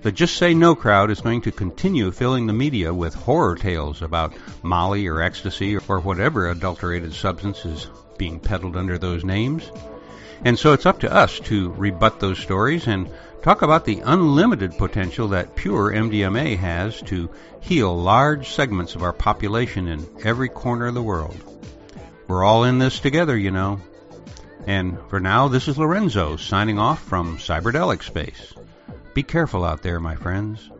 The 0.03 0.13
Just 0.13 0.37
Say 0.37 0.55
No 0.55 0.75
crowd 0.75 1.11
is 1.11 1.21
going 1.21 1.43
to 1.43 1.53
continue 1.53 2.11
filling 2.11 2.47
the 2.47 2.53
media 2.53 2.95
with 2.95 3.15
horror 3.15 3.57
tales 3.57 4.01
about 4.01 4.33
Molly 4.63 5.07
or 5.07 5.21
ecstasy 5.21 5.77
or 5.77 6.01
whatever 6.01 6.49
adulterated 6.49 7.13
substance 7.13 7.65
is 7.67 7.87
being 8.17 8.41
peddled 8.41 8.77
under 8.77 8.97
those 8.97 9.25
names. 9.25 9.71
And 10.43 10.59
so 10.59 10.73
it's 10.73 10.87
up 10.87 11.01
to 11.01 11.13
us 11.13 11.39
to 11.41 11.71
rebut 11.73 12.19
those 12.19 12.39
stories 12.39 12.87
and 12.87 13.11
talk 13.43 13.63
about 13.63 13.85
the 13.85 14.01
unlimited 14.01 14.77
potential 14.77 15.29
that 15.29 15.57
pure 15.57 15.91
MDMA 15.91 16.57
has 16.59 17.01
to 17.03 17.31
heal 17.61 17.97
large 17.97 18.49
segments 18.51 18.95
of 18.95 19.03
our 19.03 19.13
population 19.13 19.89
in 19.89 20.07
every 20.25 20.49
corner 20.49 20.87
of 20.87 20.95
the 20.95 21.03
world. 21.03 21.37
We're 22.29 22.45
all 22.45 22.65
in 22.65 22.79
this 22.79 23.01
together, 23.01 23.37
you 23.37 23.51
know. 23.51 23.81
And 24.67 24.99
for 25.09 25.21
now, 25.21 25.49
this 25.49 25.69
is 25.69 25.79
Lorenzo 25.79 26.37
signing 26.37 26.79
off 26.79 27.03
from 27.03 27.39
Cyberdelic 27.39 28.03
Space. 28.03 28.53
Be 29.15 29.23
careful 29.23 29.65
out 29.65 29.83
there, 29.83 30.01
my 30.01 30.15
friends. 30.15 30.71